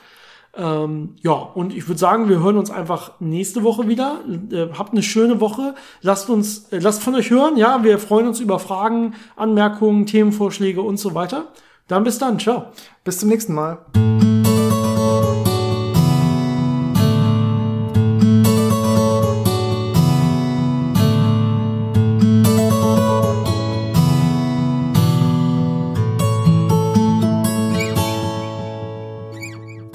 Ähm, 0.55 1.15
ja, 1.21 1.31
und 1.31 1.73
ich 1.73 1.87
würde 1.87 1.99
sagen, 1.99 2.29
wir 2.29 2.39
hören 2.39 2.57
uns 2.57 2.71
einfach 2.71 3.13
nächste 3.19 3.63
Woche 3.63 3.87
wieder. 3.87 4.19
Äh, 4.51 4.67
habt 4.77 4.91
eine 4.91 5.03
schöne 5.03 5.39
Woche. 5.39 5.75
Lasst 6.01 6.29
uns, 6.29 6.71
äh, 6.71 6.79
lasst 6.79 7.01
von 7.01 7.15
euch 7.15 7.29
hören. 7.29 7.57
Ja, 7.57 7.83
wir 7.83 7.97
freuen 7.97 8.27
uns 8.27 8.39
über 8.39 8.59
Fragen, 8.59 9.15
Anmerkungen, 9.35 10.05
Themenvorschläge 10.05 10.81
und 10.81 10.97
so 10.97 11.15
weiter. 11.15 11.47
Dann 11.87 12.03
bis 12.03 12.19
dann. 12.19 12.39
Ciao. 12.39 12.65
Bis 13.03 13.19
zum 13.19 13.29
nächsten 13.29 13.53
Mal. 13.53 13.79